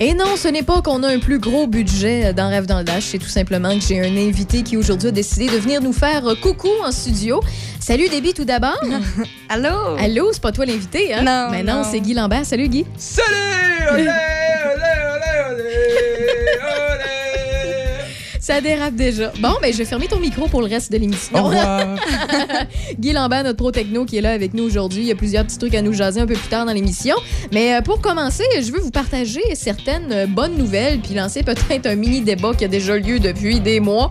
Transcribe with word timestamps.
Et 0.00 0.14
non, 0.14 0.36
ce 0.36 0.46
n'est 0.46 0.62
pas 0.62 0.80
qu'on 0.80 1.02
a 1.02 1.08
un 1.08 1.18
plus 1.18 1.40
gros 1.40 1.66
budget 1.66 2.32
dans 2.32 2.48
Rêve 2.48 2.66
dans 2.66 2.78
le 2.78 2.84
Dash, 2.84 3.02
c'est 3.02 3.18
tout 3.18 3.26
simplement 3.28 3.70
que 3.76 3.80
j'ai 3.84 3.98
un 4.00 4.16
invité 4.16 4.62
qui 4.62 4.76
aujourd'hui 4.76 5.08
a 5.08 5.10
décidé 5.10 5.46
de 5.46 5.56
venir 5.58 5.82
nous 5.82 5.92
faire 5.92 6.22
coucou 6.40 6.68
en 6.86 6.92
studio. 6.92 7.40
Salut 7.80 8.08
Déby 8.08 8.32
tout 8.32 8.44
d'abord. 8.44 8.80
Allô? 9.48 9.96
Allô, 9.98 10.28
c'est 10.32 10.40
pas 10.40 10.52
toi 10.52 10.66
l'invité, 10.66 11.12
hein? 11.14 11.22
Non, 11.22 11.48
Mais 11.50 11.64
non, 11.64 11.78
non. 11.78 11.82
c'est 11.90 11.98
Guy 11.98 12.14
Lambert. 12.14 12.44
Salut 12.46 12.68
Guy. 12.68 12.86
Salut! 12.96 13.26
Olé, 13.92 14.06
Ça 18.58 18.62
dérape 18.62 18.96
déjà. 18.96 19.32
Bon, 19.40 19.52
ben, 19.62 19.72
je 19.72 19.78
vais 19.78 19.84
fermer 19.84 20.08
ton 20.08 20.18
micro 20.18 20.48
pour 20.48 20.62
le 20.62 20.66
reste 20.66 20.90
de 20.90 20.98
l'émission. 20.98 21.38
Au 21.38 21.44
revoir. 21.44 21.94
Guy 22.98 23.12
Lambert, 23.12 23.44
notre 23.44 23.56
pro 23.56 23.70
techno 23.70 24.04
qui 24.04 24.16
est 24.16 24.20
là 24.20 24.32
avec 24.32 24.52
nous 24.52 24.64
aujourd'hui. 24.64 25.02
Il 25.02 25.06
y 25.06 25.12
a 25.12 25.14
plusieurs 25.14 25.44
petits 25.44 25.58
trucs 25.58 25.76
à 25.76 25.82
nous 25.82 25.92
jaser 25.92 26.20
un 26.20 26.26
peu 26.26 26.34
plus 26.34 26.48
tard 26.48 26.66
dans 26.66 26.72
l'émission. 26.72 27.14
Mais 27.52 27.76
euh, 27.76 27.82
pour 27.82 28.00
commencer, 28.00 28.42
je 28.60 28.72
veux 28.72 28.80
vous 28.80 28.90
partager 28.90 29.42
certaines 29.54 30.10
euh, 30.10 30.26
bonnes 30.26 30.56
nouvelles 30.56 30.98
puis 30.98 31.14
lancer 31.14 31.44
peut-être 31.44 31.86
un 31.86 31.94
mini 31.94 32.20
débat 32.20 32.50
qui 32.52 32.64
a 32.64 32.68
déjà 32.68 32.96
lieu 32.98 33.20
depuis 33.20 33.60
des 33.60 33.78
mois. 33.78 34.10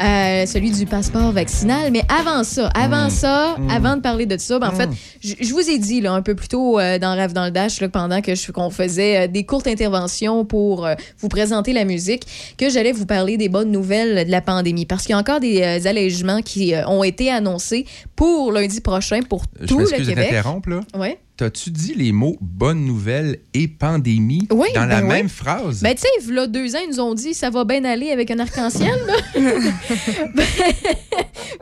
Euh, 0.00 0.46
celui 0.46 0.70
du 0.70 0.86
passeport 0.86 1.32
vaccinal. 1.32 1.90
Mais 1.90 2.02
avant 2.08 2.44
ça, 2.44 2.68
avant 2.68 3.10
ça, 3.10 3.56
avant 3.68 3.96
de 3.96 4.00
parler 4.00 4.26
de 4.26 4.38
ça, 4.38 4.60
ben, 4.60 4.68
en 4.68 4.70
fait, 4.70 4.88
je 5.20 5.34
je 5.40 5.52
vous 5.52 5.68
ai 5.68 5.76
dit 5.76 6.00
là, 6.00 6.12
un 6.12 6.22
peu 6.22 6.36
plus 6.36 6.46
tôt 6.46 6.78
euh, 6.78 7.00
dans 7.00 7.16
Rêve 7.16 7.32
dans 7.32 7.44
le 7.46 7.50
Dash, 7.50 7.80
là, 7.80 7.88
pendant 7.88 8.20
que 8.22 8.36
je- 8.36 8.52
qu'on 8.52 8.70
faisait 8.70 9.24
euh, 9.24 9.26
des 9.26 9.42
courtes 9.44 9.66
interventions 9.66 10.44
pour 10.44 10.88
vous 11.18 11.28
présenter 11.28 11.72
la 11.72 11.84
musique, 11.84 12.22
que 12.56 12.70
j'allais 12.70 12.92
vous 12.92 13.06
parler 13.06 13.36
des 13.36 13.48
bonnes 13.48 13.72
nouvelles 13.72 13.87
de 13.88 14.30
la 14.30 14.40
pandémie? 14.40 14.86
Parce 14.86 15.02
qu'il 15.02 15.12
y 15.12 15.14
a 15.14 15.18
encore 15.18 15.40
des 15.40 15.62
euh, 15.62 15.88
allègements 15.88 16.42
qui 16.42 16.74
euh, 16.74 16.86
ont 16.86 17.02
été 17.04 17.30
annoncés 17.30 17.86
pour 18.16 18.52
lundi 18.52 18.80
prochain 18.80 19.20
pour 19.22 19.44
Je 19.60 19.66
tout 19.66 19.78
le 19.80 19.86
Québec. 19.86 20.16
t'interrompre, 20.16 20.70
là. 20.70 20.80
Ouais. 20.94 21.18
T'as-tu 21.38 21.70
dit 21.70 21.94
les 21.94 22.10
mots 22.10 22.36
bonne 22.40 22.84
nouvelle 22.84 23.38
et 23.54 23.68
pandémie 23.68 24.48
Oui, 24.50 24.66
dans 24.74 24.86
la 24.86 24.96
ben 25.00 25.02
oui. 25.02 25.08
même 25.08 25.28
phrase? 25.28 25.82
Ben, 25.82 25.94
tu 25.94 26.00
sais, 26.02 26.32
là, 26.32 26.48
deux 26.48 26.74
ans, 26.74 26.80
ils 26.84 26.90
nous 26.90 26.98
ont 27.00 27.14
dit 27.14 27.32
ça 27.32 27.48
va 27.48 27.64
bien 27.64 27.84
aller 27.84 28.10
avec 28.10 28.32
un 28.32 28.40
arc-en-ciel. 28.40 28.98
ben, 29.36 30.44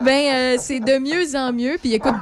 ben, 0.02 0.34
euh, 0.34 0.56
c'est 0.58 0.80
de 0.80 0.98
mieux 0.98 1.36
en 1.36 1.52
mieux. 1.52 1.76
Puis 1.78 1.92
écoute, 1.92 2.14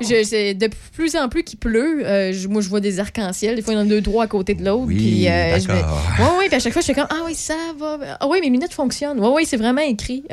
je, 0.00 0.24
c'est 0.24 0.54
de 0.54 0.70
plus 0.94 1.14
en 1.14 1.28
plus 1.28 1.42
qu'il 1.44 1.58
pleut. 1.58 2.06
euh, 2.06 2.32
je- 2.32 2.48
moi, 2.48 2.62
je 2.62 2.70
vois 2.70 2.80
des 2.80 2.98
arcs-en-ciel. 2.98 3.56
Des 3.56 3.62
fois, 3.62 3.74
il 3.74 3.76
y 3.76 3.80
en 3.80 3.82
a 3.82 3.86
deux, 3.88 4.00
trois 4.00 4.24
à 4.24 4.26
côté 4.26 4.54
de 4.54 4.64
l'autre. 4.64 4.84
Oui, 4.86 4.96
puis, 4.96 5.28
euh, 5.28 5.58
je 5.60 5.66
vais- 5.68 5.74
d'accord. 5.74 6.02
Oui, 6.18 6.24
oui, 6.38 6.44
puis 6.46 6.56
à 6.56 6.60
chaque 6.60 6.72
fois, 6.72 6.80
je 6.80 6.86
fais 6.86 6.94
comme 6.94 7.08
Ah 7.10 7.22
oui, 7.26 7.34
ça 7.34 7.54
va. 7.78 7.98
Ah 8.20 8.26
oui, 8.26 8.38
mes 8.40 8.48
lunettes 8.48 8.72
fonctionnent. 8.72 9.20
Oui, 9.20 9.28
oui, 9.34 9.44
c'est 9.46 9.58
vraiment 9.58 9.82
écrit. 9.82 10.24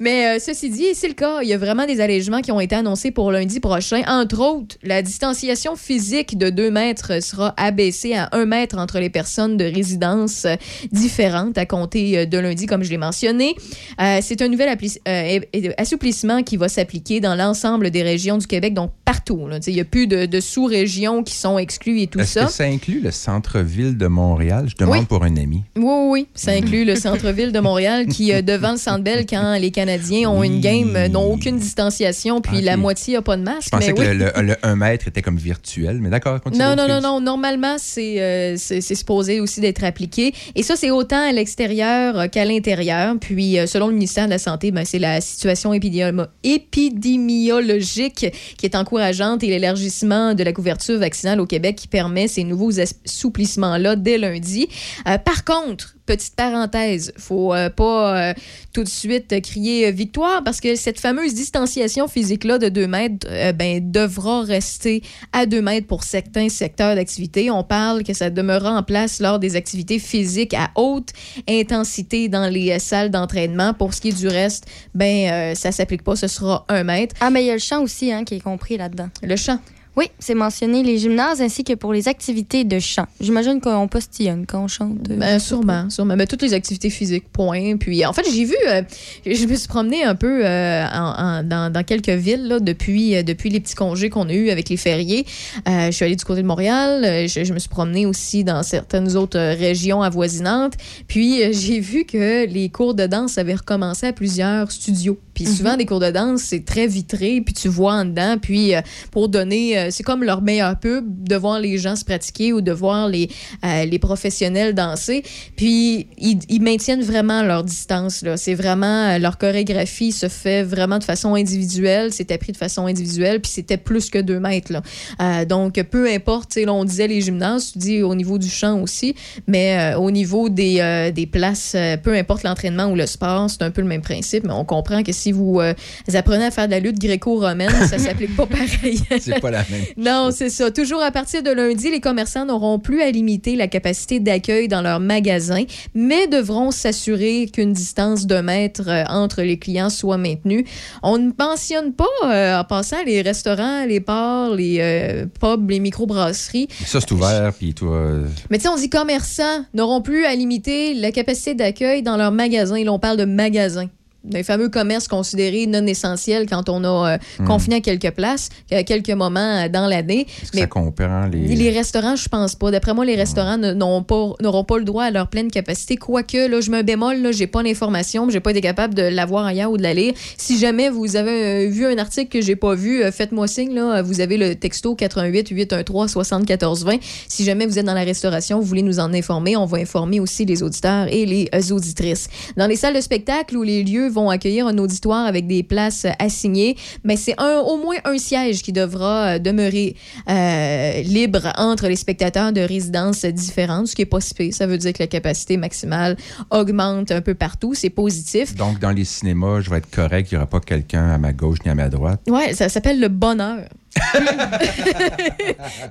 Mais 0.00 0.26
euh, 0.36 0.38
ceci 0.40 0.68
dit, 0.70 0.86
c'est 0.94 1.08
le 1.08 1.14
cas. 1.14 1.40
Il 1.42 1.48
y 1.48 1.52
a 1.52 1.58
vraiment 1.58 1.86
des 1.86 2.00
allègements 2.00 2.40
qui 2.40 2.52
ont 2.52 2.60
été 2.60 2.74
annoncés 2.74 3.10
pour 3.10 3.30
lundi 3.32 3.60
prochain. 3.60 4.02
Entre 4.06 4.40
autres, 4.40 4.76
la 4.82 5.02
distanciation 5.02 5.76
physique 5.76 6.36
de 6.36 6.50
2 6.50 6.70
mètres 6.70 7.22
sera 7.22 7.54
abaissée 7.56 8.14
à 8.14 8.28
1 8.32 8.44
mètre 8.46 8.78
entre 8.78 8.98
les 8.98 9.10
personnes 9.10 9.56
de 9.56 9.64
résidence 9.64 10.46
différentes 10.90 11.58
à 11.58 11.66
compter 11.66 12.18
euh, 12.18 12.26
de 12.26 12.38
lundi, 12.38 12.66
comme 12.66 12.82
je 12.82 12.90
l'ai 12.90 12.98
mentionné. 12.98 13.54
Euh, 14.00 14.18
c'est 14.22 14.42
un 14.42 14.48
nouvel 14.48 14.76
euh, 15.08 15.40
assouplissement 15.78 16.42
qui 16.42 16.56
va 16.56 16.68
s'appliquer 16.68 17.20
dans 17.20 17.34
l'ensemble 17.34 17.90
des 17.90 18.02
régions 18.02 18.38
du 18.38 18.46
Québec, 18.46 18.74
donc 18.74 18.90
partout. 19.04 19.46
là. 19.48 19.58
Il 19.66 19.74
n'y 19.74 19.80
a 19.80 19.84
plus 19.84 20.06
de, 20.06 20.26
de 20.26 20.40
sous-régions 20.40 21.22
qui 21.22 21.34
sont 21.34 21.58
exclues 21.58 22.00
et 22.02 22.06
tout 22.06 22.20
Est-ce 22.20 22.32
ça. 22.40 22.44
que 22.46 22.52
ça 22.52 22.64
inclut 22.64 23.00
le 23.00 23.10
centre-ville 23.10 23.96
de 23.96 24.06
Montréal? 24.06 24.66
Je 24.68 24.76
demande 24.76 24.98
Oui. 25.00 25.04
pour 25.06 25.22
un 25.24 25.36
ami. 25.36 25.62
Oui, 25.76 25.82
oui, 25.84 26.08
oui. 26.10 26.26
Ça 26.34 26.52
inclut 26.52 26.84
le 26.84 26.96
centre-ville 26.96 27.52
de 27.52 27.60
Montréal 27.60 28.06
qui, 28.06 28.32
devant 28.42 28.72
le 28.72 28.78
Centre 28.78 29.02
Bell, 29.02 29.21
quand 29.22 29.56
les 29.58 29.70
Canadiens 29.70 30.28
ont 30.30 30.40
Oui. 30.40 30.46
une 30.48 30.60
game, 30.60 30.94
euh, 30.96 31.08
n'ont 31.08 31.32
aucune 31.32 31.58
distanciation, 31.58 32.40
puis 32.40 32.58
Ok. 32.58 32.62
la 32.64 32.76
moitié 32.76 33.14
n'a 33.14 33.22
pas 33.22 33.36
de 33.36 33.42
masque. 33.42 33.64
Je 33.66 33.70
pensais 33.70 33.88
mais 33.88 33.94
que 33.94 34.00
oui. 34.10 34.18
le, 34.18 34.32
le, 34.36 34.42
le 34.48 34.56
1 34.62 34.76
mètre 34.76 35.08
était 35.08 35.22
comme 35.22 35.36
virtuel, 35.36 35.98
mais 36.00 36.08
d'accord, 36.10 36.40
continue. 36.40 36.62
Non, 36.64 36.76
non, 36.76 36.88
non, 36.88 37.00
non. 37.00 37.20
Normalement, 37.20 37.76
c'est 37.78 38.20
euh, 38.20 38.56
supposé 38.56 39.40
aussi 39.40 39.60
d'être 39.60 39.84
appliqué. 39.84 40.34
Et 40.54 40.62
ça, 40.62 40.76
c'est 40.76 40.90
autant 40.90 41.28
à 41.28 41.32
l'extérieur 41.32 42.18
euh, 42.18 42.26
qu'à 42.28 42.44
l'intérieur. 42.44 43.14
Puis, 43.20 43.58
euh, 43.58 43.66
selon 43.66 43.88
le 43.88 43.94
ministère 43.94 44.26
de 44.26 44.30
la 44.30 44.38
Santé, 44.38 44.70
ben, 44.70 44.84
c'est 44.84 44.98
la 44.98 45.20
situation 45.20 45.72
épidémi- 45.72 46.26
épidémiologique 46.42 48.26
qui 48.56 48.66
est 48.66 48.74
encourageante 48.74 49.42
et 49.42 49.48
l'élargissement 49.48 50.34
de 50.34 50.42
la 50.44 50.52
couverture 50.52 50.98
vaccinale 50.98 51.40
au 51.40 51.46
Québec 51.46 51.76
qui 51.76 51.88
permet 51.88 52.28
ces 52.28 52.44
nouveaux 52.44 52.72
assouplissements-là 52.80 53.96
dès 53.96 54.18
lundi. 54.18 54.68
Euh, 55.08 55.18
par 55.18 55.44
contre, 55.44 55.94
petite 56.06 56.34
parenthèse, 56.34 57.12
faut 57.16 57.54
euh, 57.54 57.70
pas 57.70 58.30
euh, 58.30 58.34
tout 58.72 58.82
de 58.82 58.88
suite 58.88 59.40
crier 59.42 59.86
euh, 59.86 59.90
victoire 59.90 60.42
parce 60.44 60.60
que 60.60 60.74
cette 60.74 60.98
fameuse 60.98 61.34
distanciation 61.34 62.08
physique-là 62.08 62.58
de 62.58 62.68
2 62.68 62.86
mètres 62.86 63.26
euh, 63.30 63.52
ben, 63.52 63.90
devra 63.90 64.42
rester 64.42 65.02
à 65.32 65.46
2 65.46 65.62
mètres 65.62 65.86
pour 65.86 66.02
certains 66.02 66.48
secteurs 66.48 66.96
d'activité. 66.96 67.50
On 67.50 67.62
parle 67.62 68.02
que 68.02 68.14
ça 68.14 68.30
demeurera 68.30 68.76
en 68.78 68.82
place 68.82 69.20
lors 69.20 69.38
des 69.38 69.56
activités 69.56 69.98
physiques 69.98 70.54
à 70.54 70.70
haute 70.74 71.10
intensité 71.48 72.28
dans 72.28 72.48
les 72.48 72.78
salles 72.78 73.10
d'entraînement. 73.10 73.74
Pour 73.74 73.94
ce 73.94 74.00
qui 74.00 74.08
est 74.08 74.18
du 74.18 74.28
reste, 74.28 74.66
ben 74.94 75.54
ça 75.54 75.72
s'applique 75.72 76.02
pas, 76.02 76.16
ce 76.16 76.26
sera 76.26 76.64
1 76.68 76.84
mètre. 76.84 77.14
Ah, 77.20 77.30
mais 77.30 77.44
il 77.44 77.46
y 77.46 77.50
a 77.50 77.54
le 77.54 77.58
chant 77.58 77.82
aussi 77.82 78.12
hein, 78.12 78.24
qui 78.24 78.34
est 78.34 78.40
compris 78.40 78.76
là-dedans. 78.76 79.08
Le 79.22 79.36
champ. 79.36 79.58
Oui, 79.94 80.06
c'est 80.18 80.34
mentionné 80.34 80.82
les 80.82 80.96
gymnases 80.96 81.42
ainsi 81.42 81.64
que 81.64 81.74
pour 81.74 81.92
les 81.92 82.08
activités 82.08 82.64
de 82.64 82.78
chant. 82.78 83.04
J'imagine 83.20 83.60
qu'on 83.60 83.88
postillonne 83.88 84.46
quand 84.46 84.64
on 84.64 84.68
chante. 84.68 84.96
euh, 85.10 85.16
Ben, 85.16 85.38
sûrement, 85.38 85.90
sûrement. 85.90 86.16
Mais 86.16 86.26
toutes 86.26 86.40
les 86.40 86.54
activités 86.54 86.88
physiques, 86.88 87.24
point. 87.30 87.76
Puis, 87.76 88.06
en 88.06 88.14
fait, 88.14 88.24
j'ai 88.32 88.46
vu, 88.46 88.54
euh, 88.70 88.80
je 89.26 89.44
me 89.46 89.54
suis 89.54 89.68
promenée 89.68 90.02
un 90.02 90.14
peu 90.14 90.46
euh, 90.46 90.86
en- 90.86 91.14
en- 91.22 91.42
dans, 91.42 91.70
dans 91.70 91.82
quelques 91.84 92.08
villes 92.08 92.46
là, 92.48 92.58
depuis, 92.58 93.16
euh, 93.16 93.22
depuis 93.22 93.50
les 93.50 93.60
petits 93.60 93.74
congés 93.74 94.08
qu'on 94.08 94.30
a 94.30 94.32
eus 94.32 94.48
avec 94.48 94.70
les 94.70 94.78
fériés. 94.78 95.26
Je 95.66 95.90
suis 95.90 96.04
allée 96.06 96.16
du 96.16 96.24
côté 96.24 96.40
de 96.40 96.46
Montréal. 96.46 97.28
Je, 97.28 97.44
je 97.44 97.52
me 97.52 97.58
suis 97.58 97.68
promenée 97.68 98.06
aussi 98.06 98.44
dans 98.44 98.62
certaines 98.62 99.14
autres 99.16 99.38
régions 99.38 100.00
avoisinantes. 100.00 100.72
Puis, 101.06 101.52
j'ai 101.52 101.80
vu 101.80 102.04
que 102.06 102.46
les 102.46 102.70
cours 102.70 102.94
de 102.94 103.06
danse 103.06 103.36
avaient 103.36 103.56
recommencé 103.56 104.06
à 104.06 104.14
plusieurs 104.14 104.72
studios. 104.72 105.18
Puis, 105.34 105.46
souvent, 105.46 105.76
des 105.76 105.86
cours 105.86 106.00
de 106.00 106.10
danse, 106.10 106.42
c'est 106.42 106.64
très 106.64 106.86
vitré, 106.86 107.40
puis 107.40 107.54
tu 107.54 107.68
vois 107.68 107.94
en 107.94 108.04
dedans. 108.04 108.36
Puis, 108.40 108.74
euh, 108.74 108.80
pour 109.10 109.28
donner, 109.28 109.78
euh, 109.78 109.88
c'est 109.90 110.02
comme 110.02 110.24
leur 110.24 110.42
meilleur 110.42 110.78
pub 110.78 111.04
de 111.24 111.36
voir 111.36 111.60
les 111.60 111.78
gens 111.78 111.96
se 111.96 112.04
pratiquer 112.04 112.52
ou 112.52 112.60
de 112.60 112.72
voir 112.72 113.08
les, 113.08 113.28
euh, 113.64 113.84
les 113.84 113.98
professionnels 113.98 114.74
danser. 114.74 115.22
Puis 115.56 116.08
ils, 116.18 116.38
ils 116.48 116.62
maintiennent 116.62 117.02
vraiment 117.02 117.42
leur 117.42 117.64
distance. 117.64 118.24
C'est 118.36 118.54
vraiment 118.54 119.18
leur 119.18 119.38
chorégraphie 119.38 120.12
se 120.12 120.28
fait 120.28 120.62
vraiment 120.62 120.98
de 120.98 121.04
façon 121.04 121.34
individuelle. 121.34 122.12
C'est 122.12 122.30
appris 122.30 122.52
de 122.52 122.56
façon 122.56 122.86
individuelle. 122.86 123.40
Puis 123.40 123.52
c'était 123.52 123.76
plus 123.76 124.10
que 124.10 124.18
deux 124.18 124.40
mètres. 124.40 124.72
Là. 124.72 125.44
Donc 125.44 125.82
peu 125.84 126.08
importe. 126.08 126.50
tu 126.50 126.60
sais, 126.60 126.66
là, 126.66 126.72
on 126.72 126.84
disait 126.84 127.08
les 127.08 127.20
gymnases, 127.20 127.72
tu 127.72 127.78
dis 127.78 128.02
au 128.02 128.14
niveau 128.14 128.38
du 128.38 128.48
chant 128.48 128.80
aussi, 128.80 129.14
mais 129.46 129.94
au 129.94 130.10
niveau 130.10 130.48
des, 130.48 131.10
des 131.14 131.26
places, 131.26 131.76
peu 132.02 132.14
importe 132.14 132.42
l'entraînement 132.42 132.86
ou 132.86 132.96
le 132.96 133.06
sport, 133.06 133.48
c'est 133.50 133.62
un 133.62 133.70
peu 133.70 133.80
le 133.80 133.88
même 133.88 134.02
principe. 134.02 134.44
Mais 134.44 134.52
on 134.52 134.64
comprend 134.64 135.02
que 135.02 135.12
si 135.22 135.32
vous, 135.32 135.60
euh, 135.60 135.74
apprenez 136.12 136.46
à 136.46 136.50
faire 136.50 136.66
de 136.66 136.72
la 136.72 136.80
lutte 136.80 136.98
gréco-romaine, 136.98 137.70
ça 137.88 137.98
s'applique 137.98 138.36
pas 138.36 138.46
pareil. 138.46 139.00
C'est 139.20 139.40
pas 139.40 139.50
la 139.50 139.64
même. 139.70 139.84
Non, 139.96 140.30
c'est 140.32 140.50
ça. 140.50 140.70
Toujours 140.70 141.02
à 141.02 141.10
partir 141.10 141.42
de 141.42 141.50
lundi, 141.50 141.90
les 141.90 142.00
commerçants 142.00 142.44
n'auront 142.44 142.78
plus 142.78 143.02
à 143.02 143.10
limiter 143.10 143.56
la 143.56 143.68
capacité 143.68 144.20
d'accueil 144.20 144.68
dans 144.68 144.82
leurs 144.82 145.00
magasins, 145.00 145.64
mais 145.94 146.26
devront 146.26 146.70
s'assurer 146.70 147.48
qu'une 147.52 147.72
distance 147.72 148.26
d'un 148.26 148.42
mètre 148.42 148.88
euh, 148.88 149.04
entre 149.08 149.42
les 149.42 149.58
clients 149.58 149.90
soit 149.90 150.18
maintenue. 150.18 150.64
On 151.02 151.18
ne 151.18 151.30
mentionne 151.38 151.92
pas, 151.92 152.04
euh, 152.24 152.58
en 152.58 152.64
passant, 152.64 153.02
les 153.06 153.22
restaurants, 153.22 153.84
les 153.84 154.00
bars, 154.00 154.50
les 154.50 155.24
pubs, 155.40 155.70
les 155.70 155.80
microbrasseries. 155.80 156.68
Ça, 156.84 157.00
c'est 157.00 157.12
ouvert, 157.12 157.52
puis 157.54 157.74
toi. 157.74 158.08
Mais 158.50 158.58
tu 158.58 158.64
sais, 158.64 158.68
on 158.68 158.76
dit 158.76 158.90
commerçants 158.90 159.64
n'auront 159.74 160.02
plus 160.02 160.24
à 160.24 160.34
limiter 160.34 160.94
la 160.94 161.12
capacité 161.12 161.54
d'accueil 161.54 162.02
dans 162.02 162.16
leurs 162.16 162.32
magasins. 162.32 162.82
Là, 162.82 162.92
on 162.92 162.98
parle 162.98 163.16
de 163.16 163.24
magasins. 163.24 163.88
Les 164.30 164.42
fameux 164.44 164.68
commerces 164.68 165.08
considérés 165.08 165.66
non 165.66 165.84
essentiels 165.86 166.46
quand 166.48 166.68
on 166.68 166.84
a 166.84 167.14
euh, 167.14 167.18
Hmm. 167.38 167.44
confiné 167.46 167.76
à 167.76 167.80
quelques 167.80 168.10
places, 168.12 168.50
à 168.70 168.82
quelques 168.84 169.10
moments 169.10 169.40
euh, 169.64 169.68
dans 169.68 169.86
l'année. 169.86 170.26
Que 170.52 170.58
ça 170.58 170.66
comprend 170.66 171.26
les. 171.26 171.40
Les 171.56 171.70
restaurants, 171.70 172.14
je 172.16 172.28
pense 172.28 172.54
pas. 172.54 172.70
D'après 172.70 172.94
moi, 172.94 173.04
les 173.04 173.16
restaurants 173.16 173.56
ne- 173.58 173.72
n'auront 173.72 174.02
pas, 174.02 174.78
le 174.78 174.84
droit 174.84 175.04
à 175.04 175.10
leur 175.10 175.28
pleine 175.28 175.50
capacité. 175.50 175.96
Quoique, 175.96 176.36
là, 176.48 176.60
je 176.60 176.70
me 176.70 176.82
bémol, 176.82 177.16
là, 177.20 177.32
j'ai 177.32 177.46
pas 177.46 177.62
l'information, 177.62 178.28
j'ai 178.30 178.40
pas 178.40 178.50
été 178.52 178.60
capable 178.60 178.94
de 178.94 179.02
l'avoir 179.02 179.44
ailleurs 179.46 179.70
ou 179.70 179.76
de 179.76 179.82
la 179.82 179.94
lire. 179.94 180.14
Si 180.36 180.58
jamais 180.58 180.88
vous 180.88 181.16
avez 181.16 181.66
euh, 181.66 181.68
vu 181.70 181.86
un 181.86 181.98
article 181.98 182.28
que 182.30 182.40
j'ai 182.44 182.56
pas 182.56 182.74
vu, 182.74 183.02
euh, 183.02 183.10
faites-moi 183.12 183.46
signe, 183.48 183.74
là. 183.74 184.02
Vous 184.02 184.20
avez 184.20 184.36
le 184.36 184.54
texto 184.54 184.94
88 184.94 185.48
813 185.48 186.10
74 186.10 186.84
20. 186.84 186.96
Si 187.28 187.44
jamais 187.44 187.66
vous 187.66 187.78
êtes 187.78 187.86
dans 187.86 187.94
la 187.94 188.04
restauration, 188.04 188.58
vous 188.60 188.66
voulez 188.66 188.82
nous 188.82 188.98
en 189.00 189.12
informer, 189.14 189.56
on 189.56 189.66
va 189.66 189.78
informer 189.78 190.20
aussi 190.20 190.44
les 190.44 190.62
auditeurs 190.62 191.06
et 191.10 191.26
les 191.26 191.48
euh, 191.54 191.74
auditrices. 191.74 192.28
Dans 192.56 192.66
les 192.66 192.76
salles 192.76 192.94
de 192.94 193.00
spectacle 193.00 193.56
ou 193.56 193.62
les 193.62 193.82
lieux 193.82 194.08
vont 194.12 194.30
accueillir 194.30 194.66
un 194.66 194.78
auditoire 194.78 195.26
avec 195.26 195.46
des 195.46 195.62
places 195.62 196.06
assignées, 196.18 196.76
mais 197.04 197.16
c'est 197.16 197.34
un, 197.38 197.58
au 197.60 197.76
moins 197.78 197.96
un 198.04 198.18
siège 198.18 198.62
qui 198.62 198.72
devra 198.72 199.34
euh, 199.34 199.38
demeurer 199.38 199.96
euh, 200.28 201.02
libre 201.02 201.52
entre 201.56 201.88
les 201.88 201.96
spectateurs 201.96 202.52
de 202.52 202.60
résidences 202.60 203.24
différentes, 203.24 203.88
ce 203.88 203.96
qui 203.96 204.02
est 204.02 204.06
pas 204.06 204.20
si 204.20 204.34
pire. 204.34 204.54
Ça 204.54 204.66
veut 204.66 204.78
dire 204.78 204.92
que 204.92 205.00
la 205.02 205.06
capacité 205.08 205.56
maximale 205.56 206.16
augmente 206.50 207.10
un 207.10 207.20
peu 207.20 207.34
partout. 207.34 207.74
C'est 207.74 207.90
positif. 207.90 208.54
Donc, 208.54 208.78
dans 208.78 208.90
les 208.90 209.04
cinémas, 209.04 209.60
je 209.60 209.70
vais 209.70 209.78
être 209.78 209.90
correct. 209.90 210.30
Il 210.30 210.34
n'y 210.34 210.38
aura 210.38 210.46
pas 210.46 210.60
quelqu'un 210.60 211.10
à 211.10 211.18
ma 211.18 211.32
gauche 211.32 211.58
ni 211.64 211.70
à 211.70 211.74
ma 211.74 211.88
droite? 211.88 212.20
Ouais, 212.28 212.54
ça 212.54 212.68
s'appelle 212.68 213.00
le 213.00 213.08
bonheur. 213.08 213.60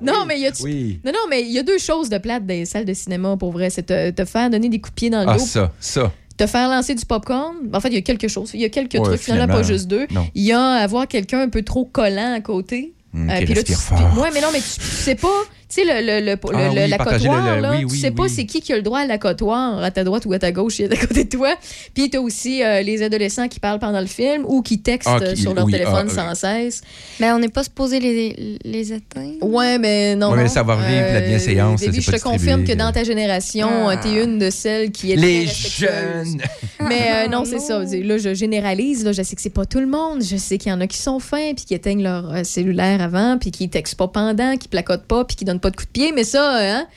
non, 0.01 0.25
mais 0.27 0.38
il 0.38 0.41
y 0.44 0.47
a 0.47 0.51
Oui. 0.63 1.00
non, 1.06 1.12
non, 1.12 1.19
mais 1.29 1.41
il 1.41 1.51
y 1.51 1.59
a 1.59 1.63
deux 1.63 1.77
choses 1.77 2.09
de 2.09 2.18
plate 2.18 2.45
dans 2.45 2.53
les 2.53 2.65
salles 2.65 2.85
de 2.85 2.94
cinéma 2.94 3.38
pour 3.38 3.51
vrai. 3.51 3.69
C'est 3.69 3.83
te, 3.83 4.09
te 4.12 4.25
faire 4.25 4.50
donner 4.50 4.69
des 4.69 4.79
coups 4.79 4.91
de 4.91 4.95
pied 4.95 5.09
dans 5.09 5.21
le 5.23 5.29
Ah, 5.29 5.38
dos, 5.38 5.45
ça, 5.45 5.71
ça. 5.79 6.12
Te 6.45 6.47
faire 6.47 6.69
lancer 6.69 6.95
du 6.95 7.05
popcorn. 7.05 7.55
En 7.73 7.79
fait, 7.79 7.89
il 7.89 7.93
y 7.95 7.97
a 7.97 8.01
quelque 8.01 8.27
chose. 8.27 8.51
Il 8.53 8.61
y 8.61 8.65
a 8.65 8.69
quelques 8.69 8.93
Ouais, 8.95 9.01
trucs, 9.01 9.21
finalement, 9.21 9.53
pas 9.55 9.63
juste 9.63 9.88
deux. 9.88 10.07
non. 10.11 10.27
Il 10.33 10.43
y 10.43 10.51
a 10.51 10.61
avoir 10.61 11.07
quelqu'un 11.07 11.41
un 11.41 11.49
peu 11.49 11.61
trop 11.61 11.85
collant 11.85 12.33
à 12.33 12.41
côté. 12.41 12.93
Euh, 13.13 13.38
qui 13.39 13.45
puis 13.45 13.53
là, 13.55 13.63
tu, 13.63 13.73
ouais, 13.73 14.29
mais 14.33 14.39
non, 14.41 14.47
mais 14.53 14.59
tu, 14.59 14.79
tu 14.79 14.81
sais 14.81 15.15
pas, 15.15 15.27
sais, 15.73 15.83
le, 15.85 16.19
le, 16.19 16.25
le, 16.25 16.31
Ah 16.53 16.69
le- 16.73 16.81
oui, 16.81 16.88
la 16.89 16.97
partager 16.97 17.27
cotoir, 17.27 17.50
le- 17.50 17.56
le- 17.56 17.62
là, 17.62 17.71
oui, 17.71 17.79
tu 17.79 17.85
oui, 17.85 17.97
sais 18.00 18.12
pas 18.12 18.27
c'est 18.27 18.45
qui 18.45 18.62
qui 18.62 18.73
a 18.73 18.75
le 18.75 18.81
droit 18.81 19.00
à 19.00 19.06
la 19.06 19.18
cotoir, 19.18 19.81
à 19.83 19.91
ta 19.91 20.03
droite 20.03 20.25
ou 20.25 20.33
à 20.33 20.39
ta 20.39 20.51
gauche, 20.51 20.79
à 20.81 20.88
côté 20.95 21.23
de 21.25 21.29
toi. 21.29 21.56
Puis 21.94 22.09
t'as 22.09 22.19
aussi 22.19 22.63
euh, 22.63 22.81
les 22.81 23.01
adolescents 23.03 23.47
qui 23.47 23.59
parlent 23.59 23.79
pendant 23.79 24.00
le 24.01 24.06
film 24.07 24.44
ou 24.47 24.62
qui 24.62 24.81
textent 24.81 25.09
Ah, 25.12 25.19
euh, 25.21 25.33
qui- 25.33 25.41
sur 25.41 25.53
leur 25.53 25.65
oui, 25.65 25.71
téléphone 25.71 26.07
ah, 26.18 26.33
sans 26.33 26.35
cesse. 26.35 26.81
Mais 27.19 27.31
on 27.31 27.39
n'est 27.39 27.50
pas 27.50 27.63
supposé 27.63 28.00
les, 28.00 28.57
les 28.63 28.94
éteindre. 28.94 29.35
Ouais, 29.41 29.77
mais 29.77 30.15
non. 30.15 30.29
Ouais, 30.31 30.38
mais 30.38 30.44
non. 30.44 30.50
ça 30.50 30.63
va 30.63 30.75
revivre 30.75 31.13
la 31.13 31.21
bienséance, 31.21 31.81
c'est 31.81 31.91
je 32.01 32.12
te 32.12 32.21
confirme 32.21 32.63
que 32.63 32.73
dans 32.73 32.91
ta 32.91 33.03
génération, 33.03 33.69
Ah. 33.88 33.91
euh, 33.91 33.95
t'es 34.01 34.23
une 34.23 34.39
de 34.39 34.50
celles 34.50 34.91
qui 34.91 35.12
est 35.12 35.15
Les 35.15 35.45
jeunes! 35.47 36.41
Mais 36.81 37.12
euh, 37.13 37.27
non, 37.27 37.45
c'est 37.45 37.59
ça. 37.59 37.79
non. 37.79 37.89
Là, 37.91 38.18
je 38.18 38.33
généralise. 38.33 39.06
Là, 39.06 39.12
je 39.12 39.21
sais 39.21 39.35
que 39.35 39.41
c'est 39.41 39.51
pas 39.51 39.65
tout 39.65 39.79
le 39.79 39.85
monde. 39.88 40.23
Je 40.23 40.35
sais 40.35 40.57
qu'il 40.57 40.71
y 40.71 40.73
en 40.73 40.81
a 40.81 40.88
qui 40.88 40.97
sont 40.97 41.19
fins, 41.19 41.53
puis 41.56 41.65
qui 41.65 41.73
éteignent 41.75 42.01
leur 42.03 42.31
euh, 42.33 42.44
cellulaire 42.44 43.01
avant, 43.01 43.38
puis 43.39 43.51
qui 43.51 43.69
textent 43.69 43.95
pas 43.95 44.07
pendant, 44.07 44.57
qui 44.57 44.68
placotent 44.68 45.06
pas, 45.06 45.23
puis 45.23 45.35
qui 45.35 45.45
donnent 45.45 45.59
pas 45.61 45.69
de 45.69 45.75
coups 45.75 45.87
de 45.87 45.91
pied. 45.91 46.11
Mais 46.11 46.23
ça, 46.23 46.57
hein, 46.57 46.87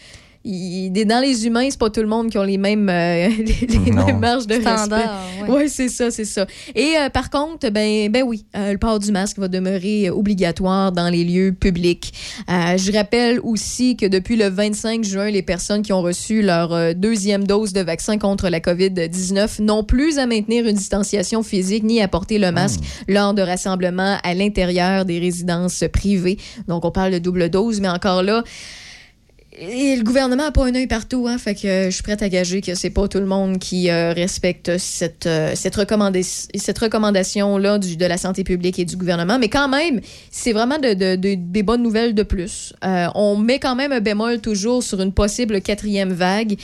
il- 0.45 0.93
dans 1.07 1.21
les 1.21 1.47
humains, 1.47 1.67
c'est 1.71 1.79
pas 1.79 1.91
tout 1.91 2.01
le 2.01 2.07
monde 2.07 2.31
qui 2.31 2.39
ont 2.39 2.43
les 2.43 2.59
mêmes, 2.59 2.89
euh, 2.89 3.29
les, 3.69 3.91
mêmes 3.91 4.19
marges 4.19 4.47
de 4.47 4.55
respect. 4.55 4.77
Standard, 4.77 5.21
ouais. 5.43 5.49
Oui, 5.49 5.69
c'est 5.69 5.89
ça, 5.89 6.11
c'est 6.11 6.25
ça. 6.25 6.47
Et 6.75 6.93
euh, 6.99 7.09
par 7.09 7.31
contre, 7.31 7.71
ben, 7.71 8.11
ben 8.11 8.23
oui, 8.23 8.45
euh, 8.57 8.73
le 8.73 8.79
port 8.79 8.99
du 8.99 9.11
masque 9.11 9.39
va 9.39 9.49
demeurer 9.49 10.11
obligatoire 10.11 10.93
dans 10.93 11.09
les 11.09 11.25
lieux 11.25 11.53
publics. 11.53 12.13
Euh, 12.51 12.77
je 12.77 12.93
rappelle 12.93 13.41
aussi 13.43 13.97
que 13.97 14.07
depuis 14.07 14.37
le 14.37 14.49
25 14.49 15.03
juin, 15.05 15.31
les 15.31 15.43
personnes 15.43 15.83
qui 15.83 15.93
ont 15.93 16.03
reçu 16.03 16.43
leur 16.43 16.73
euh, 16.73 16.93
deuxième 16.95 17.47
dose 17.47 17.73
de 17.73 17.81
vaccin 17.81 18.19
contre 18.19 18.49
la 18.49 18.61
COVID-19 18.61 19.63
n'ont 19.63 19.85
plus 19.85 20.19
à 20.19 20.27
maintenir 20.27 20.67
une 20.67 20.77
distanciation 20.77 21.43
physique 21.43 21.85
ni 21.85 22.01
à 22.03 22.09
porter 22.09 22.39
le 22.39 22.53
masque 22.53 22.81
lors 23.09 23.35
de 23.35 23.43
rassemblements 23.43 24.19
à 24.23 24.35
l'intérieur 24.35 25.05
des 25.05 25.19
résidences 25.19 25.85
privées. 25.93 26.39
Donc, 26.69 26.85
on 26.85 26.91
parle 26.91 27.13
de 27.13 27.19
double 27.19 27.49
dose, 27.49 27.81
mais 27.81 27.89
encore 27.89 28.23
là, 28.23 28.45
et 29.57 29.97
le 29.97 30.03
gouvernement 30.03 30.45
n'a 30.45 30.51
pas 30.51 30.65
un 30.67 30.75
œil 30.75 30.87
partout, 30.87 31.27
hein, 31.29 31.39
fait 31.39 31.55
que 31.55 31.67
euh, 31.67 31.85
je 31.87 31.91
suis 31.91 32.03
prête 32.03 32.23
à 32.23 32.29
gager 32.29 32.61
que 32.61 32.75
c'est 32.75 32.91
pas 32.91 33.07
tout 33.09 33.19
le 33.19 33.27
monde 33.27 33.59
qui 33.59 33.91
euh, 33.91 34.13
respecte 34.13 34.79
cette, 34.79 35.27
euh, 35.27 35.53
cette, 35.55 35.77
cette 36.57 36.79
recommandation-là 36.79 37.79
de 37.79 38.07
la 38.07 38.17
santé 38.17 38.43
publique 38.45 38.79
et 38.79 38.85
du 38.85 38.97
gouvernement. 38.97 39.39
Mais 39.39 39.49
quand 39.49 39.69
même, 39.69 40.01
c'est 40.31 40.53
vraiment 40.53 40.79
de, 40.79 40.95
de- 40.95 41.17
de- 41.17 41.35
des 41.37 41.63
bonnes 41.63 41.83
nouvelles 41.83 42.15
de 42.15 42.23
plus. 42.23 42.73
Euh, 42.85 43.07
on 43.15 43.37
met 43.37 43.59
quand 43.59 43.75
même 43.77 43.93
un 43.93 44.01
bémol 44.01 44.41
toujours 44.41 44.83
sur 44.83 45.01
une 45.01 45.13
possible 45.13 45.61
quatrième 45.61 46.13
vague. 46.13 46.57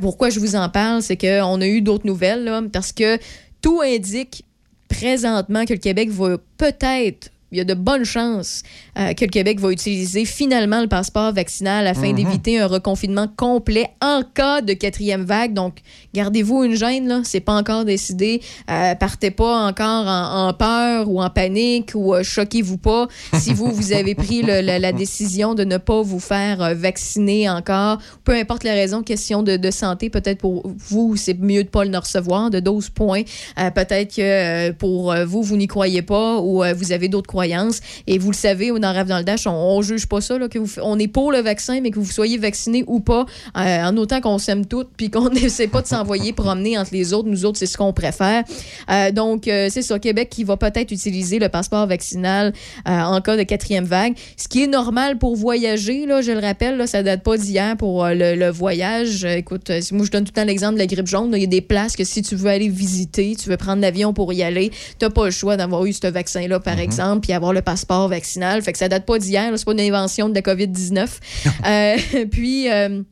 Pourquoi 0.00 0.30
je 0.30 0.38
vous 0.40 0.56
en 0.56 0.68
parle, 0.68 1.02
c'est 1.02 1.16
qu'on 1.16 1.60
a 1.60 1.66
eu 1.66 1.80
d'autres 1.82 2.06
nouvelles, 2.06 2.44
là, 2.44 2.62
parce 2.72 2.92
que 2.92 3.18
tout 3.60 3.80
indique 3.82 4.44
présentement 4.88 5.64
que 5.64 5.72
le 5.72 5.78
Québec 5.78 6.10
va 6.10 6.36
peut-être 6.58 7.30
il 7.52 7.58
y 7.58 7.60
a 7.60 7.64
de 7.64 7.74
bonnes 7.74 8.04
chances 8.04 8.62
euh, 8.98 9.12
que 9.14 9.24
le 9.24 9.30
Québec 9.30 9.60
va 9.60 9.70
utiliser 9.70 10.24
finalement 10.24 10.80
le 10.80 10.88
passeport 10.88 11.32
vaccinal 11.32 11.86
afin 11.86 12.12
d'éviter 12.14 12.58
un 12.58 12.66
reconfinement 12.66 13.28
complet 13.36 13.86
en 14.00 14.22
cas 14.34 14.60
de 14.62 14.72
quatrième 14.72 15.22
vague. 15.24 15.52
Donc, 15.52 15.76
gardez-vous 16.14 16.64
une 16.64 16.74
gêne, 16.74 17.08
là. 17.08 17.20
C'est 17.24 17.40
pas 17.40 17.52
encore 17.54 17.84
décidé. 17.84 18.40
Euh, 18.70 18.94
partez 18.94 19.30
pas 19.30 19.66
encore 19.66 20.06
en, 20.06 20.48
en 20.48 20.54
peur 20.54 21.08
ou 21.10 21.20
en 21.22 21.28
panique 21.30 21.92
ou 21.94 22.14
euh, 22.14 22.22
choquez-vous 22.22 22.78
pas 22.78 23.06
si 23.38 23.52
vous, 23.52 23.70
vous 23.70 23.92
avez 23.92 24.14
pris 24.14 24.42
le- 24.42 24.60
la, 24.62 24.78
la 24.78 24.92
décision 24.92 25.54
de 25.54 25.64
ne 25.64 25.76
pas 25.76 26.00
vous 26.02 26.20
faire 26.20 26.74
vacciner 26.74 27.48
encore. 27.50 27.98
Peu 28.24 28.32
importe 28.34 28.64
la 28.64 28.72
raison, 28.72 29.02
question 29.02 29.42
de, 29.42 29.56
de 29.56 29.70
santé, 29.70 30.08
peut-être 30.10 30.38
pour 30.38 30.62
vous, 30.88 31.16
c'est 31.16 31.38
mieux 31.38 31.64
de 31.64 31.68
pas 31.68 31.84
le 31.84 31.98
recevoir, 31.98 32.48
de 32.50 32.60
12 32.60 32.88
points. 32.90 33.22
Peut-être 33.74 34.14
que 34.16 34.70
pour 34.72 35.14
vous, 35.26 35.42
vous 35.42 35.56
n'y 35.56 35.66
croyez 35.66 36.02
pas 36.02 36.38
ou 36.40 36.62
vous 36.76 36.92
avez 36.92 37.08
d'autres 37.08 37.26
croyances. 37.28 37.41
Et 38.06 38.18
vous 38.18 38.30
le 38.30 38.36
savez, 38.36 38.70
dans 38.78 38.92
Rêve 38.92 39.06
dans 39.06 39.18
le 39.18 39.24
Dash, 39.24 39.46
on, 39.46 39.50
on 39.50 39.82
juge 39.82 40.06
pas 40.06 40.20
ça, 40.20 40.38
là, 40.38 40.48
que 40.48 40.58
vous, 40.58 40.70
on 40.82 40.98
est 40.98 41.08
pour 41.08 41.32
le 41.32 41.40
vaccin, 41.40 41.80
mais 41.80 41.90
que 41.90 41.98
vous 41.98 42.10
soyez 42.10 42.38
vacciné 42.38 42.84
ou 42.86 43.00
pas, 43.00 43.26
euh, 43.56 43.82
en 43.84 43.96
autant 43.96 44.20
qu'on 44.20 44.38
s'aime 44.38 44.66
toutes, 44.66 44.90
puis 44.96 45.10
qu'on 45.10 45.28
n'essaie 45.30 45.66
pas 45.66 45.82
de 45.82 45.86
s'envoyer 45.86 46.32
promener 46.32 46.78
entre 46.78 46.92
les 46.92 47.12
autres. 47.12 47.28
Nous 47.28 47.44
autres, 47.44 47.58
c'est 47.58 47.66
ce 47.66 47.76
qu'on 47.76 47.92
préfère. 47.92 48.44
Euh, 48.90 49.10
donc, 49.10 49.48
euh, 49.48 49.68
c'est 49.70 49.82
ça, 49.82 49.98
Québec 49.98 50.28
qui 50.30 50.44
va 50.44 50.56
peut-être 50.56 50.90
utiliser 50.90 51.38
le 51.38 51.48
passeport 51.48 51.86
vaccinal 51.86 52.52
en 52.86 53.20
cas 53.20 53.36
de 53.36 53.42
quatrième 53.42 53.84
vague, 53.84 54.14
ce 54.36 54.48
qui 54.48 54.62
est 54.62 54.66
normal 54.66 55.18
pour 55.18 55.36
voyager, 55.36 56.06
là, 56.06 56.22
je 56.22 56.32
le 56.32 56.38
rappelle, 56.38 56.76
là, 56.76 56.86
ça 56.86 57.02
date 57.02 57.22
pas 57.22 57.36
d'hier 57.36 57.76
pour 57.76 58.06
le, 58.06 58.34
le 58.34 58.50
voyage. 58.50 59.24
Écoute, 59.24 59.70
moi, 59.92 60.06
je 60.06 60.10
donne 60.10 60.24
tout 60.24 60.32
le 60.34 60.40
temps 60.40 60.46
l'exemple 60.46 60.74
de 60.74 60.78
la 60.78 60.86
grippe 60.86 61.06
jaune. 61.06 61.32
Il 61.34 61.40
y 61.40 61.44
a 61.44 61.46
des 61.46 61.60
places 61.60 61.96
que 61.96 62.04
si 62.04 62.22
tu 62.22 62.34
veux 62.34 62.50
aller 62.50 62.68
visiter, 62.68 63.36
tu 63.36 63.48
veux 63.48 63.56
prendre 63.56 63.82
l'avion 63.82 64.12
pour 64.12 64.32
y 64.32 64.42
aller, 64.42 64.70
t'as 64.98 65.10
pas 65.10 65.26
le 65.26 65.30
choix 65.30 65.56
d'avoir 65.56 65.84
eu 65.84 65.92
ce 65.92 66.06
vaccin-là, 66.06 66.60
par 66.60 66.78
exemple, 66.78 67.26
puis 67.32 67.36
avoir 67.36 67.54
le 67.54 67.62
passeport 67.62 68.08
vaccinal. 68.08 68.60
Fait 68.62 68.72
que 68.72 68.78
ça 68.78 68.88
date 68.88 69.06
pas 69.06 69.18
d'hier, 69.18 69.50
c'est 69.56 69.64
pas 69.64 69.72
une 69.72 69.80
invention 69.80 70.28
de 70.28 70.34
la 70.34 70.42
COVID-19. 70.42 71.08
Euh, 71.64 71.96
puis... 72.30 72.70
euh, 72.70 73.02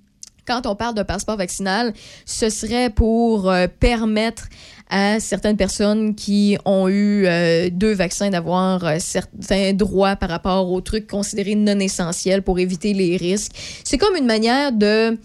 quand 0.46 0.66
on 0.66 0.74
parle 0.74 0.96
de 0.96 1.04
passeport 1.04 1.36
vaccinal, 1.36 1.92
ce 2.26 2.48
serait 2.48 2.90
pour 2.90 3.48
euh, 3.48 3.68
permettre 3.68 4.48
à 4.88 5.20
certaines 5.20 5.56
personnes 5.56 6.16
qui 6.16 6.58
ont 6.64 6.88
eu 6.88 7.24
euh, 7.26 7.68
deux 7.70 7.92
vaccins 7.92 8.30
d'avoir 8.30 8.84
euh, 8.84 8.96
certains 8.98 9.74
droits 9.74 10.16
par 10.16 10.28
rapport 10.28 10.72
aux 10.72 10.80
trucs 10.80 11.06
considérés 11.06 11.54
non 11.54 11.78
essentiels 11.78 12.42
pour 12.42 12.58
éviter 12.58 12.94
les 12.94 13.16
risques. 13.16 13.52
C'est 13.84 13.98
comme 13.98 14.16
une 14.16 14.26
manière 14.26 14.72
de 14.72 15.16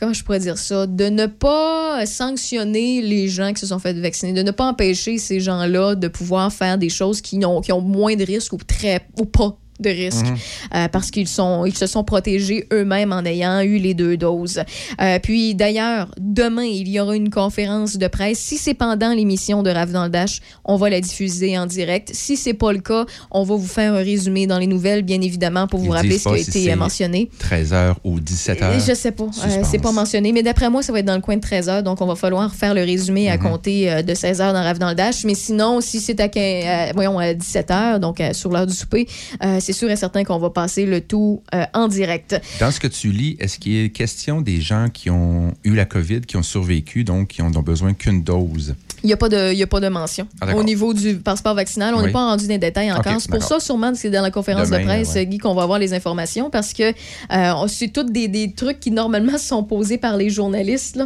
comment 0.00 0.12
je 0.12 0.24
pourrais 0.24 0.38
dire 0.38 0.58
ça, 0.58 0.86
de 0.86 1.04
ne 1.04 1.26
pas 1.26 2.04
sanctionner 2.06 3.02
les 3.02 3.28
gens 3.28 3.52
qui 3.52 3.60
se 3.60 3.66
sont 3.66 3.78
fait 3.78 3.92
vacciner, 3.94 4.32
de 4.32 4.42
ne 4.42 4.50
pas 4.50 4.64
empêcher 4.64 5.18
ces 5.18 5.40
gens-là 5.40 5.94
de 5.94 6.08
pouvoir 6.08 6.52
faire 6.52 6.78
des 6.78 6.88
choses 6.88 7.20
qui 7.20 7.44
ont, 7.44 7.60
qui 7.60 7.72
ont 7.72 7.80
moins 7.80 8.16
de 8.16 8.24
risques 8.24 8.52
ou 8.52 8.58
très 8.58 9.06
ou 9.18 9.24
pas 9.24 9.59
de 9.80 9.90
risques 9.90 10.26
euh, 10.74 10.88
parce 10.88 11.10
qu'ils 11.10 11.28
sont 11.28 11.64
ils 11.66 11.76
se 11.76 11.86
sont 11.86 12.04
protégés 12.04 12.66
eux-mêmes 12.72 13.12
en 13.12 13.24
ayant 13.24 13.60
eu 13.60 13.78
les 13.78 13.94
deux 13.94 14.16
doses. 14.16 14.62
Euh, 15.00 15.18
puis 15.22 15.54
d'ailleurs, 15.54 16.08
demain, 16.18 16.64
il 16.64 16.88
y 16.88 17.00
aura 17.00 17.16
une 17.16 17.30
conférence 17.30 17.96
de 17.96 18.06
presse. 18.08 18.38
Si 18.38 18.56
c'est 18.58 18.74
pendant 18.74 19.12
l'émission 19.12 19.62
de 19.62 19.70
Rave 19.70 19.92
dans 19.92 20.04
le 20.04 20.10
Dash, 20.10 20.40
on 20.64 20.76
va 20.76 20.90
la 20.90 21.00
diffuser 21.00 21.58
en 21.58 21.66
direct. 21.66 22.10
Si 22.12 22.36
c'est 22.36 22.54
pas 22.54 22.72
le 22.72 22.80
cas, 22.80 23.04
on 23.30 23.42
va 23.42 23.54
vous 23.56 23.66
faire 23.66 23.94
un 23.94 23.98
résumé 23.98 24.46
dans 24.46 24.58
les 24.58 24.66
nouvelles, 24.66 25.02
bien 25.02 25.20
évidemment, 25.20 25.66
pour 25.66 25.80
vous 25.80 25.86
Ils 25.86 25.92
rappeler 25.96 26.18
ce 26.18 26.28
qui 26.28 26.34
a 26.34 26.44
si 26.44 26.50
été 26.50 26.72
euh, 26.72 26.76
mentionné. 26.76 27.30
13h 27.42 27.94
ou 28.04 28.18
17h. 28.20 28.86
Je 28.86 28.94
sais 28.94 29.12
pas. 29.12 29.24
Euh, 29.24 29.62
c'est 29.64 29.78
pas 29.78 29.92
mentionné. 29.92 30.32
Mais 30.32 30.42
d'après 30.42 30.70
moi, 30.70 30.82
ça 30.82 30.92
va 30.92 31.00
être 31.00 31.06
dans 31.06 31.14
le 31.14 31.20
coin 31.20 31.36
de 31.36 31.40
13 31.40 31.68
h. 31.68 31.82
Donc, 31.82 32.00
on 32.00 32.06
va 32.06 32.14
falloir 32.16 32.54
faire 32.54 32.74
le 32.74 32.82
résumé 32.82 33.30
à 33.30 33.36
Mhm. 33.36 33.42
compter 33.42 33.90
euh, 33.90 34.02
de 34.02 34.14
16 34.14 34.40
h 34.40 34.52
dans 34.52 34.62
Rave 34.62 34.78
dans 34.78 34.88
le 34.90 34.94
Dash. 34.94 35.24
Mais 35.24 35.34
sinon, 35.34 35.80
si 35.80 36.00
c'est 36.00 36.20
à, 36.20 36.28
15 36.28 36.42
euh, 36.66 36.92
voyons, 36.94 37.18
à 37.18 37.34
17 37.34 37.68
h, 37.70 37.98
donc 37.98 38.20
euh, 38.20 38.32
sur 38.32 38.50
l'heure 38.50 38.66
du 38.66 38.74
souper, 38.74 39.06
euh, 39.42 39.58
c'est 39.72 39.78
sûr 39.78 39.90
et 39.90 39.96
certain 39.96 40.24
qu'on 40.24 40.38
va 40.38 40.50
passer 40.50 40.86
le 40.86 41.00
tout 41.00 41.42
euh, 41.54 41.64
en 41.74 41.88
direct. 41.88 42.40
Dans 42.60 42.70
ce 42.70 42.80
que 42.80 42.86
tu 42.88 43.10
lis, 43.12 43.36
est-ce 43.40 43.58
qu'il 43.58 43.76
est 43.76 43.90
question 43.90 44.40
des 44.40 44.60
gens 44.60 44.86
qui 44.92 45.10
ont 45.10 45.52
eu 45.64 45.74
la 45.74 45.84
COVID, 45.84 46.22
qui 46.22 46.36
ont 46.36 46.42
survécu, 46.42 47.04
donc 47.04 47.28
qui 47.28 47.42
n'ont 47.42 47.50
besoin 47.50 47.94
qu'une 47.94 48.22
dose? 48.22 48.74
Il 49.02 49.06
n'y 49.06 49.14
a, 49.14 49.16
pas 49.16 49.30
de- 49.30 49.52
il 49.52 49.58
y 49.58 49.62
a 49.62 49.66
pas 49.66 49.80
de 49.80 49.88
mention. 49.88 50.26
Ah. 50.42 50.54
Au 50.54 50.62
niveau 50.62 50.92
du 50.92 51.16
passeport 51.16 51.54
vaccinal, 51.54 51.94
on 51.94 52.00
n'est 52.00 52.06
Oui. 52.08 52.12
pas 52.12 52.26
rendu 52.26 52.44
dans 52.46 52.52
les 52.52 52.58
détails 52.58 52.92
encore. 52.92 53.12
Ok, 53.14 53.20
c'est 53.20 53.30
pour 53.30 53.42
ça, 53.42 53.58
sûrement, 53.58 53.92
que 53.92 53.98
c'est 53.98 54.10
dans 54.10 54.20
la 54.20 54.30
conférence 54.30 54.66
Demain, 54.68 54.80
de 54.80 54.84
presse, 54.84 55.14
ouais. 55.14 55.24
Guy, 55.26 55.38
qu'on 55.38 55.54
va 55.54 55.62
avoir 55.62 55.78
les 55.78 55.94
informations 55.94 56.50
parce 56.50 56.74
que 56.74 56.92
euh, 57.32 57.66
c'est 57.68 57.88
tous 57.88 58.02
des, 58.04 58.28
des 58.28 58.52
trucs 58.52 58.78
qui, 58.78 58.90
normalement, 58.90 59.38
sont 59.38 59.64
posés 59.64 59.96
par 59.96 60.18
les 60.18 60.28
journalistes. 60.28 61.00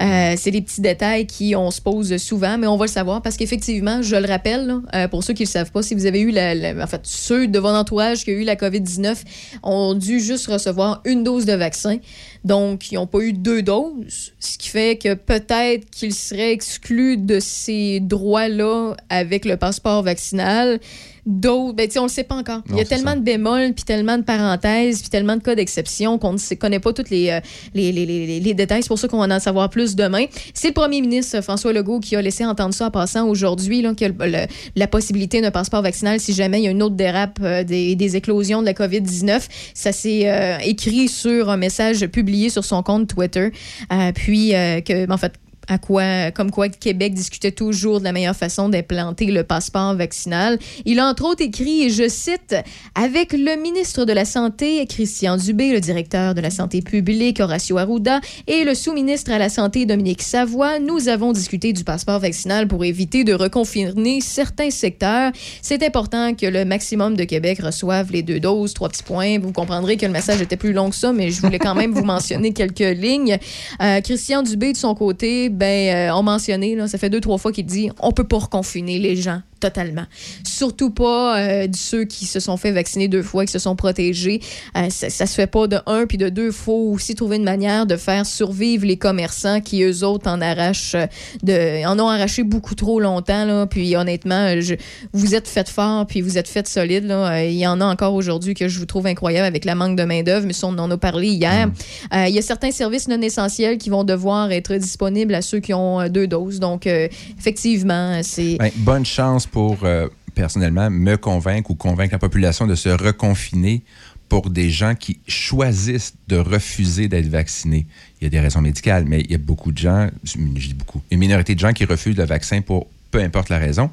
Euh, 0.00 0.34
c'est 0.36 0.50
des 0.52 0.62
petits 0.62 0.80
détails 0.80 1.26
qui, 1.26 1.54
on 1.56 1.70
se 1.72 1.80
pose 1.80 2.16
souvent, 2.18 2.58
mais 2.58 2.66
on 2.68 2.76
va 2.76 2.84
le 2.86 2.90
savoir 2.90 3.22
parce 3.22 3.36
qu'effectivement, 3.36 4.02
je 4.02 4.14
le 4.16 4.26
rappelle, 4.28 4.66
là, 4.66 4.80
euh, 4.94 5.08
pour 5.08 5.24
ceux 5.24 5.34
qui 5.34 5.42
ne 5.42 5.46
le 5.48 5.50
savent 5.50 5.72
pas, 5.72 5.82
si 5.82 5.94
vous 5.96 6.06
avez 6.06 6.20
eu 6.20 6.30
la, 6.30 6.54
la- 6.54 6.84
En 6.84 6.86
fait, 6.86 7.00
ceux 7.04 7.48
de 7.48 7.58
votre 7.58 7.76
entourage 7.76 7.92
qui 8.24 8.30
ont 8.30 8.34
eu 8.34 8.44
la 8.44 8.56
COVID-19 8.56 9.16
ont 9.62 9.94
dû 9.94 10.20
juste 10.20 10.46
recevoir 10.46 11.00
une 11.04 11.24
dose 11.24 11.46
de 11.46 11.52
vaccin. 11.52 11.98
Donc, 12.44 12.90
ils 12.90 12.96
n'ont 12.96 13.06
pas 13.06 13.20
eu 13.20 13.32
deux 13.32 13.62
doses, 13.62 14.32
ce 14.40 14.58
qui 14.58 14.68
fait 14.68 14.98
que 14.98 15.14
peut-être 15.14 15.88
qu'ils 15.90 16.14
seraient 16.14 16.52
exclus 16.52 17.16
de 17.16 17.38
ces 17.40 18.00
droits-là 18.00 18.94
avec 19.08 19.44
le 19.44 19.56
passeport 19.56 20.02
vaccinal. 20.02 20.80
D'autres. 21.26 21.74
Ben, 21.74 21.88
on 21.98 22.02
le 22.04 22.08
sait 22.08 22.24
pas 22.24 22.34
encore. 22.36 22.62
Non, 22.68 22.76
Il 22.76 22.78
y 22.78 22.80
a 22.80 22.84
tellement 22.84 23.10
ça. 23.12 23.16
de 23.16 23.22
bémols, 23.22 23.72
puis 23.74 23.84
tellement 23.84 24.18
de 24.18 24.22
parenthèses, 24.22 25.00
puis 25.00 25.10
tellement 25.10 25.36
de 25.36 25.42
cas 25.42 25.54
d'exception 25.54 26.18
qu'on 26.18 26.32
ne 26.34 26.54
connaît 26.56 26.80
pas 26.80 26.92
tous 26.92 27.10
les, 27.10 27.30
euh, 27.30 27.40
les, 27.74 27.92
les, 27.92 28.06
les, 28.06 28.40
les 28.40 28.54
détails. 28.54 28.82
C'est 28.82 28.88
pour 28.88 28.98
ça 28.98 29.08
qu'on 29.08 29.24
va 29.26 29.34
en 29.34 29.40
savoir 29.40 29.70
plus 29.70 29.94
demain. 29.96 30.24
C'est 30.54 30.68
le 30.68 30.74
premier 30.74 31.00
ministre 31.00 31.40
François 31.42 31.72
Legault 31.72 32.00
qui 32.00 32.16
a 32.16 32.22
laissé 32.22 32.44
entendre 32.44 32.74
ça 32.74 32.86
en 32.86 32.90
passant 32.90 33.26
aujourd'hui, 33.28 33.82
là, 33.82 33.94
que 33.94 34.04
le- 34.04 34.14
le- 34.20 34.46
la 34.76 34.86
possibilité 34.88 35.40
d'un 35.40 35.50
passeport 35.50 35.82
vaccinal 35.82 36.20
si 36.20 36.32
jamais 36.32 36.60
il 36.60 36.64
y 36.64 36.68
a 36.68 36.70
une 36.70 36.82
autre 36.82 36.96
dérape 36.96 37.38
euh, 37.42 37.64
des, 37.64 37.94
des 37.96 38.16
éclosions 38.16 38.60
de 38.60 38.66
la 38.66 38.74
COVID-19. 38.74 39.42
Ça 39.74 39.92
s'est 39.92 40.22
euh, 40.30 40.58
écrit 40.64 41.08
sur 41.08 41.50
un 41.50 41.56
message 41.56 42.06
publié 42.06 42.50
sur 42.50 42.64
son 42.64 42.82
compte 42.82 43.08
Twitter. 43.08 43.50
Euh, 43.92 44.12
puis, 44.12 44.54
euh, 44.54 44.80
que, 44.80 45.10
en 45.10 45.16
fait, 45.16 45.34
à 45.68 45.78
quoi, 45.78 46.30
comme 46.32 46.50
quoi 46.50 46.68
Québec 46.68 47.14
discutait 47.14 47.52
toujours 47.52 48.00
de 48.00 48.04
la 48.04 48.12
meilleure 48.12 48.36
façon 48.36 48.68
d'implanter 48.68 49.26
le 49.26 49.44
passeport 49.44 49.94
vaccinal. 49.94 50.58
Il 50.84 50.98
a 50.98 51.06
entre 51.06 51.24
autres 51.24 51.42
écrit, 51.42 51.84
et 51.84 51.90
je 51.90 52.08
cite, 52.08 52.56
avec 52.94 53.32
le 53.32 53.60
ministre 53.60 54.04
de 54.04 54.12
la 54.12 54.24
Santé, 54.24 54.84
Christian 54.86 55.36
Dubé, 55.36 55.72
le 55.72 55.80
directeur 55.80 56.34
de 56.34 56.40
la 56.40 56.50
Santé 56.50 56.82
publique, 56.82 57.40
Horacio 57.40 57.78
Arruda, 57.78 58.20
et 58.46 58.64
le 58.64 58.74
sous-ministre 58.74 59.30
à 59.30 59.38
la 59.38 59.48
Santé, 59.48 59.86
Dominique 59.86 60.22
Savoie, 60.22 60.78
nous 60.78 61.08
avons 61.08 61.32
discuté 61.32 61.72
du 61.72 61.84
passeport 61.84 62.18
vaccinal 62.18 62.68
pour 62.68 62.84
éviter 62.84 63.24
de 63.24 63.32
reconfiner 63.32 64.20
certains 64.20 64.70
secteurs. 64.70 65.32
C'est 65.60 65.82
important 65.82 66.34
que 66.34 66.46
le 66.46 66.64
maximum 66.64 67.16
de 67.16 67.24
Québec 67.24 67.60
reçoive 67.62 68.10
les 68.12 68.22
deux 68.22 68.40
doses, 68.40 68.74
trois 68.74 68.88
petits 68.88 69.02
points. 69.02 69.38
Vous 69.38 69.52
comprendrez 69.52 69.96
que 69.96 70.06
le 70.06 70.12
message 70.12 70.40
était 70.40 70.56
plus 70.56 70.72
long 70.72 70.90
que 70.90 70.96
ça, 70.96 71.12
mais 71.12 71.30
je 71.30 71.40
voulais 71.40 71.58
quand 71.58 71.74
même 71.74 71.92
vous 71.92 72.04
mentionner 72.04 72.52
quelques 72.52 72.80
lignes. 72.80 73.38
Euh, 73.80 74.00
Christian 74.00 74.42
Dubé, 74.42 74.72
de 74.72 74.76
son 74.76 74.94
côté, 74.94 75.48
ben, 75.52 76.10
euh, 76.10 76.14
on 76.14 76.22
mentionné, 76.22 76.74
là, 76.74 76.88
ça 76.88 76.98
fait 76.98 77.10
deux, 77.10 77.20
trois 77.20 77.38
fois 77.38 77.52
qu'il 77.52 77.66
dit 77.66 77.90
on 78.00 78.12
peut 78.12 78.26
pas 78.26 78.38
reconfiner 78.38 78.98
les 78.98 79.16
gens 79.16 79.42
totalement. 79.62 80.06
Surtout 80.44 80.90
pas 80.90 81.38
euh, 81.38 81.66
de 81.68 81.76
ceux 81.76 82.04
qui 82.04 82.26
se 82.26 82.40
sont 82.40 82.56
fait 82.56 82.72
vacciner 82.72 83.06
deux 83.06 83.22
fois, 83.22 83.46
qui 83.46 83.52
se 83.52 83.60
sont 83.60 83.76
protégés. 83.76 84.40
Euh, 84.76 84.90
ça, 84.90 85.08
ça 85.08 85.26
se 85.26 85.34
fait 85.34 85.46
pas 85.46 85.68
de 85.68 85.78
un, 85.86 86.06
puis 86.06 86.18
de 86.18 86.28
deux. 86.28 86.46
Il 86.46 86.52
faut 86.52 86.90
aussi 86.92 87.14
trouver 87.14 87.36
une 87.36 87.44
manière 87.44 87.86
de 87.86 87.96
faire 87.96 88.26
survivre 88.26 88.84
les 88.84 88.96
commerçants 88.96 89.60
qui, 89.60 89.82
eux 89.84 90.04
autres, 90.04 90.28
en 90.28 90.40
arrachent, 90.40 90.96
euh, 90.96 91.06
de, 91.44 91.86
en 91.86 91.98
ont 92.00 92.08
arraché 92.08 92.42
beaucoup 92.42 92.74
trop 92.74 92.98
longtemps. 92.98 93.44
Là, 93.44 93.66
puis 93.66 93.94
honnêtement, 93.94 94.60
je, 94.60 94.74
vous 95.12 95.36
êtes 95.36 95.46
fait 95.46 95.68
fort, 95.68 96.06
puis 96.06 96.22
vous 96.22 96.38
êtes 96.38 96.48
fait 96.48 96.66
solide. 96.66 97.04
Là. 97.04 97.44
Il 97.44 97.54
y 97.54 97.66
en 97.66 97.80
a 97.80 97.84
encore 97.84 98.14
aujourd'hui 98.14 98.54
que 98.54 98.66
je 98.66 98.80
vous 98.80 98.86
trouve 98.86 99.06
incroyable 99.06 99.46
avec 99.46 99.64
la 99.64 99.76
manque 99.76 99.96
de 99.96 100.04
main-d'œuvre, 100.04 100.44
mais 100.44 100.54
ça, 100.54 100.66
on 100.66 100.76
en 100.78 100.90
a 100.90 100.96
parlé 100.96 101.28
hier. 101.28 101.70
Euh, 102.12 102.26
il 102.26 102.34
y 102.34 102.38
a 102.38 102.42
certains 102.42 102.72
services 102.72 103.06
non 103.06 103.20
essentiels 103.20 103.78
qui 103.78 103.90
vont 103.90 104.02
devoir 104.02 104.50
être 104.50 104.74
disponibles 104.74 105.34
à 105.36 105.42
ceux 105.42 105.60
qui 105.60 105.72
ont 105.72 106.08
deux 106.08 106.26
doses. 106.26 106.58
Donc, 106.58 106.86
effectivement, 106.86 108.20
c'est. 108.24 108.56
Ben, 108.58 108.72
bonne 108.78 109.04
chance 109.04 109.46
pour, 109.52 109.84
euh, 109.84 110.08
personnellement, 110.34 110.90
me 110.90 111.16
convaincre 111.16 111.70
ou 111.70 111.74
convaincre 111.74 112.12
la 112.12 112.18
population 112.18 112.66
de 112.66 112.74
se 112.74 112.88
reconfiner 112.88 113.82
pour 114.28 114.48
des 114.48 114.70
gens 114.70 114.94
qui 114.94 115.20
choisissent 115.28 116.14
de 116.26 116.38
refuser 116.38 117.06
d'être 117.06 117.28
vaccinés. 117.28 117.86
Il 118.20 118.24
y 118.24 118.26
a 118.26 118.30
des 118.30 118.40
raisons 118.40 118.62
médicales, 118.62 119.04
mais 119.06 119.20
il 119.20 119.30
y 119.30 119.34
a 119.34 119.38
beaucoup 119.38 119.70
de 119.70 119.78
gens, 119.78 120.08
je 120.24 120.38
beaucoup, 120.74 121.02
une 121.10 121.18
minorité 121.18 121.54
de 121.54 121.60
gens 121.60 121.72
qui 121.72 121.84
refusent 121.84 122.16
le 122.16 122.24
vaccin 122.24 122.62
pour 122.62 122.88
peu 123.10 123.20
importe 123.20 123.50
la 123.50 123.58
raison. 123.58 123.90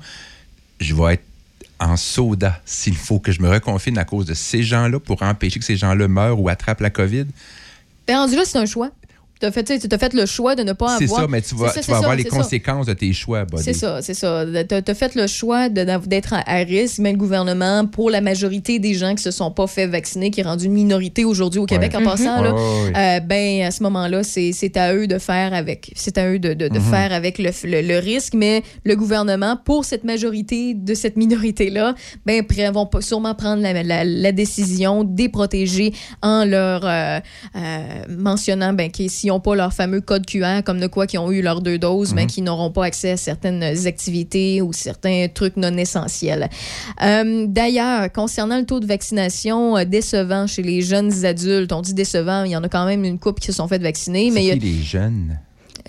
Je 0.80 0.96
vais 0.96 1.16
être 1.16 1.24
en 1.80 1.98
soda 1.98 2.62
s'il 2.66 2.96
faut 2.96 3.20
que 3.20 3.34
je 3.34 3.42
me 3.42 3.50
reconfine 3.50 3.98
à 3.98 4.06
cause 4.06 4.25
de 4.25 4.34
ces 4.34 4.63
gens-là 4.63 5.00
pour 5.00 5.24
empêcher 5.24 5.60
que 5.60 5.66
ces 5.66 5.75
gens-là 5.75 6.08
meurent 6.08 6.39
ou 6.39 6.48
attrapent 6.48 6.82
la 6.82 6.89
COVID. 6.89 7.25
Ben, 8.08 8.18
rendu 8.18 8.36
là, 8.36 8.44
c'est 8.46 8.58
un 8.58 8.66
choix. 8.66 8.92
Tu 9.39 9.46
as, 9.46 9.51
fait, 9.53 9.72
as 9.93 9.98
fait 9.98 10.13
le 10.13 10.25
choix 10.25 10.53
de 10.55 10.63
ne 10.63 10.74
pas 10.74 10.98
C'est 10.98 11.05
avoir. 11.05 11.22
ça, 11.22 11.27
mais 11.29 11.41
tu 11.41 11.55
vas, 11.55 11.69
C'est 11.69 11.75
ça, 11.75 11.79
tu 11.79 11.86
c'est 11.86 11.91
vas 11.93 11.98
avoir 12.00 12.12
ça, 12.12 12.17
les 12.17 12.24
c'est 12.24 12.29
ça. 12.29 12.36
conséquences 12.36 12.86
de 12.88 12.93
tes 12.93 13.13
choix. 13.13 13.46
C'est 13.58 13.72
ça, 13.74 14.01
c'est 14.01 14.13
ça. 14.13 14.43
Tu 14.46 14.91
as, 14.91 14.93
fait 14.96 15.15
le 15.15 15.27
choix 15.27 15.69
de- 15.69 15.86
d'être 16.08 16.34
à, 16.34 16.55
risque, 16.63 17.00
mais 17.00 17.13
le 17.13 17.17
gouvernement, 17.17 17.86
pour 17.86 18.10
la 18.10 18.19
majorité 18.19 18.79
des 18.79 18.93
gens 18.96 19.15
qui 19.15 19.24
se 19.24 19.31
sont 19.31 19.50
pas 19.51 19.65
fait 19.67 19.88
vacciner, 19.88 20.29
qui 20.29 20.41
est 20.41 20.43
rendu 20.43 20.65
une 20.65 20.74
minorité 20.74 21.24
aujourd'hui 21.24 21.62
au 21.62 21.65
Québec 21.65 21.93
Ouais. 21.96 22.05
en 22.05 22.10
passant, 22.10 22.41
là, 22.41 22.53
euh, 22.53 23.19
ben 23.22 23.62
à 23.63 23.72
ce 23.72 23.81
moment-là, 23.84 24.24
c'est 24.24 24.51
c'est 24.51 24.75
à 24.75 24.93
eux 24.93 25.08
de 25.08 25.17
faire 25.17 25.53
avec. 25.53 25.91
C'est 25.96 26.17
à 26.17 26.29
eux 26.29 26.39
de, 26.39 26.53
de- 26.53 26.67
de 26.67 26.79
Mhm. 26.79 26.86
faire 26.86 27.13
avec 27.13 27.38
le, 27.39 27.51
le- 27.63 27.81
le 27.81 27.98
risque, 28.00 28.34
mais 28.34 28.62
le 28.84 28.96
gouvernement, 28.98 29.55
pour 29.63 29.86
cette 29.86 30.03
majorité 30.03 30.74
de 30.74 30.93
cette 30.93 31.15
minorité-là, 31.15 31.96
ben 32.25 32.43
vont 32.74 32.86
pas- 32.88 33.00
sûrement 33.01 33.36
prendre 33.36 33.62
la, 33.63 33.84
la- 33.84 34.03
la 34.03 34.31
décision 34.34 35.05
de 35.05 35.17
les 35.17 35.29
protéger 35.29 35.93
en 36.22 36.43
leur 36.43 36.81
euh, 36.86 37.19
euh, 37.55 38.03
mentionnant 38.10 38.74
ben, 38.74 38.91
qu'ils 38.91 39.10
s'ils 39.10 39.28
n'ont 39.29 39.39
pas 39.39 39.55
leur 39.55 39.74
fameux 39.74 40.01
code 40.01 40.25
QR, 40.25 40.62
comme 40.65 40.79
de 40.79 40.88
quoi 40.88 41.07
qu'ils 41.07 41.19
ont 41.19 41.31
eu 41.31 41.41
leurs 41.41 41.62
deux 41.62 41.77
doses, 41.77 42.13
ben, 42.13 42.27
qu'ils 42.27 42.43
n'auront 42.43 42.71
pas 42.71 42.86
accès 42.86 43.12
à 43.12 43.17
certaines 43.17 43.63
activités 43.88 44.62
ou 44.62 44.74
certains 44.74 45.27
trucs 45.33 45.57
non 45.57 45.75
essentiels. 45.77 46.50
Euh, 47.03 47.45
D'ailleurs, 47.48 48.12
concernant 48.12 48.57
le 48.59 48.65
taux 48.65 48.79
de 48.79 48.86
vaccination 48.86 49.77
euh, 49.77 49.86
décevant 49.86 50.48
chez 50.48 50.62
les 50.62 50.81
jeunes 50.81 51.25
adultes, 51.25 51.71
on 51.71 51.81
dit 51.81 51.93
décevant, 51.93 52.43
il 52.43 52.51
y 52.51 52.55
en 52.55 52.63
a 52.63 52.69
quand 52.69 52.86
même 52.86 53.03
une 53.05 53.19
couple 53.19 53.39
qui 53.41 53.48
se 53.48 53.53
sont 53.53 53.67
fait 53.67 53.79
vacciner, 53.81 54.31
mais 54.31 54.43
il 54.43 54.48
y 54.48 54.51
a- 54.51 54.53
C'est 54.53 54.59
qui 54.59 54.65
les 54.65 54.83
jeunes? 54.83 55.39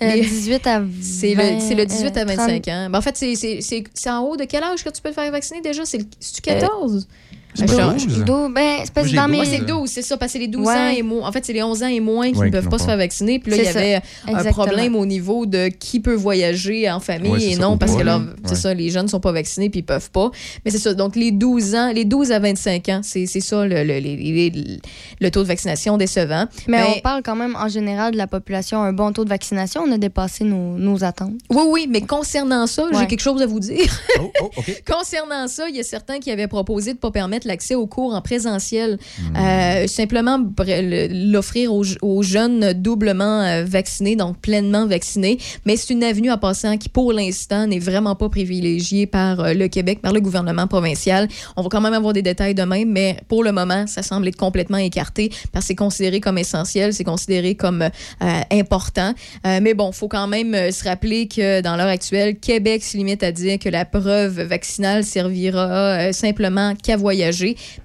Euh, 0.01 0.15
Les- 0.15 0.21
18 0.21 0.65
à 0.67 0.79
20, 0.79 0.87
c'est 1.01 1.35
le, 1.35 1.43
c'est 1.59 1.75
le 1.75 1.85
18 1.85 2.17
à 2.17 2.21
euh, 2.21 2.25
25 2.25 2.67
ans. 2.69 2.89
Ben, 2.89 2.97
en 2.97 3.01
fait, 3.01 3.15
c'est- 3.17 3.35
c'est 3.35 3.61
c'est- 3.61 3.83
c'est 3.93 4.09
en 4.09 4.21
haut 4.21 4.35
de 4.37 4.45
quel 4.45 4.63
âge 4.63 4.83
que 4.83 4.89
tu 4.89 5.01
peux 5.01 5.09
te 5.09 5.13
faire 5.15 5.31
vacciner 5.31 5.61
déjà? 5.61 5.85
C'est 5.85 5.99
le- 5.99 6.05
c'est-tu 6.19 6.41
14? 6.41 7.07
C'est 7.53 7.65
Ben, 7.67 7.75
pas 7.77 7.97
je- 7.97 8.05
12? 8.05 8.23
12, 8.25 8.53
ben, 8.53 8.77
c'est 8.83 8.93
parce 8.93 9.07
Moi, 9.07 9.11
que 9.11 9.15
dans 9.15 9.25
j'ai 9.25 9.31
mes. 9.31 9.35
Moi, 9.37 9.45
12. 9.45 9.53
c'est 9.53 9.65
12, 9.65 9.89
c'est 9.89 10.01
ça, 10.01 10.17
parce 10.17 10.31
que 10.31 10.33
c'est 10.33 10.39
les 10.39 10.47
12 10.47 10.67
Ouais. 10.67 10.73
ans 10.73 10.93
et 10.97 11.01
moins. 11.01 11.27
En 11.27 11.31
fait, 11.31 11.45
c'est 11.45 11.53
les 11.53 11.63
11 11.63 11.83
ans 11.83 11.87
et 11.87 11.99
moins 11.99 12.31
qui 12.31 12.37
Ouais, 12.37 12.45
ne 12.47 12.51
peuvent 12.51 12.69
pas 12.69 12.77
se 12.77 12.85
faire 12.85 12.97
vacciner. 12.97 13.39
Puis 13.39 13.51
là, 13.51 13.57
il 13.57 13.63
y 13.63 13.67
avait 13.67 14.01
un 14.27 14.43
problème 14.45 14.95
au 14.95 15.05
niveau 15.05 15.45
de 15.45 15.67
qui 15.67 15.99
peut 15.99 16.13
voyager 16.13 16.89
en 16.89 16.99
famille 16.99 17.31
Ouais, 17.31 17.43
et 17.43 17.53
ça, 17.55 17.61
non, 17.61 17.77
parce 17.77 17.95
que 17.95 18.03
là. 18.03 18.21
c'est 18.45 18.51
Ouais. 18.51 18.55
ça, 18.57 18.73
les 18.73 18.89
jeunes 18.89 19.05
ne 19.05 19.09
sont 19.09 19.19
pas 19.19 19.31
vaccinés 19.31 19.69
puis 19.69 19.81
ils 19.81 19.83
peuvent 19.85 20.11
pas. 20.11 20.31
Mais 20.65 20.71
c'est 20.71 20.77
ça. 20.77 20.93
Donc, 20.93 21.15
les 21.15 21.31
12 21.31 21.75
ans, 21.75 21.91
les 21.93 22.05
12 22.05 22.31
à 22.31 22.39
25 22.39 22.87
ans, 22.89 23.01
c'est 23.03 23.25
c'est 23.25 23.41
ça 23.41 23.65
le, 23.65 23.83
le, 23.83 23.99
les- 23.99 24.79
le 25.19 25.31
taux 25.31 25.43
de 25.43 25.47
vaccination 25.47 25.97
décevant. 25.97 26.45
Mais 26.67 26.77
Ben, 26.77 26.85
on 26.97 26.99
parle 27.01 27.21
quand 27.23 27.35
même 27.35 27.55
en 27.55 27.67
général 27.67 28.11
de 28.13 28.17
la 28.17 28.27
population, 28.27 28.81
un 28.81 28.93
bon 28.93 29.11
taux 29.11 29.23
de 29.25 29.29
vaccination. 29.29 29.83
On 29.85 29.91
a 29.91 29.97
dépassé 29.97 30.43
nos, 30.43 30.77
nos 30.77 31.03
attentes. 31.03 31.33
Oui, 31.49 31.63
oui, 31.67 31.87
mais 31.89 32.01
concernant 32.01 32.65
ça, 32.67 32.87
j'ai 32.97 33.07
quelque 33.07 33.21
chose 33.21 33.41
à 33.41 33.45
vous 33.45 33.59
dire. 33.59 33.91
Oh, 34.21 34.31
oh. 34.41 34.49
Concernant 34.91 35.47
ça, 35.47 35.67
il 35.69 35.75
y 35.75 35.79
a 35.79 35.83
certains 35.83 36.19
qui 36.19 36.31
avaient 36.31 36.47
proposé 36.47 36.91
de 36.91 36.97
ne 36.97 36.99
pas 37.01 37.11
permettre 37.11 37.40
l'accès 37.45 37.75
aux 37.75 37.87
cours 37.87 38.13
en 38.13 38.21
présentiel. 38.21 38.97
Hmm. 39.19 39.37
Euh, 39.37 39.87
simplement 39.87 40.39
l'offrir 40.59 41.73
aux, 41.73 41.83
aux 42.01 42.23
jeunes 42.23 42.73
doublement 42.73 43.41
euh, 43.41 43.63
vaccinés, 43.65 44.15
donc 44.15 44.37
pleinement 44.39 44.85
vaccinés. 44.85 45.37
Mais 45.65 45.77
c'est 45.77 45.93
une 45.93 46.03
avenue 46.03 46.31
en 46.31 46.37
passant 46.37 46.77
qui, 46.77 46.89
pour 46.89 47.13
l'instant, 47.13 47.67
n'est 47.67 47.79
vraiment 47.79 48.15
pas 48.15 48.29
privilégiée 48.29 49.05
par 49.05 49.39
euh, 49.39 49.53
le 49.53 49.67
Québec, 49.67 50.01
par 50.01 50.13
le 50.13 50.21
gouvernement 50.21 50.67
provincial. 50.67 51.27
On 51.55 51.61
va 51.61 51.69
quand 51.69 51.81
même 51.81 51.93
avoir 51.93 52.13
des 52.13 52.21
détails 52.21 52.55
demain, 52.55 52.83
mais 52.85 53.17
pour 53.27 53.43
le 53.43 53.51
moment, 53.51 53.87
ça 53.87 54.03
semble 54.03 54.27
être 54.27 54.37
complètement 54.37 54.77
écarté 54.77 55.31
parce 55.51 55.65
que 55.65 55.67
c'est 55.67 55.75
considéré 55.75 56.19
comme 56.19 56.37
essentiel, 56.37 56.93
c'est 56.93 57.03
considéré 57.03 57.55
comme 57.55 57.81
euh, 57.81 58.41
important. 58.51 59.13
Euh, 59.45 59.59
mais 59.61 59.73
bon, 59.73 59.91
faut 59.91 60.07
quand 60.07 60.27
même 60.27 60.71
se 60.71 60.83
rappeler 60.83 61.27
que 61.27 61.61
dans 61.61 61.75
l'heure 61.75 61.87
actuelle, 61.87 62.37
Québec 62.37 62.83
se 62.83 62.97
limite 62.97 63.23
à 63.23 63.31
dire 63.31 63.59
que 63.59 63.69
la 63.69 63.85
preuve 63.85 64.41
vaccinale 64.41 65.03
servira 65.03 66.11
simplement 66.13 66.73
qu'à 66.75 66.97
voyager. 66.97 67.30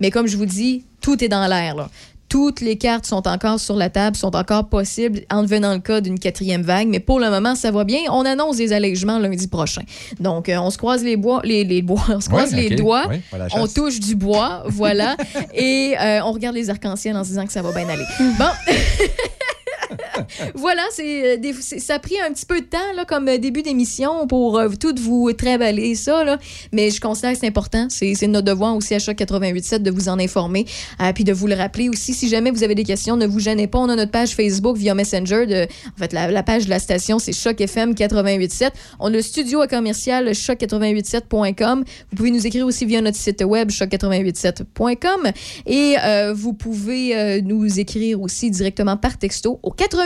Mais 0.01 0.11
comme 0.11 0.27
je 0.27 0.37
vous 0.37 0.47
dis, 0.47 0.85
tout 1.01 1.23
est 1.25 1.29
dans 1.29 1.47
l'air. 1.47 1.75
là. 1.77 1.89
Toutes 2.29 2.61
les 2.61 2.77
cartes 2.77 3.07
sont 3.07 3.29
encore 3.29 3.61
sur 3.61 3.77
la 3.77 3.89
table, 3.89 4.17
sont 4.17 4.35
encore 4.35 4.69
possibles 4.69 5.21
en 5.31 5.43
devenant 5.43 5.73
le 5.75 5.79
cas 5.79 6.01
d'une 6.01 6.19
quatrième 6.19 6.63
vague. 6.63 6.89
Mais 6.89 6.99
pour 6.99 7.21
le 7.21 7.31
moment, 7.31 7.55
ça 7.55 7.71
va 7.71 7.85
bien. 7.85 8.01
On 8.11 8.25
annonce 8.25 8.57
des 8.57 8.73
allègements 8.73 9.21
lundi 9.21 9.47
prochain. 9.47 9.83
Donc, 10.19 10.49
euh, 10.49 10.57
on 10.59 10.71
se 10.71 10.77
croise 10.77 11.05
les 11.05 11.17
bois, 11.17 11.41
les, 11.45 11.63
les 11.63 11.83
bois, 11.83 12.03
on 12.09 12.21
se 12.21 12.29
croise 12.29 12.53
Ouais, 12.53 12.63
les 12.63 12.73
OK. 12.75 12.79
doigts. 12.81 13.05
On 13.53 13.69
touche 13.69 14.01
du 14.01 14.17
bois, 14.17 14.65
voilà. 14.67 15.17
et 15.55 15.95
euh, 16.01 16.21
on 16.25 16.33
regarde 16.33 16.57
les 16.57 16.69
arcs-en-ciel 16.69 17.17
en 17.17 17.23
se 17.23 17.29
disant 17.29 17.47
que 17.47 17.53
ça 17.53 17.63
va 17.63 17.71
bien 17.71 17.89
aller. 17.89 18.05
Bon. 18.37 18.51
voilà, 20.55 20.83
c'est, 20.93 21.37
euh, 21.39 21.53
c'est- 21.61 21.79
ça 21.79 21.95
a 21.95 21.99
pris 21.99 22.15
un 22.21 22.33
petit 22.33 22.47
peu 22.47 22.61
de 22.61 22.67
temps 22.67 22.79
là, 22.97 23.05
comme 23.05 23.29
euh, 23.29 23.39
début 23.39 23.63
d'émission 23.63 24.27
pour 24.27 24.59
euh, 24.59 24.69
tout 24.81 24.95
vous 25.01 25.33
travailler 25.33 25.95
ça. 25.95 26.25
Là. 26.25 26.39
Mais 26.73 26.91
je 26.91 27.01
considère 27.01 27.33
que 27.33 27.39
c'est 27.39 27.47
important. 27.47 27.87
C'est, 27.91 28.15
notre 28.27 28.47
devoir 28.47 28.75
aussi 28.77 28.95
à 28.95 28.99
Choc 28.99 29.17
88.7 29.17 29.79
de 29.83 29.91
vous 29.91 30.09
en 30.09 30.19
informer. 30.19 30.65
euh, 31.01 31.13
puis 31.13 31.25
de 31.25 31.33
vous 31.33 31.47
le 31.47 31.55
rappeler 31.55 31.89
aussi. 31.89 32.15
Si 32.15 32.29
jamais 32.29 32.51
vous 32.51 32.63
avez 32.63 32.75
des 32.75 32.85
questions, 32.85 33.17
ne 33.17 33.27
vous 33.27 33.41
gênez 33.41 33.67
pas. 33.67 33.79
On 33.79 33.89
a 33.89 33.97
notre 33.97 34.11
page 34.11 34.35
Facebook 34.35 34.77
via 34.77 34.95
Messenger. 34.95 35.47
De, 35.47 35.65
en 35.65 35.99
fait, 35.99 36.13
la, 36.13 36.43
page 36.43 36.65
de 36.65 36.71
la 36.71 36.79
station, 36.79 37.19
c'est 37.19 37.33
Choc 37.33 37.61
FM 37.61 37.93
88.7. 37.95 38.71
On 39.01 39.07
a 39.07 39.11
le 39.11 39.23
studio 39.23 39.61
à 39.61 39.69
commercial 39.69 40.31
choc887.com. 40.31 41.85
Vous 42.11 42.17
pouvez 42.17 42.31
nous 42.31 42.47
écrire 42.47 42.67
aussi 42.67 42.85
via 42.85 43.01
notre 43.01 43.17
site 43.17 43.43
web 43.45 43.71
choc887.com. 43.71 45.33
Et 45.67 45.97
vous 46.35 46.53
pouvez 46.53 47.43
nous 47.43 47.79
écrire 47.81 48.21
aussi 48.21 48.51
directement 48.51 48.97
par 48.97 49.19
texto 49.19 49.59
au 49.63 49.71
88 49.71 50.06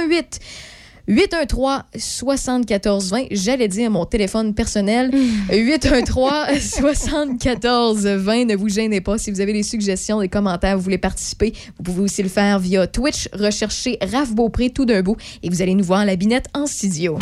813 1.11 1.83
74 1.97 3.11
20. 3.11 3.27
J'allais 3.33 3.69
dire 3.69 3.91
mon 3.91 4.05
téléphone 4.05 4.55
personnel. 4.55 5.11
813 5.51 6.75
74 6.79 8.07
20. 8.07 8.45
Ne 8.45 8.57
vous 8.57 8.69
gênez 8.69 9.01
pas. 9.01 9.19
Si 9.19 9.31
vous 9.31 9.41
avez 9.41 9.53
des 9.53 9.63
suggestions, 9.63 10.21
des 10.21 10.29
commentaires, 10.29 10.77
vous 10.77 10.85
voulez 10.85 10.99
participer, 10.99 11.53
vous 11.77 11.83
pouvez 11.83 12.03
aussi 12.03 12.23
le 12.23 12.29
faire 12.29 12.59
via 12.59 12.87
Twitch. 12.87 13.29
Recherchez 13.33 13.99
Raph 14.13 14.33
Beaupré 14.33 14.71
tout 14.71 14.85
d'un 14.85 15.03
bout 15.03 15.17
et 15.43 15.49
vous 15.49 15.63
allez 15.63 15.75
nous 15.75 15.85
voir 15.85 16.01
à 16.01 16.05
la 16.05 16.17
binette 16.17 16.47
en 16.55 16.67
studio. 16.67 17.19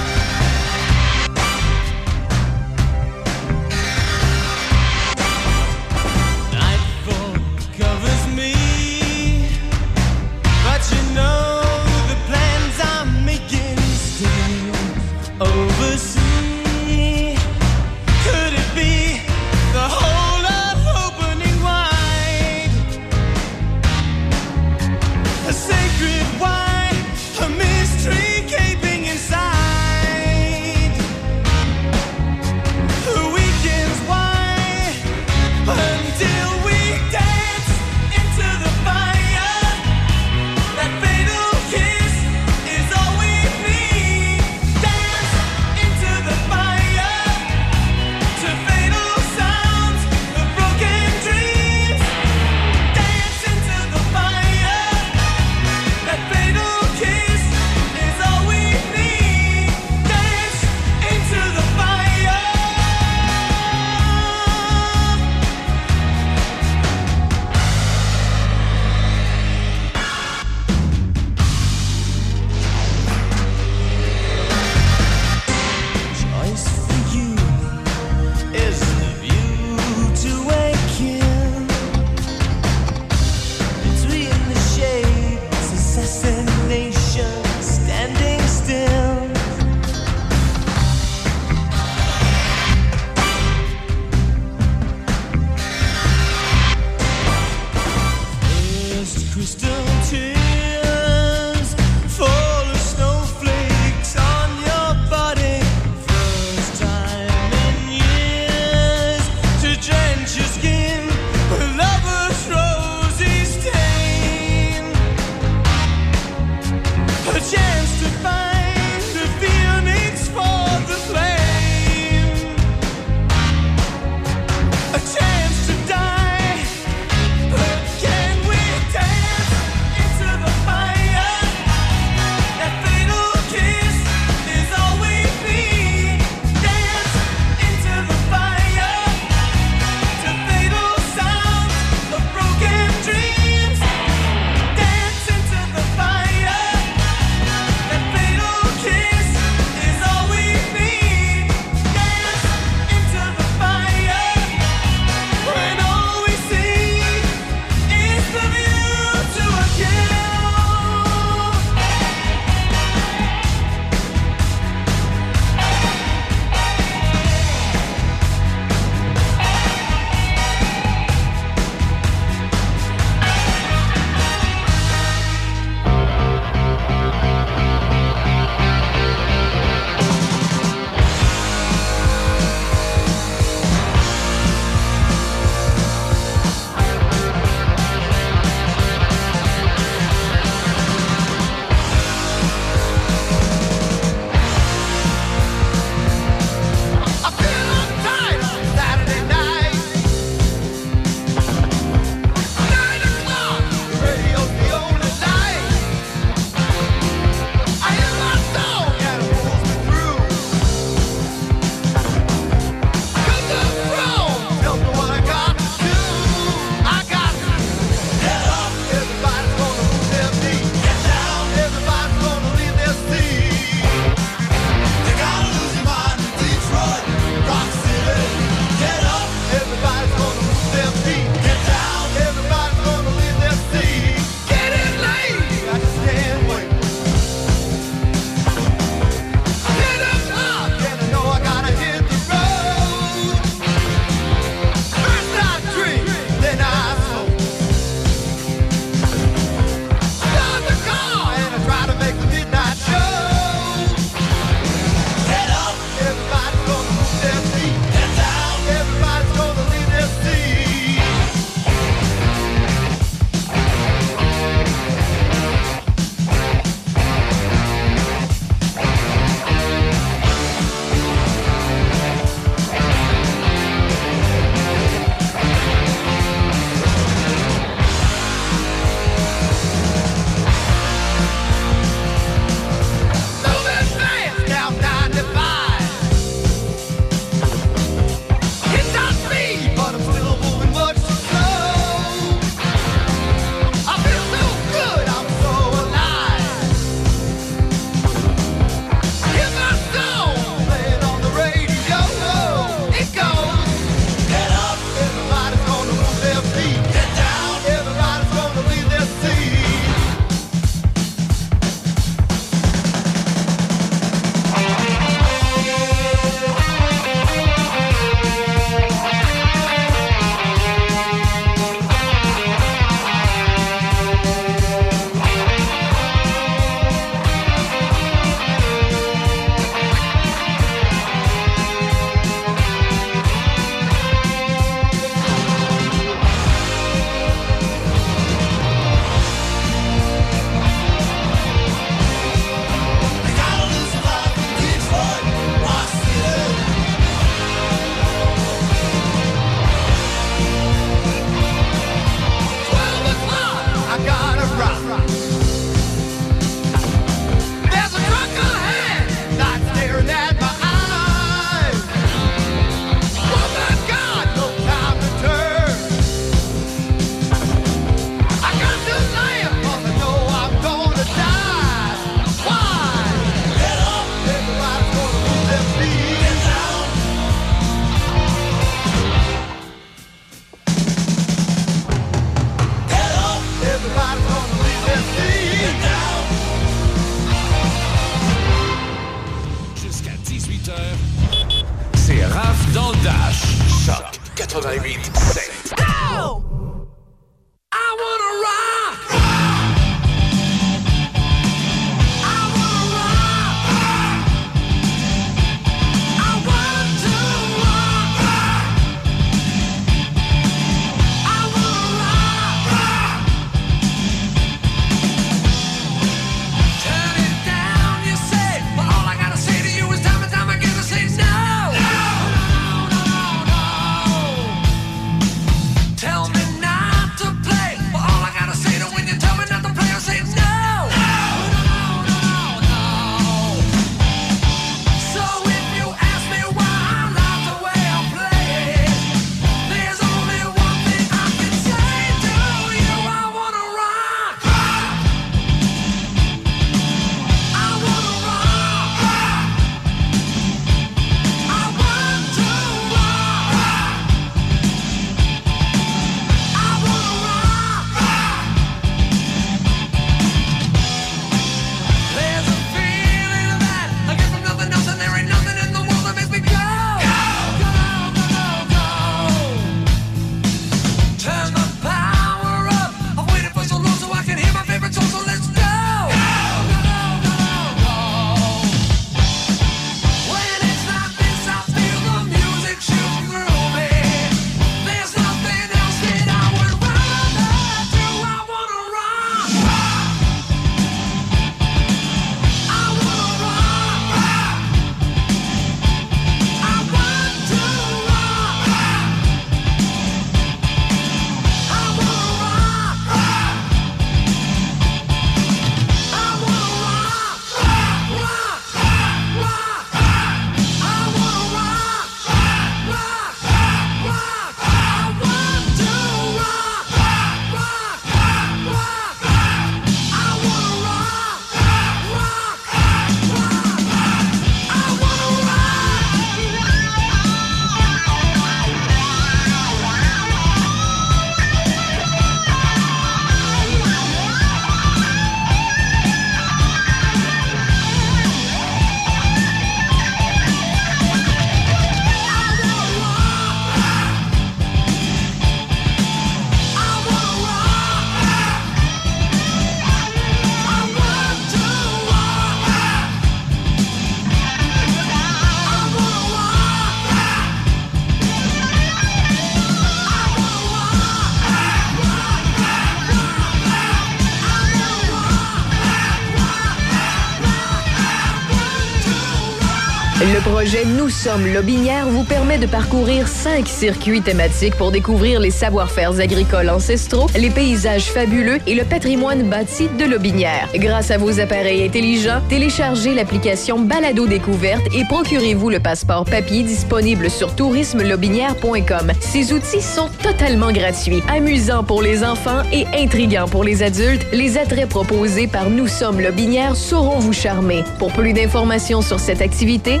Projet 570.60 570.84
Nous 570.84 571.08
sommes 571.08 571.46
Lobinière 571.54 572.06
vous 572.06 572.22
permet 572.22 572.58
de 572.58 572.66
parcourir 572.66 573.26
cinq 573.28 573.66
circuits 573.66 574.20
thématiques 574.20 574.74
pour 574.74 574.90
découvrir 574.90 575.40
les 575.40 575.50
savoir-faire 575.50 576.20
agricoles 576.20 576.68
ancestraux, 576.68 577.28
les 577.34 577.48
paysages 577.48 578.10
fabuleux 578.10 578.58
et 578.66 578.74
le 578.74 578.84
patrimoine 578.84 579.44
bâti 579.44 579.88
de 579.98 580.04
Lobinière. 580.04 580.68
Grâce 580.74 581.10
à 581.10 581.16
vos 581.16 581.40
appareils 581.40 581.82
intelligents, 581.82 582.42
téléchargez 582.50 583.14
l'application 583.14 583.78
Balado 583.78 584.26
Découverte 584.26 584.86
et 584.94 585.06
procurez-vous 585.06 585.70
le 585.70 585.80
passeport 585.80 586.26
papier 586.26 586.62
disponible 586.62 587.30
sur 587.30 587.56
tourismelobinière.com. 587.56 589.12
Ces 589.20 589.54
outils 589.54 589.80
sont 589.80 590.10
totalement 590.22 590.72
gratuits, 590.72 591.22
amusants 591.34 591.84
pour 591.84 592.02
les 592.02 592.22
enfants 592.22 592.64
et 592.70 592.84
intrigants 592.94 593.48
pour 593.48 593.64
les 593.64 593.82
adultes. 593.82 594.26
Les 594.34 594.58
attraits 594.58 594.90
proposés 594.90 595.46
par 595.46 595.70
Nous 595.70 595.88
sommes 595.88 596.20
Lobinière 596.20 596.76
sauront 596.76 597.18
vous 597.18 597.32
charmer. 597.32 597.82
Pour 597.98 598.12
plus 598.12 598.34
d'informations 598.34 599.00
sur 599.00 599.20
cette 599.20 599.40
activité, 599.40 600.00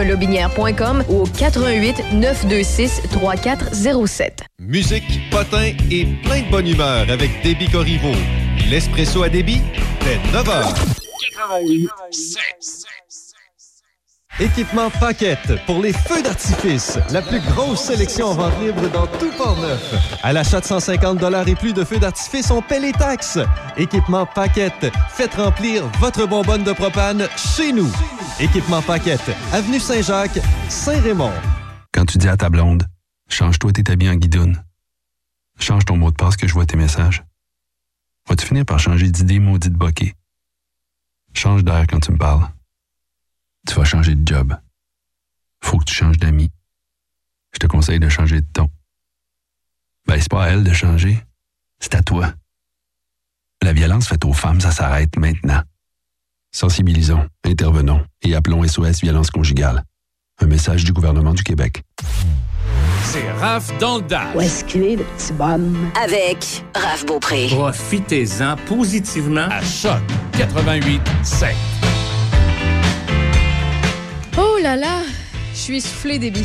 tourismelobinière.com 0.00 1.04
ou 1.08 1.22
au 1.22 1.26
88 1.26 2.12
926 2.14 3.02
3407. 3.12 4.44
Musique, 4.58 5.30
potin 5.30 5.72
et 5.90 6.06
plein 6.22 6.42
de 6.42 6.50
bonne 6.50 6.68
humeur 6.68 7.10
avec 7.10 7.30
Déby 7.42 7.68
Corriveau. 7.68 8.12
L'espresso 8.68 9.22
à 9.22 9.28
débit, 9.28 9.60
dès 10.04 10.16
9h. 10.36 10.74
Équipement 14.40 14.88
Paquette 14.88 15.52
pour 15.66 15.82
les 15.82 15.92
feux 15.92 16.22
d'artifice. 16.22 16.98
La 17.10 17.20
plus 17.20 17.40
grosse 17.40 17.82
sélection 17.82 18.28
en 18.28 18.34
vente 18.34 18.58
libre 18.58 18.88
dans 18.90 19.06
tout 19.06 19.30
Port-Neuf. 19.36 19.94
À 20.22 20.32
l'achat 20.32 20.60
de 20.60 20.64
150 20.64 21.22
et 21.46 21.54
plus 21.54 21.74
de 21.74 21.84
feux 21.84 21.98
d'artifice, 21.98 22.50
on 22.50 22.62
paie 22.62 22.80
les 22.80 22.92
taxes. 22.92 23.38
Équipement 23.76 24.24
Paquette. 24.24 24.90
Faites 25.10 25.34
remplir 25.34 25.86
votre 26.00 26.26
bonbonne 26.26 26.64
de 26.64 26.72
propane 26.72 27.28
chez 27.36 27.70
nous. 27.70 27.92
Équipement 28.40 28.80
Paquette. 28.80 29.30
Avenue 29.52 29.78
Saint-Jacques, 29.78 30.40
Saint-Raymond. 30.70 31.32
Quand 31.92 32.06
tu 32.06 32.16
dis 32.16 32.28
à 32.28 32.38
ta 32.38 32.48
blonde, 32.48 32.86
change-toi 33.28 33.72
tes 33.72 33.92
habits 33.92 34.08
en 34.08 34.14
guidoune. 34.14 34.64
Change 35.58 35.84
ton 35.84 35.98
mot 35.98 36.10
de 36.10 36.16
passe 36.16 36.38
que 36.38 36.48
je 36.48 36.54
vois 36.54 36.64
tes 36.64 36.78
messages. 36.78 37.24
Vas-tu 38.26 38.46
finir 38.46 38.64
par 38.64 38.78
changer 38.78 39.10
d'idée 39.10 39.38
maudite 39.38 39.74
bokeh? 39.74 40.14
Change 41.34 41.62
d'air 41.62 41.84
quand 41.86 42.00
tu 42.00 42.12
me 42.12 42.16
parles. 42.16 42.48
Tu 43.66 43.74
vas 43.74 43.84
changer 43.84 44.14
de 44.14 44.26
job. 44.26 44.56
Faut 45.62 45.78
que 45.78 45.84
tu 45.84 45.94
changes 45.94 46.18
d'amis. 46.18 46.50
Je 47.52 47.58
te 47.58 47.66
conseille 47.66 48.00
de 48.00 48.08
changer 48.08 48.40
de 48.40 48.46
ton. 48.52 48.68
Ben, 50.06 50.20
c'est 50.20 50.30
pas 50.30 50.44
à 50.44 50.48
elle 50.48 50.64
de 50.64 50.72
changer. 50.72 51.22
C'est 51.78 51.94
à 51.94 52.02
toi. 52.02 52.32
La 53.62 53.72
violence 53.72 54.08
faite 54.08 54.24
aux 54.24 54.32
femmes, 54.32 54.60
ça 54.60 54.70
s'arrête 54.70 55.16
maintenant. 55.16 55.62
Sensibilisons, 56.52 57.28
intervenons 57.44 58.04
et 58.22 58.34
appelons 58.34 58.66
SOS 58.66 59.02
Violence 59.02 59.30
Conjugale. 59.30 59.84
Un 60.40 60.46
message 60.46 60.84
du 60.84 60.92
gouvernement 60.92 61.34
du 61.34 61.42
Québec. 61.42 61.82
C'est 63.04 63.30
Raph 63.32 63.76
dans 63.78 63.96
le 63.98 64.02
Dash. 64.02 64.34
Où 64.34 64.40
est-ce 64.40 64.64
qu'il 64.64 64.82
est, 64.82 64.96
le 64.96 65.04
petit 65.04 65.32
bonhomme? 65.32 65.90
Avec 66.02 66.64
Raph 66.74 67.04
Beaupré. 67.06 67.48
Profitez-en 67.50 68.56
positivement 68.66 69.48
à 69.50 69.62
Choc 69.62 70.00
88 70.32 71.00
7. 71.22 71.54
Là 74.62 74.76
là, 74.76 74.98
je 75.54 75.58
suis 75.58 75.76
essoufflée, 75.78 76.18
Déby. 76.18 76.44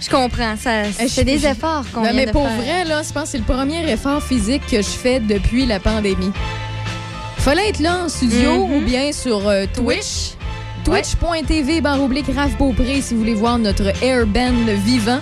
Je 0.00 0.08
comprends. 0.08 0.54
Ça, 0.56 0.84
Eh, 1.00 1.08
c'est 1.08 1.24
des 1.24 1.38
je- 1.38 1.48
efforts 1.48 1.84
qu'on 1.92 2.00
Non, 2.02 2.10
vient 2.10 2.12
mais 2.14 2.26
de 2.26 2.30
pour 2.30 2.46
faire. 2.46 2.56
vrai, 2.56 2.84
là, 2.84 3.02
je 3.02 3.12
pense 3.12 3.24
que 3.24 3.28
c'est 3.30 3.38
le 3.38 3.44
premier 3.44 3.90
effort 3.90 4.22
physique 4.22 4.62
que 4.70 4.76
je 4.76 4.82
fais 4.88 5.18
depuis 5.18 5.66
la 5.66 5.80
pandémie. 5.80 6.30
Fallait 7.38 7.68
être 7.70 7.80
là 7.80 8.04
en 8.04 8.08
studio 8.08 8.64
Mhm. 8.66 8.74
ou 8.74 8.80
bien 8.82 9.10
sur 9.12 9.48
euh, 9.48 9.64
Twitch. 9.74 10.34
Twitch.tv 10.84 11.80
barre 11.80 12.00
oblique 12.02 12.26
Raph 12.34 12.56
Beaupré 12.56 13.00
si 13.02 13.14
vous 13.14 13.20
voulez 13.20 13.34
voir 13.34 13.58
notre 13.58 13.92
air 14.04 14.24
band 14.26 14.52
vivant. 14.84 15.18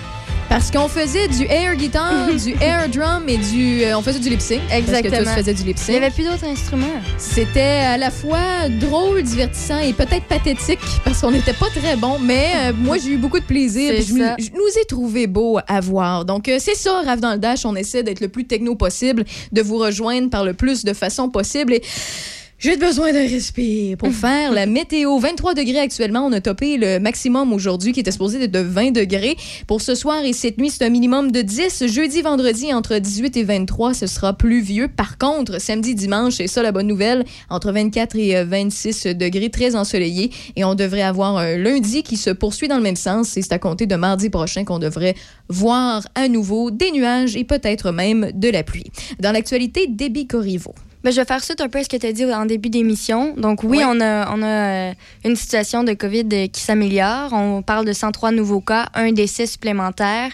Parce 0.49 0.71
qu'on 0.71 0.87
faisait 0.87 1.27
du 1.27 1.43
air 1.45 1.75
guitar, 1.75 2.27
du 2.43 2.53
air 2.61 2.87
drum 2.89 3.23
et 3.27 3.37
du. 3.37 3.83
euh, 3.83 3.97
on 3.97 4.01
faisait 4.01 4.19
du 4.19 4.29
lip 4.29 4.39
sync. 4.41 4.61
Parce 4.69 4.81
que 4.81 4.95
Exactement. 4.95 5.23
tous 5.25 5.29
faisaient 5.37 5.53
du 5.53 5.63
lip 5.63 5.77
Il 5.77 5.83
sync. 5.83 5.89
n'y 5.89 5.97
avait 5.97 6.09
plus 6.09 6.23
d'autres 6.23 6.45
instruments. 6.45 6.87
C'était 7.17 7.59
à 7.85 7.97
la 7.97 8.09
fois 8.11 8.69
drôle, 8.79 9.21
divertissant 9.23 9.79
et 9.79 9.93
peut-être 9.93 10.25
pathétique 10.25 10.79
parce 11.03 11.21
qu'on 11.21 11.31
n'était 11.31 11.53
pas 11.53 11.67
très 11.75 11.95
bon, 11.97 12.17
mais 12.19 12.47
euh, 12.55 12.73
moi 12.75 12.97
j'ai 12.97 13.11
eu 13.11 13.17
beaucoup 13.17 13.39
de 13.39 13.45
plaisir. 13.45 13.93
Je, 13.97 14.03
je 14.03 14.51
nous 14.51 14.79
ai 14.81 14.85
trouvé 14.85 15.27
beau 15.27 15.59
à 15.67 15.79
voir. 15.81 16.23
Donc 16.25 16.47
euh, 16.47 16.57
c'est 16.59 16.75
ça, 16.75 17.01
Rave 17.05 17.19
dans 17.19 17.33
le 17.33 17.39
Dash. 17.39 17.65
On 17.65 17.75
essaie 17.75 18.03
d'être 18.03 18.21
le 18.21 18.29
plus 18.29 18.45
techno 18.45 18.75
possible, 18.75 19.25
de 19.51 19.61
vous 19.61 19.77
rejoindre 19.77 20.29
par 20.29 20.45
le 20.45 20.53
plus 20.53 20.85
de 20.85 20.93
façons 20.93 21.29
possible. 21.29 21.73
Et 21.73 21.81
j'ai 22.59 22.75
besoin 22.75 23.13
d'un 23.13 23.27
respire 23.27 23.97
pour 23.97 24.11
faire 24.13 24.51
la 24.51 24.65
météo. 24.65 25.19
23 25.19 25.53
degrés 25.53 25.77
actuellement. 25.77 26.25
On 26.25 26.31
a 26.31 26.41
topé 26.41 26.77
le 26.77 26.99
maximum 26.99 27.53
aujourd'hui 27.53 27.91
qui 27.91 27.99
était 27.99 28.11
supposé 28.11 28.41
être 28.41 28.51
de 28.51 28.59
20 28.59 28.91
degrés. 28.91 29.37
Pour 29.67 29.79
ce 29.79 29.93
soir 29.93 30.23
et 30.25 30.33
cette 30.33 30.57
nuit, 30.57 30.71
c'est 30.71 30.83
un 30.83 30.89
minimum 30.89 31.31
de 31.31 31.43
10. 31.43 31.85
Jeudi, 31.85 32.23
vendredi, 32.23 32.73
entre 32.73 32.97
18 32.97 33.37
et 33.37 33.43
23, 33.43 33.93
ce 33.93 34.07
sera 34.07 34.33
pluvieux. 34.33 34.87
Par 34.87 35.19
contre, 35.19 35.61
samedi, 35.61 35.93
dimanche, 35.93 36.37
c'est 36.37 36.47
ça 36.47 36.63
la 36.63 36.71
bonne 36.71 36.87
nouvelle, 36.87 37.25
entre 37.51 37.71
24 37.71 38.15
et 38.15 38.37
euh, 38.37 38.45
26 38.45 39.05
degrés, 39.15 39.51
très 39.51 39.75
ensoleillé. 39.75 40.31
Et 40.55 40.63
on 40.63 40.73
devrait 40.73 41.03
avoir 41.03 41.37
un 41.37 41.57
lundi 41.57 42.01
qui 42.01 42.17
se 42.17 42.31
poursuit 42.31 42.67
dans 42.67 42.77
le 42.77 42.83
même 42.83 42.95
sens. 42.95 43.37
Et 43.37 43.43
c'est 43.43 43.53
à 43.53 43.59
compter 43.59 43.85
de 43.85 43.95
mardi 43.95 44.31
prochain 44.31 44.63
qu'on 44.63 44.79
devrait 44.79 45.13
voir 45.47 46.07
à 46.15 46.27
nouveau 46.27 46.71
des 46.71 46.91
nuages 46.91 47.35
et 47.35 47.43
peut-être 47.43 47.91
même 47.91 48.31
de 48.33 48.49
la 48.49 48.63
pluie. 48.63 48.91
Dans 49.19 49.31
l'actualité, 49.31 49.85
débit 49.87 50.25
Corriveau. 50.25 50.73
Ben, 51.07 51.13
je 51.13 51.21
vais 51.21 51.25
faire 51.25 51.41
suite 51.41 51.61
un 51.61 51.69
peu 51.69 51.79
à 51.79 51.83
ce 51.85 51.87
que 51.87 51.95
tu 51.95 52.05
as 52.05 52.11
dit 52.11 52.25
en 52.25 52.45
début 52.45 52.67
d'émission. 52.67 53.33
Donc, 53.37 53.63
oui, 53.63 53.79
on 53.81 54.01
a, 54.01 54.29
on 54.29 54.41
a 54.41 54.89
euh, 54.89 54.93
une 55.23 55.37
situation 55.37 55.85
de 55.85 55.93
COVID 55.93 56.27
euh, 56.33 56.47
qui 56.47 56.59
s'améliore. 56.59 57.31
On 57.31 57.61
parle 57.61 57.85
de 57.85 57.93
103 57.93 58.31
nouveaux 58.31 58.59
cas, 58.59 58.89
un 58.93 59.13
décès 59.13 59.45
supplémentaire. 59.45 60.31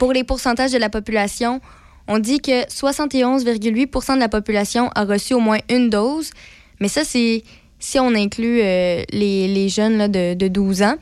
Pour 0.00 0.12
les 0.12 0.24
pourcentages 0.24 0.72
de 0.72 0.78
la 0.78 0.90
population, 0.90 1.60
on 2.08 2.18
dit 2.18 2.40
que 2.40 2.66
71,8% 2.66 4.16
de 4.16 4.18
la 4.18 4.28
population 4.28 4.90
a 4.96 5.04
reçu 5.04 5.32
au 5.32 5.38
moins 5.38 5.58
une 5.70 5.90
dose. 5.90 6.32
Mais 6.80 6.88
ça, 6.88 7.04
c'est 7.04 7.44
si 7.78 8.00
on 8.00 8.12
inclut 8.12 8.62
euh, 8.62 9.04
les, 9.12 9.46
les 9.46 9.68
jeunes 9.68 9.96
là, 9.96 10.08
de, 10.08 10.34
de 10.34 10.48
12 10.48 10.82
ans 10.82 10.96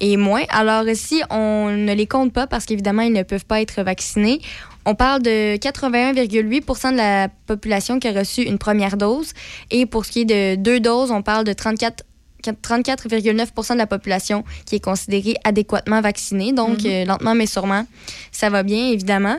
et 0.00 0.16
moins. 0.16 0.42
Alors, 0.48 0.82
si 0.94 1.22
on 1.30 1.70
ne 1.70 1.94
les 1.94 2.08
compte 2.08 2.32
pas, 2.32 2.48
parce 2.48 2.64
qu'évidemment, 2.66 3.02
ils 3.02 3.12
ne 3.12 3.22
peuvent 3.22 3.46
pas 3.46 3.60
être 3.60 3.84
vaccinés, 3.84 4.40
on 4.86 4.94
parle 4.94 5.22
de 5.22 5.56
81,8% 5.56 6.92
de 6.92 6.96
la 6.96 7.28
population 7.46 7.98
qui 7.98 8.08
a 8.08 8.12
reçu 8.12 8.42
une 8.42 8.58
première 8.58 8.96
dose. 8.96 9.32
Et 9.70 9.86
pour 9.86 10.04
ce 10.04 10.10
qui 10.12 10.20
est 10.22 10.24
de 10.24 10.56
deux 10.56 10.80
doses, 10.80 11.10
on 11.10 11.22
parle 11.22 11.44
de 11.44 11.52
34 11.52 12.04
34,9% 12.44 13.72
de 13.72 13.78
la 13.78 13.86
population 13.86 14.44
qui 14.66 14.76
est 14.76 14.84
considérée 14.84 15.34
adéquatement 15.44 16.02
vaccinée. 16.02 16.52
Donc, 16.52 16.82
Mhm. 16.82 16.90
euh, 16.90 17.04
lentement 17.06 17.34
mais 17.34 17.46
sûrement, 17.46 17.86
ça 18.32 18.50
va 18.50 18.62
bien, 18.62 18.90
évidemment. 18.90 19.36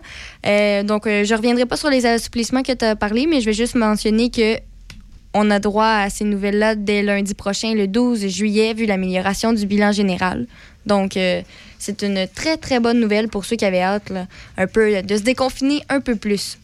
Euh, 0.48 0.82
donc, 0.82 1.06
euh, 1.06 1.24
je 1.24 1.32
ne 1.34 1.38
reviendrai 1.38 1.68
pas 1.68 1.78
sur 1.78 1.92
les 1.92 2.08
assouplissements 2.08 2.64
que 2.64 2.72
tu 2.72 2.84
as 2.84 2.96
parlé, 2.96 3.28
mais 3.28 3.42
je 3.42 3.46
vais 3.46 3.54
juste 3.54 3.76
mentionner 3.76 4.32
que 4.32 4.58
on 5.38 5.52
a 5.52 5.60
droit 5.60 5.86
à 5.86 6.10
ces 6.10 6.24
nouvelles-là 6.24 6.76
dès 6.76 7.04
lundi 7.04 7.34
prochain, 7.34 7.74
le 7.76 7.88
12 7.88 8.28
juillet, 8.28 8.74
vu 8.74 8.86
l'amélioration 8.86 9.52
du 9.52 9.66
bilan 9.66 9.92
général. 9.92 10.48
Donc, 10.86 11.18
euh, 11.18 11.42
c'est 11.78 12.04
une 12.04 12.26
très, 12.34 12.56
très 12.56 12.80
bonne 12.80 13.02
nouvelle 13.02 13.28
pour 13.28 13.44
ceux 13.44 13.58
qui 13.58 13.66
avaient 13.66 13.82
hâte 13.82 14.14
un 14.58 14.68
peu 14.68 15.02
de 15.02 15.18
se 15.18 15.24
déconfiner 15.24 15.82
un 15.90 16.00
peu 16.00 16.16
plus. 16.16 16.58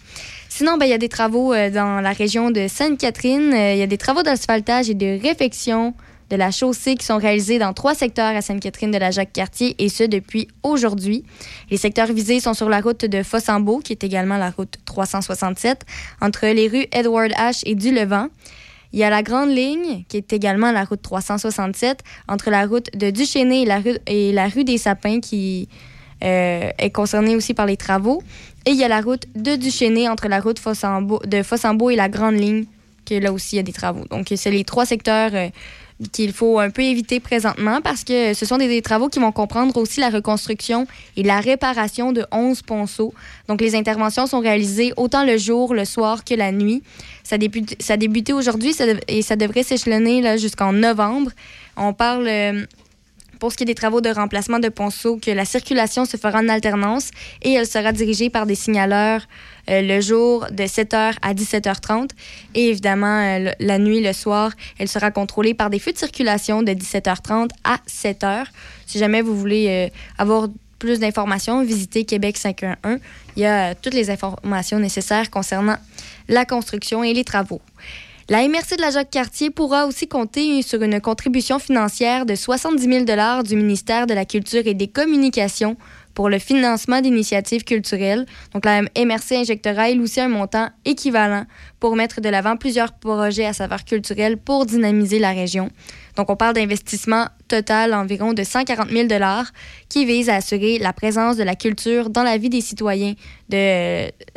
Sinon, 0.48 0.78
ben, 0.78 0.86
il 0.86 0.90
y 0.90 0.94
a 0.94 0.98
des 0.98 1.10
travaux 1.10 1.54
euh, 1.54 1.70
dans 1.70 2.00
la 2.00 2.14
région 2.14 2.50
de 2.50 2.68
Sainte-Catherine. 2.70 3.54
Euh, 3.54 3.74
Il 3.74 3.80
y 3.80 3.84
a 3.84 3.88
des 3.88 3.98
travaux 3.98 4.24
d'asphaltage 4.24 4.90
et 4.90 4.94
de 4.94 5.22
réfection 5.22 5.94
de 6.32 6.38
la 6.38 6.50
chaussée 6.50 6.96
qui 6.96 7.06
sont 7.06 7.18
réalisés 7.18 7.60
dans 7.60 7.74
trois 7.74 7.94
secteurs 7.94 8.36
à 8.36 8.42
Sainte-Catherine 8.42 8.90
de 8.90 8.98
la 8.98 9.12
Jacques-Cartier, 9.12 9.76
et 9.80 9.90
ce 9.90 10.06
depuis 10.06 10.48
aujourd'hui. 10.64 11.26
Les 11.70 11.78
secteurs 11.78 12.12
visés 12.12 12.40
sont 12.40 12.54
sur 12.54 12.70
la 12.70 12.80
route 12.80 13.06
de 13.06 13.22
Fossambeau, 13.22 13.80
qui 13.80 13.92
est 13.92 14.04
également 14.04 14.38
la 14.38 14.50
route 14.50 14.78
367, 14.86 15.86
entre 16.22 16.48
les 16.48 16.70
rues 16.70 16.88
Edward 16.94 17.32
H 17.34 17.64
et 17.66 17.76
du 17.76 17.94
Levant. 17.94 18.28
Il 18.94 19.00
y 19.00 19.04
a 19.04 19.10
la 19.10 19.24
Grande 19.24 19.50
Ligne, 19.50 20.06
qui 20.08 20.18
est 20.18 20.32
également 20.32 20.72
la 20.72 20.86
route 20.86 21.02
367, 21.02 22.00
entre 22.30 22.50
la 22.50 22.66
route 22.66 22.90
de 22.96 23.10
Duchesnay 23.10 23.64
et 24.08 24.32
la 24.32 24.48
rue, 24.48 24.64
des 24.64 24.78
Sapins, 24.78 25.20
qui 25.20 25.68
euh, 26.24 26.70
est 26.78 26.92
concernée 26.92 27.36
aussi 27.36 27.54
par 27.54 27.66
les 27.66 27.78
travaux. 27.78 28.24
Et 28.66 28.72
il 28.72 28.78
y 28.78 28.86
a 28.86 28.88
la 28.88 29.02
route 29.02 29.26
de 29.36 29.58
Duchesnay, 29.58 30.08
entre 30.08 30.30
la 30.30 30.40
route 30.40 30.62
de 31.26 31.44
Fossambeau 31.44 31.90
et 31.90 31.98
la 31.98 32.08
Grande 32.08 32.36
Ligne, 32.36 32.66
que 33.06 33.16
là 33.16 33.34
aussi, 33.34 33.56
il 33.56 33.58
y 33.58 33.60
a 33.60 33.64
des 33.64 33.74
travaux. 33.74 34.06
Donc, 34.10 34.32
c'est 34.34 34.52
les 34.52 34.64
trois 34.64 34.86
secteurs 34.86 35.32
euh, 35.34 35.50
qu'il 36.12 36.34
faut 36.34 36.60
un 36.60 36.70
peu 36.70 36.82
éviter 36.82 37.20
présentement 37.20 37.82
parce 37.82 38.04
que 38.04 38.34
ce 38.34 38.46
sont 38.46 38.58
des, 38.58 38.82
travaux 38.82 39.10
qui 39.10 39.20
vont 39.20 39.32
comprendre 39.32 39.78
aussi 39.78 40.00
la 40.00 40.10
reconstruction 40.10 40.88
et 41.18 41.24
la 41.24 41.40
réparation 41.40 42.12
de 42.12 42.26
11 42.32 42.62
ponceaux. 42.64 43.14
Donc, 43.48 43.62
les 43.62 43.76
interventions 43.76 44.28
sont 44.28 44.40
réalisées 44.40 44.94
autant 44.98 45.26
le 45.26 45.38
jour, 45.38 45.74
le 45.74 45.86
soir 45.86 46.24
que 46.24 46.34
la 46.34 46.52
nuit. 46.52 46.84
Ça, 47.24 47.36
a 47.36 47.98
débuté 47.98 48.34
aujourd'hui 48.34 48.76
et 49.08 49.22
ça 49.22 49.36
devrait 49.36 49.64
s'échelonner 49.64 50.38
jusqu'en 50.38 50.74
novembre. 50.74 51.32
On 51.78 51.94
parle... 51.94 52.28
euh, 52.28 52.66
pour 53.42 53.52
ce 53.52 53.58
qui 53.58 53.64
est 53.64 53.66
des 53.66 53.74
travaux 53.74 54.02
de 54.02 54.10
remplacement 54.10 54.60
de 54.60 54.70
ponceaux, 54.70 55.18
que 55.18 55.32
la 55.32 55.46
circulation 55.46 56.06
se 56.06 56.16
fera 56.16 56.40
en 56.42 56.48
alternance 56.48 57.10
et 57.42 57.54
elle 57.54 57.66
sera 57.66 57.92
dirigée 57.92 58.30
par 58.30 58.46
des 58.46 58.54
signaleurs 58.54 59.24
euh, 59.70 59.82
le 59.82 60.02
jour 60.02 60.48
de 60.52 60.64
7h 60.64 61.14
à 61.22 61.34
17h30. 61.34 62.10
Et 62.56 62.70
évidemment, 62.70 63.20
euh, 63.22 63.52
la 63.60 63.80
nuit, 63.80 64.02
le 64.02 64.14
soir, 64.14 64.52
elle 64.80 64.88
sera 64.88 65.12
contrôlée 65.12 65.54
par 65.54 65.70
des 65.70 65.80
feux 65.80 65.92
de 65.92 65.98
circulation 65.98 66.64
de 66.64 66.72
17h30 66.72 67.50
à 67.64 67.78
7h. 67.88 68.46
Si 68.86 69.00
jamais 69.00 69.22
vous 69.22 69.38
voulez 69.38 69.68
euh, 69.70 69.90
avoir 70.18 70.48
plus 70.80 71.00
d'informations, 71.00 71.64
visitez 71.64 72.06
Québec 72.06 72.38
511. 72.38 73.00
Il 73.38 73.44
y 73.44 73.46
a 73.46 73.76
toutes 73.76 73.94
les 73.94 74.10
informations 74.10 74.80
nécessaires 74.80 75.30
concernant 75.30 75.78
la 76.28 76.46
construction 76.46 77.04
et 77.04 77.14
les 77.14 77.24
travaux. 77.24 77.62
La 78.32 78.48
MRC 78.48 78.78
de 78.78 78.82
la 78.82 78.92
Jacques-Cartier 78.92 79.50
pourra 79.50 79.86
aussi 79.86 80.08
compter 80.08 80.62
sur 80.62 80.82
une 80.82 81.02
contribution 81.02 81.60
financière 81.60 82.26
de 82.26 82.34
70 82.34 83.06
000 83.06 83.44
du 83.44 83.56
ministère 83.58 84.08
de 84.08 84.14
la 84.14 84.24
Culture 84.24 84.66
et 84.66 84.74
des 84.74 84.88
Communications 84.88 85.76
pour 86.14 86.30
le 86.30 86.40
financement 86.40 87.02
d'initiatives 87.02 87.64
culturelles. 87.64 88.26
Donc, 88.54 88.66
la 88.66 88.82
MRC 88.82 89.34
injectera, 89.34 89.90
elle 89.90 90.02
aussi, 90.02 90.20
un 90.20 90.28
montant 90.28 90.70
équivalent 90.86 91.46
pour 91.80 91.96
mettre 91.96 92.22
de 92.22 92.30
l'avant 92.30 92.58
plusieurs 92.58 92.94
projets 92.94 93.46
à 93.46 93.54
saveur 93.54 93.84
culturelle 93.86 94.38
pour 94.38 94.66
dynamiser 94.66 95.20
la 95.20 95.32
région. 95.32 95.70
Donc, 96.18 96.30
on 96.30 96.36
parle 96.36 96.54
d'investissement 96.54 97.28
total 97.48 97.94
environ 97.94 98.34
de 98.34 98.44
140 98.44 98.90
000 98.90 99.08
qui 99.90 100.06
vise 100.06 100.30
à 100.30 100.36
assurer 100.36 100.78
la 100.78 100.94
présence 100.94 101.38
de 101.38 101.44
la 101.44 101.56
culture 101.56 102.10
dans 102.10 102.24
la 102.24 102.38
vie 102.38 102.50
des 102.50 102.62
citoyens 102.62 103.14
de 103.50 103.58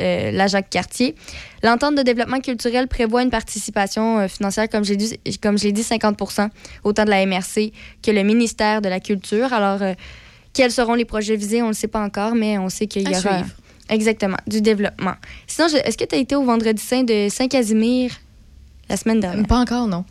euh, 0.01 0.31
la 0.31 0.47
Jacques-Cartier. 0.47 1.15
L'entente 1.63 1.95
de 1.95 2.03
développement 2.03 2.39
culturel 2.39 2.87
prévoit 2.87 3.23
une 3.23 3.29
participation 3.29 4.19
euh, 4.19 4.27
financière, 4.27 4.69
comme 4.69 4.83
j'ai 4.83 4.95
dit, 4.95 5.19
comme 5.41 5.55
dit, 5.55 5.71
50% 5.71 6.49
autant 6.83 7.05
de 7.05 7.09
la 7.09 7.25
MRC 7.25 7.71
que 8.03 8.11
le 8.11 8.23
ministère 8.23 8.81
de 8.81 8.89
la 8.89 8.99
Culture. 8.99 9.53
Alors, 9.53 9.81
euh, 9.81 9.93
quels 10.55 10.71
seront 10.71 10.95
les 10.95 11.05
projets 11.05 11.35
visés, 11.35 11.61
on 11.61 11.65
ne 11.65 11.71
le 11.71 11.75
sait 11.75 11.87
pas 11.87 12.01
encore, 12.01 12.33
mais 12.33 12.57
on 12.57 12.69
sait 12.69 12.87
qu'il 12.87 13.03
y 13.03 13.09
aura 13.09 13.19
suivre. 13.19 13.55
exactement 13.89 14.37
du 14.47 14.61
développement. 14.61 15.13
Sinon, 15.45 15.67
est-ce 15.67 15.97
que 15.97 16.05
tu 16.05 16.15
as 16.15 16.17
été 16.17 16.35
au 16.35 16.43
Vendredi 16.43 16.81
Saint 16.81 17.03
de 17.03 17.27
Saint-Casimir 17.29 18.11
la 18.89 18.97
semaine 18.97 19.19
dernière? 19.19 19.45
Pas 19.45 19.59
encore, 19.59 19.87
non. 19.87 20.05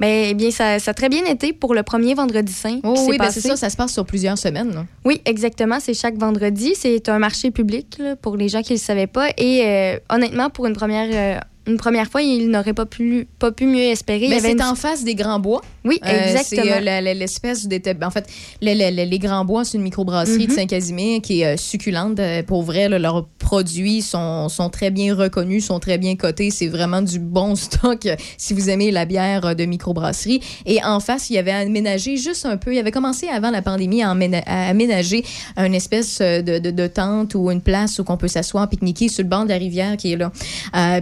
Ben, 0.00 0.28
eh 0.30 0.34
bien, 0.34 0.50
ça, 0.50 0.78
ça 0.78 0.92
a 0.92 0.94
très 0.94 1.08
bien 1.08 1.24
été 1.24 1.52
pour 1.52 1.74
le 1.74 1.82
premier 1.82 2.14
Vendredi 2.14 2.52
Saint. 2.52 2.78
Oh, 2.84 2.94
oui, 3.08 3.18
ben 3.18 3.30
c'est 3.30 3.40
ça, 3.40 3.56
ça 3.56 3.68
se 3.68 3.76
passe 3.76 3.92
sur 3.92 4.06
plusieurs 4.06 4.38
semaines. 4.38 4.72
là. 4.72 4.86
Oui, 5.04 5.20
exactement. 5.24 5.78
C'est 5.80 5.94
chaque 5.94 6.16
vendredi. 6.16 6.74
C'est 6.76 7.08
un 7.08 7.18
marché 7.18 7.50
public 7.50 7.96
là, 7.98 8.14
pour 8.14 8.36
les 8.36 8.48
gens 8.48 8.62
qui 8.62 8.72
ne 8.72 8.78
le 8.78 8.82
savaient 8.82 9.08
pas. 9.08 9.28
Et 9.36 9.62
euh, 9.64 9.98
honnêtement, 10.08 10.50
pour 10.50 10.66
une 10.66 10.74
première, 10.74 11.08
euh, 11.12 11.40
une 11.68 11.76
première 11.76 12.08
fois, 12.08 12.22
il 12.22 12.50
n'aurait 12.50 12.72
pas 12.74 12.86
pu, 12.86 13.28
pas 13.38 13.52
pu 13.52 13.66
mieux 13.66 13.82
espérer. 13.84 14.20
Il 14.20 14.24
y 14.26 14.28
Mais 14.30 14.36
avait 14.36 14.48
c'est 14.48 14.52
une- 14.54 14.62
en 14.62 14.74
face 14.74 15.04
des 15.04 15.14
Grands 15.14 15.38
Bois. 15.38 15.60
Oui, 15.84 16.00
Euh, 16.04 16.08
exactement. 16.08 16.62
c'est 16.64 16.72
euh, 16.72 16.80
la- 16.80 17.00
la- 17.00 17.14
l'espèce 17.14 17.66
d'été- 17.66 17.94
En 18.02 18.10
fait, 18.10 18.26
le- 18.62 18.74
le- 18.74 18.94
le- 19.04 19.08
les 19.08 19.18
Grands 19.18 19.44
Bois, 19.44 19.64
c'est 19.64 19.76
une 19.78 19.84
microbrasserie 19.84 20.46
de 20.46 20.52
Mhm. 20.52 20.58
Saint-Casimir 20.58 21.20
qui 21.22 21.40
est 21.42 21.54
euh, 21.54 21.56
succulente. 21.56 22.20
Pour 22.46 22.62
vrai, 22.62 22.88
là, 22.88 22.98
leurs 22.98 23.26
produits 23.38 24.02
sont, 24.02 24.48
sont 24.48 24.68
très 24.70 24.90
bien 24.90 25.14
reconnus, 25.14 25.66
sont 25.66 25.78
très 25.78 25.98
bien 25.98 26.16
cotés. 26.16 26.50
C'est 26.50 26.66
vraiment 26.68 27.02
du 27.02 27.18
bon 27.18 27.54
stock 27.56 28.06
si 28.36 28.54
vous 28.54 28.68
aimez 28.70 28.90
la 28.90 29.04
bière 29.04 29.54
de 29.54 29.64
microbrasserie. 29.64 30.40
Et 30.66 30.82
en 30.84 31.00
face, 31.00 31.30
il 31.30 31.34
y 31.34 31.38
avait 31.38 31.52
aménagé 31.52 32.16
juste 32.16 32.44
un 32.46 32.56
peu. 32.56 32.74
Il 32.74 32.78
avait 32.78 32.90
commencé 32.90 33.28
avant 33.28 33.50
la 33.50 33.62
pandémie 33.62 34.02
à, 34.02 34.10
aménager 34.10 35.24
une 35.56 35.74
espèce 35.74 36.18
de, 36.20 36.58
de- 36.58 36.70
de 36.70 36.86
tente 36.86 37.34
ou 37.34 37.50
une 37.50 37.60
place 37.62 37.98
où 37.98 38.04
on 38.08 38.16
peut 38.16 38.28
s'asseoir, 38.28 38.68
pique-niquer 38.68 39.08
sur 39.08 39.22
le 39.22 39.28
bord 39.28 39.44
de 39.44 39.48
la 39.50 39.56
rivière 39.58 39.96
qui 39.96 40.12
est 40.12 40.16
là. 40.16 40.30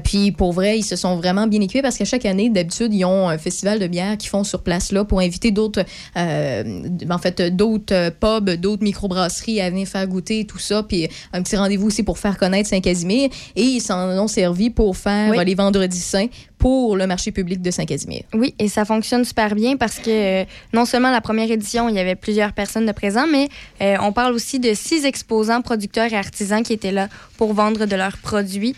Puis 0.00 0.32
pour 0.32 0.52
vrai, 0.56 0.78
ils 0.78 0.82
se 0.82 0.96
sont 0.96 1.16
vraiment 1.16 1.46
bien 1.46 1.60
équipés 1.60 1.82
parce 1.82 1.96
qu'à 1.96 2.04
chaque 2.04 2.24
année, 2.26 2.50
d'habitude, 2.50 2.92
ils 2.92 3.04
ont 3.04 3.28
un 3.28 3.38
festival 3.38 3.78
de 3.78 3.86
bière 3.86 4.16
qu'ils 4.16 4.30
font 4.30 4.44
sur 4.44 4.62
place. 4.62 4.76
place-là 4.88 5.04
pour 5.04 5.20
inviter 5.20 5.52
d'autres, 5.52 5.84
euh, 6.16 6.82
en 7.08 7.18
fait, 7.18 7.40
d'autres 7.54 7.94
euh, 7.94 8.10
pubs, 8.10 8.50
d'autres 8.60 8.82
microbrasseries 8.82 9.60
à 9.60 9.70
venir 9.70 9.86
faire 9.86 10.06
goûter 10.06 10.44
tout 10.44 10.58
ça. 10.58 10.82
Puis 10.82 11.08
un 11.32 11.42
petit 11.42 11.56
rendez-vous 11.56 11.86
aussi 11.86 12.02
pour 12.02 12.18
faire 12.18 12.36
connaître 12.36 12.68
Saint-Casimir. 12.68 13.30
Et 13.54 13.62
ils 13.62 13.80
s'en 13.80 14.08
ont 14.18 14.28
servi 14.28 14.70
pour 14.70 14.96
faire 14.96 15.30
Oui. 15.30 15.44
les 15.44 15.54
vendredis 15.54 16.00
saints 16.00 16.28
pour 16.58 16.96
le 16.96 17.06
marché 17.06 17.32
public 17.32 17.60
de 17.62 17.70
Saint-Casimir. 17.70 18.22
Oui, 18.34 18.54
et 18.58 18.68
ça 18.68 18.84
fonctionne 18.84 19.24
super 19.24 19.54
bien 19.54 19.76
parce 19.76 19.98
que 19.98 20.10
euh, 20.42 20.44
non 20.72 20.84
seulement 20.84 21.10
la 21.10 21.20
première 21.20 21.50
édition, 21.50 21.88
il 21.88 21.94
y 21.94 21.98
avait 21.98 22.16
plusieurs 22.16 22.52
personnes 22.52 22.86
de 22.86 22.92
présents, 22.92 23.26
mais 23.30 23.48
euh, 23.82 23.96
on 24.00 24.12
parle 24.12 24.32
aussi 24.34 24.58
de 24.58 24.72
six 24.74 25.04
exposants, 25.04 25.60
producteurs 25.62 26.12
et 26.12 26.16
artisans 26.16 26.62
qui 26.62 26.72
étaient 26.72 26.92
là 26.92 27.08
pour 27.36 27.52
vendre 27.52 27.86
de 27.86 27.96
leurs 27.96 28.16
produits. 28.18 28.74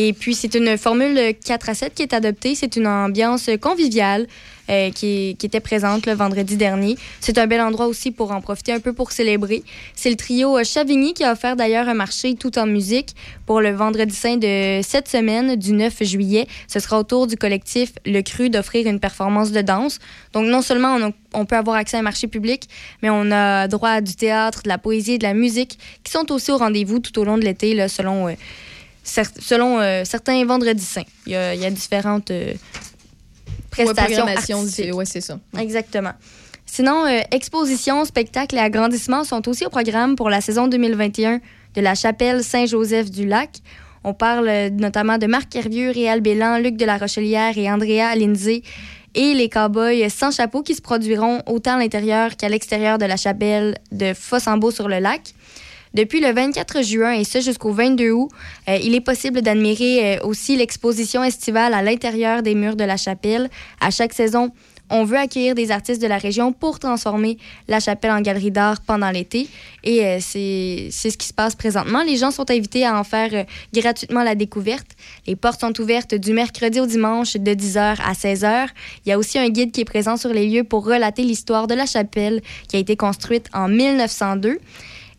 Et 0.00 0.12
puis, 0.12 0.36
c'est 0.36 0.54
une 0.54 0.78
formule 0.78 1.34
4 1.44 1.70
à 1.70 1.74
7 1.74 1.92
qui 1.92 2.02
est 2.02 2.14
adoptée. 2.14 2.54
C'est 2.54 2.76
une 2.76 2.86
ambiance 2.86 3.50
conviviale 3.60 4.28
euh, 4.70 4.92
qui, 4.92 5.30
était 5.30 5.58
présente 5.58 6.06
le 6.06 6.12
vendredi 6.12 6.56
dernier. 6.56 6.96
C'est 7.18 7.36
un 7.36 7.48
bel 7.48 7.60
endroit 7.60 7.88
aussi 7.88 8.12
pour 8.12 8.30
en 8.30 8.40
profiter 8.40 8.72
un 8.72 8.78
peu 8.78 8.92
pour 8.92 9.10
célébrer. 9.10 9.64
C'est 9.96 10.08
le 10.10 10.14
trio 10.14 10.62
Chavigny 10.62 11.14
qui 11.14 11.24
a 11.24 11.32
offert 11.32 11.56
d'ailleurs 11.56 11.88
un 11.88 11.94
marché 11.94 12.36
tout 12.36 12.60
en 12.60 12.66
musique 12.66 13.16
pour 13.44 13.60
le 13.60 13.70
vendredi 13.70 14.14
saint 14.14 14.36
de 14.36 14.82
cette 14.84 15.08
semaine, 15.08 15.56
du 15.56 15.72
9 15.72 16.04
juillet. 16.04 16.46
Ce 16.68 16.78
sera 16.78 17.00
au 17.00 17.02
tour 17.02 17.26
du 17.26 17.36
collectif 17.36 17.90
Le 18.06 18.20
Cru 18.20 18.50
d'offrir 18.50 18.86
une 18.86 19.00
performance 19.00 19.50
de 19.50 19.62
danse. 19.62 19.98
Donc, 20.32 20.46
non 20.46 20.62
seulement 20.62 20.96
on, 21.34 21.44
peut 21.44 21.56
avoir 21.56 21.74
accès 21.74 21.96
à 21.96 22.00
un 22.00 22.04
marché 22.04 22.28
public, 22.28 22.68
mais 23.02 23.10
on 23.10 23.32
a 23.32 23.66
droit 23.66 23.90
à 23.90 24.00
du 24.00 24.14
théâtre, 24.14 24.62
de 24.62 24.68
la 24.68 24.78
poésie 24.78 25.18
de 25.18 25.24
la 25.24 25.34
musique 25.34 25.76
qui 26.04 26.12
sont 26.12 26.30
aussi 26.30 26.52
au 26.52 26.56
rendez-vous 26.56 27.00
tout 27.00 27.18
au 27.18 27.24
long 27.24 27.36
de 27.36 27.42
l'été, 27.42 27.88
selon, 27.88 28.28
euh, 28.28 28.34
cer- 29.08 29.40
selon 29.40 29.80
euh, 29.80 30.02
certains 30.04 30.44
vendredis 30.44 30.84
saints. 30.84 31.02
Il 31.26 31.32
y 31.32 31.36
a, 31.36 31.54
il 31.54 31.60
y 31.60 31.64
a 31.66 31.70
différentes 31.70 32.30
euh, 32.30 32.52
prestations 33.70 34.26
artistiques. 34.66 34.94
ouais, 34.94 35.04
c'est 35.04 35.20
ça. 35.20 35.38
Exactement. 35.58 36.12
Sinon, 36.66 37.06
euh, 37.06 37.20
expositions, 37.30 38.04
spectacles 38.04 38.56
et 38.56 38.60
agrandissements 38.60 39.24
sont 39.24 39.48
aussi 39.48 39.64
au 39.64 39.70
programme 39.70 40.16
pour 40.16 40.28
la 40.30 40.40
saison 40.40 40.68
2021 40.68 41.40
de 41.74 41.80
la 41.80 41.94
chapelle 41.94 42.44
Saint-Joseph-du-Lac. 42.44 43.50
On 44.04 44.14
parle 44.14 44.48
euh, 44.48 44.70
notamment 44.70 45.18
de 45.18 45.26
Marc 45.26 45.54
Hervieux, 45.56 45.90
Réal 45.90 46.20
Bélan, 46.20 46.58
Luc 46.58 46.76
de 46.76 46.84
la 46.84 46.98
Rochelière 46.98 47.56
et 47.56 47.70
Andrea 47.70 48.14
Lindsay 48.16 48.62
et 49.14 49.32
les 49.34 49.48
cowboys 49.48 50.08
sans 50.10 50.30
chapeau 50.30 50.62
qui 50.62 50.74
se 50.74 50.82
produiront 50.82 51.42
autant 51.46 51.76
à 51.76 51.78
l'intérieur 51.78 52.36
qu'à 52.36 52.48
l'extérieur 52.48 52.98
de 52.98 53.06
la 53.06 53.16
chapelle 53.16 53.78
de 53.90 54.12
Fossambeau-sur-le-Lac. 54.14 55.22
Depuis 55.98 56.20
le 56.20 56.32
24 56.32 56.84
juin 56.84 57.10
et 57.10 57.24
ce 57.24 57.40
jusqu'au 57.40 57.72
22 57.72 58.12
août, 58.12 58.28
euh, 58.68 58.78
il 58.80 58.94
est 58.94 59.00
possible 59.00 59.42
d'admirer 59.42 60.18
euh, 60.18 60.26
aussi 60.28 60.54
l'exposition 60.54 61.24
estivale 61.24 61.74
à 61.74 61.82
l'intérieur 61.82 62.44
des 62.44 62.54
murs 62.54 62.76
de 62.76 62.84
la 62.84 62.96
chapelle. 62.96 63.50
À 63.80 63.90
chaque 63.90 64.12
saison, 64.12 64.52
on 64.90 65.04
veut 65.04 65.18
accueillir 65.18 65.54
des 65.54 65.70
artistes 65.70 66.00
de 66.00 66.06
la 66.06 66.18
région 66.18 66.52
pour 66.52 66.78
transformer 66.78 67.36
la 67.66 67.80
chapelle 67.80 68.10
en 68.10 68.20
galerie 68.20 68.50
d'art 68.50 68.80
pendant 68.80 69.10
l'été. 69.10 69.48
Et 69.82 70.04
euh, 70.04 70.18
c'est 70.20 70.90
ce 70.90 71.16
qui 71.16 71.26
se 71.26 71.34
passe 71.34 71.54
présentement. 71.54 72.02
Les 72.02 72.16
gens 72.16 72.30
sont 72.30 72.48
invités 72.50 72.86
à 72.86 72.98
en 72.98 73.04
faire 73.04 73.30
euh, 73.32 73.44
gratuitement 73.74 74.22
la 74.22 74.34
découverte. 74.34 74.86
Les 75.26 75.36
portes 75.36 75.60
sont 75.60 75.78
ouvertes 75.80 76.14
du 76.14 76.32
mercredi 76.32 76.80
au 76.80 76.86
dimanche 76.86 77.34
de 77.34 77.52
10h 77.52 77.96
à 78.04 78.12
16h. 78.12 78.68
Il 79.04 79.08
y 79.08 79.12
a 79.12 79.18
aussi 79.18 79.38
un 79.38 79.48
guide 79.48 79.72
qui 79.72 79.80
est 79.80 79.84
présent 79.84 80.16
sur 80.16 80.30
les 80.30 80.46
lieux 80.46 80.64
pour 80.64 80.86
relater 80.86 81.22
l'histoire 81.22 81.66
de 81.66 81.74
la 81.74 81.86
chapelle 81.86 82.40
qui 82.68 82.76
a 82.76 82.78
été 82.78 82.96
construite 82.96 83.46
en 83.52 83.68
1902. 83.68 84.58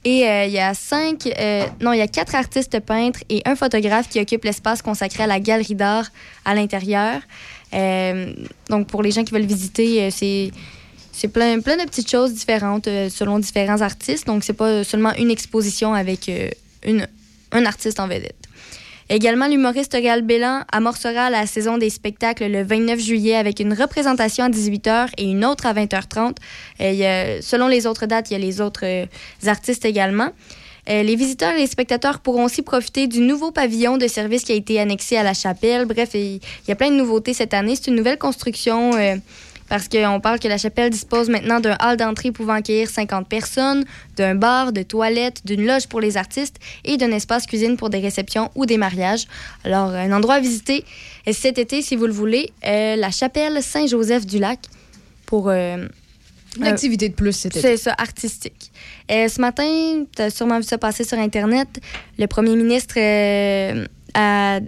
Et 0.05 0.25
euh, 0.25 0.45
il 0.45 0.53
y 0.53 0.59
a 0.59 0.73
cinq, 0.73 1.27
euh, 1.27 1.65
non, 1.81 1.91
il 1.91 1.97
y 1.97 2.01
a 2.01 2.07
quatre 2.07 2.33
artistes 2.33 2.79
peintres 2.79 3.19
et 3.29 3.41
un 3.45 3.55
photographe 3.55 4.07
qui 4.07 4.19
occupent 4.19 4.45
l'espace 4.45 4.81
consacré 4.81 5.23
à 5.23 5.27
la 5.27 5.39
galerie 5.39 5.75
d'art 5.75 6.07
à 6.45 6.55
l'intérieur. 6.55 7.21
Euh, 7.73 8.33
donc, 8.69 8.87
pour 8.87 9.03
les 9.03 9.11
gens 9.11 9.23
qui 9.23 9.33
veulent 9.33 9.41
visiter, 9.45 10.09
c'est 10.11 10.51
c'est 11.11 11.27
plein, 11.27 11.59
plein 11.59 11.75
de 11.75 11.83
petites 11.83 12.09
choses 12.09 12.33
différentes 12.33 12.85
selon 12.85 13.39
différents 13.39 13.81
artistes. 13.81 14.25
Donc, 14.25 14.45
c'est 14.45 14.53
pas 14.53 14.85
seulement 14.85 15.13
une 15.15 15.29
exposition 15.29 15.93
avec 15.93 16.31
une, 16.85 17.05
un 17.51 17.65
artiste 17.65 17.99
en 17.99 18.07
vedette. 18.07 18.48
Également, 19.11 19.47
l'humoriste 19.47 19.93
Réal 19.93 20.21
Bélan 20.21 20.61
amorcera 20.71 21.31
la 21.31 21.47
saison 21.47 21.79
des 21.79 21.89
spectacles 21.89 22.45
le 22.45 22.61
29 22.61 22.99
juillet 22.99 23.35
avec 23.35 23.59
une 23.59 23.73
représentation 23.73 24.43
à 24.43 24.49
18h 24.49 25.07
et 25.17 25.23
une 25.23 25.43
autre 25.45 25.65
à 25.65 25.73
20h30. 25.73 26.35
Euh, 26.79 27.39
selon 27.41 27.67
les 27.67 27.87
autres 27.87 28.05
dates, 28.05 28.29
il 28.29 28.33
y 28.33 28.35
a 28.35 28.39
les 28.39 28.61
autres 28.61 28.85
euh, 28.85 29.05
artistes 29.47 29.83
également. 29.83 30.29
Euh, 30.89 31.01
les 31.01 31.15
visiteurs 31.15 31.53
et 31.53 31.61
les 31.61 31.67
spectateurs 31.67 32.19
pourront 32.19 32.45
aussi 32.45 32.61
profiter 32.61 33.07
du 33.07 33.21
nouveau 33.21 33.49
pavillon 33.51 33.97
de 33.97 34.07
service 34.07 34.43
qui 34.43 34.51
a 34.51 34.55
été 34.55 34.79
annexé 34.79 35.17
à 35.17 35.23
la 35.23 35.33
chapelle. 35.33 35.85
Bref, 35.85 36.11
il 36.13 36.39
y 36.67 36.71
a 36.71 36.75
plein 36.75 36.91
de 36.91 36.95
nouveautés 36.95 37.33
cette 37.33 37.55
année. 37.55 37.75
C'est 37.75 37.87
une 37.87 37.95
nouvelle 37.95 38.19
construction 38.19 38.91
parce 39.69 39.87
qu'on 39.87 40.19
parle 40.19 40.39
que 40.39 40.47
la 40.47 40.57
chapelle 40.57 40.89
dispose 40.89 41.29
maintenant 41.29 41.59
d'un 41.59 41.77
hall 41.81 41.95
d'entrée 41.95 42.31
pouvant 42.31 42.53
accueillir 42.53 42.89
50 42.89 43.27
personnes, 43.29 43.85
d'un 44.17 44.35
bar, 44.35 44.73
de 44.73 44.81
toilettes, 44.83 45.45
d'une 45.45 45.65
loge 45.65 45.87
pour 45.87 46.01
les 46.01 46.17
artistes 46.17 46.57
et 46.83 46.97
d'un 46.97 47.11
espace 47.11 47.45
cuisine 47.45 47.77
pour 47.77 47.89
des 47.89 47.99
réceptions 47.99 48.49
ou 48.55 48.65
des 48.65 48.77
mariages. 48.77 49.25
Alors, 49.63 49.89
un 49.91 50.11
endroit 50.11 50.35
à 50.35 50.39
visiter 50.39 50.83
euh, 51.27 51.31
cet 51.33 51.57
été, 51.59 51.81
si 51.81 51.95
vous 51.95 52.07
le 52.07 52.13
voulez, 52.13 52.51
euh, 52.65 52.95
la 52.95 53.11
chapelle 53.11 53.61
Saint-Joseph-du-Lac 53.63 54.59
pour... 55.25 55.49
euh, 55.49 55.87
Une 56.57 56.65
activité 56.65 57.07
de 57.09 57.13
plus, 57.13 57.33
c'était. 57.33 57.61
c'est 57.61 57.77
ça, 57.77 57.93
artistique. 57.97 58.71
Euh, 59.11 59.27
ce 59.27 59.39
matin, 59.39 60.03
tu 60.15 60.21
as 60.21 60.31
sûrement 60.31 60.57
vu 60.57 60.63
ça 60.63 60.77
passer 60.79 61.03
sur 61.03 61.19
Internet. 61.19 61.67
Le 62.17 62.25
premier 62.25 62.55
ministre 62.55 62.95
euh, 62.97 63.85
à 64.15 64.59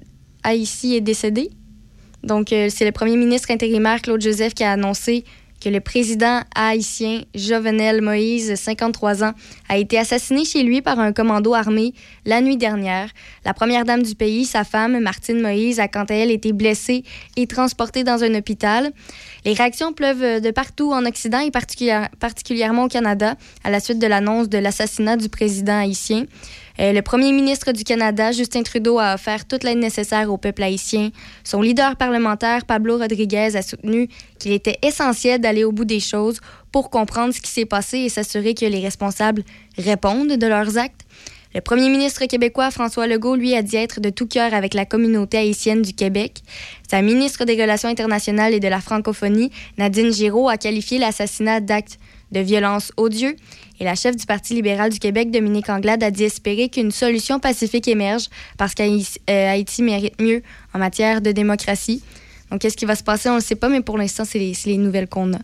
Haïti 0.43 0.95
est 0.95 1.01
décédé. 1.01 1.49
Donc, 2.23 2.53
euh, 2.53 2.67
c'est 2.69 2.85
le 2.85 2.91
premier 2.91 3.17
ministre 3.17 3.51
intérimaire, 3.51 4.01
Claude 4.01 4.21
Joseph, 4.21 4.53
qui 4.53 4.63
a 4.63 4.71
annoncé 4.71 5.23
que 5.63 5.69
le 5.69 5.79
président 5.79 6.41
haïtien 6.55 7.21
Jovenel 7.35 8.01
Moïse, 8.01 8.55
53 8.55 9.23
ans, 9.23 9.33
a 9.69 9.77
été 9.77 9.99
assassiné 9.99 10.43
chez 10.43 10.63
lui 10.63 10.81
par 10.81 10.99
un 10.99 11.13
commando 11.13 11.53
armé 11.53 11.93
la 12.25 12.41
nuit 12.41 12.57
dernière. 12.57 13.09
La 13.45 13.53
première 13.53 13.85
dame 13.85 14.01
du 14.01 14.15
pays, 14.15 14.45
sa 14.45 14.63
femme, 14.63 14.99
Martine 14.99 15.39
Moïse, 15.39 15.79
a 15.79 15.87
quant 15.87 16.05
à 16.05 16.15
elle 16.15 16.31
été 16.31 16.51
blessée 16.51 17.03
et 17.37 17.45
transportée 17.45 18.03
dans 18.03 18.23
un 18.23 18.33
hôpital. 18.33 18.91
Les 19.45 19.53
réactions 19.53 19.93
pleuvent 19.93 20.41
de 20.41 20.49
partout 20.51 20.91
en 20.93 21.05
Occident 21.05 21.39
et 21.39 21.51
particulière- 21.51 22.09
particulièrement 22.19 22.85
au 22.85 22.87
Canada 22.87 23.35
à 23.63 23.69
la 23.69 23.79
suite 23.79 23.99
de 23.99 24.07
l'annonce 24.07 24.49
de 24.49 24.57
l'assassinat 24.57 25.15
du 25.15 25.29
président 25.29 25.79
haïtien. 25.79 26.25
Euh, 26.81 26.93
le 26.93 27.01
premier 27.03 27.31
ministre 27.31 27.71
du 27.73 27.83
Canada, 27.83 28.31
Justin 28.31 28.63
Trudeau, 28.63 28.97
a 28.97 29.13
offert 29.13 29.45
toute 29.47 29.63
l'aide 29.63 29.77
nécessaire 29.77 30.31
au 30.31 30.37
peuple 30.37 30.63
haïtien. 30.63 31.11
Son 31.43 31.61
leader 31.61 31.95
parlementaire, 31.95 32.65
Pablo 32.65 32.97
Rodriguez, 32.97 33.55
a 33.55 33.61
soutenu 33.61 34.09
qu'il 34.39 34.51
était 34.51 34.79
essentiel 34.81 35.39
d'aller 35.39 35.63
au 35.63 35.71
bout 35.71 35.85
des 35.85 35.99
choses 35.99 36.39
pour 36.71 36.89
comprendre 36.89 37.33
ce 37.35 37.41
qui 37.41 37.51
s'est 37.51 37.65
passé 37.65 37.99
et 37.99 38.09
s'assurer 38.09 38.55
que 38.55 38.65
les 38.65 38.79
responsables 38.79 39.43
répondent 39.77 40.35
de 40.35 40.47
leurs 40.47 40.77
actes. 40.79 41.01
Le 41.53 41.59
premier 41.59 41.89
ministre 41.89 42.25
québécois, 42.25 42.71
François 42.71 43.07
Legault, 43.07 43.35
lui, 43.35 43.53
a 43.55 43.61
dit 43.61 43.75
être 43.75 43.99
de 43.99 44.09
tout 44.09 44.25
cœur 44.25 44.53
avec 44.53 44.73
la 44.73 44.85
communauté 44.85 45.37
haïtienne 45.37 45.81
du 45.81 45.93
Québec. 45.93 46.39
Sa 46.89 47.01
ministre 47.01 47.43
des 47.43 47.61
Relations 47.61 47.89
internationales 47.89 48.53
et 48.53 48.61
de 48.61 48.69
la 48.69 48.79
francophonie, 48.79 49.51
Nadine 49.77 50.13
Giraud, 50.13 50.47
a 50.47 50.57
qualifié 50.57 50.97
l'assassinat 50.97 51.59
d'acte 51.59 51.99
de 52.31 52.39
violence 52.39 52.91
odieux. 52.97 53.35
Et 53.79 53.83
la 53.83 53.95
chef 53.95 54.15
du 54.15 54.25
Parti 54.25 54.53
libéral 54.53 54.91
du 54.91 54.99
Québec, 54.99 55.31
Dominique 55.31 55.69
Anglade, 55.69 56.03
a 56.03 56.11
dit 56.11 56.23
espérer 56.23 56.69
qu'une 56.69 56.91
solution 56.91 57.39
pacifique 57.39 57.87
émerge 57.87 58.27
parce 58.57 58.73
qu'Haïti 58.73 59.81
mérite 59.81 60.21
mieux 60.21 60.41
en 60.73 60.79
matière 60.79 61.21
de 61.21 61.31
démocratie. 61.31 62.03
Donc, 62.51 62.61
qu'est-ce 62.61 62.77
qui 62.77 62.85
va 62.85 62.95
se 62.95 63.03
passer? 63.03 63.29
On 63.29 63.33
ne 63.33 63.39
le 63.39 63.43
sait 63.43 63.55
pas, 63.55 63.69
mais 63.69 63.81
pour 63.81 63.97
l'instant, 63.97 64.25
c'est 64.25 64.39
les, 64.39 64.77
nouvelles 64.77 65.07
qu'on 65.07 65.33
a. 65.33 65.39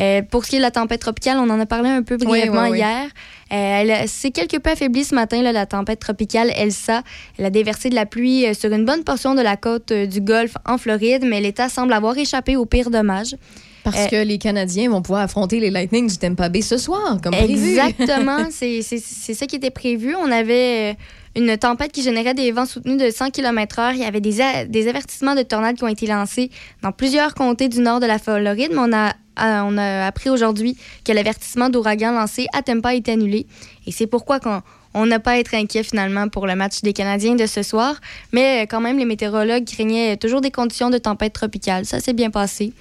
Euh, 0.00 0.22
pour 0.22 0.44
ce 0.44 0.50
qui 0.50 0.56
est 0.56 0.58
de 0.58 0.64
la 0.64 0.72
tempête 0.72 1.00
tropicale, 1.00 1.38
on 1.38 1.48
en 1.50 1.60
a 1.60 1.66
parlé 1.66 1.88
un 1.88 2.02
peu 2.02 2.16
brièvement 2.16 2.64
oui, 2.64 2.70
oui. 2.70 2.78
hier. 2.78 3.06
Euh, 3.52 3.56
elle 3.56 4.08
c'est 4.08 4.30
quelque 4.30 4.56
peu 4.56 4.70
affaibli 4.70 5.04
ce 5.04 5.14
matin, 5.14 5.42
là, 5.42 5.52
la 5.52 5.66
tempête 5.66 6.00
tropicale 6.00 6.50
Elsa. 6.56 7.02
Elle 7.38 7.44
a 7.44 7.50
déversé 7.50 7.90
de 7.90 7.94
la 7.94 8.06
pluie 8.06 8.46
euh, 8.46 8.54
sur 8.54 8.72
une 8.72 8.84
bonne 8.84 9.04
portion 9.04 9.34
de 9.34 9.42
la 9.42 9.56
côte 9.56 9.92
euh, 9.92 10.06
du 10.06 10.20
Golfe 10.20 10.56
en 10.66 10.78
Floride, 10.78 11.24
mais 11.24 11.40
l'État 11.40 11.68
semble 11.68 11.92
avoir 11.92 12.16
échappé 12.18 12.56
aux 12.56 12.66
pires 12.66 12.90
dommages. 12.90 13.36
Parce 13.84 13.96
Euh, 13.98 14.06
que 14.08 14.16
les 14.26 14.38
Canadiens 14.38 14.90
vont 14.90 15.02
pouvoir 15.02 15.20
affronter 15.22 15.60
les 15.60 15.70
Lightning 15.70 16.08
du 16.08 16.16
Tampa 16.18 16.48
Bay 16.48 16.62
ce 16.62 16.78
soir, 16.78 17.18
comme 17.22 17.32
prévu. 17.34 17.52
Exactement, 17.78 18.46
c'est 18.50 18.82
ça 18.82 19.46
qui 19.46 19.56
était 19.56 19.70
prévu. 19.70 20.16
On 20.16 20.30
avait 20.32 20.92
euh, 20.92 21.40
une 21.40 21.56
tempête 21.58 21.92
qui 21.92 22.02
générait 22.02 22.34
des 22.34 22.50
vents 22.50 22.66
soutenus 22.66 22.96
de 22.96 23.10
100 23.10 23.30
km/h. 23.30 23.92
Il 23.94 24.00
y 24.00 24.04
avait 24.04 24.20
des, 24.20 24.38
des 24.68 24.88
avertissements 24.88 25.34
de 25.34 25.42
tornades 25.42 25.76
qui 25.76 25.84
ont 25.84 25.88
été 25.88 26.06
lancés 26.06 26.50
dans 26.82 26.92
plusieurs 26.92 27.34
comtés 27.34 27.68
du 27.68 27.80
nord 27.80 28.00
de 28.00 28.06
la 28.06 28.18
Floride, 28.18 28.70
mais 28.72 28.78
on 28.80 28.92
a, 28.92 29.12
on 29.36 29.76
a 29.76 30.06
appris 30.06 30.30
aujourd'hui 30.30 30.76
que 31.04 31.12
l'avertissement 31.12 31.68
d'ouragan 31.68 32.12
lancé 32.12 32.46
à 32.54 32.62
Tampa 32.62 32.88
a 32.90 32.94
été 32.94 33.12
annulé. 33.12 33.46
Et 33.86 33.92
c'est 33.92 34.06
pourquoi 34.06 34.40
qu'on 34.40 34.62
on 34.94 35.06
n'a 35.06 35.18
pas 35.18 35.32
à 35.32 35.38
être 35.38 35.54
inquiet 35.54 35.82
finalement 35.82 36.28
pour 36.28 36.46
le 36.46 36.54
match 36.54 36.80
des 36.82 36.92
Canadiens 36.92 37.34
de 37.34 37.46
ce 37.46 37.62
soir. 37.62 38.00
Mais 38.32 38.62
euh, 38.62 38.66
quand 38.66 38.80
même, 38.80 38.98
les 38.98 39.04
météorologues 39.04 39.64
craignaient 39.64 40.16
toujours 40.16 40.40
des 40.40 40.50
conditions 40.50 40.90
de 40.90 40.98
tempête 40.98 41.32
tropicale. 41.32 41.84
Ça 41.84 42.00
s'est 42.00 42.12
bien 42.12 42.30
passé. 42.30 42.72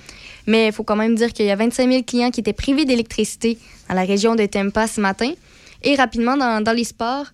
Mais 0.46 0.68
il 0.68 0.72
faut 0.72 0.84
quand 0.84 0.96
même 0.96 1.16
dire 1.16 1.34
qu'il 1.34 1.46
y 1.46 1.52
a 1.52 1.56
25 1.56 1.90
000 1.90 2.04
clients 2.04 2.32
qui 2.32 2.42
étaient 2.42 2.54
privés 2.54 2.86
d'électricité 2.86 3.58
dans 3.90 3.96
la 3.96 4.04
région 4.04 4.36
de 4.36 4.46
Tampa 4.46 4.88
ce 4.88 5.02
matin. 5.02 5.32
Et 5.82 5.96
rapidement, 5.96 6.38
dans, 6.38 6.64
dans 6.64 6.72
les 6.72 6.84
sports, 6.84 7.26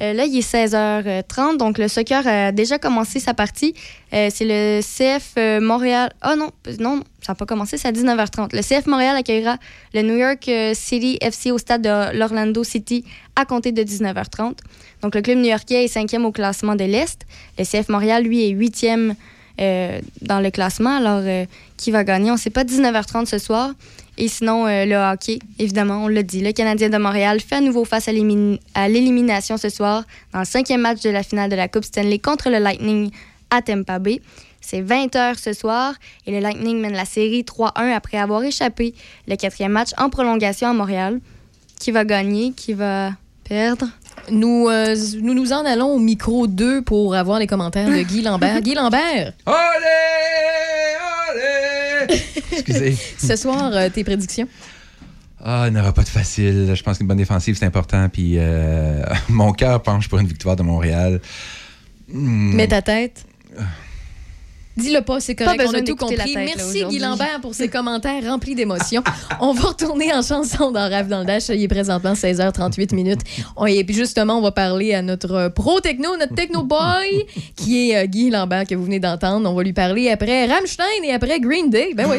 Euh, 0.00 0.12
là, 0.12 0.24
il 0.24 0.36
est 0.36 0.40
16h30, 0.40 1.56
donc 1.56 1.78
le 1.78 1.88
soccer 1.88 2.26
a 2.26 2.52
déjà 2.52 2.78
commencé 2.78 3.20
sa 3.20 3.34
partie. 3.34 3.74
Euh, 4.12 4.28
c'est 4.32 4.44
le 4.44 4.80
CF 4.80 5.34
euh, 5.38 5.60
Montréal. 5.60 6.12
Ah 6.20 6.34
non, 6.36 6.50
non, 6.80 7.02
ça 7.20 7.32
n'a 7.32 7.36
pas 7.36 7.46
commencé, 7.46 7.78
c'est 7.78 7.88
à 7.88 7.92
19h30. 7.92 8.54
Le 8.54 8.60
CF 8.62 8.86
Montréal 8.86 9.16
accueillera 9.16 9.56
le 9.92 10.02
New 10.02 10.16
York 10.16 10.50
City 10.74 11.18
FC 11.20 11.52
au 11.52 11.58
stade 11.58 11.82
de 11.82 12.16
l'Orlando 12.16 12.64
City 12.64 13.04
à 13.36 13.44
compter 13.44 13.72
de 13.72 13.82
19h30. 13.82 14.58
Donc 15.02 15.14
le 15.14 15.22
club 15.22 15.38
new-yorkais 15.38 15.84
est 15.84 15.88
cinquième 15.88 16.24
au 16.24 16.32
classement 16.32 16.74
de 16.74 16.84
l'Est. 16.84 17.22
Le 17.58 17.64
CF 17.64 17.88
Montréal, 17.88 18.24
lui, 18.24 18.44
est 18.44 18.50
huitième 18.50 19.14
euh, 19.60 20.00
dans 20.22 20.40
le 20.40 20.50
classement. 20.50 20.96
Alors, 20.96 21.22
euh, 21.24 21.44
qui 21.76 21.90
va 21.90 22.04
gagner? 22.04 22.30
On 22.30 22.34
ne 22.34 22.38
sait 22.38 22.50
pas 22.50 22.64
19h30 22.64 23.26
ce 23.26 23.38
soir. 23.38 23.70
Et 24.16 24.28
sinon, 24.28 24.66
euh, 24.66 24.84
le 24.84 24.94
hockey, 24.94 25.38
évidemment, 25.58 26.04
on 26.04 26.08
l'a 26.08 26.22
dit. 26.22 26.40
Le 26.40 26.52
Canadien 26.52 26.88
de 26.88 26.98
Montréal 26.98 27.40
fait 27.40 27.56
à 27.56 27.60
nouveau 27.60 27.84
face 27.84 28.06
à 28.08 28.12
l'élimin- 28.12 28.58
à 28.74 28.88
l'élimination 28.88 29.56
ce 29.56 29.68
soir 29.68 30.04
dans 30.32 30.38
le 30.40 30.44
cinquième 30.44 30.82
match 30.82 31.00
de 31.02 31.10
la 31.10 31.22
finale 31.24 31.50
de 31.50 31.56
la 31.56 31.66
Coupe 31.68 31.84
Stanley 31.84 32.18
contre 32.20 32.48
le 32.48 32.58
Lightning 32.58 33.10
à 33.50 33.60
Tampa 33.60 33.98
Bay. 33.98 34.20
C'est 34.60 34.80
20h 34.82 35.36
ce 35.38 35.52
soir 35.52 35.94
et 36.26 36.30
le 36.30 36.38
Lightning 36.38 36.80
mène 36.80 36.94
la 36.94 37.04
série 37.04 37.42
3-1 37.44 37.92
après 37.92 38.16
avoir 38.18 38.42
échappé 38.44 38.94
le 39.28 39.36
quatrième 39.36 39.72
match 39.72 39.90
en 39.98 40.08
prolongation 40.10 40.68
à 40.68 40.72
Montréal. 40.72 41.20
Qui 41.80 41.90
va 41.90 42.04
gagner? 42.04 42.52
Qui 42.52 42.72
va 42.72 43.10
perdre? 43.42 43.86
Nous, 44.30 44.68
euh, 44.68 44.94
nous 45.20 45.34
nous 45.34 45.52
en 45.52 45.64
allons 45.64 45.88
au 45.88 45.98
micro 45.98 46.46
2 46.46 46.82
pour 46.82 47.14
avoir 47.14 47.38
les 47.38 47.46
commentaires 47.46 47.88
de 47.88 48.02
Guy 48.02 48.22
Lambert. 48.22 48.60
Guy 48.60 48.74
Lambert, 48.74 49.32
Allez! 49.46 49.54
Allez! 51.30 52.20
Excusez. 52.52 52.96
ce 53.18 53.36
soir, 53.36 53.70
euh, 53.72 53.88
tes 53.88 54.04
prédictions? 54.04 54.48
Ah, 55.44 55.64
il 55.66 55.74
n'y 55.74 55.80
aura 55.80 55.92
pas 55.92 56.02
de 56.02 56.08
facile. 56.08 56.72
Je 56.74 56.82
pense 56.82 56.98
qu'une 56.98 57.06
bonne 57.06 57.18
défensive, 57.18 57.56
c'est 57.56 57.66
important. 57.66 58.08
Puis 58.08 58.34
euh, 58.38 59.04
mon 59.28 59.52
cœur 59.52 59.82
penche 59.82 60.08
pour 60.08 60.18
une 60.18 60.26
victoire 60.26 60.56
de 60.56 60.62
Montréal. 60.62 61.20
Hmm. 62.08 62.54
Mets 62.54 62.68
ta 62.68 62.82
tête. 62.82 63.26
Dis-le 64.76 65.02
pas, 65.02 65.20
c'est 65.20 65.34
correct, 65.34 65.62
Pas 65.62 65.68
on 65.68 65.74
a 65.74 65.82
tout 65.82 65.94
compris. 65.94 66.16
tête, 66.16 66.34
là, 66.34 66.44
Merci 66.44 66.84
Guy. 66.84 66.98
Lambert 66.98 67.40
pour 67.40 67.54
ces 67.54 67.68
commentaires 67.68 68.22
remplis 68.24 68.54
d'émotions. 68.54 69.02
on 69.40 69.52
va 69.52 69.68
retourner 69.68 70.12
en 70.12 70.22
chanson 70.22 70.72
dans 70.72 70.90
Rave 70.90 71.08
dans 71.08 71.20
le 71.20 71.26
Dash. 71.26 71.48
Il 71.48 71.62
est 71.62 71.68
présentement 71.68 72.14
16h38 72.14 72.94
minutes. 72.94 73.20
Et 73.68 73.84
puis 73.84 73.94
justement, 73.94 74.38
on 74.38 74.42
va 74.42 74.50
parler 74.52 74.94
à 74.94 75.02
notre 75.02 75.48
pro 75.48 75.80
techno, 75.80 76.16
notre 76.16 76.34
techno 76.34 76.64
boy, 76.64 77.24
qui 77.56 77.90
est 77.90 77.96
euh, 77.96 78.06
Guy 78.06 78.30
Lambert 78.30 78.66
que 78.66 78.74
vous 78.74 78.84
venez 78.84 79.00
d'entendre. 79.00 79.48
On 79.48 79.54
va 79.54 79.62
lui 79.62 79.72
parler 79.72 80.10
après 80.10 80.46
Rammstein 80.46 81.04
et 81.04 81.12
après 81.12 81.38
Green 81.40 81.70
Day. 81.70 81.92
Ben 81.94 82.06
oui. 82.10 82.18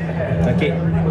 OK. 0.61 1.10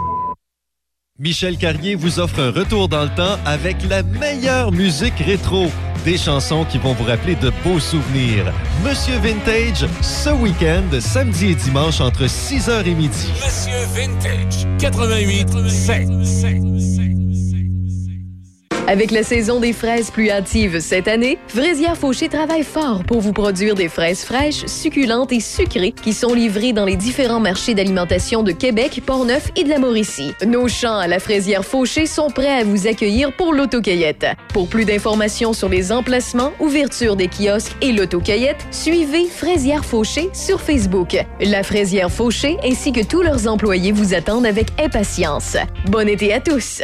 Michel 1.21 1.55
Carrier 1.55 1.93
vous 1.93 2.19
offre 2.19 2.39
un 2.39 2.49
retour 2.49 2.89
dans 2.89 3.03
le 3.03 3.09
temps 3.09 3.37
avec 3.45 3.77
la 3.87 4.01
meilleure 4.01 4.71
musique 4.71 5.19
rétro. 5.19 5.67
Des 6.03 6.17
chansons 6.17 6.65
qui 6.65 6.79
vont 6.79 6.93
vous 6.93 7.03
rappeler 7.03 7.35
de 7.35 7.51
beaux 7.63 7.79
souvenirs. 7.79 8.51
Monsieur 8.83 9.17
Vintage, 9.19 9.85
ce 10.01 10.31
week-end, 10.31 10.81
samedi 10.99 11.51
et 11.51 11.55
dimanche 11.55 12.01
entre 12.01 12.23
6h 12.23 12.87
et 12.87 12.95
midi. 12.95 13.27
Monsieur 13.35 13.85
Vintage 13.93 14.65
88 14.79 15.69
7. 15.69 16.07
Avec 18.87 19.11
la 19.11 19.23
saison 19.23 19.59
des 19.59 19.73
fraises 19.73 20.11
plus 20.11 20.29
hâtive 20.29 20.79
cette 20.79 21.07
année, 21.07 21.37
Fraisière 21.47 21.95
Fauché 21.95 22.27
travaille 22.27 22.63
fort 22.63 23.03
pour 23.03 23.21
vous 23.21 23.31
produire 23.31 23.75
des 23.75 23.87
fraises 23.87 24.23
fraîches, 24.23 24.65
succulentes 24.65 25.31
et 25.31 25.39
sucrées 25.39 25.93
qui 25.93 26.13
sont 26.13 26.33
livrées 26.33 26.73
dans 26.73 26.85
les 26.85 26.95
différents 26.95 27.39
marchés 27.39 27.73
d'alimentation 27.73 28.43
de 28.43 28.51
Québec, 28.51 29.01
Portneuf 29.05 29.49
et 29.55 29.63
de 29.63 29.69
la 29.69 29.79
Mauricie. 29.79 30.33
Nos 30.45 30.67
champs 30.67 30.97
à 30.97 31.07
la 31.07 31.19
Fraisière 31.19 31.63
Fauché 31.63 32.05
sont 32.05 32.29
prêts 32.29 32.59
à 32.61 32.63
vous 32.63 32.87
accueillir 32.87 33.31
pour 33.33 33.53
l'autocueillette. 33.53 34.25
Pour 34.53 34.67
plus 34.67 34.83
d'informations 34.83 35.53
sur 35.53 35.69
les 35.69 35.91
emplacements, 35.91 36.51
ouverture 36.59 37.15
des 37.15 37.27
kiosques 37.27 37.75
et 37.81 37.93
l'autocueillette, 37.93 38.65
suivez 38.71 39.25
Fraisière 39.25 39.85
Fauché 39.85 40.29
sur 40.33 40.59
Facebook. 40.59 41.15
La 41.39 41.63
Fraisière 41.63 42.11
Fauché 42.11 42.57
ainsi 42.63 42.91
que 42.91 43.05
tous 43.05 43.21
leurs 43.21 43.47
employés 43.47 43.91
vous 43.91 44.13
attendent 44.13 44.45
avec 44.45 44.67
impatience. 44.83 45.55
Bon 45.87 46.07
été 46.07 46.33
à 46.33 46.41
tous! 46.41 46.81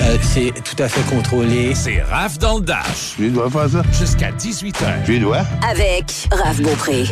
Euh, 0.00 0.16
c'est 0.22 0.52
tout 0.64 0.82
à 0.82 0.88
fait 0.88 1.14
contrôlé. 1.14 1.39
C'est 1.74 2.02
Raph 2.02 2.36
dans 2.38 2.58
le 2.58 2.60
Dash. 2.64 3.14
Tu 3.16 3.30
dois 3.30 3.48
faire 3.48 3.70
ça? 3.70 3.82
Jusqu'à 3.98 4.30
18h. 4.30 5.04
Tu 5.06 5.18
dois? 5.18 5.40
Avec 5.66 6.28
Raph 6.30 6.60
Beaupré. 6.60 7.04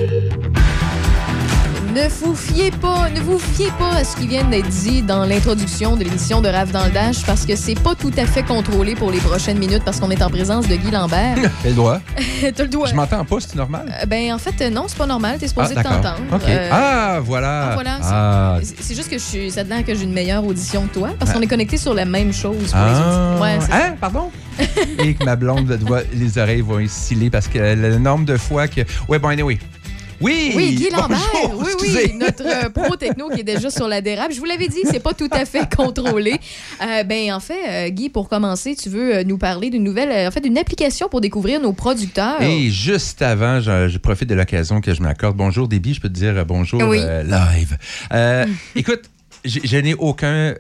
Ne 1.95 2.07
vous 2.09 2.35
fiez 2.35 2.71
pas, 2.71 3.09
ne 3.11 3.21
vous 3.21 3.39
fiez 3.39 3.71
pas 3.79 3.97
à 3.97 4.05
ce 4.05 4.15
qui 4.17 4.27
vient 4.27 4.45
d'être 4.45 4.69
dit 4.69 5.01
dans 5.03 5.25
l'introduction 5.25 5.97
de 5.97 6.05
l'émission 6.05 6.41
de 6.43 6.49
Rave 6.49 6.71
dans 6.71 6.85
le 6.85 6.91
Dash 6.91 7.25
parce 7.25 7.47
que 7.47 7.57
c'est 7.57 7.75
pas 7.81 7.95
tout 7.95 8.13
à 8.19 8.27
fait 8.27 8.43
contrôlé 8.43 8.95
pour 8.95 9.11
les 9.11 9.19
prochaines 9.21 9.59
minutes 9.59 9.83
parce 9.85 9.99
qu'on 9.99 10.11
est 10.11 10.23
en 10.23 10.29
présence 10.29 10.69
de 10.69 10.77
Guy 10.77 10.91
Lambert. 10.91 11.37
T'as 11.65 11.69
le 11.69 12.69
doigt. 12.69 12.87
Je 12.89 12.95
m'entends 12.95 13.25
pas, 13.25 13.37
c'est 13.41 13.55
normal? 13.55 13.87
Euh, 14.03 14.07
ben 14.07 14.33
en 14.35 14.39
fait 14.39 14.61
euh, 14.61 14.71
non, 14.71 14.85
c'est 14.87 14.99
pas 14.99 15.07
normal, 15.07 15.39
t'es 15.39 15.49
supposé 15.49 15.75
Ah, 15.77 15.83
t'entendre. 15.83 16.19
Euh, 16.47 16.69
ah, 16.71 17.19
voilà. 17.23 17.71
ah, 17.71 17.75
voilà, 17.75 17.97
c'est- 18.03 18.09
Ah. 18.13 18.59
c'est 18.81 18.95
juste 18.95 19.11
que 19.11 19.19
je 19.19 19.23
suis 19.25 19.51
ça 19.51 19.65
que 19.65 19.95
j'ai 19.95 20.05
une 20.05 20.13
meilleure 20.13 20.45
audition 20.45 20.87
que 20.87 20.95
toi 20.95 21.11
parce 21.19 21.33
qu'on 21.33 21.41
est 21.41 21.47
connecté 21.47 21.79
sur 21.79 21.95
la 21.95 22.05
même 22.05 22.33
chose 22.33 22.71
pour 22.73 22.81
les. 22.81 23.41
Ouais, 23.41 23.59
Hein? 23.73 23.95
Pardon? 24.01 24.31
Et 24.99 25.15
que 25.15 25.25
ma 25.25 25.37
blonde, 25.37 25.79
les 26.13 26.39
oreilles 26.39 26.61
vont 26.61 26.85
sciller 26.87 27.31
parce 27.31 27.49
que 27.49 27.59
le 27.59 27.99
nombre 27.99 28.25
de 28.27 28.37
fois 28.37 28.69
que. 28.69 28.83
Ouais, 29.09 29.19
bon, 29.19 29.29
anyway. 29.29 29.59
Oui! 30.21 30.53
Oui, 30.57 30.75
Guy 30.75 30.91
Lambert. 30.91 31.19
Bonjour, 31.33 31.63
oui, 31.81 31.89
oui, 31.95 32.13
notre 32.19 32.45
euh, 32.45 32.69
pro 32.71 32.97
techno 32.97 33.29
qui 33.29 33.41
est 33.41 33.45
déjà 33.45 33.71
sur 33.71 33.87
la 33.87 34.01
dérape. 34.01 34.33
Je 34.33 34.39
vous 34.39 34.45
l'avais 34.45 34.69
dit, 34.69 34.81
c'est 34.85 35.03
pas 35.03 35.15
tout 35.15 35.29
à 35.31 35.45
fait 35.45 35.73
contrôlé. 35.75 36.41
Euh, 36.83 37.05
ben, 37.05 37.33
en 37.33 37.41
fait, 37.41 37.69
euh, 37.69 37.89
Guy, 37.91 38.09
pour 38.09 38.29
commencer, 38.29 38.75
tu 38.75 38.89
veux 38.89 39.23
nous 39.23 39.39
parler 39.39 39.71
d'une 39.71 39.85
nouvelle, 39.85 40.27
en 40.27 40.31
fait, 40.31 40.41
d'une 40.41 40.59
application 40.59 41.09
pour 41.09 41.21
découvrir 41.21 41.61
nos 41.61 41.73
producteurs. 41.73 42.43
Et 42.43 42.71
juste 42.71 43.23
avant, 43.23 43.61
je, 43.61 43.89
je 43.89 43.99
profite 43.99 44.29
de 44.29 44.35
l'occasion 44.35 44.81
que 44.81 44.93
je 44.93 45.03
m'accorde. 45.03 45.37
Bonjour, 45.37 45.69
Déby, 45.69 45.95
je 45.95 46.01
peux 46.01 46.09
te 46.09 46.15
dire 46.15 46.45
bonjour 46.47 46.83
Oui. 46.83 46.99
live. 46.99 47.79
Écoute, 48.77 49.03
je 49.45 49.77
n'ai 49.77 49.95
aucun 49.95 50.55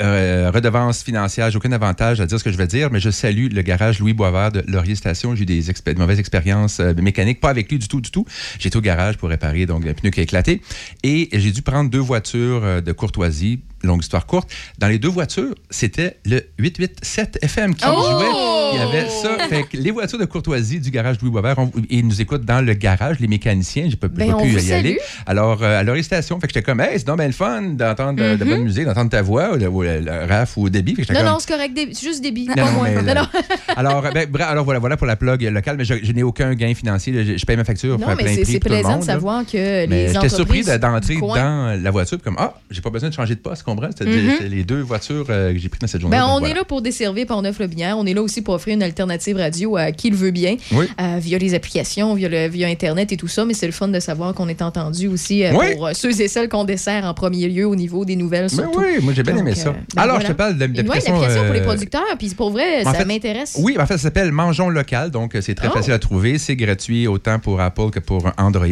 euh, 0.00 0.50
redevance 0.52 1.02
financière, 1.02 1.50
j'ai 1.50 1.56
aucun 1.56 1.72
avantage 1.72 2.20
à 2.20 2.26
dire 2.26 2.38
ce 2.38 2.44
que 2.44 2.50
je 2.50 2.56
vais 2.56 2.66
dire, 2.66 2.90
mais 2.90 3.00
je 3.00 3.10
salue 3.10 3.48
le 3.52 3.62
garage 3.62 3.98
Louis 3.98 4.12
Boisvert 4.12 4.52
de 4.52 4.64
Laurier 4.66 4.94
Station. 4.94 5.34
J'ai 5.34 5.42
eu 5.42 5.46
des 5.46 5.62
mauvaises 5.96 6.18
expériences 6.18 6.80
euh, 6.80 6.94
mécaniques, 6.94 7.40
pas 7.40 7.50
avec 7.50 7.70
lui 7.70 7.78
du 7.78 7.88
tout, 7.88 8.00
du 8.00 8.10
tout. 8.10 8.24
J'étais 8.58 8.76
au 8.76 8.80
garage 8.80 9.16
pour 9.16 9.28
réparer 9.28 9.66
donc 9.66 9.86
un 9.86 9.94
pneu 9.94 10.10
qui 10.10 10.20
a 10.20 10.22
éclaté 10.22 10.62
et 11.02 11.28
j'ai 11.32 11.52
dû 11.52 11.62
prendre 11.62 11.90
deux 11.90 11.98
voitures 11.98 12.64
euh, 12.64 12.80
de 12.80 12.92
courtoisie. 12.92 13.60
Longue 13.82 14.02
histoire 14.02 14.26
courte. 14.26 14.50
Dans 14.78 14.88
les 14.88 14.98
deux 14.98 15.08
voitures, 15.08 15.54
c'était 15.70 16.18
le 16.24 16.42
887 16.58 17.38
FM 17.42 17.74
qui 17.74 17.84
Oh! 17.88 17.92
jouait. 17.92 18.30
Il 18.74 18.78
y 18.78 18.82
avait 18.82 19.08
ça. 19.10 19.48
Fait 19.48 19.64
que 19.64 19.76
les 19.76 19.90
voitures 19.90 20.18
de 20.18 20.24
courtoisie 20.24 20.80
du 20.80 20.90
garage 20.90 21.16
Louis 21.20 21.30
Boisvert, 21.30 21.56
ils 21.90 22.06
nous 22.06 22.20
écoutent 22.22 22.44
dans 22.44 22.60
le 22.64 22.72
garage, 22.74 23.20
les 23.20 23.28
mécaniciens. 23.28 23.86
J'ai 23.90 23.96
pas, 23.96 24.08
Ben, 24.08 24.32
pas 24.32 24.42
pu 24.42 24.48
y 24.48 24.60
salue. 24.60 24.78
aller. 24.78 24.98
Alors, 25.26 25.62
euh, 25.62 25.80
à 25.80 25.82
Laurier 25.82 26.02
Station, 26.02 26.40
fait 26.40 26.46
que 26.46 26.54
j'étais 26.54 26.64
comme, 26.64 26.80
hey, 26.80 26.98
c'est 26.98 27.06
donc 27.06 27.18
bien 27.18 27.26
le 27.26 27.32
fun 27.32 27.60
d'entendre 27.62 28.22
euh, 28.22 28.36
de 28.36 28.44
Mhm. 28.44 28.50
bonne 28.50 28.62
musique, 28.62 28.84
d'entendre 28.86 29.10
ta 29.10 29.20
voix, 29.20 29.52
ou 29.52 29.56
le, 29.58 29.68
ou 29.68 29.82
le- 29.82 30.00
le 30.00 30.24
Raph 30.26 30.56
ou 30.56 30.68
j'étais 30.72 31.12
Non, 31.12 31.18
comme- 31.20 31.28
non, 31.28 31.36
c'est 31.38 31.50
correct. 31.52 31.74
dé- 31.74 31.88
C'est 31.92 32.06
juste 32.06 32.22
débit. 32.22 32.46
Non, 32.48 32.54
pas 32.54 32.64
non, 32.64 32.72
moins. 32.72 32.88
mais 33.02 33.14
Non, 33.14 33.26
alors, 33.76 34.02
ben, 34.02 34.26
bref, 34.30 34.46
alors 34.48 34.64
voilà, 34.64 34.80
voilà 34.80 34.96
pour 34.96 35.06
la 35.06 35.16
plug 35.16 35.42
locale, 35.42 35.76
mais 35.76 35.84
je, 35.84 35.94
je 36.02 36.12
n'ai 36.12 36.22
aucun 36.22 36.54
gain 36.54 36.72
financier. 36.74 37.12
Je, 37.24 37.36
je 37.36 37.44
paye 37.44 37.56
ma 37.56 37.64
facture. 37.64 37.98
Non, 37.98 38.06
mais 38.16 38.16
plein 38.24 38.36
c'est 38.44 38.58
plaisant 38.60 38.94
de 38.94 39.00
là. 39.00 39.06
savoir 39.06 39.44
que 39.44 39.86
Mais 39.86 40.06
les 40.06 40.12
j'étais 40.14 40.28
surpris 40.30 40.62
d'entrer 40.64 41.16
dans 41.20 41.78
la 41.82 41.90
voiture 41.90 42.18
comme 42.22 42.36
ah 42.38 42.54
j'ai 42.70 42.80
pas 42.80 42.90
besoin 42.90 43.08
de 43.10 43.14
changer 43.14 43.34
de 43.34 43.40
poste 43.40 43.62
comprends? 43.74 43.90
C'était 43.96 44.10
Mhm. 44.10 44.48
les 44.50 44.64
deux 44.64 44.80
voitures 44.80 45.26
euh, 45.30 45.52
que 45.52 45.58
j'ai 45.58 45.68
prises 45.68 45.80
dans 45.80 45.86
cette 45.86 46.00
journée 46.00 46.16
Ben, 46.16 46.26
on 46.26 46.44
est 46.44 46.54
là 46.54 46.64
pour 46.64 46.82
desservir 46.82 47.26
Pont-Neuf-le-Binière. 47.26 47.96
On 47.98 48.06
est 48.06 48.14
là 48.14 48.22
aussi 48.22 48.42
pour 48.42 48.54
offrir 48.54 48.74
une 48.74 48.82
alternative 48.82 49.36
radio 49.36 49.76
à 49.76 49.92
qui 49.92 50.10
le 50.10 50.16
veut 50.16 50.30
bien, 50.30 50.56
Oui. 50.72 50.86
euh, 51.00 51.16
via 51.20 51.38
les 51.38 51.54
applications, 51.54 52.14
via, 52.14 52.28
le, 52.28 52.48
via 52.48 52.68
Internet 52.68 53.12
et 53.12 53.16
tout 53.16 53.28
ça. 53.28 53.44
Mais 53.44 53.54
c'est 53.54 53.66
le 53.66 53.72
fun 53.72 53.88
de 53.88 54.00
savoir 54.00 54.34
qu'on 54.34 54.48
est 54.48 54.62
entendu 54.62 55.08
aussi 55.08 55.44
euh, 55.44 55.52
Oui. 55.54 55.74
pour 55.76 55.90
ceux 55.94 56.20
et 56.20 56.28
celles 56.28 56.48
qu'on 56.48 56.64
dessert 56.64 57.04
en 57.04 57.14
premier 57.14 57.48
lieu 57.48 57.66
au 57.66 57.76
niveau 57.76 58.04
des 58.04 58.16
nouvelles. 58.16 58.48
Ben 58.50 58.64
Surtout. 58.64 58.80
oui, 58.80 58.98
moi 59.02 59.12
j'ai 59.14 59.22
bien 59.22 59.36
aimé 59.36 59.54
ça. 59.54 59.70
ben 59.70 59.78
Alors 59.96 60.16
voilà. 60.16 60.28
je 60.28 60.32
te 60.32 60.36
parle 60.36 60.56
l'application. 60.58 61.12
l'application 61.14 61.44
pour 61.44 61.54
les 61.54 61.60
producteurs. 61.62 62.02
Puis 62.18 62.28
pour 62.30 62.50
vrai, 62.50 62.84
ça 62.84 63.04
m'intéresse. 63.04 63.56
Oui, 63.58 63.76
en 63.78 63.86
fait, 63.86 63.94
ça 63.94 64.04
s'appelle 64.04 64.32
Mangeons 64.32 64.68
local, 64.68 65.10
donc 65.10 65.36
c'est 65.40 65.54
très 65.54 65.68
Oh. 65.68 65.72
facile 65.72 65.92
à 65.92 65.98
trouver. 65.98 66.38
C'est 66.38 66.56
gratuit 66.56 67.06
autant 67.06 67.38
pour 67.38 67.60
Apple 67.60 67.90
que 67.90 68.00
pour 68.00 68.30
Android. 68.38 68.66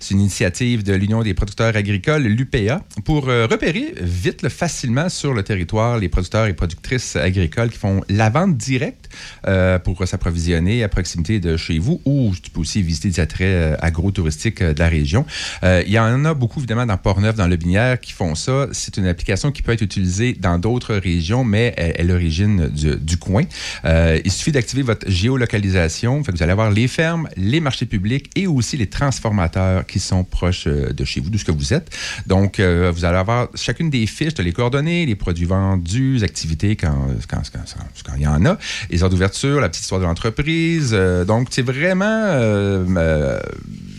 C'est 0.00 0.14
une 0.14 0.20
initiative 0.20 0.82
de 0.82 0.92
l'Union 0.94 1.22
des 1.22 1.34
producteurs 1.34 1.76
agricoles, 1.76 2.22
l'UPA, 2.22 2.82
pour 3.04 3.24
repérer 3.26 3.94
vite, 4.00 4.39
facilement 4.48 5.08
sur 5.08 5.34
le 5.34 5.42
territoire 5.42 5.98
les 5.98 6.08
producteurs 6.08 6.46
et 6.46 6.54
productrices 6.54 7.16
agricoles 7.16 7.70
qui 7.70 7.78
font 7.78 8.02
la 8.08 8.30
vente 8.30 8.56
directe 8.56 9.08
euh, 9.46 9.78
pour 9.78 10.06
s'approvisionner 10.06 10.82
à 10.82 10.88
proximité 10.88 11.40
de 11.40 11.56
chez 11.56 11.78
vous 11.78 12.00
ou 12.04 12.32
tu 12.42 12.50
peux 12.50 12.60
aussi 12.60 12.82
visiter 12.82 13.08
des 13.08 13.20
attraits 13.20 13.46
euh, 13.46 13.76
agro-touristiques 13.80 14.62
euh, 14.62 14.74
de 14.74 14.78
la 14.78 14.88
région. 14.88 15.24
Euh, 15.62 15.82
Il 15.86 15.92
y 15.92 15.98
en 15.98 16.24
a 16.24 16.34
beaucoup, 16.34 16.60
évidemment, 16.60 16.86
dans 16.86 16.96
Port-Neuf, 16.96 17.36
dans 17.36 17.46
le 17.46 17.56
Binière, 17.56 18.00
qui 18.00 18.12
font 18.12 18.34
ça. 18.34 18.68
C'est 18.72 18.96
une 18.96 19.06
application 19.06 19.52
qui 19.52 19.62
peut 19.62 19.72
être 19.72 19.82
utilisée 19.82 20.34
dans 20.34 20.58
d'autres 20.58 20.94
régions, 20.94 21.44
mais 21.44 21.74
elle 21.76 21.90
elle 22.00 22.06
est 22.06 22.12
l'origine 22.12 22.68
du, 22.68 23.16
coin. 23.18 23.42
Il 23.84 24.30
suffit 24.30 24.52
d'activer 24.52 24.82
votre 24.82 25.10
géolocalisation. 25.10 26.22
Vous 26.22 26.42
allez 26.42 26.52
avoir 26.52 26.70
les 26.70 26.88
fermes, 26.88 27.28
les 27.36 27.60
marchés 27.60 27.84
publics 27.84 28.30
et 28.36 28.46
aussi 28.46 28.76
les 28.76 28.86
transformateurs 28.86 29.84
qui 29.86 29.98
sont 29.98 30.24
proches 30.24 30.66
de 30.66 31.04
chez 31.04 31.20
vous, 31.20 31.30
d'où 31.30 31.38
ce 31.38 31.44
que 31.44 31.52
vous 31.52 31.74
êtes. 31.74 31.90
Donc, 32.26 32.58
vous 32.58 33.04
allez 33.04 33.18
avoir 33.18 33.48
chacune 33.54 33.90
des 33.90 34.06
fiches, 34.06 34.29
de 34.34 34.42
les 34.42 34.52
coordonnées, 34.52 35.06
les 35.06 35.14
produits 35.16 35.46
vendus, 35.46 36.14
les 36.14 36.24
activités 36.24 36.76
quand, 36.76 37.06
quand, 37.28 37.42
quand, 37.52 37.60
quand- 38.04 38.14
il 38.16 38.22
y 38.22 38.26
en 38.26 38.44
a, 38.44 38.58
les 38.90 39.02
heures 39.02 39.10
d'ouverture, 39.10 39.60
la 39.60 39.68
petite 39.68 39.82
histoire 39.82 40.00
de 40.00 40.06
l'entreprise. 40.06 40.90
Euh, 40.92 41.24
donc, 41.24 41.48
c'est 41.50 41.62
vraiment... 41.62 42.06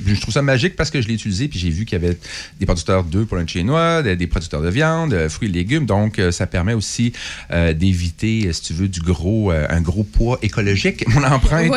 je 0.06 0.20
trouve 0.22 0.34
ça 0.34 0.42
magique 0.42 0.76
parce 0.76 0.90
que 0.92 1.02
je 1.02 1.08
l'ai 1.08 1.14
utilisé 1.16 1.48
puis 1.48 1.60
j'ai 1.60 1.70
vu 1.70 1.86
qu'il 1.86 2.02
y 2.02 2.06
avait 2.06 2.18
des 2.60 2.66
producteurs 2.66 3.04
d'œufs 3.04 3.26
pour 3.28 3.38
le 3.38 3.46
chez 3.48 3.64
noix, 3.64 4.02
des, 4.04 4.16
des 4.16 4.28
producteurs 4.28 4.62
de 4.62 4.70
viande, 4.70 5.14
euh, 5.14 5.28
fruits 5.30 5.50
et 5.50 5.52
légumes. 5.52 5.86
Donc, 5.86 6.20
euh, 6.20 6.32
ça 6.32 6.48
permet 6.48 6.74
aussi 6.74 7.12
euh, 7.52 7.74
d'éviter, 7.74 8.52
si 8.54 8.62
tu 8.62 8.74
veux, 8.74 8.88
du 8.88 9.02
gros, 9.02 9.52
euh, 9.52 9.66
un 9.70 9.82
gros 9.82 10.04
poids 10.04 10.38
écologique, 10.42 11.06
mon 11.14 11.24
empreinte 11.24 11.72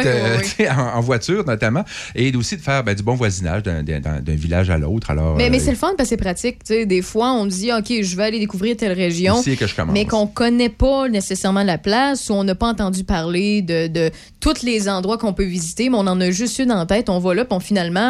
en, 0.70 0.98
en 0.98 1.00
voiture 1.00 1.44
notamment, 1.46 1.84
et 2.14 2.34
aussi 2.36 2.56
de 2.56 2.62
faire 2.62 2.84
ben, 2.84 2.94
du 2.94 3.02
bon 3.02 3.14
voisinage 3.14 3.62
d'un- 3.62 3.82
village 4.34 4.70
à 4.70 4.78
l'autre. 4.78 5.10
Alors, 5.10 5.36
Mais, 5.36 5.50
mais 5.50 5.58
c'est 5.58 5.70
le 5.70 5.76
fun 5.76 5.92
parce 5.96 6.08
que 6.08 6.16
c'est 6.16 6.16
pratique. 6.22 6.58
Des 6.68 7.02
fois, 7.02 7.32
on 7.32 7.46
dit, 7.46 7.70
OK, 7.72 7.92
je 8.02 8.16
vais 8.16 8.24
aller 8.24 8.38
découvrir 8.38 8.76
telle 8.76 8.92
région. 8.92 9.42
Que 9.42 9.66
je. 9.66 9.74
Mais 9.92 10.04
qu'on 10.06 10.26
connaît 10.26 10.68
pas 10.68 11.08
nécessairement 11.08 11.62
la 11.62 11.78
place 11.78 12.28
ou 12.30 12.34
on 12.34 12.44
n'a 12.44 12.54
pas 12.54 12.68
entendu 12.68 13.04
parler 13.04 13.62
de, 13.62 13.86
de 13.88 14.10
tous 14.40 14.62
les 14.62 14.88
endroits 14.88 15.18
qu'on 15.18 15.32
peut 15.32 15.44
visiter, 15.44 15.88
mais 15.88 15.96
on 15.96 16.06
en 16.06 16.20
a 16.20 16.30
juste 16.30 16.58
une 16.58 16.72
en 16.72 16.84
tête. 16.86 17.08
On 17.08 17.18
va 17.18 17.34
là, 17.34 17.44
puis 17.44 17.56
on- 17.56 17.60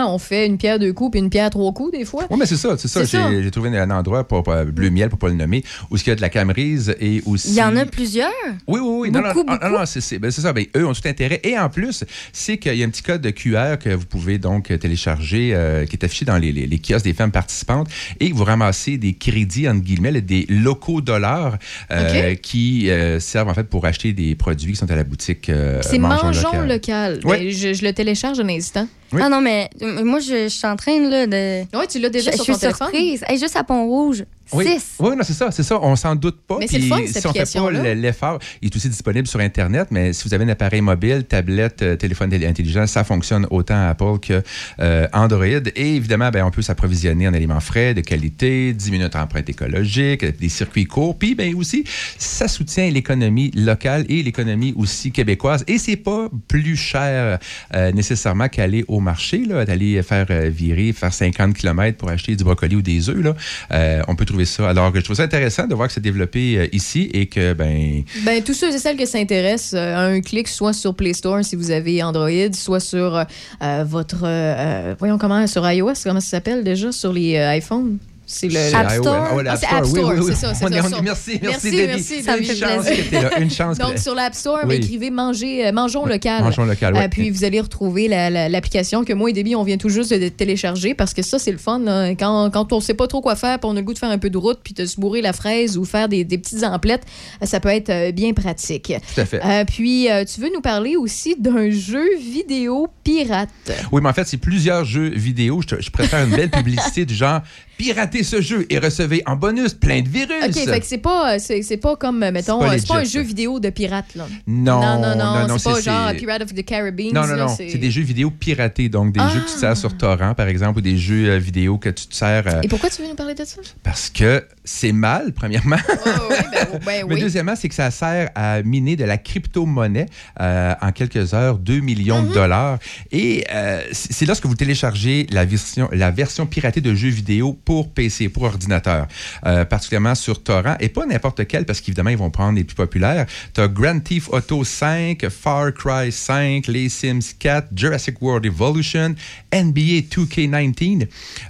on 0.09 0.19
fait 0.19 0.47
une 0.47 0.59
pierre 0.59 0.79
deux 0.79 0.93
coups 0.93 1.13
puis 1.13 1.21
une 1.21 1.31
pierre 1.31 1.51
trois 1.51 1.73
coups, 1.73 1.93
des 1.93 2.05
fois. 2.05 2.25
Oui, 2.31 2.37
mais 2.39 2.47
c'est 2.47 2.57
ça, 2.57 2.77
c'est 2.79 2.89
ça. 2.89 3.01
C'est 3.07 3.17
ça. 3.19 3.31
J'ai 3.43 3.51
trouvé 3.51 3.77
un 3.77 3.91
endroit, 3.91 4.27
pour, 4.27 4.43
pour 4.43 4.55
Bleu 4.67 4.91
Miel, 4.91 5.09
pour 5.09 5.19
pas 5.19 5.29
le 5.29 5.35
nommer, 5.35 5.63
où 5.91 5.97
il 5.97 6.07
y 6.07 6.11
a 6.11 6.15
de 6.15 6.21
la 6.21 6.29
camerise 6.29 6.95
et 7.01 7.23
aussi... 7.27 7.49
Il 7.49 7.55
y 7.55 7.63
en 7.63 7.77
a 7.77 7.85
plusieurs? 7.87 8.31
Oui, 8.67 8.81
oui, 8.83 8.97
oui. 9.03 9.11
Non, 9.11 9.21
non, 9.21 9.33
Beaucoup, 9.33 9.45
non, 9.51 9.59
non, 9.63 9.79
non, 9.81 9.87
c'est 9.87 10.01
c'est- 10.01 10.19
ben, 10.19 10.31
c'est 10.31 10.41
ça. 10.43 10.53
Ben, 10.53 10.67
eux 10.77 10.87
ont 10.87 10.93
tout 10.93 11.07
intérêt. 11.09 11.41
Et 11.45 11.59
en 11.59 11.69
plus, 11.69 12.05
c'est 12.33 12.59
qu'il 12.59 12.75
y 12.75 12.83
a 12.83 12.87
un 12.87 12.91
petit 12.91 13.03
code 13.03 13.21
de 13.21 13.31
QR 13.31 13.79
que 13.83 13.91
vous 13.95 14.07
pouvez 14.07 14.39
donc 14.39 14.73
télécharger, 14.79 15.51
euh, 15.55 15.85
qui 15.87 15.97
est 15.97 16.05
affiché 16.05 16.25
dans 16.25 16.37
les, 16.39 16.53
les- 16.53 16.67
les 16.67 16.79
kiosques 16.79 17.05
des 17.05 17.15
femmes 17.15 17.33
participantes, 17.33 17.89
et 18.21 18.33
vous 18.33 18.45
ramassez 18.45 18.99
des 18.99 19.15
crédits, 19.15 19.69
entre 19.69 19.81
guillemets, 19.83 20.21
des 20.21 20.47
locaux 20.49 21.01
dollars 21.01 21.59
euh, 21.91 22.35
qui 22.35 22.91
euh, 22.91 23.19
servent 23.21 23.49
en 23.49 23.55
fait 23.55 23.65
pour 23.65 23.85
acheter 23.87 24.13
des 24.13 24.35
produits 24.35 24.73
qui 24.73 24.79
sont 24.79 24.91
à 24.91 24.97
la 24.97 25.05
boutique 25.05 25.49
euh, 25.49 25.81
C'est 25.83 25.99
Mangeons 25.99 26.27
Mangeons 26.27 26.53
Local. 26.63 26.69
local. 26.69 27.21
Ouais. 27.25 27.39
Ben, 27.39 27.51
je, 27.51 27.75
je 27.75 27.85
le 27.85 27.93
télécharge 27.93 28.39
un 28.41 28.49
instant. 28.49 28.87
Oui. 29.13 29.21
Ah 29.23 29.29
non, 29.29 29.41
mais 29.41 29.69
euh, 29.83 29.94
moi, 30.03 30.19
je, 30.19 30.45
je 30.45 30.49
suis 30.49 30.67
en 30.67 30.77
train 30.77 30.99
là, 31.09 31.27
de. 31.27 31.61
Oui, 31.77 31.87
tu 31.89 31.99
l'as 31.99 32.09
déjà 32.09 32.31
je, 32.31 32.37
sur 32.37 32.45
je 32.45 32.53
ton 32.53 32.59
suis 32.59 32.61
téléphone. 32.61 32.89
surprise. 32.89 33.25
Hey, 33.29 33.39
juste 33.39 33.57
à 33.57 33.65
Pont-Rouge. 33.65 34.25
Oui, 34.55 34.65
6. 34.67 34.95
oui 35.01 35.17
non, 35.17 35.23
c'est 35.23 35.33
ça, 35.33 35.51
c'est 35.51 35.63
ça. 35.63 35.79
On 35.81 35.97
s'en 35.97 36.15
doute 36.15 36.41
pas. 36.47 36.57
Mais 36.59 36.67
c'est 36.67 36.79
le 36.79 36.87
fun, 36.87 36.99
cette 37.07 37.23
si 37.23 37.27
on 37.27 37.33
fait 37.33 37.39
pas 37.39 37.41
application-là. 37.41 37.95
l'effort, 37.95 38.39
il 38.63 38.67
est 38.67 38.77
aussi 38.77 38.89
disponible 38.89 39.27
sur 39.27 39.41
Internet, 39.41 39.89
mais 39.91 40.13
si 40.13 40.27
vous 40.29 40.35
avez 40.35 40.45
un 40.45 40.49
appareil 40.49 40.81
mobile, 40.81 41.25
tablette, 41.25 41.83
euh, 41.83 41.97
téléphone 41.97 42.33
intelligent, 42.33 42.87
ça 42.87 43.05
fonctionne 43.05 43.47
autant 43.51 43.75
à 43.75 43.89
Apple 43.89 44.19
que 44.21 44.43
euh, 44.81 45.07
Android. 45.13 45.45
Et 45.45 45.97
évidemment, 45.97 46.31
ben, 46.31 46.45
on 46.45 46.51
peut 46.51 46.63
s'approvisionner 46.63 47.29
en 47.29 47.35
aliments 47.35 47.61
frais, 47.61 47.95
de 47.95 48.01
qualité, 48.01 48.73
10 48.73 48.91
minutes 48.91 49.17
empreinte 49.17 49.49
écologique, 49.49 50.25
des 50.39 50.49
circuits 50.49 50.87
courts. 50.87 51.19
Puis 51.19 51.35
ben, 51.35 51.55
aussi, 51.55 51.85
ça 52.19 52.49
soutient 52.49 52.91
l'économie 52.91 53.51
locale 53.53 54.05
et 54.09 54.23
l'économie 54.23 54.75
aussi 54.77 55.13
québécoise. 55.13 55.65
Et 55.67 55.79
c'est 55.79 55.97
pas 55.97 56.29
plus 56.49 56.77
cher 56.77 57.39
euh, 57.75 57.93
nécessairement 57.93 58.49
qu'aller 58.49 58.85
au 58.89 59.01
marché, 59.01 59.45
là, 59.45 59.65
d'aller 59.65 60.03
faire 60.03 60.27
euh, 60.31 60.49
virer, 60.49 60.93
faire 60.93 61.13
50 61.13 61.55
km 61.55 61.99
pour 61.99 62.09
acheter 62.09 62.37
du 62.37 62.45
brocoli 62.45 62.77
ou 62.77 62.83
des 62.83 63.09
œufs. 63.09 63.23
Là. 63.23 64.05
On 64.09 64.17
peut 64.17 64.25
trouver 64.25 64.44
ça. 64.45 64.69
Alors, 64.69 64.95
je 64.95 65.01
trouve 65.01 65.17
ça 65.17 65.25
intéressant 65.25 65.67
de 65.67 65.75
voir 65.75 65.89
que 65.89 65.95
c'est 65.95 66.01
développé 66.01 66.59
euh, 66.59 66.67
ici 66.73 67.11
et 67.13 67.27
que, 67.27 67.53
ben, 67.53 68.03
Ben, 68.25 68.43
tous 68.43 68.55
ceux 68.55 68.75
et 68.75 68.79
celles 68.79 68.97
que 68.97 69.07
ça 69.07 69.19
intéresse, 69.19 69.73
euh, 69.75 70.17
un 70.17 70.21
clic, 70.21 70.49
soit 70.49 70.73
sur 70.73 70.95
Play 70.95 71.13
Store 71.13 71.45
si 71.45 71.57
vous 71.57 71.71
avez 71.71 72.03
Android, 72.03 72.53
soit 72.53 72.81
sur 72.81 73.17
euh, 73.17 73.85
votre. 73.85 74.97
voyons 74.99 75.19
comment, 75.19 75.47
sur 75.47 75.69
iOS, 75.71 75.95
comment 76.05 76.21
ça 76.21 76.31
s'appelle 76.31 76.65
déjà, 76.65 76.93
sur 76.93 77.13
les 77.13 77.37
iPhones? 77.57 77.99
C'est 78.35 78.49
le. 78.49 78.75
App. 78.75 78.91
Store. 78.91 79.29
Ah, 79.47 79.57
c'est 79.57 79.67
App 79.67 79.87
Store, 79.87 80.11
oui, 80.11 80.19
oui. 80.21 80.25
c'est 80.31 80.35
ça, 80.47 80.55
ça, 80.55 80.67
on 80.67 80.71
Merci, 80.71 80.95
merci, 81.03 81.39
Merci, 81.43 81.71
Debbie. 81.71 81.87
merci, 81.87 82.23
Ça 82.23 82.37
me 82.37 82.41
Debbie. 82.43 82.49
fait 82.49 82.55
Une 82.55 82.61
chance 82.61 82.87
que 82.87 83.15
là. 83.15 83.39
Une 83.41 83.51
chance. 83.51 83.79
Donc, 83.79 83.99
sur 83.99 84.15
l'App 84.15 84.35
Store, 84.35 84.71
écrivez 84.71 85.11
manger, 85.11 85.67
euh, 85.67 85.73
Mangeons 85.73 86.07
local. 86.07 86.43
Mangeons 86.43 86.65
local, 86.65 86.95
ouais. 86.95 87.05
Euh, 87.05 87.09
puis, 87.09 87.31
vous 87.31 87.45
allez 87.45 87.61
retrouver 87.61 88.09
la- 88.09 88.31
la- 88.31 88.49
l'application 88.49 89.05
que 89.05 89.13
moi 89.13 89.31
et 89.31 89.33
Debbie, 89.33 89.55
on 89.57 89.63
vient 89.65 89.77
tout 89.77 89.89
juste 89.89 90.13
de 90.13 90.29
télécharger 90.29 90.95
parce 90.95 91.15
que 91.15 91.23
ça, 91.23 91.39
c'est 91.39 91.53
le 91.53 91.59
fun. 91.59 91.81
Quand, 92.19 92.51
quand 92.53 92.73
on 92.73 92.81
sait 92.81 92.95
pas 92.95 93.07
trop 93.07 93.21
quoi 93.21 93.37
faire, 93.37 93.59
puis 93.59 93.69
on 93.71 93.73
a 93.73 93.81
le 93.81 93.83
goût 93.83 93.95
de 93.95 93.99
faire 93.99 94.11
un 94.11 94.19
peu 94.19 94.31
de 94.31 94.39
route, 94.39 94.59
puis 94.65 94.75
de 94.75 94.85
se 94.87 95.01
bourrer 95.01 95.23
la 95.23 95.33
fraise 95.33 95.77
ou 95.79 95.85
faire 95.85 96.09
des, 96.09 96.25
des 96.25 96.39
petites 96.39 96.65
emplettes, 96.65 97.03
euh, 97.43 97.47
ça 97.47 97.61
peut 97.61 97.69
être 97.69 97.91
euh, 97.91 98.11
bien 98.13 98.33
pratique. 98.33 98.93
Tout 99.15 99.21
à 99.21 99.25
fait. 99.25 99.41
Euh, 99.45 99.65
puis, 99.65 100.11
euh, 100.11 100.25
tu 100.25 100.41
veux 100.41 100.51
nous 100.53 100.61
parler 100.61 100.97
aussi 100.97 101.37
d'un 101.39 101.71
jeu 101.71 102.05
vidéo 102.19 102.89
pirate? 103.05 103.49
Oui, 103.93 104.01
mais 104.03 104.09
en 104.09 104.13
fait, 104.13 104.27
c'est 104.27 104.37
plusieurs 104.39 104.85
jeux 104.85 105.11
vidéo. 105.11 105.61
Je, 105.63 105.77
te- 105.77 105.81
je 105.83 105.91
préfère 105.91 106.25
une 106.27 106.35
belle 106.35 106.51
publicité 106.51 107.05
du 107.05 107.15
genre 107.15 107.41
piratez 107.77 108.23
ce 108.23 108.41
jeu 108.41 108.67
et 108.71 108.79
recevez 108.79 109.23
en 109.27 109.37
bonus 109.37 109.75
plein 109.75 110.03
de 110.03 110.09
virus. 110.09 110.45
OK, 110.45 110.55
fait 110.55 110.81
que 110.81 110.87
c'est 110.87 110.99
pas, 110.99 111.39
c'est, 111.39 111.63
c'est 111.63 111.77
pas 111.77 111.97
comme, 111.97 112.23
euh, 112.23 112.33
mettons, 112.33 112.59
pas 112.59 112.75
euh, 112.75 112.77
c'est 112.79 112.89
pas 112.89 112.97
un 112.97 113.01
legit, 113.01 113.13
jeu 113.13 113.21
vidéo 113.21 113.61
de 113.61 113.71
pirate, 113.71 114.15
là. 114.15 114.27
Non, 114.47 114.81
non, 114.81 115.01
non, 115.01 115.17
non, 115.17 115.49
non, 115.49 115.59
c'est 115.59 115.71
pas 115.71 115.81
genre 115.81 116.13
Pirate 116.15 116.43
of 116.43 116.55
the 116.55 116.65
Caribbean. 116.65 117.13
Non, 117.13 117.27
non, 117.27 117.35
là, 117.35 117.45
non. 117.47 117.55
C'est 117.57 117.79
des 117.79 117.91
jeux 117.91 118.03
vidéo 118.03 118.31
piratés, 118.31 118.89
donc 118.89 119.13
des 119.13 119.21
jeux 119.21 119.41
que 119.41 119.53
tu 119.53 119.59
sers 119.59 119.77
sur 119.77 119.97
torrent, 119.97 120.35
par 120.35 120.49
exemple, 120.49 120.79
ou 120.79 120.83
des 120.83 120.97
jeux 120.97 121.31
euh, 121.31 121.39
vidéo 121.39 121.79
que 121.79 121.89
tu 121.91 122.07
te 122.07 122.15
sers 122.15 122.45
euh, 122.47 122.61
Et 122.63 122.69
pourquoi 122.69 122.91
tu 122.91 123.03
veux 123.03 123.09
nous 123.09 123.15
parler 123.15 123.35
de 123.35 123.45
ça? 123.45 123.61
parce 123.83 124.11
que 124.11 124.45
c'est 124.65 124.93
mal, 124.93 125.33
premièrement. 125.33 125.77
oui, 125.77 126.37
ben, 126.53 126.67
ben 126.73 126.81
Mais 126.87 127.03
oui. 127.03 127.21
deuxièmement, 127.21 127.55
c'est 127.57 127.69
que 127.69 127.75
ça 127.75 127.91
sert 127.91 128.31
à 128.35 128.63
miner 128.63 128.97
de 128.97 129.05
la 129.05 129.19
crypto-monnaie 129.19 130.07
euh, 130.41 130.75
en 130.81 130.93
quelques 130.93 131.35
heures, 131.35 131.59
2 131.59 131.81
millions 131.81 132.23
de 132.23 132.33
dollars. 132.33 132.79
Et 133.13 133.45
euh, 133.53 133.83
c'est 133.93 134.25
c'est 134.25 134.29
lorsque 134.29 134.47
vous 134.47 134.55
téléchargez 134.55 135.27
la 135.31 135.45
version, 135.45 135.89
la 135.93 136.11
version 136.11 136.47
piratée 136.47 136.81
de 136.81 136.95
jeux 136.95 137.11
vidéo 137.11 137.53
pour 137.65 137.91
PC, 137.93 138.29
pour 138.29 138.43
ordinateur, 138.45 139.07
euh, 139.47 139.65
particulièrement 139.65 140.15
sur 140.15 140.43
torrent, 140.43 140.77
et 140.81 140.89
pas 140.89 141.07
n'importe 141.07 141.47
quel, 141.47 141.65
parce 141.65 141.81
qu'évidemment, 141.81 142.11
ils 142.11 142.17
vont 142.19 142.31
prendre 142.31 142.57
les 142.57 142.65
plus 142.65 142.75
populaires. 142.75 143.27
Tu 143.55 143.61
as 143.61 143.69
Grand 143.69 144.01
Theft 144.01 144.29
Auto 144.33 144.65
5, 144.65 145.29
Far 145.29 145.73
Cry 145.73 146.13
5, 146.13 146.67
Les 146.67 146.89
Sims 146.89 147.35
4, 147.39 147.69
Jurassic 147.75 148.21
World 148.21 148.45
Evolution, 148.47 149.15
NBA 149.53 150.01
2K19. 150.11 151.07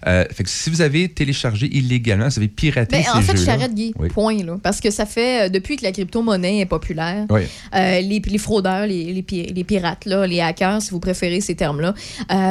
Euh, 0.06 0.24
fait 0.32 0.44
que 0.44 0.50
si 0.50 0.70
vous 0.70 0.80
avez 0.80 1.08
téléchargé 1.08 1.66
illégalement, 1.66 2.28
vous 2.28 2.38
avez 2.38 2.48
piraté 2.48 2.96
Ben, 2.98 3.02
ces 3.04 3.10
en 3.10 3.22
fait, 3.22 3.36
je 3.36 3.44
t'arrête, 3.44 3.74
Guy. 3.74 3.92
Oui. 3.98 4.08
Point. 4.08 4.42
Là, 4.44 4.58
parce 4.62 4.80
que 4.80 4.90
ça 4.90 5.06
fait, 5.06 5.46
euh, 5.46 5.48
depuis 5.48 5.76
que 5.76 5.82
la 5.84 5.92
crypto-monnaie 5.92 6.58
est 6.60 6.66
populaire, 6.66 7.26
Oui. 7.30 7.42
euh, 7.74 8.00
les, 8.00 8.20
les 8.24 8.38
fraudeurs, 8.38 8.86
les, 8.86 9.12
les, 9.12 9.22
pi- 9.22 9.52
les 9.52 9.64
pirates, 9.64 10.04
là, 10.04 10.26
les 10.26 10.40
hackers, 10.40 10.82
si 10.82 10.90
vous 10.90 11.00
préférez 11.00 11.40
ces 11.40 11.54
termes-là, 11.54 11.94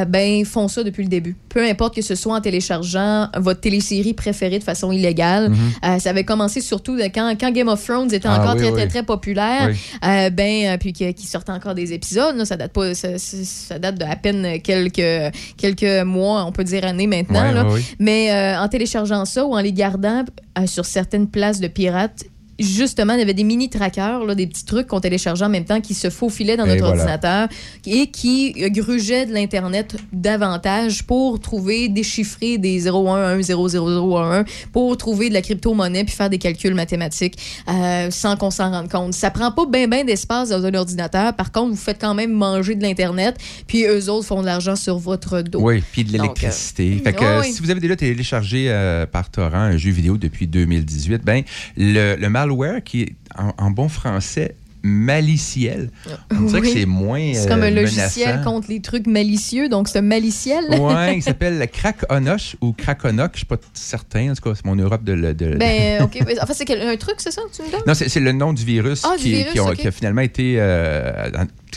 ben, 0.05 0.45
font 0.45 0.67
ça 0.67 0.83
depuis 0.83 1.03
le 1.03 1.09
début. 1.09 1.35
Peu 1.49 1.63
importe 1.67 1.95
que 1.95 2.01
ce 2.01 2.15
soit 2.15 2.35
en 2.35 2.41
téléchargeant 2.41 3.29
votre 3.37 3.52
télésérie 3.53 4.13
préférée 4.13 4.59
de 4.59 4.63
façon 4.63 4.91
illégale. 4.91 5.49
Mhm. 5.49 5.57
Euh, 5.85 5.99
ça 5.99 6.09
avait 6.09 6.23
commencé 6.23 6.61
surtout 6.61 6.95
de 6.95 7.03
quand, 7.03 7.35
quand 7.39 7.51
Game 7.51 7.67
of 7.67 7.83
Thrones 7.83 8.13
était 8.13 8.27
Ah 8.27 8.39
encore 8.39 8.55
oui, 8.55 8.61
très, 8.61 8.69
oui. 8.69 8.73
très, 8.73 8.87
très 8.87 9.03
populaire. 9.03 9.69
Oui. 9.69 9.77
Euh, 10.03 10.29
ben, 10.29 10.65
euh, 10.65 10.77
puis 10.77 10.93
qui, 10.93 11.13
qui 11.13 11.27
sortait 11.27 11.51
encore 11.51 11.75
des 11.75 11.93
épisodes. 11.93 12.35
là, 12.35 12.45
ça 12.45 12.57
date 12.57 12.73
pas, 12.73 12.93
ça, 12.93 13.79
date 13.79 13.99
de 13.99 14.05
à 14.05 14.15
peine 14.15 14.61
quelques, 14.61 15.33
quelques 15.57 16.03
mois, 16.05 16.45
on 16.45 16.51
peut 16.51 16.63
dire 16.63 16.85
années 16.85 17.07
maintenant. 17.07 17.47
Ouais, 17.47 17.53
là. 17.53 17.65
Mais 17.99 18.57
en 18.57 18.67
téléchargeant 18.67 19.25
ça 19.25 19.45
ou 19.45 19.53
en 19.53 19.59
les 19.59 19.73
gardant 19.73 20.23
sur 20.65 20.85
certaines 20.85 21.27
places 21.27 21.59
de 21.59 21.67
pirates, 21.67 22.25
justement, 22.59 23.13
il 23.13 23.19
y 23.19 23.23
avait 23.23 23.33
des 23.33 23.43
mini 23.43 23.69
trackers, 23.69 24.25
là, 24.25 24.35
des 24.35 24.47
petits 24.47 24.65
trucs 24.65 24.87
qu'on 24.87 24.99
téléchargeait 24.99 25.45
en 25.45 25.49
même 25.49 25.65
temps 25.65 25.81
qui 25.81 25.93
se 25.93 26.09
faufilaient 26.09 26.57
dans 26.57 26.65
Et 26.65 26.69
notre 26.69 26.81
voilà. 26.85 26.95
ordinateur 27.01 27.47
et 27.85 28.07
qui 28.07 28.53
euh, 28.61 28.69
grugeaient 28.69 29.25
de 29.25 29.33
l'Internet 29.33 29.95
davantage 30.11 31.03
pour 31.03 31.39
trouver, 31.39 31.89
déchiffrer 31.89 32.57
des 32.57 32.87
0110001 32.87 34.45
pour 34.71 34.95
trouver 34.97 35.29
de 35.29 35.33
la 35.33 35.41
crypto-monnaie 35.41 36.03
puis 36.03 36.15
faire 36.15 36.29
des 36.29 36.37
calculs 36.37 36.73
mathématiques 36.73 37.37
euh, 37.69 38.09
sans 38.11 38.35
qu'on 38.37 38.51
s'en 38.51 38.71
rende 38.71 38.89
compte. 38.89 39.13
Ça 39.13 39.31
prend 39.31 39.51
pas 39.51 39.65
bien 39.65 39.87
ben, 39.87 40.05
d'espace 40.05 40.49
dans 40.49 40.65
un 40.65 40.73
ordinateur. 40.73 41.33
Par 41.35 41.51
contre, 41.51 41.71
vous 41.71 41.77
faites 41.81 41.99
quand 41.99 42.13
même 42.13 42.31
manger 42.31 42.75
de 42.75 42.81
l'Internet 42.83 43.37
puis 43.67 43.85
eux 43.85 44.09
autres 44.09 44.27
font 44.27 44.41
de 44.41 44.45
l'argent 44.45 44.75
sur 44.75 44.97
votre 44.97 45.41
dos. 45.41 45.59
Oui, 45.61 45.83
puis 45.91 46.03
de 46.03 46.11
l'électricité. 46.11 47.01
euh, 47.05 47.11
euh, 47.21 47.41
oui. 47.41 47.53
si 47.53 47.61
vous 47.61 47.69
avez 47.71 47.79
déjà 47.79 47.95
téléchargé 47.95 48.65
euh, 48.69 49.05
par 49.05 49.29
torrent 49.29 49.57
un 49.57 49.77
jeu 49.77 49.91
vidéo 49.91 50.17
depuis 50.17 50.47
2018, 50.47 51.23
ben 51.23 51.43
le, 51.77 52.15
le 52.15 52.29
malware 52.47 52.83
qui 52.83 53.01
est 53.03 53.15
en, 53.37 53.53
en 53.57 53.71
bon 53.71 53.89
français 53.89 54.55
maliciel, 54.85 55.89
on 56.29 56.41
dirait 56.41 56.59
que 56.59 56.65
Oui. 56.65 56.73
c'est 56.75 56.85
moins 56.85 57.31
C'est 57.33 57.47
comme 57.47 57.61
euh, 57.63 57.67
un 57.67 57.71
logiciel 57.71 58.31
menaçant. 58.35 58.51
contre 58.51 58.67
les 58.69 58.81
trucs 58.81 59.07
malicieux, 59.07 59.69
donc 59.69 59.87
c'est 59.87 59.99
un 59.99 60.01
maliciel. 60.01 60.61
Ouais, 60.71 61.15
il 61.15 61.21
s'appelle 61.23 61.57
le 61.57 61.67
Krakonoch 61.67 62.57
ou 62.59 62.73
Krakonoch, 62.73 63.31
je 63.33 63.37
suis 63.37 63.45
pas 63.45 63.55
certain, 63.73 64.31
en 64.31 64.35
tout 64.35 64.41
cas, 64.49 64.55
c'est 64.55 64.65
mon 64.65 64.75
Europe 64.75 65.05
de 65.05 65.15
de- 65.31 65.55
Ben, 65.55 66.01
OK. 66.03 66.17
En 66.41 66.45
fait, 66.45 66.53
c'est 66.53 66.69
un 66.69 66.97
truc, 66.97 67.15
c'est 67.19 67.31
ça, 67.31 67.41
tu 67.55 67.61
me 67.61 67.71
donnes? 67.71 67.81
Non, 67.87 67.93
c'est 67.93 68.19
le 68.19 68.31
nom 68.33 68.51
du 68.51 68.65
virus, 68.65 69.03
Ah, 69.05 69.15
du 69.15 69.23
qui, 69.23 69.29
virus, 69.35 69.53
qui 69.53 69.59
ont- 69.61 69.69
ok. 69.69 69.75
qui 69.77 69.87
a 69.87 69.91
finalement 69.91 70.21
été 70.21 70.55
euh, 70.57 71.29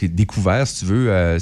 découvert, 0.04 0.66
si 0.66 0.80
tu 0.80 0.84
veux. 0.86 1.10
euh, 1.10 1.38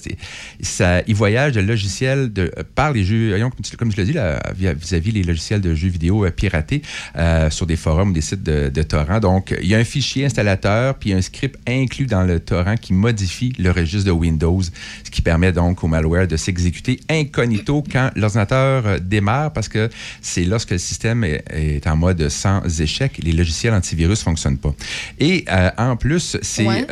ça, 0.63 1.03
il 1.07 1.15
voyage 1.15 1.53
de 1.53 1.61
logiciels 1.61 2.33
de, 2.33 2.51
euh, 2.57 2.63
par 2.75 2.93
les 2.93 3.05
jeux, 3.05 3.37
comme, 3.79 3.91
je 3.91 3.97
l'ai 3.97 4.05
dit, 4.05 4.13
là, 4.13 4.41
via- 4.57 4.73
vis-à-vis 4.73 5.13
les 5.13 5.23
logiciels 5.23 5.61
de 5.61 5.75
jeux 5.75 5.89
vidéo 5.89 6.25
euh, 6.25 6.31
piratés 6.31 6.83
euh, 7.17 7.51
sur 7.51 7.67
des 7.67 7.77
forums 7.77 8.11
ou 8.11 8.13
des 8.13 8.21
sites 8.21 8.43
de, 8.43 8.69
de 8.69 8.83
torrent. 8.83 9.21
Donc, 9.21 9.55
il 9.61 9.69
y 9.69 9.75
a 9.75 9.79
un 9.79 9.85
fichier 9.85 10.25
installateur, 10.25 10.95
puis 10.95 11.13
un 11.13 11.21
script 11.21 11.59
inclus 11.69 12.07
dans 12.07 12.23
le 12.23 12.41
torrent 12.41 12.77
qui 12.77 12.93
modifie 12.93 13.53
le 13.59 13.71
registre 13.71 14.07
de 14.07 14.13
Windows, 14.13 14.63
ce 14.63 15.11
qui 15.11 15.23
permet 15.23 15.53
donc 15.53 15.83
au 15.85 15.89
malware 15.89 16.27
de 16.29 16.37
s'exécuter 16.37 17.01
incognito 17.11 17.83
quand 17.91 18.11
l'ordinateur 18.17 19.01
démarre, 19.01 19.53
parce 19.53 19.69
que 19.69 19.89
c'est 20.23 20.45
lorsque 20.45 20.71
le 20.71 20.79
système 20.79 21.25
est, 21.25 21.45
est 21.51 21.87
en 21.87 21.97
mode 21.97 22.29
sans 22.29 22.63
échec, 22.81 23.19
les 23.23 23.33
logiciels 23.33 23.75
antivirus 23.75 24.21
ne 24.21 24.25
fonctionnent 24.25 24.59
pas. 24.59 24.75
Et 25.19 25.45
euh, 25.51 25.71
en 25.79 25.97
plus, 25.97 26.37
c'est... 26.43 26.67
Ouais. 26.67 26.87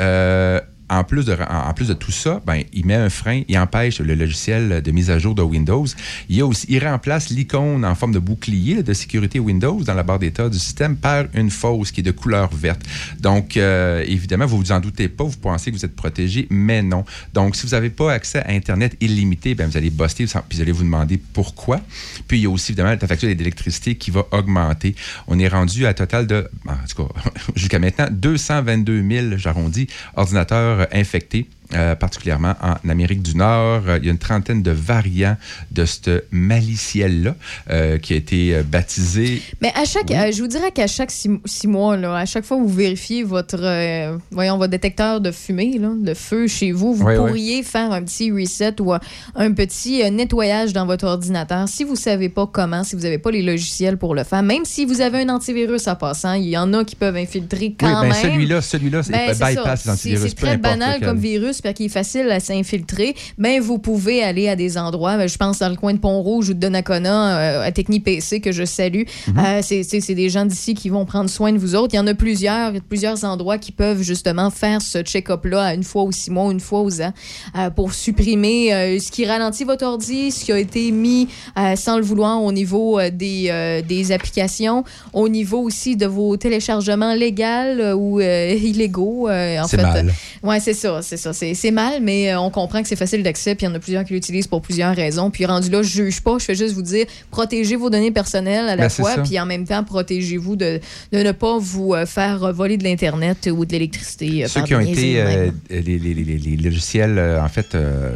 En 0.92 1.04
plus, 1.04 1.24
de, 1.24 1.94
tout 1.94 2.12
ça, 2.12 2.42
ben, 2.46 2.62
il 2.72 2.84
met 2.84 2.94
un 2.94 3.08
frein, 3.08 3.42
il 3.48 3.56
empêche 3.56 4.00
le 4.00 4.14
logiciel 4.14 4.82
de 4.82 4.90
mise 4.90 5.10
à 5.10 5.18
jour 5.18 5.34
de 5.34 5.40
Windows. 5.40 5.86
Il, 6.28 6.42
remplace 6.82 7.30
l'icône 7.30 7.84
en 7.84 7.94
forme 7.94 8.12
de 8.12 8.18
bouclier 8.18 8.82
de 8.82 8.92
sécurité 8.92 9.38
Windows 9.38 9.82
dans 9.82 9.94
la 9.94 10.02
barre 10.02 10.18
d'état 10.18 10.48
du 10.50 10.58
système 10.58 10.96
par 10.96 11.24
une 11.32 11.50
fausse 11.50 11.92
qui 11.92 12.00
est 12.00 12.02
de 12.02 12.10
couleur 12.10 12.54
verte. 12.54 12.82
Donc, 13.20 13.56
euh, 13.56 14.04
évidemment, 14.06 14.44
vous 14.44 14.58
vous 14.58 14.72
en 14.72 14.80
doutez 14.80 15.08
pas, 15.08 15.24
vous 15.24 15.38
pensez 15.38 15.70
que 15.70 15.76
vous 15.76 15.84
êtes 15.84 15.96
protégé, 15.96 16.46
mais 16.50 16.82
non. 16.82 17.04
Donc, 17.32 17.56
si 17.56 17.66
vous 17.66 17.72
n'avez 17.72 17.90
pas 17.90 18.12
accès 18.12 18.40
à 18.40 18.50
Internet 18.50 18.96
illimité, 19.00 19.54
ben, 19.54 19.68
vous 19.68 19.76
allez 19.78 19.90
buster, 19.90 20.26
puis 20.26 20.56
vous 20.56 20.60
allez 20.60 20.72
vous 20.72 20.84
demander 20.84 21.16
pourquoi. 21.16 21.80
Puis, 22.28 22.38
il 22.38 22.42
y 22.42 22.46
a 22.46 22.50
aussi, 22.50 22.72
évidemment, 22.72 22.96
la 23.00 23.08
facture 23.08 23.34
d'électricité 23.34 23.94
qui 23.94 24.10
va 24.10 24.26
augmenter. 24.30 24.94
On 25.26 25.38
est 25.38 25.48
rendu 25.48 25.86
à 25.86 25.90
un 25.90 25.94
total 25.94 26.26
de, 26.26 26.50
en 26.68 26.74
tout 26.86 27.06
cas, 27.06 27.30
jusqu'à 27.56 27.78
maintenant, 27.78 28.08
222 28.10 29.08
000, 29.08 29.26
j'arrondis, 29.38 29.86
ordinateurs 30.16 30.81
infectés. 30.92 31.46
Euh, 31.74 31.94
particulièrement 31.94 32.54
en 32.60 32.88
Amérique 32.88 33.22
du 33.22 33.36
Nord. 33.36 33.82
Euh, 33.88 33.98
Il 33.98 34.06
y 34.06 34.08
a 34.08 34.12
une 34.12 34.18
trentaine 34.18 34.62
de 34.62 34.70
variants 34.70 35.36
de 35.70 35.84
ce 35.84 36.22
maliciel-là 36.30 37.34
euh, 37.70 37.98
qui 37.98 38.12
a 38.12 38.16
été 38.16 38.62
baptisé. 38.62 39.40
Mais 39.60 39.72
à 39.74 39.84
chaque, 39.84 40.10
je 40.10 40.40
vous 40.42 40.48
dirais 40.48 40.70
qu'à 40.70 40.86
chaque 40.86 41.10
six, 41.10 41.30
six 41.44 41.66
mois, 41.66 41.96
là, 41.96 42.16
à 42.16 42.26
chaque 42.26 42.44
fois 42.44 42.58
que 42.58 42.62
vous 42.62 42.68
vérifiez 42.68 43.22
votre, 43.22 44.18
voyons, 44.30 44.58
votre 44.58 44.70
détecteur 44.70 45.20
de 45.20 45.30
fumée, 45.30 45.78
là, 45.78 45.90
de 45.96 46.14
feu 46.14 46.46
chez 46.46 46.72
vous, 46.72 46.94
vous 46.94 47.04
pourriez 47.04 47.62
faire 47.62 47.92
un 47.92 48.02
petit 48.02 48.30
reset 48.30 48.80
ou 48.80 48.92
un, 48.92 49.52
petit 49.52 50.02
nettoyage 50.10 50.72
dans 50.72 50.86
votre 50.86 51.06
ordinateur. 51.06 51.68
Si 51.68 51.84
vous 51.84 51.96
savez 51.96 52.28
pas 52.28 52.46
comment, 52.46 52.84
si 52.84 52.96
vous 52.96 53.02
n'avez 53.02 53.18
pas 53.18 53.30
les 53.30 53.42
logiciels 53.42 53.96
pour 53.96 54.14
le 54.14 54.24
faire, 54.24 54.42
même 54.42 54.64
si 54.64 54.84
vous 54.84 55.00
avez 55.00 55.22
un 55.22 55.28
antivirus 55.28 55.88
en 55.88 55.96
passant, 55.96 56.34
il 56.34 56.48
y 56.48 56.56
en 56.56 56.72
a 56.74 56.84
qui 56.84 56.96
peuvent 56.96 57.16
infiltrer 57.16 57.74
quand 57.78 57.86
oui, 57.86 58.08
ben, 58.08 58.14
même. 58.14 58.32
celui-là, 58.32 58.60
celui-là, 58.60 59.02
c'est 59.02 59.12
Ben, 59.12 59.32
bypass 59.32 60.04
les 60.04 60.16
C'est- 60.16 60.34
très 60.34 60.56
banal 60.56 61.00
comme 61.00 61.18
virus, 61.18 61.61
puis 61.62 61.74
qui 61.74 61.84
est 61.86 61.88
facile 61.88 62.30
à 62.30 62.40
s'infiltrer. 62.40 63.14
Mais 63.38 63.58
vous 63.60 63.78
pouvez 63.78 64.22
aller 64.22 64.48
à 64.48 64.56
des 64.56 64.76
endroits, 64.78 65.16
ben, 65.16 65.28
je 65.28 65.36
pense 65.36 65.58
dans 65.60 65.68
le 65.68 65.76
coin 65.76 65.94
de 65.94 65.98
Pont-Rouge 65.98 66.50
ou 66.50 66.54
de 66.54 66.58
Donnacona, 66.58 67.38
euh, 67.38 67.62
à 67.66 67.72
Techni 67.72 68.00
PC, 68.00 68.40
que 68.40 68.52
je 68.52 68.64
salue. 68.64 69.02
Euh, 69.38 69.60
c'est- 69.62 70.12
des 70.12 70.28
gens 70.28 70.44
d'ici 70.44 70.74
qui 70.74 70.88
vont 70.88 71.04
prendre 71.06 71.30
soin 71.30 71.52
de 71.52 71.58
vous 71.58 71.74
autres. 71.74 71.94
Il 71.94 71.96
y 71.96 72.00
en 72.00 72.06
a 72.06 72.14
plusieurs, 72.14 72.72
plusieurs 72.88 73.24
endroits 73.24 73.56
qui 73.58 73.72
peuvent 73.72 74.02
justement 74.02 74.50
faire 74.50 74.82
ce 74.82 75.02
check-up-là 75.02 75.74
une 75.74 75.84
fois 75.84 76.02
aux 76.02 76.12
six 76.12 76.30
mois, 76.30 76.50
une 76.52 76.60
fois 76.60 76.80
aux 76.82 77.00
ans, 77.00 77.12
euh, 77.58 77.70
pour 77.70 77.94
supprimer 77.94 78.98
ce 79.00 79.10
qui 79.10 79.24
ralentit 79.24 79.64
votre 79.64 79.86
ordi, 79.86 80.30
ce 80.30 80.44
qui 80.44 80.52
a 80.52 80.58
été 80.58 80.90
mis 80.90 81.28
sans 81.76 81.96
le 81.96 82.02
vouloir 82.02 82.42
au 82.42 82.52
niveau 82.52 83.00
des, 83.10 83.82
des 83.88 84.12
applications, 84.12 84.84
au 85.12 85.28
niveau 85.28 85.60
aussi 85.60 85.96
de 85.96 86.06
vos 86.06 86.36
téléchargements 86.36 87.14
légaux 87.14 87.94
ou 87.96 88.20
illégaux. 88.62 89.28
en 89.30 89.66
C'est 89.68 89.76
fait, 89.76 89.82
mal. 89.82 90.12
Ouais, 90.42 90.60
c'est 90.60 90.74
ça, 90.74 91.00
c'est 91.02 91.16
ça. 91.16 91.32
C'est 91.32 91.51
c'est 91.54 91.70
mal, 91.70 92.00
mais 92.02 92.32
euh, 92.32 92.40
on 92.40 92.50
comprend 92.50 92.82
que 92.82 92.88
c'est 92.88 92.96
facile 92.96 93.22
d'accès, 93.22 93.54
puis 93.54 93.66
il 93.66 93.68
y 93.68 93.72
en 93.72 93.74
a 93.74 93.78
plusieurs 93.78 94.04
qui 94.04 94.12
l'utilisent 94.12 94.46
pour 94.46 94.62
plusieurs 94.62 94.94
raisons. 94.94 95.30
Puis 95.30 95.44
rendu 95.46 95.70
là, 95.70 95.82
je 95.82 95.88
juge 96.04 96.20
pas, 96.20 96.38
je 96.38 96.44
fais 96.44 96.54
juste 96.54 96.74
vous 96.74 96.82
dire, 96.82 97.06
protégez 97.30 97.76
vos 97.76 97.90
données 97.90 98.10
personnelles 98.12 98.68
à 98.68 98.76
la 98.76 98.84
Ben, 98.84 98.88
fois, 98.88 99.16
puis 99.24 99.38
en 99.40 99.46
même 99.46 99.66
temps, 99.66 99.84
protégez-vous 99.84 100.56
de, 100.56 100.80
de 101.12 101.18
ne 101.18 101.32
pas 101.32 101.58
vous 101.58 101.94
euh, 101.94 102.06
faire 102.06 102.52
voler 102.52 102.76
de 102.76 102.84
l'Internet 102.84 103.48
ou 103.52 103.64
de 103.64 103.72
l'électricité. 103.72 104.44
euh, 104.44 104.48
Ceux 104.48 104.62
qui 104.62 104.74
ont 104.74 104.80
été 104.80 105.20
euh, 105.20 105.50
les, 105.70 105.82
les- 105.82 105.98
les- 105.98 106.24
les 106.38 106.56
logiciels, 106.56 107.18
en 107.42 107.48
fait, 107.48 107.74
euh, 107.74 108.12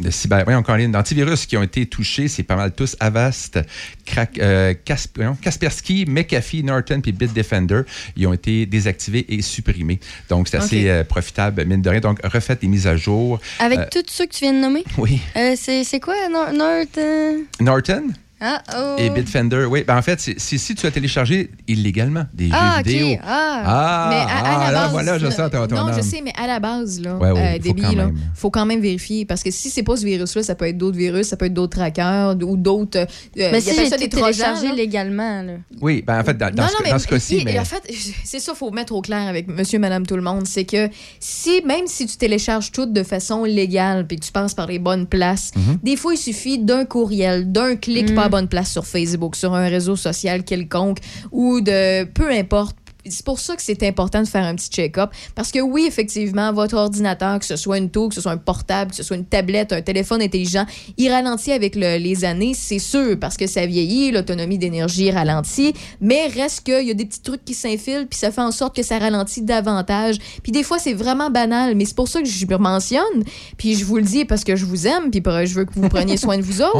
de 0.00 0.10
cyber, 0.10 0.44
voyons, 0.44 0.62
les- 0.76 0.88
d'antivirus 0.88 1.46
qui 1.46 1.56
ont 1.56 1.62
été 1.62 1.86
touchés, 1.86 2.28
c'est 2.28 2.42
pas 2.42 2.56
mal 2.56 2.72
tous 2.74 2.96
Avast, 3.00 3.58
Crack, 4.04 4.38
euh, 4.38 4.74
Kasp- 4.84 5.36
Kaspersky, 5.40 6.04
McAfee, 6.06 6.62
Norton 6.62 7.00
puis 7.02 7.12
Bitdefender. 7.12 7.82
Ils 8.16 8.26
ont 8.26 8.32
été 8.32 8.66
désactivés 8.66 9.26
et 9.28 9.42
supprimés. 9.42 10.00
Donc, 10.28 10.48
c'est 10.48 10.56
assez 10.58 10.88
euh, 10.88 11.04
profitable, 11.04 11.64
mine 11.64 11.82
de 11.82 11.90
rien. 11.90 12.00
Donc, 12.00 12.20
refaites 12.24 12.62
les 12.62 12.68
mises 12.68 12.86
à 12.86 12.96
jour. 12.96 13.40
Avec 13.58 13.78
Euh, 13.78 13.84
tous 13.92 14.04
ceux 14.08 14.26
que 14.26 14.32
tu 14.34 14.44
viens 14.44 14.52
de 14.54 14.60
nommer? 14.60 14.84
Oui. 14.96 15.20
C'est 15.56 16.00
quoi, 16.00 16.14
Nor- 16.30 16.52
North? 16.52 16.98
euh? 16.98 17.38
Norton? 17.60 18.08
Ah, 18.40 18.62
oh. 18.76 18.94
et 18.98 19.10
Bitdefender, 19.10 19.64
oui. 19.64 19.84
Ben, 19.86 19.96
en 19.98 20.02
fait, 20.02 20.20
c'est 20.20 20.38
si 20.58 20.74
tu 20.74 20.86
as 20.86 20.90
téléchargé 20.90 21.50
illégalement 21.66 22.24
des 22.32 22.50
Ah, 22.52 22.78
jeux 22.84 22.90
vidéo. 22.92 23.08
ok. 23.14 23.18
Ah. 23.24 23.62
Ah, 23.66 24.06
Mais 24.10 24.16
à, 24.16 24.26
à 24.26 24.28
ah, 24.44 24.66
la 24.66 24.72
là, 24.72 24.82
base, 24.82 24.92
voilà, 24.92 25.18
je 25.18 25.30
sens 25.30 25.50
ton, 25.50 25.66
ton 25.66 25.74
Non, 25.86 25.92
je 25.96 26.00
sais, 26.02 26.20
mais 26.22 26.32
à 26.40 26.46
la 26.46 26.60
base, 26.60 27.00
là, 27.00 27.16
Ouais, 27.16 27.30
ouais, 27.32 27.58
euh, 27.60 27.68
faut 27.68 27.74
quand 27.74 27.92
là, 27.96 28.06
même. 28.06 28.18
faut 28.34 28.50
quand 28.50 28.66
même 28.66 28.80
vérifier. 28.80 29.24
Parce 29.24 29.42
que 29.42 29.50
si 29.50 29.70
c'est 29.70 29.82
pas 29.82 29.96
ce 29.96 30.04
virus-là, 30.04 30.42
ça 30.42 30.54
peut 30.54 30.66
être 30.66 30.78
d'autres 30.78 30.96
virus, 30.96 31.26
ça 31.28 31.36
peut 31.36 31.46
être 31.46 31.54
d'autres 31.54 31.76
trackers 31.76 32.36
ou 32.42 32.56
d'autres. 32.56 32.98
euh, 32.98 33.06
Mais 33.36 33.60
si 33.60 33.74
ça 33.88 33.96
des 33.96 34.08
téléchargé 34.08 34.68
là. 34.68 34.74
légalement, 34.74 35.42
là. 35.42 35.52
Oui, 35.80 36.02
ben, 36.06 36.20
en 36.20 36.24
fait, 36.24 36.36
dans, 36.38 36.54
dans 36.54 36.62
non, 36.62 36.68
ce, 36.68 36.72
non, 36.74 36.78
mais 36.84 36.90
dans 36.90 36.98
ce 36.98 37.06
cas-ci, 37.08 37.38
il- 37.38 37.44
mais... 37.44 37.58
en 37.58 37.64
fait, 37.64 37.82
c'est 38.24 38.40
ça, 38.40 38.54
faut 38.54 38.70
mettre 38.70 38.94
au 38.94 39.02
clair 39.02 39.26
avec 39.28 39.48
monsieur, 39.48 39.78
madame, 39.78 40.06
tout 40.06 40.16
le 40.16 40.22
monde. 40.22 40.46
C'est 40.46 40.64
que 40.64 40.88
si, 41.18 41.60
même 41.66 41.86
si 41.86 42.06
tu 42.06 42.16
télécharges 42.16 42.70
tout 42.72 42.86
de 42.86 43.02
façon 43.02 43.44
légale 43.44 44.06
puis 44.06 44.16
que 44.18 44.24
tu 44.24 44.32
passes 44.32 44.54
par 44.54 44.66
les 44.68 44.78
bonnes 44.78 45.06
places, 45.06 45.50
Mhm. 45.56 45.78
des 45.82 45.96
fois, 45.96 46.14
il 46.14 46.18
suffit 46.18 46.58
d'un 46.58 46.84
courriel, 46.84 47.50
d'un 47.50 47.74
clic 47.76 48.10
Mm. 48.12 48.18
à 48.18 48.27
bonne 48.28 48.48
place 48.48 48.70
sur 48.70 48.86
Facebook, 48.86 49.36
sur 49.36 49.54
un 49.54 49.68
réseau 49.68 49.96
social 49.96 50.44
quelconque 50.44 50.98
ou 51.32 51.60
de 51.60 52.04
peu 52.04 52.30
importe 52.30 52.76
c'est 53.06 53.24
pour 53.24 53.38
ça 53.38 53.56
que 53.56 53.62
c'est 53.62 53.82
important 53.84 54.22
de 54.22 54.28
faire 54.28 54.44
un 54.44 54.54
petit 54.54 54.68
check-up. 54.68 55.10
Parce 55.34 55.50
que 55.50 55.60
oui, 55.60 55.84
effectivement, 55.86 56.52
votre 56.52 56.76
ordinateur, 56.76 57.38
que 57.38 57.44
ce 57.44 57.56
soit 57.56 57.78
une 57.78 57.90
tour, 57.90 58.08
que 58.10 58.14
ce 58.14 58.20
soit 58.20 58.32
un 58.32 58.36
portable, 58.36 58.90
que 58.90 58.96
ce 58.96 59.02
soit 59.02 59.16
une 59.16 59.24
tablette, 59.24 59.72
un 59.72 59.82
téléphone 59.82 60.20
intelligent, 60.20 60.66
il 60.96 61.10
ralentit 61.10 61.52
avec 61.52 61.74
le- 61.74 61.96
les 61.98 62.24
années, 62.24 62.52
c'est 62.54 62.78
sûr, 62.78 63.18
parce 63.18 63.36
que 63.36 63.46
ça 63.46 63.64
vieillit, 63.66 64.10
l'autonomie 64.10 64.58
d'énergie 64.58 65.10
ralentit, 65.10 65.72
mais 66.00 66.26
reste 66.26 66.62
qu'il 66.64 66.86
y 66.86 66.90
a 66.90 66.94
des 66.94 67.06
petits 67.06 67.22
trucs 67.22 67.44
qui 67.44 67.54
s'infilent, 67.54 68.06
puis 68.08 68.18
ça 68.18 68.30
fait 68.30 68.40
en 68.42 68.52
sorte 68.52 68.74
que 68.76 68.82
ça 68.82 68.98
ralentit 68.98 69.42
davantage. 69.42 70.16
Puis 70.42 70.52
des 70.52 70.62
fois, 70.62 70.78
c'est 70.78 70.94
vraiment 70.94 71.30
banal, 71.30 71.74
mais 71.76 71.84
c'est 71.84 71.96
pour 71.96 72.08
ça 72.08 72.20
que 72.20 72.28
je 72.28 72.46
le 72.46 72.58
mentionne, 72.58 73.24
puis 73.56 73.74
je 73.74 73.84
vous 73.84 73.96
le 73.96 74.02
dis 74.04 74.24
parce 74.24 74.44
que 74.44 74.56
je 74.56 74.64
vous 74.64 74.86
aime, 74.86 75.10
puis 75.10 75.20
pour- 75.20 75.44
je 75.46 75.54
veux 75.54 75.64
que 75.64 75.72
vous 75.74 75.88
preniez 75.88 76.16
soin 76.16 76.36
de 76.36 76.42
vous 76.42 76.60
autres. 76.62 76.78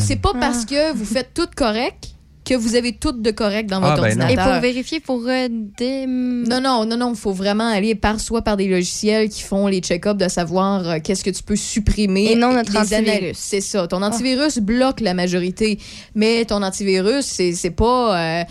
C'est 0.00 0.16
pas 0.16 0.32
parce 0.40 0.64
que 0.64 0.92
vous 0.94 1.04
faites 1.04 1.34
tout 1.34 1.48
correct 1.56 2.08
que 2.46 2.54
vous 2.54 2.76
avez 2.76 2.92
tout 2.92 3.12
de 3.12 3.30
correct 3.32 3.68
dans 3.68 3.82
Ah, 3.82 3.90
votre 3.90 4.02
ben 4.02 4.16
non. 4.16 4.22
ordinateur. 4.24 4.46
Et 4.46 4.52
pour 4.52 4.60
vérifier, 4.62 5.00
pour 5.00 5.22
euh, 5.26 5.48
des... 5.50 6.06
Non, 6.06 6.60
non, 6.60 6.84
non, 6.86 6.96
non, 6.96 7.10
il 7.12 7.16
faut 7.18 7.32
vraiment 7.32 7.66
aller 7.68 7.94
par 7.94 8.20
soit 8.20 8.42
par 8.42 8.56
des 8.56 8.68
logiciels 8.68 9.28
qui 9.28 9.42
font 9.42 9.66
les 9.66 9.80
check-ups 9.80 10.16
de 10.16 10.28
savoir 10.28 10.88
euh, 10.88 10.98
qu'est-ce 11.02 11.24
que 11.24 11.30
tu 11.30 11.42
peux 11.42 11.56
supprimer. 11.56 12.32
Et 12.32 12.36
non 12.36 12.52
notre 12.52 12.72
Les 12.72 12.78
antivirus. 12.78 13.30
Ah. 13.32 13.34
C'est 13.34 13.60
ça. 13.60 13.86
Ton 13.88 14.00
antivirus 14.02 14.58
bloque 14.58 15.00
la 15.00 15.12
majorité, 15.14 15.78
mais 16.14 16.44
ton 16.44 16.62
antivirus, 16.62 17.24
c'est 17.26 17.52
c'est 17.52 17.70
pas. 17.70 18.40
euh, 18.40 18.44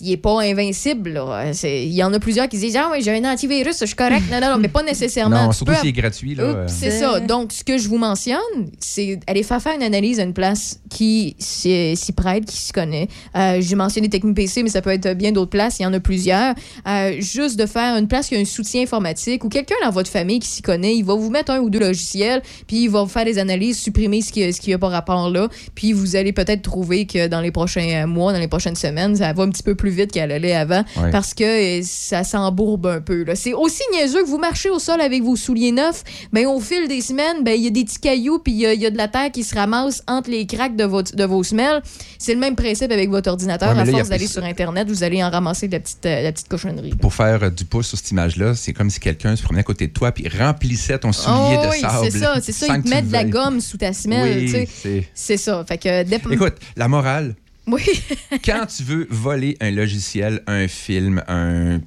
il 0.00 0.12
est 0.12 0.16
pas 0.16 0.40
invincible. 0.42 1.10
là. 1.10 1.50
Il 1.64 1.92
y 1.92 2.02
en 2.02 2.12
a 2.12 2.18
plusieurs 2.18 2.48
qui 2.48 2.58
disent 2.58 2.76
Ah 2.76 2.88
oui, 2.92 2.98
j'ai 3.02 3.16
un 3.16 3.24
antivirus, 3.32 3.76
je 3.80 3.86
suis 3.86 3.94
correct. 3.96 4.22
Non, 4.30 4.40
non, 4.40 4.50
non, 4.52 4.58
mais 4.58 4.68
pas 4.68 4.82
nécessairement. 4.82 5.46
Non, 5.46 5.52
surtout 5.52 5.74
s'il 5.74 5.88
est 5.88 5.92
gratuit. 5.92 6.34
Là, 6.34 6.50
Oups, 6.50 6.56
euh. 6.58 6.64
C'est 6.68 6.90
ça. 6.90 7.20
Donc, 7.20 7.52
ce 7.52 7.64
que 7.64 7.78
je 7.78 7.88
vous 7.88 7.98
mentionne, 7.98 8.36
c'est 8.80 9.20
aller 9.26 9.42
faire 9.42 9.60
faire 9.62 9.74
une 9.74 9.82
analyse 9.82 10.20
à 10.20 10.22
une 10.22 10.34
place 10.34 10.80
qui 10.90 11.36
s'y 11.38 11.96
prête, 12.16 12.44
qui 12.44 12.56
s'y 12.56 12.72
connaît. 12.72 13.08
Euh, 13.36 13.58
J'ai 13.60 13.76
mentionné 13.76 14.08
Technique 14.08 14.34
PC, 14.36 14.62
mais 14.62 14.68
ça 14.70 14.82
peut 14.82 14.90
être 14.90 15.14
bien 15.14 15.32
d'autres 15.32 15.50
places. 15.50 15.78
Il 15.78 15.82
y 15.82 15.86
en 15.86 15.92
a 15.92 16.00
plusieurs. 16.00 16.54
Euh, 16.86 17.16
juste 17.20 17.58
de 17.58 17.66
faire 17.66 17.96
une 17.96 18.08
place 18.08 18.28
qui 18.28 18.36
a 18.36 18.38
un 18.38 18.44
soutien 18.44 18.82
informatique 18.82 19.44
ou 19.44 19.48
quelqu'un 19.48 19.74
dans 19.84 19.90
votre 19.90 20.10
famille 20.10 20.38
qui 20.38 20.48
s'y 20.48 20.62
connaît, 20.62 20.96
il 20.96 21.04
va 21.04 21.14
vous 21.14 21.30
mettre 21.30 21.52
un 21.52 21.58
ou 21.58 21.70
deux 21.70 21.80
logiciels, 21.80 22.42
puis 22.66 22.84
il 22.84 22.88
va 22.90 23.02
vous 23.02 23.08
faire 23.08 23.24
des 23.24 23.38
analyses, 23.38 23.78
supprimer 23.78 24.22
ce 24.22 24.32
qui 24.32 24.52
ce 24.52 24.60
qui 24.60 24.72
a 24.72 24.78
pas 24.78 24.88
rapport 24.88 25.28
là, 25.30 25.48
puis 25.74 25.92
vous 25.92 26.16
allez 26.16 26.32
peut-être 26.32 26.62
trouver 26.62 27.06
que 27.06 27.26
dans 27.28 27.40
les 27.40 27.50
prochains 27.50 28.06
mois, 28.06 28.32
dans 28.32 28.38
les 28.38 28.48
prochaines 28.48 28.76
semaines, 28.76 29.16
ça 29.16 29.32
va 29.32 29.42
un 29.42 29.50
petit 29.50 29.62
peu 29.62 29.65
plus 29.74 29.90
vite 29.90 30.12
qu'elle 30.12 30.30
allait 30.32 30.54
avant 30.54 30.84
parce 31.10 31.34
que 31.34 31.80
euh, 31.80 31.82
ça 31.84 32.24
s'embourbe 32.24 32.86
un 32.86 33.00
peu. 33.00 33.24
C'est 33.34 33.52
aussi 33.54 33.82
niaiseux 33.92 34.22
que 34.22 34.28
vous 34.28 34.38
marchez 34.38 34.70
au 34.70 34.78
sol 34.78 35.00
avec 35.00 35.22
vos 35.22 35.36
souliers 35.36 35.72
neufs, 35.72 36.04
ben, 36.32 36.46
au 36.46 36.60
fil 36.60 36.88
des 36.88 37.00
semaines, 37.00 37.42
ben, 37.42 37.52
il 37.56 37.62
y 37.64 37.66
a 37.66 37.70
des 37.70 37.84
petits 37.84 37.98
cailloux 37.98 38.38
puis 38.38 38.52
il 38.52 38.58
y, 38.58 38.66
a- 38.66 38.74
il 38.74 38.80
y 38.80 38.86
a 38.86 38.90
de 38.90 38.96
la 38.96 39.08
terre 39.08 39.30
qui 39.32 39.42
se 39.44 39.54
ramasse 39.54 40.02
entre 40.06 40.30
les 40.30 40.46
craques 40.46 40.76
de, 40.76 40.84
votre, 40.84 41.14
de 41.16 41.24
vos 41.24 41.42
semelles. 41.42 41.82
C'est 42.18 42.34
le 42.34 42.40
même 42.40 42.54
principe 42.56 42.92
avec 42.92 43.10
votre 43.10 43.30
ordinateur. 43.30 43.68
Ouais, 43.70 43.74
mais 43.74 43.80
à 43.82 43.84
là, 43.84 43.92
force 43.92 44.08
d'aller 44.08 44.26
sur 44.26 44.44
Internet, 44.44 44.88
vous 44.88 45.02
allez 45.02 45.22
en 45.24 45.30
ramasser 45.30 45.66
de 45.68 45.72
la 45.72 45.80
petite, 45.80 46.04
euh, 46.06 46.22
la 46.22 46.32
petite 46.32 46.48
cochonnerie. 46.48 46.90
Pour 47.00 47.14
faire 47.14 47.42
euh, 47.42 47.50
du 47.50 47.64
pouce 47.64 47.88
sur 47.88 47.98
cette 47.98 48.10
image-là, 48.10 48.54
c'est 48.54 48.72
comme 48.72 48.90
si 48.90 49.00
quelqu'un 49.00 49.34
se 49.36 49.42
promenait 49.42 49.60
à 49.60 49.64
côté 49.64 49.86
de 49.88 49.92
toi 49.92 50.12
puis 50.12 50.28
remplissait 50.28 50.98
ton 50.98 51.12
soulier 51.12 51.56
Oh 51.60 51.64
de 51.66 51.70
oui, 51.70 51.80
sable. 51.80 52.08
c'est 52.10 52.18
ça, 52.18 52.34
c'est 52.42 52.52
ça. 52.52 52.76
Ils 52.76 52.82
te 52.82 52.88
mettent 52.88 53.08
de 53.08 53.12
la 53.12 53.24
gomme 53.24 53.60
sous 53.60 53.76
ta 53.78 53.92
semelle. 53.92 54.44
Oui, 54.44 54.68
c'est- 55.14 55.36
ça. 55.36 55.64
Fait 55.66 55.78
que, 55.78 56.32
Écoute, 56.32 56.54
la 56.76 56.88
morale, 56.88 57.34
Oui. 57.66 57.82
quand 58.44 58.66
tu 58.66 58.82
veux 58.84 59.06
voler 59.10 59.56
un 59.60 59.70
logiciel, 59.70 60.42
un 60.46 60.68
film, 60.68 61.22
un, 61.28 61.80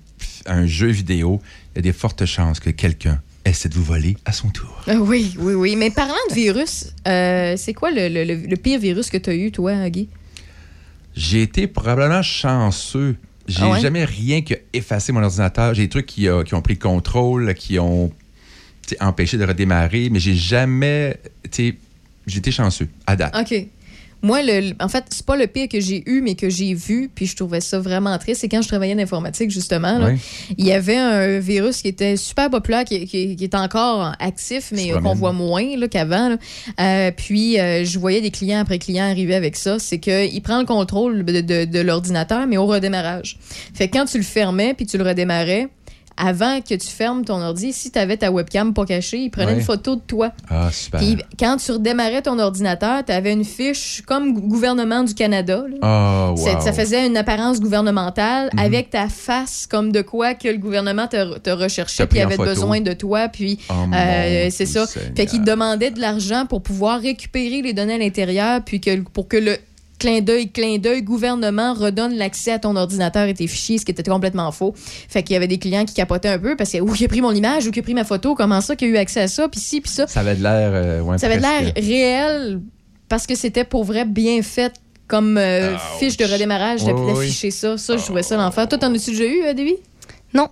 un 0.45 0.65
jeu 0.67 0.87
vidéo, 0.87 1.41
il 1.73 1.77
y 1.77 1.79
a 1.79 1.81
des 1.83 1.93
fortes 1.93 2.25
chances 2.25 2.59
que 2.59 2.69
quelqu'un 2.69 3.21
essaie 3.45 3.69
de 3.69 3.75
vous 3.75 3.83
voler 3.83 4.17
à 4.25 4.31
son 4.33 4.49
tour. 4.49 4.81
Euh, 4.89 4.97
oui, 4.97 5.33
oui, 5.39 5.53
oui. 5.53 5.75
Mais 5.75 5.89
parlant 5.89 6.13
de 6.29 6.35
virus, 6.35 6.93
euh, 7.07 7.55
c'est 7.57 7.73
quoi 7.73 7.91
le, 7.91 8.09
le- 8.09 8.23
le- 8.25 8.47
le 8.47 8.55
pire 8.57 8.79
virus 8.79 9.09
que 9.09 9.17
tu 9.17 9.29
as 9.29 9.35
eu, 9.35 9.51
toi, 9.51 9.89
Guy? 9.89 10.09
J'ai 11.15 11.41
été 11.43 11.67
probablement 11.67 12.21
chanceux. 12.21 13.15
J'ai 13.47 13.63
Ah 13.63 13.71
ouais? 13.71 13.79
jamais 13.79 14.05
rien 14.05 14.41
qui 14.41 14.53
a 14.53 14.57
effacé 14.73 15.11
mon 15.11 15.23
ordinateur. 15.23 15.73
J'ai 15.73 15.83
des 15.83 15.89
trucs 15.89 16.05
qui, 16.05 16.27
qui 16.45 16.53
ont 16.53 16.61
pris 16.61 16.73
le 16.75 16.79
contrôle, 16.79 17.53
qui 17.55 17.79
ont 17.79 18.11
empêché 18.99 19.37
de 19.37 19.45
redémarrer, 19.45 20.09
mais 20.11 20.19
j'ai 20.19 20.35
jamais. 20.35 21.17
J'ai 21.55 22.37
été 22.37 22.51
chanceux, 22.51 22.87
à 23.07 23.15
date. 23.15 23.35
OK. 23.35 23.65
Moi, 24.21 24.41
le, 24.43 24.73
en 24.83 24.89
fait, 24.89 25.05
c'est 25.09 25.25
pas 25.25 25.37
le 25.37 25.47
pire 25.47 25.69
que 25.69 25.79
j'ai 25.79 26.03
eu, 26.09 26.21
mais 26.21 26.35
que 26.35 26.49
j'ai 26.49 26.73
vu, 26.73 27.09
puis 27.13 27.25
je 27.25 27.35
trouvais 27.35 27.61
ça 27.61 27.79
vraiment 27.79 28.17
triste. 28.17 28.41
C'est 28.41 28.49
quand 28.49 28.61
je 28.61 28.67
travaillais 28.67 28.93
en 28.93 28.99
informatique, 28.99 29.49
justement. 29.49 29.97
là. 29.97 30.09
Il 30.57 30.65
y 30.65 30.71
avait 30.73 30.97
un 30.97 31.39
virus 31.39 31.81
qui 31.81 31.87
était 31.87 32.17
super 32.17 32.49
populaire, 32.49 32.83
qui, 32.83 33.05
qui- 33.05 33.35
qui 33.37 33.43
est 33.43 33.55
encore 33.55 34.13
actif, 34.19 34.71
mais 34.73 34.89
qu'on 35.01 35.13
voit 35.13 35.33
moins 35.33 35.77
là, 35.77 35.87
qu'avant. 35.87 36.35
Euh, 36.81 37.11
puis, 37.15 37.59
euh, 37.59 37.85
je 37.85 37.97
voyais 37.97 38.19
des 38.21 38.31
clients 38.31 38.59
après 38.59 38.77
clients 38.79 39.05
arriver 39.09 39.35
avec 39.35 39.55
ça. 39.55 39.79
C'est 39.79 39.99
qu'il 39.99 40.41
prend 40.41 40.59
le 40.59 40.65
contrôle 40.65 41.23
de, 41.23 41.41
de- 41.41 41.65
de 41.65 41.79
l'ordinateur, 41.79 42.45
mais 42.47 42.57
au 42.57 42.65
redémarrage. 42.65 43.37
Fait 43.73 43.87
que 43.87 43.97
quand 43.97 44.05
tu 44.05 44.17
le 44.17 44.23
fermais, 44.23 44.73
puis 44.73 44.85
tu 44.85 44.97
le 44.97 45.03
redémarrais, 45.05 45.67
avant 46.19 46.59
que 46.61 46.75
tu 46.75 46.87
fermes 46.87 47.23
ton 47.25 47.41
ordi, 47.41 47.73
si 47.73 47.91
tu 47.91 47.97
avais 47.97 48.17
ta 48.17 48.31
webcam 48.31 48.73
pas 48.73 48.85
cachée, 48.85 49.17
il 49.19 49.29
prenait 49.31 49.47
Ouais. 49.47 49.53
une 49.59 49.61
photo 49.63 49.95
de 49.95 50.01
toi. 50.01 50.31
Ah, 50.49 50.69
super. 50.71 50.99
Puis 50.99 51.17
quand 51.39 51.57
tu 51.57 51.71
redémarrais 51.71 52.21
ton 52.21 52.37
ordinateur, 52.37 53.03
tu 53.05 53.11
avais 53.11 53.31
une 53.33 53.45
fiche 53.45 54.03
comme 54.05 54.33
gou- 54.33 54.41
gouvernement 54.47 55.03
du 55.03 55.13
Canada. 55.13 55.63
là. 55.81 56.33
Oh, 56.35 56.39
wow. 56.39 56.59
Ça 56.61 56.73
faisait 56.73 57.07
une 57.07 57.15
apparence 57.17 57.59
gouvernementale 57.59 58.49
Mhm. 58.53 58.59
avec 58.59 58.89
ta 58.89 59.07
face 59.09 59.65
comme 59.65 59.91
de 59.91 60.01
quoi 60.01 60.33
que 60.33 60.47
le 60.49 60.57
gouvernement 60.57 61.07
te, 61.07 61.37
te 61.39 61.49
recherchait 61.49 62.05
puis 62.07 62.19
avait 62.19 62.37
besoin 62.37 62.81
de 62.81 62.93
toi. 62.93 63.29
Puis 63.29 63.57
Oh, 63.69 63.73
euh, 63.95 64.47
c'est 64.51 64.65
ça. 64.65 64.85
Seigneur. 64.85 65.11
Fait 65.15 65.25
qu'il 65.25 65.43
demandait 65.43 65.91
de 65.91 65.99
l'argent 66.01 66.45
pour 66.45 66.61
pouvoir 66.61 66.99
récupérer 67.01 67.61
les 67.61 67.73
données 67.73 67.95
à 67.95 67.97
l'intérieur 67.97 68.61
puis 68.65 68.81
que, 68.81 68.99
pour 69.01 69.27
que 69.27 69.37
le 69.37 69.57
clin 69.99 70.21
d'œil, 70.21 70.49
clin 70.51 70.77
d'œil, 70.77 71.03
gouvernement 71.03 71.73
redonne 71.73 72.15
l'accès 72.15 72.51
à 72.53 72.59
ton 72.59 72.75
ordinateur 72.75 73.27
et 73.27 73.33
tes 73.33 73.45
fichiers, 73.47 73.77
ce 73.77 73.85
qui 73.85 73.91
était 73.91 74.01
complètement 74.03 74.51
faux. 74.51 74.73
Fait 74.75 75.21
qu'il 75.21 75.33
y 75.33 75.37
avait 75.37 75.47
des 75.47 75.59
clients 75.59 75.85
qui 75.85 75.93
capotaient 75.93 76.29
un 76.29 76.39
peu 76.39 76.55
parce 76.55 76.71
que 76.71 76.79
ou 76.79 76.91
qui 76.93 77.05
a 77.05 77.07
pris 77.07 77.21
mon 77.21 77.31
image 77.33 77.67
ou 77.67 77.71
qui 77.71 77.79
a 77.79 77.83
pris 77.83 77.93
ma 77.93 78.03
photo, 78.05 78.33
comment 78.33 78.61
ça, 78.61 78.75
qui 78.75 78.85
a 78.85 78.87
eu 78.87 78.97
accès 78.97 79.21
à 79.21 79.27
ça, 79.27 79.47
puis 79.47 79.59
ci, 79.59 79.81
puis 79.81 79.91
ça. 79.91 80.07
Ça 80.07 80.21
avait 80.21 80.35
de 80.35 80.41
l'air. 80.43 80.71
euh, 80.73 81.01
ouais, 81.01 81.17
Ça 81.17 81.27
avait 81.27 81.37
de 81.37 81.41
l'air 81.41 81.73
réel 81.75 82.61
parce 83.07 83.27
que 83.27 83.35
c'était 83.35 83.63
pour 83.63 83.83
vrai 83.83 84.05
bien 84.05 84.41
fait 84.41 84.73
comme 85.07 85.37
euh, 85.37 85.75
fiche 85.99 86.17
de 86.17 86.25
redémarrage 86.25 86.83
d'afficher 86.83 87.51
ça. 87.51 87.77
Ça, 87.77 87.97
je 87.97 88.03
trouvais 88.03 88.23
ça 88.23 88.37
l'enfer. 88.37 88.67
Toi, 88.67 88.77
t'en 88.77 88.93
as-tu 88.93 89.11
déjà 89.11 89.25
eu, 89.25 89.43
euh, 89.43 89.53
Davy? 89.53 89.75
Non. 90.33 90.47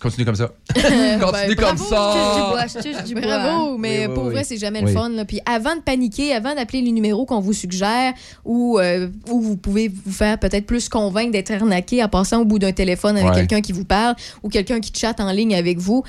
Continue 0.00 0.24
comme 0.24 0.36
ça. 0.36 0.50
Ben, 0.74 1.18
Continue 1.20 1.56
comme 1.56 1.76
bravo, 1.76 1.84
ça. 1.84 2.66
Je 2.66 2.78
du 2.82 2.84
bois, 2.90 3.04
je 3.04 3.12
bois. 3.14 3.20
Bravo, 3.22 3.78
mais 3.78 4.00
Oui, 4.00 4.06
oui, 4.08 4.14
pour 4.14 4.24
oui. 4.26 4.32
vrai, 4.32 4.44
c'est 4.44 4.56
jamais 4.58 4.80
Oui. 4.80 4.86
le 4.86 4.92
fun. 4.92 5.08
là. 5.10 5.24
Puis 5.24 5.40
avant 5.44 5.74
de 5.76 5.80
paniquer, 5.80 6.32
avant 6.34 6.54
d'appeler 6.54 6.82
les 6.82 6.92
numéros 6.92 7.26
qu'on 7.26 7.40
vous 7.40 7.52
suggère 7.52 8.12
ou 8.44 8.78
euh, 8.78 9.08
où 9.30 9.40
vous 9.40 9.56
pouvez 9.56 9.88
vous 9.88 10.12
faire 10.12 10.38
peut-être 10.38 10.66
plus 10.66 10.88
convaincre 10.88 11.32
d'être 11.32 11.50
arnaqué 11.50 12.02
en 12.04 12.08
passant 12.08 12.40
au 12.40 12.44
bout 12.44 12.58
d'un 12.58 12.72
téléphone 12.72 13.16
avec 13.16 13.30
Ouais. 13.30 13.36
quelqu'un 13.36 13.60
qui 13.60 13.72
vous 13.72 13.84
parle 13.84 14.14
ou 14.42 14.48
quelqu'un 14.48 14.80
qui 14.80 14.92
chatte 14.94 15.20
en 15.20 15.30
ligne 15.32 15.54
avec 15.54 15.78
vous, 15.78 16.04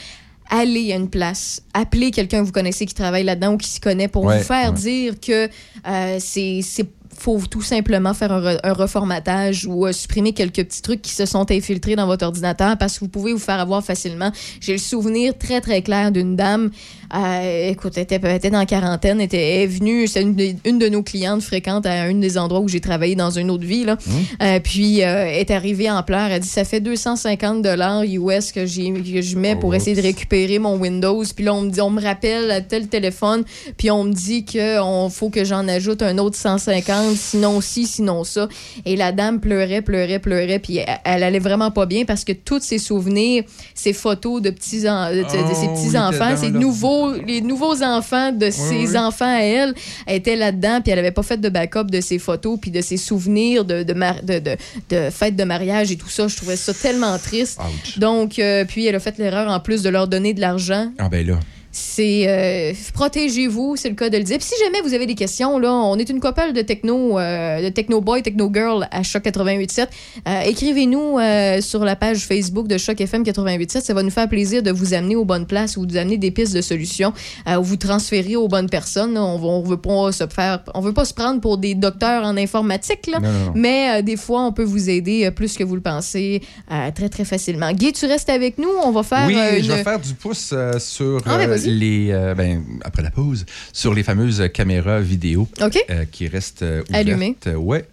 allez 0.52 0.92
à 0.94 0.96
une 0.96 1.10
place, 1.10 1.62
appelez 1.74 2.12
quelqu'un 2.12 2.40
que 2.42 2.46
vous 2.46 2.52
connaissez 2.52 2.86
qui 2.86 2.94
travaille 2.96 3.24
là-dedans 3.24 3.54
ou 3.54 3.58
qui 3.58 3.70
s'y 3.70 3.80
connaît 3.80 4.08
pour 4.08 4.24
Ouais, 4.24 4.38
vous 4.40 4.44
faire 4.44 4.70
ouais. 4.72 4.80
dire 4.80 5.14
que 5.20 5.48
euh, 5.88 6.18
c'est 6.20 6.62
c'est- 6.64 6.90
faut 7.20 7.40
tout 7.50 7.62
simplement 7.62 8.14
faire 8.14 8.32
un, 8.32 8.42
re- 8.42 8.60
un 8.64 8.74
reformatage 8.74 9.66
ou 9.66 9.86
euh, 9.86 9.92
supprimer 9.92 10.34
quelques 10.34 10.64
petits 10.64 10.82
trucs 10.82 11.02
qui 11.02 11.12
se 11.12 11.26
sont 11.26 11.52
infiltrés 11.52 11.96
dans 11.96 12.08
votre 12.08 12.26
ordinateur 12.26 12.78
parce 12.78 12.96
que 12.96 13.02
vous 13.02 13.10
pouvez 13.10 13.34
vous 13.34 13.40
faire 13.40 13.60
avoir 13.60 13.84
facilement. 13.84 14.32
J'ai 14.62 14.74
le 14.74 14.78
souvenir 14.80 15.38
très, 15.38 15.62
très 15.62 15.82
clair 15.82 16.12
d'une 16.12 16.36
dame, 16.36 16.72
euh, 17.16 17.70
écoute, 17.70 17.94
elle 17.96 18.04
était, 18.04 18.36
était 18.36 18.50
dans 18.50 18.60
la 18.60 18.66
quarantaine, 18.66 19.20
elle 19.20 19.26
était 19.26 19.64
est 19.64 19.68
venue, 19.68 20.08
c'est 20.08 20.22
une, 20.22 20.36
de- 20.36 20.54
une 20.66 20.78
de 20.80 20.90
nos 20.90 21.02
clientes 21.04 21.42
fréquentes 21.42 21.86
à 21.86 22.04
un 22.04 22.14
des 22.14 22.38
endroits 22.38 22.60
où 22.60 22.68
j'ai 22.68 22.82
travaillé 22.82 23.16
dans 23.16 23.32
une 23.32 23.50
autre 23.50 23.66
vie. 23.66 23.84
Là. 23.86 23.98
Euh, 24.44 24.60
puis, 24.60 25.04
euh, 25.04 25.26
est 25.26 25.50
arrivée 25.52 25.90
en 25.90 26.04
pleurs. 26.04 26.28
Elle 26.28 26.34
a 26.34 26.40
dit 26.40 26.48
Ça 26.48 26.64
fait 26.66 26.80
250 26.82 27.62
dollars 27.62 28.04
US 28.04 28.52
que, 28.52 28.60
que 28.62 29.22
je 29.22 29.36
mets 29.38 29.56
pour 29.56 29.74
essayer 29.76 29.96
de 29.96 30.02
récupérer 30.02 30.60
mon 30.60 30.76
Windows. 30.78 31.24
Puis 31.36 31.46
là, 31.46 31.54
on 31.54 31.62
me 31.62 31.70
dit 31.72 31.82
On 31.82 31.90
me 31.90 32.02
rappelle 32.02 32.52
à 32.52 32.62
tel 32.62 32.88
téléphone. 32.88 33.44
Puis 33.78 33.90
on 33.92 34.04
me 34.04 34.14
dit 34.14 34.46
qu'il 34.46 34.78
faut 35.12 35.30
que 35.30 35.44
j'en 35.44 35.68
ajoute 35.68 36.02
un 36.02 36.18
autre 36.20 36.36
150, 36.38 37.16
sinon 37.16 37.62
ci, 37.62 37.86
sinon 37.88 38.24
ça. 38.24 38.48
Et 38.86 38.96
la 38.96 39.12
dame 39.12 39.40
pleurait, 39.40 39.82
pleurait, 39.82 40.20
pleurait. 40.20 40.60
Puis 40.60 40.78
elle, 40.78 40.86
elle 41.06 41.24
allait 41.24 41.40
vraiment 41.40 41.72
pas 41.72 41.86
bien 41.86 42.06
parce 42.06 42.24
que 42.24 42.34
tous 42.34 42.62
ses 42.62 42.78
souvenirs, 42.78 43.44
ses 43.74 43.94
photos 43.94 44.42
de 44.42 44.50
petits, 44.50 44.88
en- 44.90 45.10
de, 45.12 45.24
de 45.24 45.28
ses 45.30 45.68
Oh, 45.70 45.74
petits 45.74 45.90
oui, 45.90 45.98
enfants, 45.98 46.30
dans 46.32 46.38
ses 46.38 46.50
l'ordi. 46.50 46.60
Nouveaux, 47.08 47.22
les 47.26 47.42
nouveaux 47.42 47.84
enfants 47.84 48.32
de 48.32 48.50
ses 48.50 48.88
oui. 48.90 48.98
enfants 48.98 49.26
à 49.38 49.42
elle, 49.42 49.74
était 50.08 50.36
là-dedans. 50.36 50.82
Puis 50.82 50.92
elle 50.92 51.00
avait 51.00 51.12
pas 51.12 51.24
fait 51.24 51.38
de 51.40 51.50
backup 51.50 51.86
de 51.86 52.02
ses 52.02 52.20
photos 52.20 52.58
puis 52.62 52.72
de 52.72 52.82
ses 52.82 52.98
souvenirs 52.98 53.66
de, 53.66 53.84
de, 53.84 53.94
mar- 53.94 54.22
de, 54.24 54.40
de, 54.40 54.56
de 54.90 55.10
fêtes 55.10 55.36
de 55.36 55.44
mariage 55.44 55.92
et 55.92 55.96
tout 55.98 56.10
ça. 56.10 56.28
Je 56.28 56.36
trouvais 56.36 56.56
ça 56.56 56.74
tellement 56.74 57.18
triste. 57.18 57.60
Ouch. 57.60 57.98
Donc, 58.00 58.40
euh, 58.40 58.66
puis 58.66 58.86
elle 58.86 58.96
a 58.96 59.00
fait 59.00 59.18
l'erreur 59.18 59.50
en 59.52 59.60
plus 59.60 59.82
de 59.82 59.90
leur 59.90 60.08
donner 60.08 60.34
de 60.34 60.42
l'argent 60.42 60.92
Ah, 60.98 61.10
ben 61.10 61.26
là. 61.26 61.40
C'est 61.80 62.26
euh, 62.28 62.74
protégez-vous, 62.94 63.76
c'est 63.76 63.90
le 63.90 63.96
cas 63.96 64.10
de 64.10 64.18
le 64.18 64.24
dire. 64.24 64.38
Puis 64.38 64.48
si 64.48 64.64
jamais 64.64 64.82
vous 64.82 64.94
avez 64.94 65.06
des 65.06 65.16
questions, 65.16 65.58
là, 65.60 65.72
on 65.74 65.98
est 65.98 66.10
une 66.10 66.20
couple 66.20 66.54
de 66.54 66.62
techno, 66.62 67.18
euh, 67.18 67.62
de 67.62 67.70
techno 67.70 68.02
boy, 68.02 68.22
techno 68.22 68.50
girl 68.54 68.88
à 68.92 69.04
Choc 69.04 69.24
88.7. 69.24 69.88
Euh, 70.28 70.42
Écrivez-nous 70.42 71.18
euh, 71.20 71.62
sur 71.62 71.84
la 71.86 71.96
page 71.96 72.20
Facebook 72.20 72.68
de 72.68 72.78
Choc 72.78 73.00
FM 73.00 73.24
88.7. 73.24 73.82
Ça 73.82 73.94
va 73.94 74.04
nous 74.04 74.10
faire 74.10 74.28
plaisir 74.28 74.62
de 74.62 74.72
vous 74.72 74.94
amener 74.94 75.16
aux 75.16 75.26
bonnes 75.26 75.46
places 75.48 75.78
ou 75.78 75.86
de 75.86 75.92
vous 75.94 75.98
amener 75.98 76.18
des 76.18 76.32
pistes 76.32 76.54
de 76.54 76.62
solutions 76.62 77.14
euh, 77.48 77.58
ou 77.58 77.64
vous 77.64 77.78
transférer 77.78 78.36
aux 78.36 78.48
bonnes 78.48 78.70
personnes. 78.70 79.14
là. 79.14 79.24
On, 79.24 79.40
on 79.44 79.62
veut 79.62 79.78
pas 79.78 80.12
se 80.12 80.28
faire, 80.28 80.64
on 80.74 80.82
veut 80.82 80.94
pas 80.94 81.06
se 81.06 81.14
prendre 81.14 81.40
pour 81.42 81.58
des 81.58 81.76
docteurs 81.76 82.24
en 82.26 82.36
informatique, 82.38 83.08
là, 83.08 83.20
Non, 83.20 83.32
non, 83.32 83.46
non. 83.46 83.52
mais 83.56 84.00
euh, 84.00 84.02
des 84.02 84.18
fois, 84.18 84.44
on 84.46 84.52
peut 84.52 84.64
vous 84.64 84.90
aider 84.90 85.30
plus 85.32 85.56
que 85.58 85.64
vous 85.64 85.76
le 85.76 85.82
pensez 85.82 86.42
euh, 86.72 86.90
très, 86.94 87.10
très 87.10 87.26
facilement. 87.26 87.72
Guy, 87.72 87.94
tu 87.94 88.06
restes 88.06 88.30
avec 88.30 88.58
nous. 88.58 88.70
On 88.84 88.92
va 88.92 89.04
faire 89.04 89.26
Oui, 89.28 89.36
je 89.64 89.72
vais 89.72 89.84
faire 89.84 90.00
du 90.00 90.14
pouce 90.14 90.54
sur 90.80 91.22
Ah, 91.26 91.38
ben. 91.38 91.69
Les. 91.70 92.10
euh, 92.12 92.36
ben, 92.36 92.64
après 92.84 93.02
la 93.04 93.12
pause, 93.12 93.46
sur 93.74 93.94
les 93.94 94.04
fameuses 94.04 94.50
caméras 94.54 95.00
vidéo 95.00 95.48
OK. 95.62 95.78
euh, 95.90 96.06
qui 96.12 96.28
restent 96.28 96.64
euh, 96.64 96.82
ouvertes. 96.90 96.96
Allumées. 97.08 97.36
Ouais, 97.56 97.88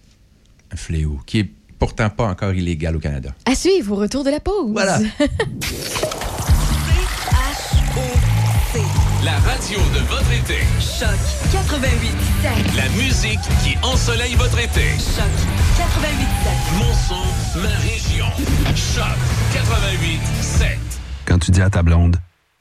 un 0.71 0.75
fléau 0.75 1.19
qui 1.25 1.39
est 1.39 1.49
pourtant 1.79 2.09
pas 2.09 2.25
encore 2.27 2.53
illégal 2.53 2.95
au 2.95 2.99
Canada. 2.99 3.29
À 3.45 3.55
suivre 3.55 3.93
au 3.93 3.95
retour 3.99 4.23
de 4.23 4.29
la 4.31 4.39
pause. 4.39 4.71
Voilà. 4.71 4.99
La 9.23 9.33
radio 9.39 9.77
de 9.93 9.99
votre 10.07 10.31
été. 10.31 10.59
Choc 10.79 11.09
88 11.51 12.11
La 12.77 12.87
musique 13.03 13.39
qui 13.63 13.75
ensoleille 13.83 14.35
votre 14.35 14.57
été. 14.59 14.81
Choc 14.97 15.25
88 15.77 16.27
Mon 16.77 16.93
son, 16.93 17.59
ma 17.59 17.75
région. 17.79 18.25
Choc 18.75 19.17
88 19.53 20.19
7. 20.41 20.67
Quand 21.25 21.39
tu 21.39 21.51
dis 21.51 21.61
à 21.61 21.69
ta 21.69 21.81
blonde, 21.83 22.17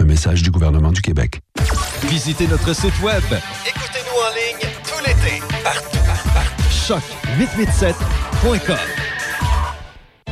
Un 0.00 0.04
message 0.04 0.42
du 0.42 0.50
gouvernement 0.50 0.90
du 0.90 1.02
Québec. 1.02 1.40
Visitez 2.04 2.46
notre 2.46 2.72
site 2.74 2.98
web. 3.02 3.22
Écoutez-nous 3.66 4.18
en 4.18 4.30
ligne 4.34 4.70
tout 4.84 4.98
l'été. 5.06 5.42
Partout, 5.62 5.98
partout, 6.06 6.30
partout. 6.34 6.62
Choc887.com. 7.38 8.78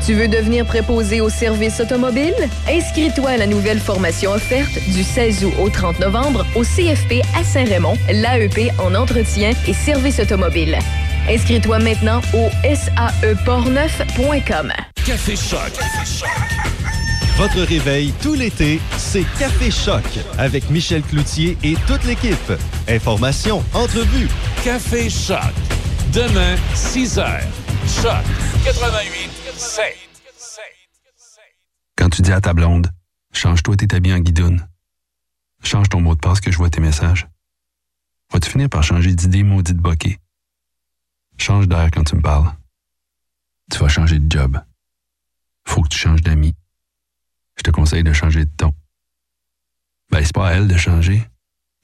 Tu 0.04 0.14
veux 0.14 0.28
devenir 0.28 0.64
préposé 0.64 1.20
au 1.20 1.28
service 1.28 1.78
automobile? 1.78 2.34
Inscris-toi 2.68 3.28
à 3.30 3.36
la 3.36 3.46
nouvelle 3.46 3.78
formation 3.78 4.32
offerte 4.32 4.72
du 4.88 5.04
16 5.04 5.44
août 5.44 5.52
au 5.61 5.68
30 5.68 5.98
novembre 6.00 6.44
au 6.56 6.62
CFP 6.62 7.20
à 7.38 7.44
Saint-Raymond, 7.44 7.98
l'AEP 8.11 8.72
en 8.78 8.94
entretien 8.94 9.50
et 9.68 9.74
service 9.74 10.18
automobile. 10.18 10.78
Inscris-toi 11.28 11.80
maintenant 11.80 12.22
au 12.32 12.48
saeportneuf.com. 12.64 14.72
Café 15.04 15.36
Choc. 15.36 15.72
Votre 17.36 17.62
réveil 17.62 18.12
tout 18.22 18.34
l'été, 18.34 18.80
c'est 18.98 19.24
Café 19.38 19.70
Choc 19.70 20.04
avec 20.38 20.68
Michel 20.70 21.02
Cloutier 21.02 21.56
et 21.62 21.74
toute 21.86 22.04
l'équipe. 22.04 22.52
Informations, 22.86 23.64
entrevues. 23.72 24.28
Café 24.62 25.08
Choc. 25.08 25.40
Demain, 26.12 26.56
6 26.74 27.16
h. 27.16 27.40
Choc 28.02 28.24
88 28.64 29.30
7. 29.56 29.84
Quand 31.96 32.10
tu 32.10 32.22
dis 32.22 32.32
à 32.32 32.40
ta 32.40 32.52
blonde, 32.52 32.90
change-toi 33.32 33.76
tes 33.76 33.94
habits 33.94 34.12
en 34.12 34.18
guidoune. 34.18 34.66
Change 35.62 35.88
ton 35.88 36.00
mot 36.00 36.14
de 36.14 36.20
passe 36.20 36.40
que 36.40 36.50
je 36.50 36.56
vois 36.56 36.70
tes 36.70 36.80
messages. 36.80 37.26
Vas-tu 38.32 38.50
finir 38.50 38.68
par 38.68 38.82
changer 38.82 39.14
d'idée 39.14 39.42
maudite 39.42 39.76
bokeh? 39.78 40.18
Change 41.38 41.68
d'air 41.68 41.88
quand 41.92 42.04
tu 42.04 42.16
me 42.16 42.22
parles. 42.22 42.52
Tu 43.70 43.78
vas 43.78 43.88
changer 43.88 44.18
de 44.18 44.30
job. 44.30 44.58
Faut 45.66 45.82
que 45.82 45.88
tu 45.88 45.98
changes 45.98 46.22
d'amis. 46.22 46.54
Je 47.61 47.62
te 47.62 47.70
conseille 47.70 48.02
de 48.02 48.14
changer 48.14 48.46
de 48.46 48.50
ton. 48.56 48.72
Ben, 50.11 50.24
c'est 50.24 50.32
pas 50.34 50.48
à 50.48 50.52
elle 50.52 50.66
de 50.66 50.78
changer. 50.78 51.22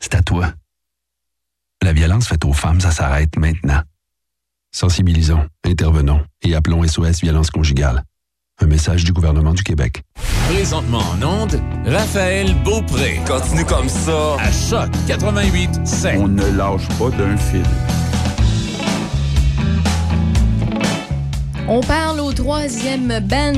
C'est 0.01 0.15
à 0.15 0.23
toi. 0.23 0.55
La 1.83 1.93
violence 1.93 2.29
faite 2.29 2.47
aux 2.47 2.55
femmes, 2.55 2.81
ça 2.81 2.93
s'arrête 2.93 3.37
maintenant. 3.37 3.83
Sensibilisons, 4.73 5.47
intervenons 5.67 6.25
et 6.41 6.55
appelons 6.55 6.83
SOS 6.83 7.21
Violence 7.21 7.51
Conjugale. 7.51 8.05
Un 8.59 8.67
message 8.69 9.05
du 9.05 9.13
gouvernement 9.13 9.53
du 9.53 9.63
Québec. 9.63 10.03
Présentement 10.49 11.03
en 11.13 11.23
onde, 11.23 11.61
Raphaël 11.85 12.55
Beaupré. 12.65 13.21
Continue 13.27 13.67
comme 13.67 13.91
ça. 13.91 14.37
À 14.39 14.51
Choc 14.51 14.91
88 15.07 15.87
7. 15.87 16.15
On 16.17 16.29
ne 16.29 16.57
lâche 16.57 16.89
pas 16.99 17.11
d'un 17.11 17.37
fil. 17.37 17.63
On 21.69 21.81
parle 21.81 22.21
au 22.21 22.33
troisième 22.33 23.09
band 23.25 23.53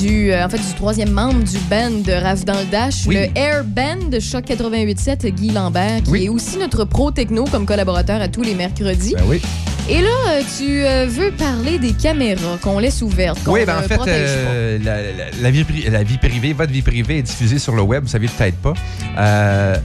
du, 0.00 0.32
euh, 0.32 0.44
en 0.44 0.48
fait, 0.48 0.58
du 0.58 0.74
troisième 0.74 1.10
membre 1.12 1.44
du 1.44 1.58
band 1.70 1.90
de 2.04 2.12
Rave 2.12 2.44
dans 2.44 2.58
le 2.58 2.64
Dash, 2.64 3.06
Oui. 3.06 3.14
le 3.14 3.38
Air 3.38 3.62
Band 3.64 4.08
de 4.10 4.18
Choc 4.18 4.46
88.7, 4.46 5.26
Guy 5.32 5.50
Lambert, 5.52 6.02
qui 6.02 6.10
Oui. 6.10 6.24
est 6.24 6.28
aussi 6.28 6.58
notre 6.58 6.84
pro 6.84 7.12
techno 7.12 7.44
comme 7.44 7.64
collaborateur 7.64 8.20
à 8.20 8.26
tous 8.26 8.42
les 8.42 8.54
mercredis. 8.56 9.14
Ben 9.14 9.22
oui. 9.28 9.40
Et 9.88 10.00
là, 10.02 10.08
euh, 10.30 10.42
tu 10.58 10.84
euh, 10.84 11.06
veux 11.08 11.30
parler 11.30 11.78
des 11.78 11.92
caméras 11.92 12.58
qu'on 12.60 12.80
laisse 12.80 13.00
ouvertes, 13.02 13.38
qu'on 13.44 13.52
Oui, 13.52 13.64
ben 13.64 13.78
en 13.78 13.82
fait, 13.82 14.00
euh, 14.08 14.78
la, 14.82 14.96
la- 15.02 15.30
la 15.40 15.50
vie, 15.52 15.64
la 15.88 16.02
vie 16.02 16.18
privée, 16.18 16.52
votre 16.52 16.72
vie 16.72 16.82
privée 16.82 17.18
est 17.18 17.22
diffusée 17.22 17.60
sur 17.60 17.76
le 17.76 17.82
web, 17.82 18.02
vous 18.02 18.08
savez 18.10 18.26
peut-être 18.26 18.56
pas. 18.56 18.74
Euh, 19.18 19.76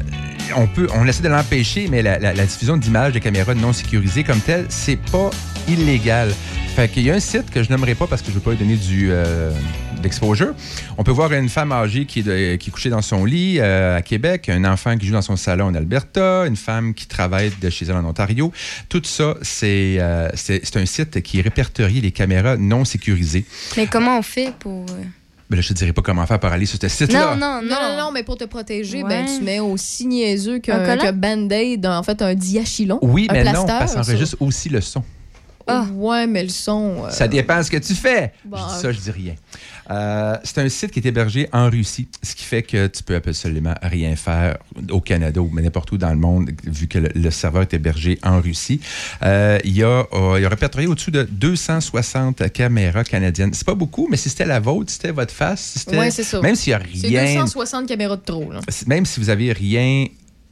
on 0.57 0.66
peut, 0.66 0.88
on 0.95 1.07
essaie 1.07 1.22
de 1.22 1.30
l'empêcher, 1.30 1.88
mais 1.91 2.01
la 2.01 2.18
diffusion 2.34 2.76
d'images 2.76 3.14
de 3.14 3.20
caméras 3.20 3.53
non 3.53 3.72
sécurisées 3.72 4.24
comme 4.24 4.39
telle, 4.39 4.66
c'est 4.70 4.97
pas 4.97 5.30
illégal. 5.70 6.30
Fait 6.76 6.88
qu'il 6.88 7.03
y 7.03 7.11
a 7.11 7.15
un 7.15 7.19
site 7.19 7.49
que 7.51 7.61
je 7.63 7.69
nommerai 7.69 7.95
pas 7.95 8.07
parce 8.07 8.22
que 8.22 8.30
je 8.30 8.34
veux 8.36 8.39
pas 8.39 8.51
lui 8.51 8.57
donner 8.57 8.76
du 8.78 9.09
euh, 9.11 9.51
d'exposure. 10.01 10.53
On 10.97 11.03
peut 11.03 11.11
voir 11.11 11.32
une 11.34 11.49
femme 11.49 11.72
âgée 11.74 12.05
qui 12.05 12.19
est, 12.19 12.24
de- 12.24 12.55
qui 12.55 12.69
est 12.69 12.72
couchée 12.72 12.89
dans 12.89 13.01
son 13.01 13.26
lit 13.26 13.57
euh, 13.59 13.97
à 13.97 14.01
Québec, 14.01 14.47
un 14.47 14.63
enfant 14.63 14.97
qui 14.97 15.05
joue 15.05 15.11
dans 15.13 15.22
son 15.22 15.36
salon 15.36 15.65
en 15.65 15.76
Alberta, 15.76 16.45
une 16.47 16.55
femme 16.55 16.93
qui 16.93 17.07
travaille 17.07 17.51
de 17.61 17.69
chez 17.69 17.86
elle 17.86 17.95
en 17.97 18.05
Ontario. 18.05 18.53
Tout 18.88 19.01
ça, 19.03 19.36
c'est 19.41 19.97
euh, 19.99 20.30
c'est 20.34 20.61
c'est 20.63 20.78
un 20.78 20.86
site 20.86 21.22
qui 21.22 21.41
répertorie 21.41 21.99
les 21.99 22.11
caméras 22.11 22.55
non 22.57 22.86
sécurisées. 22.86 23.43
Mais 23.76 23.88
comment 23.88 24.17
on 24.17 24.22
fait 24.22 24.53
pour. 24.57 24.86
euh, 24.91 25.03
Ben 25.49 25.57
là, 25.57 25.61
je 25.61 25.67
te 25.67 25.74
dirais 25.74 25.91
pas 25.93 26.01
comment 26.01 26.26
faire 26.26 26.39
pour 26.39 26.49
aller 26.51 26.65
sur 26.65 26.80
ce 26.82 26.88
site-là. 26.88 27.36
Non, 27.36 27.61
non, 27.61 27.61
Non, 27.61 27.76
non, 27.82 27.97
non, 28.05 28.11
mais 28.13 28.24
pour 28.24 28.38
te 28.38 28.45
protéger, 28.45 29.03
Ouais. 29.03 29.09
ben, 29.09 29.26
tu 29.26 29.43
mets 29.43 29.59
aussi 29.59 30.07
niaiseux 30.07 30.55
Un 30.55 30.59
qu'un 30.61 30.97
qu'un 30.97 31.11
Band-Aid, 31.11 31.86
en 31.86 32.01
fait, 32.01 32.22
un 32.22 32.34
diachylon. 32.34 32.97
Oui, 33.01 33.28
un 33.30 33.34
mais 33.34 33.43
non, 33.43 33.51
plaster, 33.65 33.67
parce 33.78 33.91
que 33.91 33.97
ça 33.97 34.03
ça. 34.03 34.11
enregistre 34.13 34.38
aussi 34.39 34.69
le 34.69 34.80
son. 34.80 35.03
Ouais, 35.93 36.28
mais 36.28 36.43
le 36.43 36.49
son. 36.49 37.05
euh, 37.05 37.09
Ça 37.09 37.28
dépend 37.28 37.61
ce 37.63 37.69
que 37.72 37.78
tu 37.78 37.93
fais. 37.95 38.34
Bon, 38.45 38.57
je 38.57 38.74
dis 38.76 38.82
ça, 38.82 38.91
je 38.91 38.99
dis 38.99 39.11
rien. 39.11 39.36
Euh, 39.89 40.38
c'est 40.43 40.59
un 40.59 40.69
site 40.69 40.91
qui 40.91 40.99
est 40.99 41.05
hébergé 41.05 41.49
en 41.51 41.69
Russie, 41.69 42.07
ce 42.24 42.34
qui 42.34 42.43
fait 42.45 42.63
que 42.63 42.88
tu 42.88 43.03
peux 43.03 43.15
absolument 43.15 43.74
rien 43.82 44.15
faire 44.15 44.57
au 44.89 45.01
Canada 45.01 45.41
ou 45.41 45.51
n'importe 45.59 45.91
où 45.91 45.97
dans 45.97 46.11
le 46.11 46.15
monde, 46.15 46.49
vu 46.65 46.88
que 46.88 46.99
le, 46.99 47.09
le 47.13 47.30
serveur 47.32 47.63
est 47.63 47.74
hébergé 47.74 48.17
en 48.24 48.39
Russie. 48.39 48.80
Euh, 49.24 49.57
il, 49.65 49.76
y 49.76 49.84
a, 49.84 50.05
il 50.38 50.41
y 50.41 50.45
a 50.45 50.49
répertorié 50.49 50.88
au-dessus 50.88 51.11
de 51.11 51.24
260 51.24 52.49
caméras 52.53 53.03
canadiennes. 53.03 53.53
C'est 53.53 53.65
pas 53.65 53.76
beaucoup, 53.76 54.07
mais 54.09 54.17
si 54.17 54.30
c'était 54.30 54.45
la 54.45 54.59
vôtre, 54.59 54.89
si 54.91 54.95
c'était 54.97 55.11
votre 55.11 55.34
face, 55.34 55.61
si 55.61 55.80
c'était- 55.80 55.97
Ouais, 55.97 56.11
c'est 56.11 56.24
ça. 56.24 56.39
même 56.41 56.55
s'il 56.55 56.72
n'y 56.72 56.76
a 56.76 56.82
C'est 56.95 57.07
rien, 57.07 57.41
260 57.41 57.88
caméras 57.88 58.15
de 58.17 58.22
trop, 58.24 58.51
là. 58.51 58.59
même 58.88 59.05
si 59.05 59.19
vous 59.19 59.30
avez 59.30 59.51
rien 59.51 60.05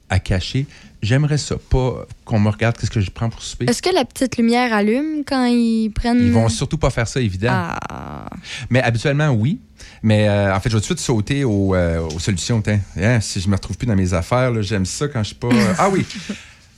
à 0.10 0.20
cacher, 0.20 0.66
j'aimerais 1.02 1.38
ça, 1.38 1.56
pas 1.70 2.06
qu'on 2.26 2.40
me 2.40 2.50
regarde 2.50 2.78
qu'est-ce 2.78 2.92
que 2.92 3.00
je 3.02 3.12
prends 3.12 3.30
pour 3.30 3.42
souper. 3.42 3.66
Est-ce 3.70 3.82
que 3.82 3.94
la 3.94 4.06
petite 4.06 4.38
lumière 4.38 4.74
allume 4.74 5.24
quand 5.26 5.46
ils 5.46 5.90
prennent. 5.90 6.20
Ils 6.22 6.32
vont 6.32 6.50
surtout 6.50 6.78
pas 6.78 6.90
faire 6.90 7.08
ça, 7.08 7.20
évidemment. 7.22 7.74
Ah. 7.90 8.30
Mais 8.70 8.82
habituellement, 8.82 9.30
oui. 9.30 9.60
Mais 10.04 10.28
euh, 10.30 10.54
en 10.56 10.60
fait, 10.60 10.70
je 10.70 10.76
vais 10.76 10.82
tout 10.82 10.94
de 10.94 11.00
suite 11.00 11.06
sauter 11.06 11.44
aux, 11.44 11.76
euh, 11.76 12.00
aux 12.02 12.20
solutions. 12.20 12.62
Hein, 12.98 13.20
si 13.22 13.40
je 13.42 13.48
me 13.50 13.56
retrouve 13.56 13.78
plus 13.78 13.88
dans 13.88 13.96
mes 13.96 14.14
affaires, 14.14 14.62
j'aime 14.62 14.86
ça 14.86 15.08
quand 15.08 15.22
je 15.24 15.28
suis 15.28 15.36
pas. 15.36 15.48
euh, 15.48 15.74
Ah 15.78 15.90
oui! 15.90 16.06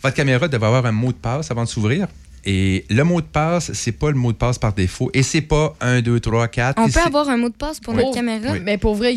Votre 0.04 0.16
caméra 0.16 0.48
devrait 0.48 0.68
avoir 0.68 0.86
un 0.86 0.92
mot 0.92 1.10
de 1.12 1.18
passe 1.18 1.52
avant 1.52 1.64
de 1.64 1.70
s'ouvrir. 1.70 2.08
Et 2.46 2.86
le 2.90 3.04
mot 3.04 3.22
de 3.22 3.26
passe, 3.28 3.72
c'est 3.74 3.92
pas 3.92 4.10
le 4.10 4.16
mot 4.18 4.32
de 4.32 4.38
passe 4.38 4.58
par 4.58 4.74
défaut. 4.74 5.12
Et 5.14 5.22
c'est 5.24 5.42
pas 5.42 5.76
1, 5.80 6.02
2, 6.02 6.20
3, 6.20 6.48
4. 6.48 6.82
On 6.82 6.90
peut 6.90 7.00
avoir 7.00 7.30
un 7.30 7.38
mot 7.38 7.50
de 7.50 7.54
passe 7.56 7.80
pour 7.80 7.94
Oui. 7.94 8.02
notre 8.02 8.16
caméra? 8.16 8.54
Oui. 8.54 8.60
Mais 8.64 8.78
pour 8.78 8.96
vrai, 8.96 9.14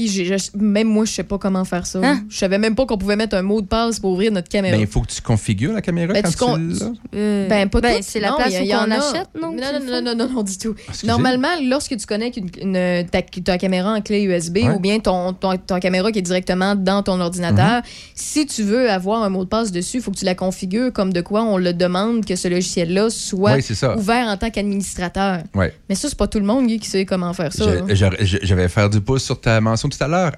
même 0.58 0.88
moi, 0.88 1.04
je 1.04 1.12
sais 1.12 1.22
pas 1.24 1.38
comment 1.38 1.64
faire 1.64 1.86
ça. 1.86 2.00
Hein? 2.02 2.22
Je 2.28 2.36
savais 2.36 2.58
même 2.58 2.74
pas 2.74 2.84
qu'on 2.86 2.98
pouvait 2.98 3.16
mettre 3.16 3.36
un 3.36 3.42
mot 3.42 3.60
de 3.62 3.66
passe 3.66 3.98
pour 4.00 4.12
ouvrir 4.12 4.30
notre 4.32 4.48
caméra. 4.48 4.76
Ben, 4.76 4.80
il 4.82 4.86
faut 4.86 5.00
que 5.00 5.12
tu 5.12 5.22
configures 5.22 5.72
la 5.72 5.80
caméra 5.82 6.12
Ben, 6.12 6.22
quand 6.22 6.30
tu 6.30 6.36
con- 6.36 6.58
tu. 6.58 7.16
Euh, 7.16 7.48
Ben, 7.48 7.68
pas 7.70 7.80
ben, 7.80 7.98
c'est 8.02 8.20
la 8.20 8.30
Non, 8.30 8.36
place 8.36 8.48
il 8.50 8.54
y 8.54 8.56
a- 8.56 8.62
où 8.62 8.66
y 8.66 8.74
en 8.74 8.88
on 8.88 8.90
a. 8.90 8.96
achète, 8.98 9.28
non? 9.40 9.52
Non, 9.52 9.56
non, 9.72 9.80
non, 9.86 10.02
non, 10.02 10.14
non, 10.16 10.28
non, 10.34 10.42
du 10.42 10.58
tout. 10.58 10.74
Excusez. 10.88 11.06
Normalement, 11.06 11.48
lorsque 11.68 11.96
tu 11.96 12.06
connectes 12.06 12.36
une, 12.36 12.50
une- 12.60 13.06
ta, 13.08 13.22
ta 13.22 13.58
caméra 13.58 13.92
en 13.94 14.00
clé 14.02 14.22
USB 14.24 14.58
Ouais. 14.58 14.70
ou 14.74 14.80
bien 14.80 14.98
ton, 14.98 15.32
ton, 15.32 15.56
ton 15.56 15.78
caméra 15.80 16.12
qui 16.12 16.18
est 16.18 16.22
directement 16.22 16.74
dans 16.74 17.02
ton 17.02 17.20
ordinateur, 17.20 17.76
Mhm. 17.78 17.82
si 18.14 18.46
tu 18.46 18.62
veux 18.62 18.90
avoir 18.90 19.22
un 19.22 19.30
mot 19.30 19.44
de 19.44 19.48
passe 19.48 19.72
dessus, 19.72 19.98
il 19.98 20.02
faut 20.02 20.10
que 20.10 20.18
tu 20.18 20.24
la 20.24 20.34
configures 20.34 20.92
comme 20.92 21.12
de 21.12 21.20
quoi 21.20 21.42
on 21.42 21.56
le 21.56 21.72
demande 21.72 22.24
que 22.26 22.36
ce 22.36 22.48
logiciel-là 22.48 23.08
soit 23.14 23.54
Oui, 23.56 23.62
ouvert 23.96 24.26
en 24.28 24.36
tant 24.36 24.50
qu'administrateur. 24.50 25.42
Mais 25.88 25.94
ça, 25.94 26.08
c'est 26.08 26.18
pas 26.18 26.26
tout 26.28 26.38
le 26.38 26.44
monde 26.46 26.66
Guy, 26.66 26.78
qui 26.78 26.88
sait 26.88 27.04
comment 27.04 27.32
faire 27.32 27.52
ça. 27.52 27.66
là. 27.66 27.82
Je, 27.88 28.38
je- 28.42 28.54
vais 28.54 28.68
faire 28.68 28.88
du 28.90 29.00
pouce 29.00 29.24
sur 29.24 29.40
ta 29.40 29.60
mention 29.60 29.88
tout 29.88 30.02
à 30.02 30.08
l'heure. 30.08 30.32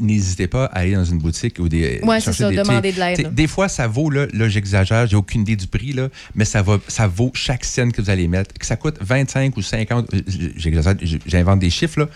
N'hésitez 0.00 0.46
pas 0.48 0.66
à 0.66 0.78
aller 0.78 0.94
dans 0.94 1.04
une 1.04 1.18
boutique 1.18 1.58
ou 1.58 1.68
des. 1.68 2.00
Ouais, 2.02 2.20
c'est 2.20 2.32
ça, 2.32 2.50
des- 2.50 2.56
demander 2.56 2.92
de 2.92 2.98
l'aide. 2.98 3.34
Des 3.34 3.46
fois, 3.46 3.68
ça 3.68 3.86
vaut, 3.86 4.10
là, 4.10 4.26
là 4.32 4.48
j'exagère, 4.48 5.06
j'ai 5.06 5.16
aucune 5.16 5.42
idée 5.42 5.56
du 5.56 5.66
prix, 5.66 5.92
là, 5.92 6.08
mais 6.34 6.44
ça, 6.44 6.62
va, 6.62 6.78
ça 6.88 7.06
vaut 7.06 7.30
chaque 7.34 7.64
scène 7.64 7.92
que 7.92 8.00
vous 8.02 8.10
allez 8.10 8.26
mettre. 8.28 8.52
Que 8.54 8.66
ça 8.66 8.76
coûte 8.76 8.96
25 9.00 9.56
ou 9.56 9.62
50, 9.62 10.12
euh, 10.14 10.20
j'exagère, 10.56 10.94
j'invente 11.26 11.60
des 11.60 11.70
chiffres, 11.70 12.00
là. 12.00 12.08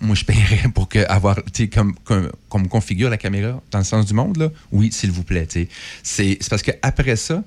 Moi, 0.00 0.16
je 0.16 0.24
paierais 0.24 0.68
pour 0.74 0.88
que 0.88 1.06
avoir, 1.08 1.38
comme, 1.72 1.94
comme, 2.02 2.28
qu'on 2.48 2.58
me 2.58 2.66
configure 2.66 3.08
la 3.08 3.16
caméra 3.18 3.62
dans 3.70 3.78
le 3.78 3.84
sens 3.84 4.04
du 4.06 4.14
monde, 4.14 4.36
là. 4.36 4.48
Oui, 4.72 4.90
s'il 4.90 5.12
vous 5.12 5.22
plaît. 5.22 5.46
C'est 5.48 5.68
c'est 6.02 6.38
parce 6.50 6.62
qu'après 6.62 7.14
ça, 7.14 7.44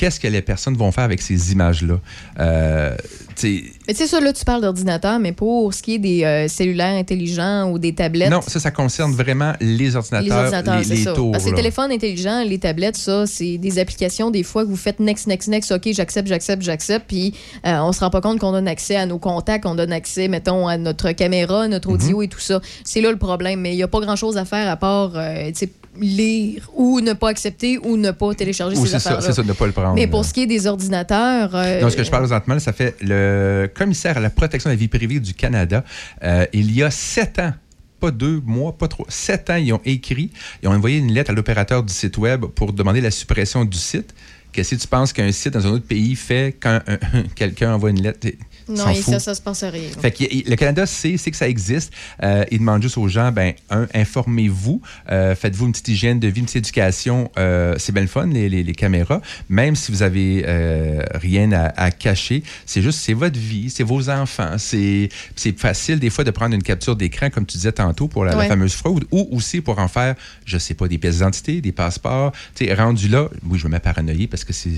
qu'est-ce 0.00 0.18
que 0.18 0.28
les 0.28 0.40
personnes 0.40 0.78
vont 0.78 0.90
faire 0.92 1.04
avec 1.04 1.20
ces 1.20 1.52
images-là? 1.52 2.00
Euh, 2.40 2.96
Mais 3.42 3.94
sais, 3.94 4.06
ça, 4.06 4.18
là, 4.18 4.32
tu 4.32 4.44
parles 4.46 4.62
d'ordinateur, 4.62 5.18
mais 5.18 5.32
pour 5.32 5.74
ce 5.74 5.82
qui 5.82 5.96
est 5.96 5.98
des 5.98 6.24
euh, 6.24 6.48
cellulaires 6.48 6.94
intelligents 6.96 7.70
ou 7.70 7.78
des 7.78 7.94
tablettes. 7.94 8.30
Non, 8.30 8.40
ça, 8.40 8.60
ça 8.60 8.70
concerne 8.70 9.12
vraiment 9.12 9.52
les 9.60 9.96
ordinateurs, 9.96 10.24
Les 10.24 10.32
ordinateurs, 10.32 10.78
les, 10.78 10.84
c'est 10.84 10.94
les 10.94 11.04
ça. 11.04 11.12
tours. 11.12 11.32
Parce 11.32 11.44
que 11.44 11.50
les 11.50 11.56
téléphones 11.56 11.92
intelligents, 11.92 12.42
les 12.44 12.58
tablettes, 12.58 12.96
ça, 12.96 13.26
c'est 13.26 13.58
des 13.58 13.78
applications, 13.78 14.30
des 14.30 14.42
fois, 14.42 14.64
que 14.64 14.70
vous 14.70 14.76
faites 14.76 15.00
next, 15.00 15.26
next, 15.26 15.48
next, 15.48 15.70
OK, 15.70 15.88
j'accepte, 15.92 16.28
j'accepte, 16.28 16.62
j'accepte, 16.62 17.04
puis 17.06 17.34
euh, 17.66 17.78
on 17.80 17.92
se 17.92 18.00
rend 18.00 18.08
pas 18.10 18.22
compte 18.22 18.38
qu'on 18.38 18.52
donne 18.52 18.68
accès 18.68 18.96
à 18.96 19.04
nos 19.04 19.18
contacts, 19.18 19.66
on 19.66 19.74
donne 19.74 19.92
accès, 19.92 20.28
mettons, 20.28 20.66
à 20.66 20.78
notre 20.78 21.12
caméra, 21.12 21.68
notre 21.68 21.88
Mhm. 21.88 21.94
audio 21.94 22.22
et 22.22 22.28
tout 22.28 22.40
ça. 22.40 22.60
C'est 22.84 23.02
là 23.02 23.10
le 23.10 23.18
problème, 23.18 23.60
mais 23.60 23.72
il 23.74 23.76
n'y 23.76 23.82
a 23.82 23.88
pas 23.88 24.00
grand-chose 24.00 24.38
à 24.38 24.46
faire 24.46 24.66
à 24.70 24.76
part, 24.76 25.12
euh, 25.16 25.50
lire 25.98 26.70
ou 26.74 27.00
ne 27.00 27.12
pas 27.12 27.28
accepter 27.30 27.78
ou 27.78 27.96
ne 27.96 28.10
pas 28.12 28.32
télécharger 28.34 28.76
Ou 28.76 28.84
ces 28.86 28.92
c'est 28.92 28.98
ça, 29.00 29.10
affaires-là. 29.10 29.26
c'est 29.28 29.32
ça, 29.34 29.42
de 29.42 29.48
ne 29.48 29.52
pas 29.52 29.66
le 29.66 29.72
prendre. 29.72 29.94
Mais 29.94 30.06
pour 30.06 30.24
ce 30.24 30.32
qui 30.32 30.42
est 30.42 30.46
des 30.46 30.66
ordinateurs... 30.66 31.54
euh, 31.54 31.80
Non, 31.80 31.90
ce 31.90 31.96
que 31.96 32.04
je 32.04 32.10
parle 32.10 32.22
présentement, 32.24 32.58
ça 32.58 32.72
fait 32.72 32.94
le 33.00 33.68
commissaire 33.74 34.16
à 34.16 34.20
la 34.20 34.30
protection 34.30 34.70
de 34.70 34.74
la 34.74 34.78
vie 34.78 34.88
privée 34.88 35.20
du 35.20 35.34
Canada. 35.34 35.84
euh, 36.22 36.46
il 36.52 36.72
y 36.74 36.82
a 36.82 36.90
sept 36.90 37.38
ans, 37.38 37.52
pas 37.98 38.10
deux 38.10 38.40
mois, 38.46 38.76
pas 38.78 38.88
trois, 38.88 39.06
sept 39.08 39.50
ans, 39.50 39.56
ils 39.56 39.72
ont 39.72 39.80
écrit, 39.84 40.30
ils 40.62 40.68
ont 40.68 40.72
envoyé 40.72 40.98
une 40.98 41.12
lettre 41.12 41.30
à 41.30 41.34
l'opérateur 41.34 41.82
du 41.82 41.92
site 41.92 42.16
Web 42.18 42.44
pour 42.46 42.72
demander 42.72 43.00
la 43.00 43.10
suppression 43.10 43.64
du 43.64 43.76
site. 43.76 44.14
Qu'est-ce 44.52 44.74
que 44.74 44.80
tu 44.80 44.88
penses 44.88 45.12
qu'un 45.12 45.30
site 45.32 45.52
dans 45.54 45.66
un 45.66 45.70
autre 45.70 45.86
pays 45.86 46.16
fait 46.16 46.56
quand 46.60 46.80
un- 46.86 46.98
quelqu'un 47.34 47.74
envoie 47.74 47.90
une 47.90 48.02
lettre? 48.02 48.26
Non, 48.70 48.88
et 48.90 49.02
ça, 49.02 49.18
ça 49.18 49.34
se 49.34 49.40
passe 49.40 49.64
rien. 49.64 49.88
Fait 50.00 50.10
que 50.10 50.24
le 50.48 50.56
Canada 50.56 50.86
sait, 50.86 51.16
sait 51.16 51.30
que 51.30 51.36
ça 51.36 51.48
existe. 51.48 51.92
Euh, 52.22 52.44
il 52.50 52.58
demande 52.58 52.82
juste 52.82 52.98
aux 52.98 53.08
gens, 53.08 53.32
ben, 53.32 53.54
un, 53.70 53.86
informez-vous, 53.94 54.80
euh, 55.10 55.34
faites-vous 55.34 55.66
une 55.66 55.72
petite 55.72 55.88
hygiène 55.88 56.20
de 56.20 56.28
vie, 56.28 56.40
une 56.40 56.46
petite 56.46 56.56
éducation. 56.58 57.30
Euh, 57.38 57.74
c'est 57.78 57.92
bien 57.92 58.02
le 58.02 58.08
fun, 58.08 58.26
les, 58.26 58.48
les- 58.48 58.62
les 58.62 58.72
caméras. 58.74 59.20
Même 59.48 59.76
si 59.76 59.90
vous 59.92 60.02
avez 60.02 60.44
euh, 60.46 61.02
rien 61.14 61.52
à, 61.52 61.66
à 61.80 61.90
cacher, 61.90 62.42
c'est 62.66 62.82
juste, 62.82 63.00
c'est 63.00 63.12
votre 63.14 63.38
vie, 63.38 63.70
c'est 63.70 63.82
vos 63.84 64.08
enfants. 64.10 64.56
C'est 64.58 65.08
facile 65.56 65.98
des 65.98 66.10
fois 66.10 66.24
de 66.24 66.30
prendre 66.30 66.54
une 66.54 66.62
capture 66.62 66.96
d'écran, 66.96 67.30
comme 67.30 67.46
tu 67.46 67.56
disais 67.56 67.72
tantôt, 67.72 68.08
pour 68.08 68.24
la, 68.24 68.32
fameuse 68.48 68.74
fraude, 68.74 69.04
ou 69.10 69.28
aussi 69.32 69.60
pour 69.60 69.78
en 69.78 69.88
faire, 69.88 70.14
je 70.44 70.58
sais 70.58 70.74
pas, 70.74 70.88
des 70.88 70.98
pièces 70.98 71.16
d'identité, 71.16 71.60
des 71.60 71.72
passeports. 71.72 72.32
Tu 72.54 72.66
sais, 72.66 72.74
rendu 72.74 73.08
là, 73.08 73.28
oui, 73.48 73.58
je 73.58 73.66
me 73.66 73.72
mets 73.72 73.80
paranoïer 73.80 74.26
parce 74.26 74.44
que 74.44 74.52
c'est 74.52 74.70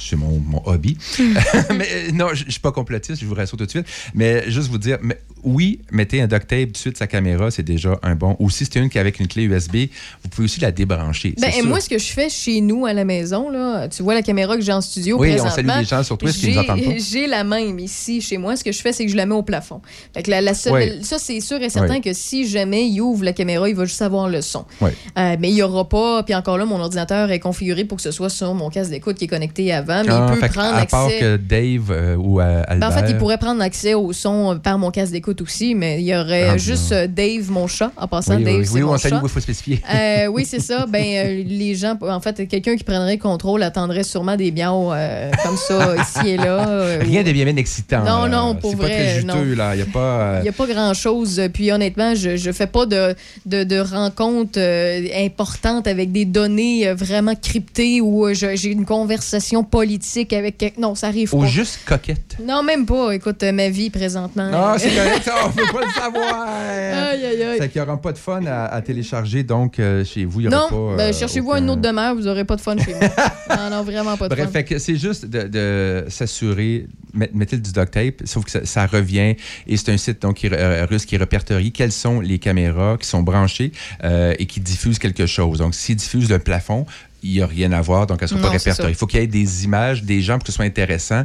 c'est 0.00 0.16
mon, 0.16 0.38
mon 0.40 0.62
hobby. 0.66 0.96
mais 1.18 1.86
euh, 1.92 2.12
non, 2.12 2.28
je 2.34 2.44
je 2.46 2.50
suis 2.54 2.60
pas 2.60 2.72
complotiste, 2.72 3.20
je 3.20 3.26
vous 3.26 3.34
rassure 3.34 3.56
tout 3.56 3.64
de 3.66 3.70
suite. 3.70 3.86
Mais 4.14 4.50
juste 4.50 4.68
vous 4.68 4.78
dire, 4.78 4.98
mais, 5.02 5.18
oui, 5.44 5.80
mettez 5.90 6.20
un 6.20 6.26
duct 6.26 6.46
tape 6.48 6.66
tout 6.66 6.72
de 6.72 6.76
suite 6.76 6.96
sa 6.98 7.06
caméra, 7.06 7.50
c'est 7.50 7.62
déjà 7.62 7.98
un 8.02 8.14
bon. 8.14 8.36
Ou 8.40 8.50
si 8.50 8.64
c'est 8.64 8.76
une 8.78 8.90
qui 8.90 8.98
avec 8.98 9.20
une 9.20 9.28
clé 9.28 9.44
USB, 9.44 9.76
vous 10.22 10.28
pouvez 10.30 10.44
aussi 10.46 10.60
la 10.60 10.72
débrancher. 10.72 11.34
Ben, 11.40 11.50
et 11.56 11.62
moi, 11.62 11.80
ce 11.80 11.88
que 11.88 11.98
je 11.98 12.06
fais 12.12 12.28
chez 12.28 12.60
nous 12.60 12.86
à 12.86 12.92
la 12.92 13.04
maison, 13.04 13.50
là, 13.50 13.88
tu 13.88 14.02
vois 14.02 14.14
la 14.14 14.22
caméra 14.22 14.56
que 14.56 14.62
j'ai 14.62 14.72
en 14.72 14.80
studio 14.80 15.18
Oui, 15.18 15.28
on 15.28 15.44
présentement. 15.44 15.72
salue 15.74 15.80
les 15.82 15.86
gens 15.88 16.02
sur 16.02 16.18
Twitch 16.18 16.38
qui 16.38 16.50
nous 16.50 16.58
entendent 16.58 16.84
pas. 16.84 16.90
J'ai 16.98 17.26
la 17.26 17.44
même 17.44 17.78
ici 17.78 18.20
chez 18.20 18.36
moi. 18.38 18.56
Ce 18.56 18.64
que 18.64 18.72
je 18.72 18.80
fais, 18.80 18.92
c'est 18.92 19.04
que 19.06 19.10
je 19.10 19.16
la 19.16 19.26
mets 19.26 19.34
au 19.34 19.42
plafond. 19.42 19.80
Fait 20.14 20.22
que 20.22 20.30
la, 20.30 20.40
la 20.40 20.54
seule- 20.54 20.72
Oui. 20.72 21.04
Ça, 21.04 21.18
c'est 21.18 21.40
sûr 21.40 21.60
et 21.62 21.70
certain 21.70 21.94
Oui. 21.94 22.00
que 22.00 22.12
si 22.12 22.46
jamais 22.48 22.86
il 22.88 23.00
ouvre 23.00 23.24
la 23.24 23.32
caméra, 23.32 23.68
il 23.68 23.74
va 23.76 23.84
juste 23.84 24.02
avoir 24.02 24.28
le 24.28 24.42
son. 24.42 24.64
Euh, 24.82 25.36
mais 25.38 25.48
il 25.50 25.54
n'y 25.54 25.62
aura 25.62 25.88
pas. 25.88 26.22
Puis 26.22 26.34
encore 26.34 26.58
là, 26.58 26.64
mon 26.66 26.80
ordinateur 26.80 27.30
est 27.30 27.38
configuré 27.40 27.84
pour 27.84 27.96
que 27.96 28.02
ce 28.02 28.10
soit 28.10 28.28
sur 28.28 28.52
mon 28.54 28.68
casque 28.70 28.90
d'écoute 28.90 29.16
qui 29.16 29.24
est 29.24 29.28
connecté 29.28 29.72
avant. 29.90 30.08
Mais 30.08 30.14
Ah, 30.14 30.26
il 30.28 30.34
peut 30.34 30.40
fait 30.40 30.48
que 30.48 30.54
prendre 30.54 30.76
à 30.76 30.86
part 30.86 31.06
accès. 31.06 31.18
que 31.18 31.36
Dave 31.36 31.90
euh, 31.90 32.16
ou 32.16 32.40
euh, 32.40 32.62
Ben, 32.62 32.64
Albert. 32.68 32.88
en 32.88 32.92
fait, 32.92 33.10
il 33.10 33.16
pourrait 33.18 33.38
prendre 33.38 33.62
accès 33.62 33.94
au 33.94 34.12
son 34.12 34.58
par 34.62 34.78
mon 34.78 34.90
casque 34.90 35.12
d'écoute 35.12 35.40
aussi, 35.42 35.74
mais 35.74 36.00
il 36.00 36.06
y 36.06 36.14
aurait 36.14 36.48
Ah, 36.50 36.56
juste 36.58 36.90
non. 36.92 36.96
euh, 36.98 37.06
Dave, 37.06 37.50
mon 37.50 37.66
chat. 37.66 37.90
En 37.96 38.06
passant, 38.08 38.36
Oui, 38.36 38.44
Dave, 38.44 38.56
oui, 38.58 38.66
c'est 38.66 38.74
oui, 38.74 38.80
mon 38.82 38.92
on 38.92 38.98
salue, 38.98 39.14
il 39.22 39.28
faut 39.28 39.40
spécifier. 39.40 39.82
Euh, 39.94 40.26
oui, 40.26 40.44
c'est 40.46 40.60
ça. 40.60 40.86
Ben, 40.86 41.04
euh, 41.16 41.42
les 41.46 41.74
gens, 41.74 41.96
en 42.00 42.20
fait, 42.20 42.46
quelqu'un 42.48 42.76
qui 42.76 42.84
prendrait 42.84 43.16
le 43.16 43.20
contrôle 43.22 43.62
attendrait 43.62 44.04
sûrement 44.04 44.36
des 44.36 44.52
euh, 44.92 45.30
comme 45.44 45.56
ça, 45.56 45.94
ici 46.02 46.28
et 46.30 46.36
là. 46.36 46.68
euh, 46.68 46.98
Rien 47.02 47.22
de 47.22 47.32
bien, 47.32 47.44
bien 47.44 47.56
excitant. 47.56 48.04
Non, 48.04 48.28
non, 48.28 48.54
pour 48.54 48.70
C'est 48.72 48.76
pas 48.76 48.82
vrai, 48.84 49.14
très 49.14 49.22
non. 49.22 49.34
juteux, 49.34 49.54
là. 49.54 49.74
Il 49.74 49.78
n'y 49.78 49.82
a 49.82 49.92
pas. 49.92 49.98
euh, 50.20 50.36
Il 50.40 50.42
n'y 50.42 50.48
a 50.48 50.52
pas 50.52 50.66
grand-chose. 50.66 51.40
Puis 51.52 51.72
honnêtement, 51.72 52.14
je 52.14 52.30
ne 52.46 52.52
fais 52.52 52.66
pas 52.66 52.86
de, 52.86 53.14
de, 53.46 53.64
de 53.64 53.78
rencontres 53.80 54.58
euh, 54.58 55.06
importantes 55.16 55.86
avec 55.86 56.12
des 56.12 56.24
données 56.24 56.88
euh, 56.88 56.94
vraiment 56.94 57.34
cryptées 57.34 58.00
euh, 58.26 58.34
je- 58.34 58.56
j'ai 58.56 58.70
une 58.70 58.84
conversation 58.84 59.64
politique 59.80 60.32
avec 60.32 60.58
quelqu'un. 60.58 60.80
Non, 60.80 60.94
ça 60.94 61.06
arrive 61.08 61.34
Ou 61.34 61.40
pas. 61.40 61.46
juste 61.46 61.80
coquette. 61.86 62.36
Non, 62.44 62.62
même 62.62 62.84
pas. 62.86 63.12
Écoute, 63.12 63.42
euh, 63.42 63.52
ma 63.52 63.70
vie 63.70 63.88
présentement. 63.90 64.50
Ah, 64.52 64.74
c'est 64.78 64.90
correct, 64.94 65.22
ça, 65.24 65.34
on 65.44 65.48
ne 65.48 65.52
peut 65.54 65.72
pas 65.72 65.84
le 65.86 65.92
savoir. 66.00 66.46
Aïe, 66.48 67.24
aïe, 67.24 67.42
aïe. 67.42 67.58
Fait 67.58 67.68
qu'il 67.68 67.80
n'y 67.80 67.88
aura 67.88 68.00
pas 68.00 68.12
de 68.12 68.18
fun 68.18 68.44
à, 68.46 68.66
à 68.66 68.82
télécharger, 68.82 69.42
donc 69.42 69.78
euh, 69.78 70.04
chez 70.04 70.24
vous, 70.24 70.40
il 70.40 70.48
n'y 70.48 70.54
aura 70.54 70.68
Non, 70.70 70.90
pas. 70.90 70.96
ben, 70.96 71.02
euh, 71.08 71.12
cherchez-vous 71.18 71.48
aucun- 71.50 71.58
une 71.62 71.70
autre 71.70 71.80
demeure, 71.80 72.14
vous 72.14 72.22
n'aurez 72.22 72.44
pas 72.44 72.56
de 72.56 72.60
fun 72.60 72.76
chez 72.78 72.94
moi. 72.94 73.08
non, 73.56 73.70
non, 73.70 73.82
vraiment 73.82 74.16
pas 74.16 74.28
de 74.28 74.34
Bref, 74.34 74.50
fun. 74.52 74.62
que 74.62 74.78
c'est 74.78 74.96
juste 74.96 75.24
de, 75.26 75.42
de 75.48 76.04
s'assurer, 76.08 76.86
met- 77.14 77.30
mettez 77.32 77.56
du 77.56 77.72
duct 77.72 77.90
tape, 77.90 78.22
sauf 78.24 78.44
que 78.44 78.50
ça, 78.50 78.64
ça 78.66 78.86
revient 78.86 79.34
et 79.66 79.76
c'est 79.76 79.90
un 79.90 79.96
site 79.96 80.20
donc 80.22 80.36
qui, 80.36 80.48
euh, 80.52 80.86
russe 80.88 81.06
qui 81.06 81.16
répertorie 81.16 81.72
quelles 81.72 81.92
sont 81.92 82.20
les 82.20 82.38
caméras 82.38 82.96
qui 83.00 83.06
sont 83.08 83.22
branchées 83.22 83.72
euh, 84.04 84.34
et 84.38 84.46
qui 84.46 84.60
diffusent 84.60 84.98
quelque 84.98 85.26
chose. 85.26 85.58
Donc, 85.58 85.74
s'ils 85.74 85.96
diffusent 85.96 86.28
le 86.30 86.38
plafond, 86.38 86.86
il 87.22 87.32
n'y 87.32 87.40
a 87.42 87.46
rien 87.46 87.72
à 87.72 87.80
voir, 87.80 88.06
donc 88.06 88.18
elles 88.20 88.26
ne 88.26 88.28
sont 88.28 88.36
pas 88.36 88.46
Non, 88.48 88.52
répertoriées. 88.52 88.92
Il 88.92 88.96
faut 88.96 89.06
qu'il 89.06 89.20
y 89.20 89.22
ait 89.22 89.26
des 89.26 89.64
images 89.64 90.02
des 90.02 90.20
gens 90.22 90.34
pour 90.34 90.44
que 90.44 90.52
ce 90.52 90.56
soit 90.56 90.64
intéressant. 90.64 91.24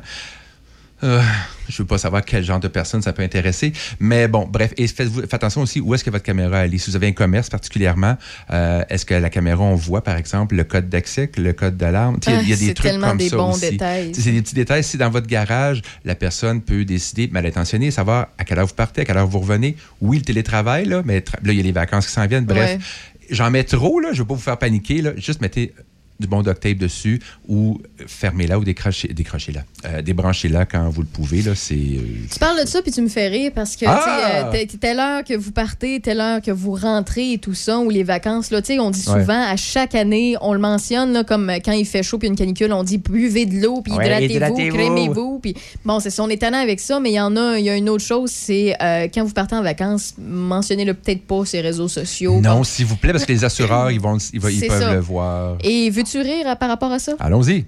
Euh, 1.04 1.22
je 1.68 1.74
ne 1.74 1.78
veux 1.80 1.86
pas 1.88 1.98
savoir 1.98 2.24
quel 2.24 2.42
genre 2.44 2.60
de 2.62 2.70
personne 2.70 3.02
ça 3.02 3.12
peut 3.12 3.22
intéresser. 3.22 3.74
Mais 4.00 4.30
bon, 4.30 4.48
bref, 4.50 4.74
et 4.78 4.88
faites, 4.88 5.10
faites 5.12 5.34
attention 5.34 5.62
aussi 5.62 5.82
où 5.82 5.94
est-ce 5.94 6.06
que 6.06 6.10
votre 6.10 6.24
caméra 6.24 6.66
est. 6.66 6.78
Si 6.78 6.90
vous 6.90 6.96
avez 6.96 7.08
un 7.08 7.12
commerce 7.12 7.50
particulièrement, 7.50 8.16
euh, 8.52 8.82
est-ce 8.90 9.06
que 9.06 9.14
la 9.14 9.30
caméra, 9.30 9.62
on 9.62 9.76
voit 9.76 10.04
par 10.06 10.16
exemple 10.16 10.56
le 10.56 10.64
code 10.64 10.88
d'accès, 10.88 11.30
le 11.38 11.52
code 11.52 11.76
d'alarme? 11.76 12.18
Il 12.26 12.32
y 12.32 12.36
a 12.54 12.56
Ah, 12.56 12.60
des 12.66 12.74
trucs 12.74 13.00
comme 13.00 13.18
des 13.18 13.30
ça 13.30 13.36
bons 13.36 13.50
aussi. 13.52 13.78
C'est 14.14 14.32
des 14.32 14.42
petits 14.42 14.56
détails. 14.56 14.84
Si 14.86 14.98
dans 14.98 15.10
votre 15.10 15.28
garage, 15.28 15.82
la 16.06 16.16
personne 16.16 16.62
peut 16.62 16.86
décider, 16.86 17.28
mal 17.28 17.46
intentionnée, 17.46 17.92
savoir 17.92 18.28
à 18.38 18.46
quelle 18.46 18.58
heure 18.60 18.68
vous 18.68 18.74
partez, 18.74 19.02
à 19.02 19.06
quelle 19.06 19.18
heure 19.18 19.28
vous 19.28 19.40
revenez. 19.40 19.76
Oui, 20.00 20.18
le 20.20 20.24
télétravail, 20.24 20.86
là, 20.86 21.02
mais 21.06 21.24
là, 21.44 21.52
il 21.52 21.58
y 21.58 21.60
a 21.60 21.64
les 21.64 21.72
vacances 21.74 22.08
qui 22.08 22.14
s'en 22.14 22.26
viennent. 22.26 22.46
Bref, 22.46 23.12
j'en 23.30 23.52
mets 23.52 23.64
trop, 23.64 24.00
là, 24.00 24.10
je 24.12 24.18
ne 24.18 24.20
veux 24.20 24.28
pas 24.28 24.34
vous 24.36 24.42
faire 24.42 24.58
paniquer. 24.58 25.02
Là. 25.02 25.16
Juste 25.16 25.42
mettez 25.42 25.74
du 26.20 26.28
bon 26.28 26.42
duct 26.42 26.60
tape 26.62 26.78
dessus 26.78 27.22
ou 27.48 27.80
fermez-la 28.08 28.58
ou 28.60 28.64
décrochez- 28.64 29.14
décrochez-la. 29.14 29.62
Euh, 29.86 30.02
Débranchez-la 30.02 30.66
quand 30.66 30.90
vous 30.90 31.02
le 31.02 31.08
pouvez. 31.08 31.42
Là, 31.42 31.56
c'est, 31.56 31.74
euh, 31.76 32.00
Tu 32.32 32.40
parles 32.40 32.62
de 32.62 32.68
ça, 32.68 32.82
puis 32.82 32.92
tu 32.92 33.02
me 33.02 33.08
fais 33.10 33.28
rire 33.28 33.52
parce 33.54 33.76
que, 33.76 33.86
Ah! 33.88 34.52
euh, 34.54 34.66
telle 34.80 35.00
heure 35.00 35.24
que 35.24 35.34
vous 35.36 35.52
partez, 35.52 36.00
telle 36.00 36.20
heure 36.22 36.42
que 36.42 36.52
vous 36.52 36.74
rentrez 36.76 37.34
et 37.34 37.38
tout 37.38 37.54
ça, 37.54 37.80
ou 37.80 37.90
les 37.90 38.04
vacances, 38.04 38.52
là, 38.52 38.62
tu 38.62 38.74
sais, 38.74 38.80
on 38.80 38.92
dit 38.92 39.04
Ouais. 39.08 39.20
souvent, 39.22 39.42
à 39.48 39.56
chaque 39.58 39.96
année, 39.96 40.36
on 40.42 40.54
le 40.54 40.60
mentionne, 40.60 41.14
là, 41.14 41.24
comme 41.24 41.52
quand 41.64 41.72
il 41.74 41.86
fait 41.86 42.04
chaud 42.04 42.18
puis 42.18 42.28
une 42.28 42.36
canicule, 42.36 42.72
on 42.74 42.84
dit 42.84 42.98
buvez 42.98 43.46
de 43.46 43.62
l'eau, 43.62 43.82
puis 43.82 43.94
Ouais, 43.94 44.06
hydratez-vous, 44.26 44.70
crémez-vous. 44.74 45.40
Puis 45.40 45.54
bon, 45.84 46.00
c'est 46.00 46.10
ça, 46.10 46.24
on 46.24 46.30
est 46.30 46.38
tannant 46.42 46.60
avec 46.62 46.80
ça, 46.80 47.00
mais 47.00 47.12
il 47.12 47.16
y 47.16 47.20
en 47.22 47.36
a, 47.36 47.58
il 47.60 47.66
y 47.66 47.70
a 47.70 47.76
une 47.76 47.90
autre 47.90 48.04
chose, 48.04 48.32
c'est 48.32 48.76
euh, 48.82 49.08
quand 49.14 49.24
vous 49.24 49.34
partez 49.34 49.56
en 49.56 49.62
vacances, 49.64 50.14
mentionnez-le 50.18 50.94
peut-être 50.94 51.24
pas 51.26 51.46
sur 51.46 51.58
les 51.58 51.62
réseaux 51.62 51.88
sociaux. 51.88 52.40
non, 52.42 52.58
Bon. 52.58 52.64
s'il 52.64 52.86
vous 52.86 52.96
plaît, 52.96 53.12
parce 53.12 53.26
que 53.26 53.34
les 53.34 53.44
assureurs, 53.44 53.92
ils, 53.92 54.00
vont, 54.00 54.18
ils, 54.34 54.40
peuvent 54.40 54.70
ça. 54.70 54.94
le 54.94 55.00
voir. 55.00 55.58
Et 55.64 55.90
veux-tu 56.06 56.22
rire 56.22 56.48
euh, 56.48 56.56
par 56.56 56.70
rapport 56.70 56.92
à 56.92 57.00
ça? 57.00 57.14
Allons-y. 57.20 57.66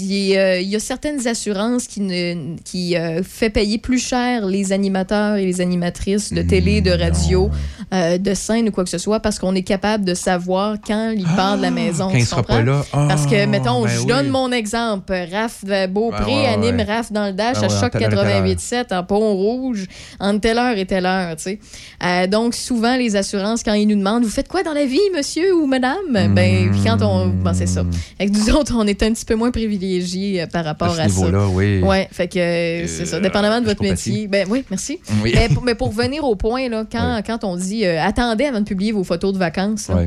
Euh, 0.00 0.60
il 0.60 0.68
y 0.68 0.76
a 0.76 0.80
certaines 0.80 1.26
assurances 1.26 1.86
qui, 1.86 2.00
ne, 2.00 2.56
qui 2.64 2.96
euh, 2.96 3.22
fait 3.22 3.50
payer 3.50 3.78
plus 3.78 3.98
cher 3.98 4.46
les 4.46 4.72
animateurs 4.72 5.36
et 5.36 5.44
les 5.44 5.60
animatrices 5.60 6.32
de 6.32 6.42
télé, 6.42 6.80
de 6.80 6.90
radio, 6.90 7.50
euh, 7.92 8.16
de 8.16 8.34
scène 8.34 8.68
ou 8.68 8.72
quoi 8.72 8.84
que 8.84 8.90
ce 8.90 8.98
soit 8.98 9.20
parce 9.20 9.38
qu'on 9.38 9.54
est 9.54 9.62
capable 9.62 10.04
de 10.04 10.14
savoir 10.14 10.76
quand 10.84 11.12
il 11.14 11.24
part 11.24 11.58
de 11.58 11.62
la 11.62 11.70
maison. 11.70 12.08
quand 12.10 12.16
il 12.16 12.24
sera 12.24 12.42
pas 12.42 12.62
là. 12.62 12.84
Ah, 12.92 13.06
parce 13.08 13.26
que, 13.26 13.46
mettons, 13.46 13.82
ben 13.82 13.88
je 13.88 14.00
oui. 14.00 14.06
donne 14.06 14.28
mon 14.28 14.52
exemple. 14.52 15.12
Raph 15.30 15.64
Beaupré 15.90 16.24
Ben 16.24 16.26
ouais, 16.26 16.46
anime 16.46 16.76
ouais. 16.76 16.84
Raph 16.84 17.12
dans 17.12 17.26
le 17.26 17.32
Dash 17.32 17.60
Ben 17.60 17.64
à 17.64 17.72
ouais, 17.72 17.80
Choc 17.80 17.94
en 17.94 17.98
telle 17.98 18.18
heure 18.18 18.26
et 18.26 18.56
telle 18.56 18.56
heure. 18.56 18.94
88.7 18.94 18.98
en 18.98 19.04
Pont-Rouge 19.04 19.86
entre 20.18 20.40
telle 20.40 20.58
heure 20.58 20.78
et 20.78 20.86
telle 20.86 21.06
heure, 21.06 21.36
tu 21.36 21.58
sais. 22.00 22.28
Donc, 22.28 22.54
souvent, 22.54 22.96
les 22.96 23.16
assurances, 23.16 23.62
quand 23.62 23.74
ils 23.74 23.86
nous 23.86 23.96
demandent 23.96 24.22
«Vous 24.24 24.30
faites 24.30 24.48
quoi 24.48 24.62
dans 24.62 24.72
la 24.72 24.86
vie, 24.86 24.98
monsieur 25.14 25.54
ou 25.54 25.66
madame? 25.66 25.96
Ben, 26.34 26.70
puis 26.70 26.80
quand 26.84 27.02
on... 27.02 27.28
Ben, 27.28 27.52
c'est 27.52 27.66
ça. 27.66 27.84
Avec 28.18 28.32
nous 28.32 28.50
autres, 28.54 28.74
on 28.76 28.86
est 28.86 29.02
un 29.02 29.12
petit 29.12 29.24
peu 29.24 29.34
moins 29.34 29.50
privilégiés 29.50 29.73
euh, 29.82 30.46
par 30.46 30.64
rapport 30.64 30.88
À 30.92 30.94
ce 30.96 31.00
à 31.00 31.08
ça. 31.08 31.08
niveau-là, 31.08 31.46
oui. 31.48 31.80
Ouais, 31.82 32.08
fait 32.12 32.28
que 32.28 32.38
euh, 32.38 32.86
c'est 32.86 33.06
ça. 33.06 33.20
Dépendamment 33.20 33.60
de 33.60 33.66
votre 33.66 33.82
métier. 33.82 34.26
Ben 34.28 34.46
oui, 34.50 34.64
merci. 34.70 34.98
Oui. 35.22 35.32
Mais, 35.34 35.48
pour, 35.48 35.62
mais 35.62 35.74
pour 35.74 35.90
venir 35.92 36.24
au 36.24 36.34
point, 36.36 36.68
là, 36.68 36.84
quand, 36.90 37.22
quand 37.26 37.44
on 37.44 37.56
dit 37.56 37.84
euh, 37.84 38.00
attendez 38.02 38.44
avant 38.44 38.60
de 38.60 38.64
publier 38.64 38.92
vos 38.92 39.04
photos 39.04 39.32
de 39.32 39.38
vacances, 39.38 39.88
là, 39.88 40.04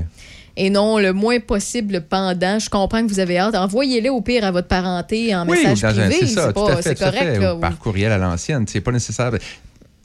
et 0.60 0.70
non 0.72 0.98
le 0.98 1.14
moins 1.14 1.40
possible 1.40 2.02
pendant, 2.02 2.58
je 2.60 2.70
comprends 2.70 3.04
que 3.06 3.08
vous 3.12 3.20
avez 3.20 3.38
hâte. 3.38 3.56
Envoyez-les 3.56 4.10
au 4.10 4.22
pire 4.22 4.44
à 4.44 4.52
votre 4.52 4.68
parenté 4.68 5.36
en 5.36 5.48
Oui, 5.48 5.60
message 5.64 5.96
privé. 5.96 6.16
c'est 6.22 6.28
ça, 6.28 6.52
correct. 6.52 7.40
là, 7.40 7.56
oui. 7.56 7.62
par 7.62 7.78
courriel 7.78 8.12
à 8.12 8.18
l'ancienne, 8.18 8.66
c'est 8.68 8.82
pas 8.82 8.92
nécessaire. 8.92 9.32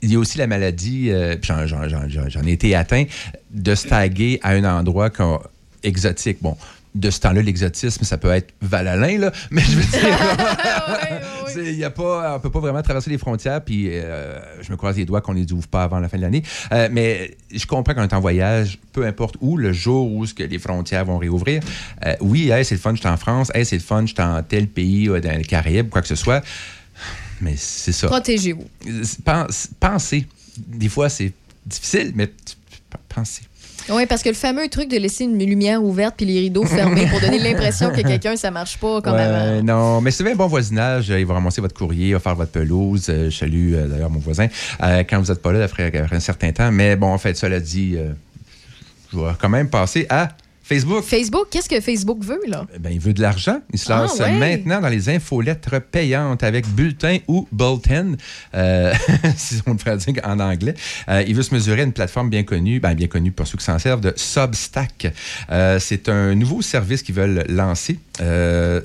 Il 0.01 0.11
y 0.11 0.15
a 0.15 0.19
aussi 0.19 0.37
la 0.37 0.47
maladie, 0.47 1.09
euh, 1.11 1.35
j'en, 1.41 2.43
ai 2.45 2.51
été 2.51 2.75
atteint, 2.75 3.05
de 3.51 3.73
se 3.73 3.87
taguer 3.87 4.39
à 4.43 4.51
un 4.51 4.63
endroit 4.63 5.09
qu'on- 5.09 5.39
exotique. 5.81 6.37
Bon, 6.41 6.55
de 6.95 7.09
ce 7.09 7.19
temps-là, 7.21 7.41
l'exotisme, 7.41 8.03
ça 8.03 8.17
peut 8.17 8.31
être 8.31 8.53
Val-Alain, 8.61 9.17
là, 9.17 9.31
mais 9.51 9.61
je 9.61 9.77
veux 9.77 9.83
dire, 9.83 10.17
c'est- 11.47 11.73
il 11.73 11.77
y 11.79 11.83
a 11.83 11.89
pas, 11.89 12.35
on 12.35 12.39
peut 12.39 12.51
pas 12.51 12.59
vraiment 12.59 12.81
traverser 12.81 13.09
les 13.09 13.17
frontières, 13.17 13.63
puis 13.63 13.87
euh, 13.89 14.39
je 14.61 14.71
me 14.71 14.77
croise 14.77 14.95
les 14.97 15.05
doigts 15.05 15.21
qu'on 15.21 15.33
les 15.33 15.51
ouvre 15.51 15.67
pas 15.67 15.83
avant 15.83 15.99
la 15.99 16.07
fin 16.09 16.17
de 16.17 16.21
l'année. 16.21 16.43
Euh, 16.71 16.89
mais 16.91 17.35
je 17.53 17.65
comprends 17.65 17.93
qu'on 17.93 18.03
est 18.03 18.13
en 18.13 18.19
voyage, 18.19 18.77
peu 18.91 19.05
importe 19.05 19.37
où, 19.41 19.57
le 19.57 19.73
jour 19.73 20.11
où 20.11 20.25
ce 20.25 20.33
que 20.33 20.43
les 20.43 20.59
frontières 20.59 21.05
vont 21.05 21.17
réouvrir. 21.17 21.61
euh, 22.05 22.15
oui, 22.21 22.49
hey, 22.51 22.63
c'est 22.63 22.75
le 22.75 22.81
fun, 22.81 22.93
je 22.93 22.99
suis 22.99 23.07
en 23.09 23.17
France, 23.17 23.51
hey, 23.55 23.65
c'est 23.65 23.77
le 23.77 23.81
fun, 23.81 24.01
je 24.05 24.13
suis 24.13 24.21
en 24.21 24.41
tel 24.43 24.67
pays, 24.67 25.07
dans 25.07 25.37
les 25.37 25.43
Caraïbes, 25.45 25.89
quoi 25.89 26.01
que 26.01 26.07
ce 26.07 26.15
soit. 26.15 26.43
Mais 27.41 27.55
c'est 27.57 27.91
ça. 27.91 28.07
Protégez-vous. 28.07 28.67
Pense- 29.25 29.67
Pensez. 29.79 30.27
Des 30.57 30.87
fois, 30.89 31.09
c'est 31.09 31.33
difficile, 31.65 32.11
mais 32.15 32.29
pensez. 33.09 33.41
Oui, 33.89 34.05
parce 34.05 34.23
que 34.23 34.29
le 34.29 34.35
fameux 34.35 34.67
truc 34.69 34.89
de 34.89 34.97
laisser 34.97 35.25
une 35.25 35.37
lumière 35.37 35.83
ouverte 35.83 36.15
puis 36.17 36.25
les 36.25 36.39
rideaux 36.39 36.65
fermés 36.65 37.05
pour 37.07 37.19
donner 37.19 37.39
l'impression 37.39 37.91
que 37.91 38.01
quelqu'un, 38.01 38.35
ça 38.35 38.49
marche 38.51 38.77
pas 38.77 39.01
comme 39.01 39.13
Ouais, 39.13 39.21
avant. 39.21 39.63
Non, 39.63 40.01
mais 40.01 40.11
c'est 40.11 40.29
un 40.29 40.35
bon 40.35 40.47
voisinage. 40.47 41.09
Il 41.09 41.25
va 41.25 41.33
ramasser 41.35 41.61
votre 41.61 41.75
courrier, 41.75 42.09
il 42.09 42.13
va 42.13 42.19
faire 42.19 42.35
votre 42.35 42.51
pelouse. 42.51 43.07
Euh, 43.09 43.29
Je 43.29 43.37
salue 43.37 43.73
euh, 43.73 43.87
d'ailleurs 43.87 44.09
mon 44.09 44.19
voisin. 44.19 44.47
Euh, 44.81 45.03
quand 45.09 45.19
vous 45.19 45.31
n'êtes 45.31 45.41
pas 45.41 45.51
là, 45.51 45.63
après, 45.63 45.91
un 46.11 46.19
certain 46.19 46.51
temps. 46.51 46.71
Mais 46.71 46.95
bon, 46.95 47.07
en 47.07 47.17
fait, 47.17 47.35
cela 47.35 47.59
dit, 47.59 47.95
euh, 47.97 48.11
je 49.11 49.17
vais 49.19 49.31
quand 49.39 49.49
même 49.49 49.69
passer 49.69 50.05
à 50.09 50.29
Facebook. 50.63 51.03
Facebook, 51.03 51.47
qu'est-ce 51.51 51.67
que 51.67 51.81
Facebook 51.81 52.23
veut, 52.23 52.39
là? 52.47 52.65
Ben, 52.79 52.89
il 52.91 52.99
veut 52.99 53.13
de 53.13 53.21
l'argent. 53.21 53.59
Il 53.73 53.79
se 53.79 53.91
Ah, 53.91 54.03
lance 54.03 54.17
ouais. 54.19 54.31
maintenant 54.31 54.79
dans 54.79 54.87
les 54.87 55.09
infolettres 55.09 55.81
payantes 55.81 56.41
avec 56.41 56.65
bulletin 56.67 57.17
ou 57.27 57.47
bulletin, 57.51 58.13
euh, 58.55 58.93
si 59.35 59.61
on 59.67 59.73
le 59.73 59.97
dire 59.97 60.23
en 60.23 60.39
anglais. 60.39 60.73
Euh, 61.09 61.23
il 61.27 61.35
veut 61.35 61.43
se 61.43 61.53
mesurer 61.53 61.81
à 61.81 61.83
une 61.83 61.91
plateforme 61.91 62.29
bien 62.29 62.43
connue, 62.43 62.79
ben, 62.79 62.93
bien 62.93 63.07
connue 63.07 63.33
pour 63.33 63.45
ceux 63.45 63.57
qui 63.57 63.65
s'en 63.65 63.77
servent, 63.77 63.99
de 63.99 64.13
Substack. 64.15 65.13
Euh, 65.51 65.79
c'est 65.79 66.07
un 66.07 66.33
nouveau 66.33 66.61
service 66.61 67.03
qu'ils 67.03 67.15
veulent 67.15 67.45
lancer. 67.49 67.99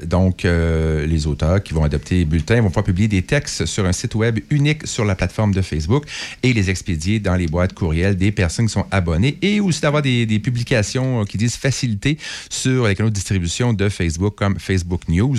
Donc, 0.04 0.42
les 0.44 1.26
auteurs 1.26 1.62
qui 1.62 1.74
vont 1.74 1.84
adopter 1.84 2.24
bulletin 2.24 2.60
vont 2.60 2.68
pouvoir 2.68 2.84
publier 2.84 3.08
des 3.08 3.22
textes 3.22 3.66
sur 3.66 3.86
un 3.86 3.92
site 3.92 4.14
web 4.14 4.40
unique 4.50 4.86
sur 4.86 5.04
la 5.04 5.14
plateforme 5.14 5.52
de 5.54 5.62
Facebook 5.62 6.04
et 6.42 6.52
les 6.52 6.70
expédier 6.70 7.20
dans 7.20 7.36
les 7.36 7.46
boîtes 7.46 7.72
courriels 7.72 8.16
des 8.16 8.32
personnes 8.32 8.66
qui 8.66 8.72
sont 8.72 8.86
abonnées 8.90 9.38
et 9.42 9.60
aussi 9.60 9.80
d'avoir 9.80 10.02
des, 10.02 10.26
des 10.26 10.38
publications 10.38 11.24
qui 11.24 11.36
disent 11.36 11.56
facilité 11.78 12.18
sur 12.50 12.88
les 12.88 12.96
canaux 12.96 13.10
de 13.10 13.14
distribution 13.14 13.72
de 13.72 13.88
Facebook 13.88 14.34
comme 14.36 14.58
Facebook 14.58 15.02
News. 15.08 15.36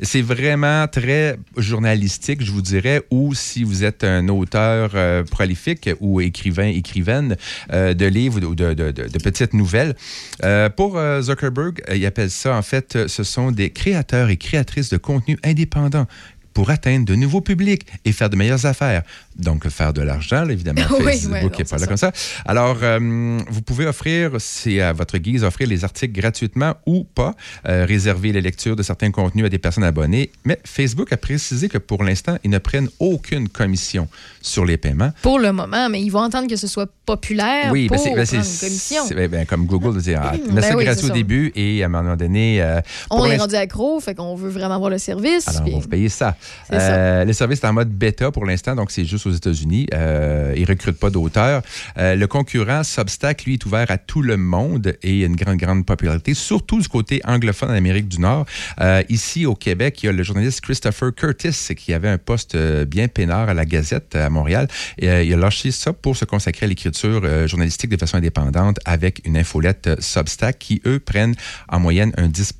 C'est 0.00 0.22
vraiment 0.22 0.86
très 0.86 1.36
journalistique, 1.56 2.44
je 2.44 2.52
vous 2.52 2.62
dirais, 2.62 3.02
ou 3.10 3.34
si 3.34 3.64
vous 3.64 3.82
êtes 3.82 4.04
un 4.04 4.28
auteur 4.28 4.92
euh, 4.94 5.24
prolifique 5.24 5.90
ou 6.00 6.20
écrivain, 6.20 6.68
écrivaine 6.68 7.36
euh, 7.72 7.92
de 7.94 8.06
livres 8.06 8.40
ou 8.46 8.54
de, 8.54 9.18
petites 9.22 9.52
nouvelles. 9.52 9.96
Euh, 10.44 10.68
pour 10.68 10.98
Zuckerberg, 11.20 11.82
il 11.92 12.06
appelle 12.06 12.30
ça, 12.30 12.56
en 12.56 12.62
fait, 12.62 13.08
ce 13.08 13.24
sont 13.24 13.50
des 13.50 13.70
créateurs 13.70 14.28
et 14.30 14.36
créatrices 14.36 14.90
de 14.90 14.96
contenu 14.96 15.38
indépendants 15.42 16.06
pour 16.54 16.70
atteindre 16.70 17.04
de 17.06 17.14
nouveaux 17.14 17.40
publics 17.40 17.86
et 18.04 18.12
faire 18.12 18.28
de 18.30 18.36
meilleures 18.36 18.66
affaires. 18.66 19.02
Donc, 19.36 19.66
faire 19.68 19.92
de 19.92 20.02
l'argent, 20.02 20.48
évidemment. 20.48 20.80
Oui, 20.90 21.04
Facebook 21.04 21.32
ouais, 21.32 21.42
non, 21.42 21.50
n'est 21.58 21.64
pas 21.64 21.78
là 21.78 21.86
comme 21.86 21.96
ça. 21.96 22.12
Alors, 22.44 22.78
euh, 22.82 23.38
vous 23.48 23.62
pouvez 23.62 23.86
offrir, 23.86 24.32
c'est 24.38 24.80
à 24.80 24.92
votre 24.92 25.16
guise, 25.18 25.44
offrir 25.44 25.68
les 25.68 25.84
articles 25.84 26.12
gratuitement 26.12 26.74
ou 26.86 27.04
pas, 27.04 27.34
euh, 27.68 27.84
réserver 27.86 28.32
les 28.32 28.40
lectures 28.40 28.76
de 28.76 28.82
certains 28.82 29.10
contenus 29.10 29.46
à 29.46 29.48
des 29.48 29.58
personnes 29.58 29.84
abonnées. 29.84 30.30
Mais 30.44 30.58
Facebook 30.64 31.12
a 31.12 31.16
précisé 31.16 31.68
que 31.68 31.78
pour 31.78 32.02
l'instant, 32.04 32.36
ils 32.44 32.50
ne 32.50 32.58
prennent 32.58 32.88
aucune 32.98 33.48
commission 33.48 34.08
sur 34.42 34.64
les 34.64 34.76
paiements. 34.76 35.12
Pour 35.22 35.38
le 35.38 35.52
moment, 35.52 35.88
mais 35.88 36.02
ils 36.02 36.10
vont 36.10 36.20
entendre 36.22 36.48
que 36.48 36.56
ce 36.56 36.66
soit 36.66 36.90
populaire 37.06 37.70
Oui, 37.72 37.86
pour 37.88 37.96
ben 37.96 38.14
ben 38.14 38.26
prendre 38.26 38.44
une 38.44 38.58
commission. 38.58 39.02
ben, 39.10 39.28
ben, 39.28 39.46
comme 39.46 39.66
Google 39.66 39.94
de 39.96 40.00
dire, 40.00 40.20
ah, 40.22 40.32
Ben 40.50 40.74
oui, 40.76 40.84
gratuit 40.84 41.04
au 41.04 41.08
ça. 41.08 41.14
début 41.14 41.52
et 41.54 41.82
à 41.82 41.86
un 41.86 41.88
moment 41.88 42.16
donné, 42.16 42.60
euh, 42.62 42.80
On 43.10 43.24
est 43.26 43.36
rendu 43.36 43.54
accro, 43.54 44.00
fait 44.00 44.14
qu'on 44.14 44.34
veut 44.34 44.50
vraiment 44.50 44.74
avoir 44.74 44.90
le 44.90 44.98
service. 44.98 45.48
alors, 45.48 45.62
puis- 45.64 45.72
on 45.72 45.76
va 45.78 45.82
vous 45.82 45.88
payer 45.88 46.08
ça. 46.08 46.36
Euh, 46.72 47.24
le 47.24 47.32
service 47.32 47.60
est 47.60 47.66
en 47.66 47.72
mode 47.72 47.90
bêta 47.90 48.30
pour 48.30 48.44
l'instant, 48.44 48.74
donc 48.74 48.90
c'est 48.90 49.04
juste 49.04 49.26
aux 49.26 49.32
États-Unis. 49.32 49.86
Euh, 49.94 50.52
ils 50.56 50.62
ne 50.62 50.66
recrutent 50.66 50.98
pas 50.98 51.10
d'auteurs. 51.10 51.62
Euh, 51.98 52.14
le 52.14 52.26
concurrent 52.26 52.82
Substack, 52.84 53.44
lui, 53.44 53.54
est 53.54 53.66
ouvert 53.66 53.90
à 53.90 53.98
tout 53.98 54.22
le 54.22 54.36
monde 54.36 54.96
et 55.02 55.22
a 55.22 55.26
une 55.26 55.36
grande, 55.36 55.56
grande 55.56 55.86
popularité, 55.86 56.34
surtout 56.34 56.80
du 56.80 56.88
côté 56.88 57.20
anglophone 57.24 57.70
en 57.70 57.74
Amérique 57.74 58.08
du 58.08 58.20
Nord. 58.20 58.46
Euh, 58.80 59.02
ici, 59.08 59.46
au 59.46 59.54
Québec, 59.54 60.02
il 60.02 60.06
y 60.06 60.08
a 60.08 60.12
le 60.12 60.22
journaliste 60.22 60.60
Christopher 60.60 61.14
Curtis 61.14 61.74
qui 61.76 61.92
avait 61.92 62.08
un 62.08 62.18
poste 62.18 62.56
bien 62.84 63.08
peinard 63.08 63.48
à 63.48 63.54
la 63.54 63.64
Gazette 63.64 64.14
à 64.14 64.30
Montréal. 64.30 64.68
Il 64.98 65.08
a 65.08 65.36
lâché 65.36 65.70
ça 65.70 65.92
pour 65.92 66.16
se 66.16 66.24
consacrer 66.24 66.66
à 66.66 66.68
l'écriture 66.68 67.48
journalistique 67.48 67.90
de 67.90 67.96
façon 67.96 68.16
indépendante 68.16 68.78
avec 68.84 69.22
une 69.24 69.36
infolette 69.36 70.00
Substack 70.00 70.58
qui, 70.58 70.82
eux, 70.86 70.98
prennent 70.98 71.34
en 71.68 71.80
moyenne 71.80 72.12
un 72.16 72.28
10 72.28 72.54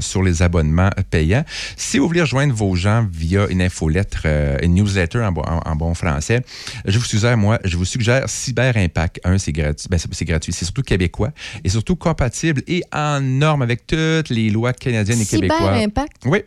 sur 0.00 0.22
les 0.22 0.42
abonnements 0.42 0.90
payants. 1.10 1.44
Si 1.76 1.98
vous 1.98 2.06
voulez 2.06 2.20
rejoindre 2.22 2.54
vos 2.54 2.74
gens 2.76 3.06
via 3.10 3.25
une 3.34 3.60
infolettre, 3.62 4.22
euh, 4.26 4.56
une 4.62 4.74
newsletter 4.74 5.20
en, 5.20 5.32
bon- 5.32 5.42
en- 5.42 5.60
en 5.70 5.76
bon 5.76 5.94
français, 5.94 6.42
je 6.84 6.98
vous 6.98 7.04
suggère, 7.04 7.36
moi, 7.36 7.58
je 7.64 7.76
vous 7.76 7.84
suggère 7.84 8.28
Cyber 8.28 8.76
Impact. 8.76 9.20
Un, 9.24 9.38
c'est 9.38 9.52
gratuit. 9.52 9.86
Ben, 9.90 9.98
c'est- 9.98 10.24
gratuit. 10.24 10.52
C'est 10.52 10.64
surtout 10.64 10.82
québécois 10.82 11.30
et 11.64 11.68
surtout 11.68 11.96
compatible 11.96 12.62
et 12.66 12.82
en 12.92 13.20
norme 13.20 13.62
avec 13.62 13.86
toutes 13.86 14.28
les 14.30 14.50
lois 14.50 14.72
canadiennes 14.72 15.20
et 15.20 15.24
Cyber 15.24 15.48
québécoises. 15.50 15.82
Impact? 15.84 16.16
Oui. 16.26 16.38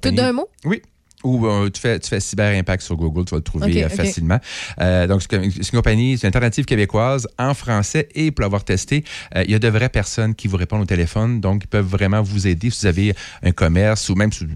Tout 0.00 0.10
d'un 0.10 0.32
mot? 0.32 0.48
Oui. 0.64 0.82
Ou 1.24 1.46
euh, 1.46 1.70
tu, 1.70 1.80
fais, 1.80 1.98
tu 1.98 2.08
fais 2.08 2.20
Cyber 2.20 2.56
Impact 2.56 2.82
sur 2.82 2.94
Google, 2.94 3.24
tu 3.24 3.30
vas 3.32 3.38
le 3.38 3.42
trouver 3.42 3.64
euh, 3.84 3.88
facilement. 3.88 4.38
Euh, 4.80 5.06
donc, 5.06 5.22
c'est 5.28 5.36
une 5.36 5.52
compagnie, 5.72 6.16
c'est 6.18 6.26
une 6.26 6.28
alternative 6.28 6.66
québécoise 6.66 7.26
en 7.38 7.52
français 7.54 8.08
et 8.14 8.30
pour 8.30 8.42
l'avoir 8.42 8.64
testé, 8.64 9.02
il 9.34 9.50
y 9.50 9.54
a 9.54 9.58
de 9.58 9.68
vraies 9.68 9.88
personnes 9.88 10.34
qui 10.34 10.46
vous 10.46 10.56
répondent 10.56 10.82
au 10.82 10.86
téléphone, 10.86 11.40
donc 11.40 11.62
ils 11.64 11.68
peuvent 11.68 11.86
vraiment 11.86 12.22
vous 12.22 12.46
aider 12.46 12.70
si 12.70 12.82
vous 12.82 12.86
avez 12.86 13.14
un 13.42 13.50
commerce 13.52 14.08
ou 14.08 14.14
même 14.14 14.30
si- 14.30 14.46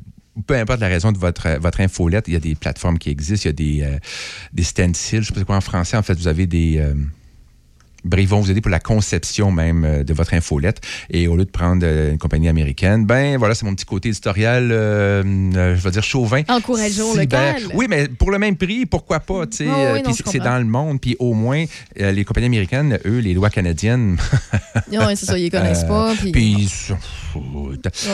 peu 0.46 0.56
importe 0.56 0.80
la 0.80 0.88
raison 0.88 1.12
de 1.12 1.18
votre, 1.18 1.46
euh, 1.46 1.58
votre 1.58 1.80
infolette, 1.80 2.26
il 2.28 2.34
y 2.34 2.36
a 2.36 2.40
des 2.40 2.54
plateformes 2.54 2.98
qui 2.98 3.10
existent, 3.10 3.48
il 3.48 3.48
y 3.48 3.50
a 3.50 3.52
des, 3.52 3.94
euh, 3.94 3.98
des 4.52 4.62
stencils, 4.64 5.22
je 5.22 5.30
ne 5.30 5.34
sais 5.34 5.40
pas 5.40 5.44
quoi 5.44 5.56
en 5.56 5.60
français, 5.60 5.96
en 5.96 6.02
fait, 6.02 6.14
vous 6.14 6.28
avez 6.28 6.46
des... 6.46 6.78
euh, 6.78 6.94
Bref, 8.04 8.22
ils 8.22 8.28
vont 8.28 8.40
vous 8.40 8.50
aider 8.50 8.60
pour 8.60 8.70
la 8.70 8.80
conception 8.80 9.50
même 9.50 9.84
euh, 9.84 10.04
de 10.04 10.12
votre 10.14 10.34
infolette. 10.34 10.80
Et 11.10 11.28
au 11.28 11.36
lieu 11.36 11.44
de 11.44 11.50
prendre 11.50 11.82
euh, 11.84 12.12
une 12.12 12.18
compagnie 12.18 12.48
américaine, 12.48 13.04
ben 13.06 13.36
voilà, 13.38 13.54
c'est 13.54 13.64
mon 13.66 13.74
petit 13.74 13.84
côté 13.84 14.08
éditorial, 14.08 14.70
euh, 14.72 15.22
je 15.76 15.80
vais 15.82 15.90
dire 15.90 16.02
chauvin. 16.02 16.42
Encourageons 16.48 17.14
le 17.14 17.22
Cyber- 17.22 17.54
local. 17.54 17.62
Oui, 17.74 17.86
mais 17.88 18.08
pour 18.08 18.30
le 18.30 18.38
même 18.38 18.56
prix, 18.56 18.86
pourquoi 18.86 19.20
pas? 19.20 19.46
tu 19.46 19.58
sais, 19.58 19.66
Oh, 19.68 19.92
oui, 19.94 20.02
non, 20.04 20.12
c'est- 20.12 20.38
dans 20.38 20.58
le 20.58 20.64
monde, 20.64 21.00
puis 21.00 21.16
au 21.18 21.34
moins, 21.34 21.64
les 21.96 22.24
compagnies 22.24 22.46
américaines, 22.46 22.98
eux, 23.06 23.18
les 23.18 23.34
lois 23.34 23.50
canadiennes. 23.50 24.16
Ouais, 24.90 25.16
c'est 25.16 25.26
ça, 25.26 25.38
ils 25.38 25.42
les 25.44 25.50
connaissent 25.50 25.84
pas, 25.84 26.14
puis-. 26.14 26.32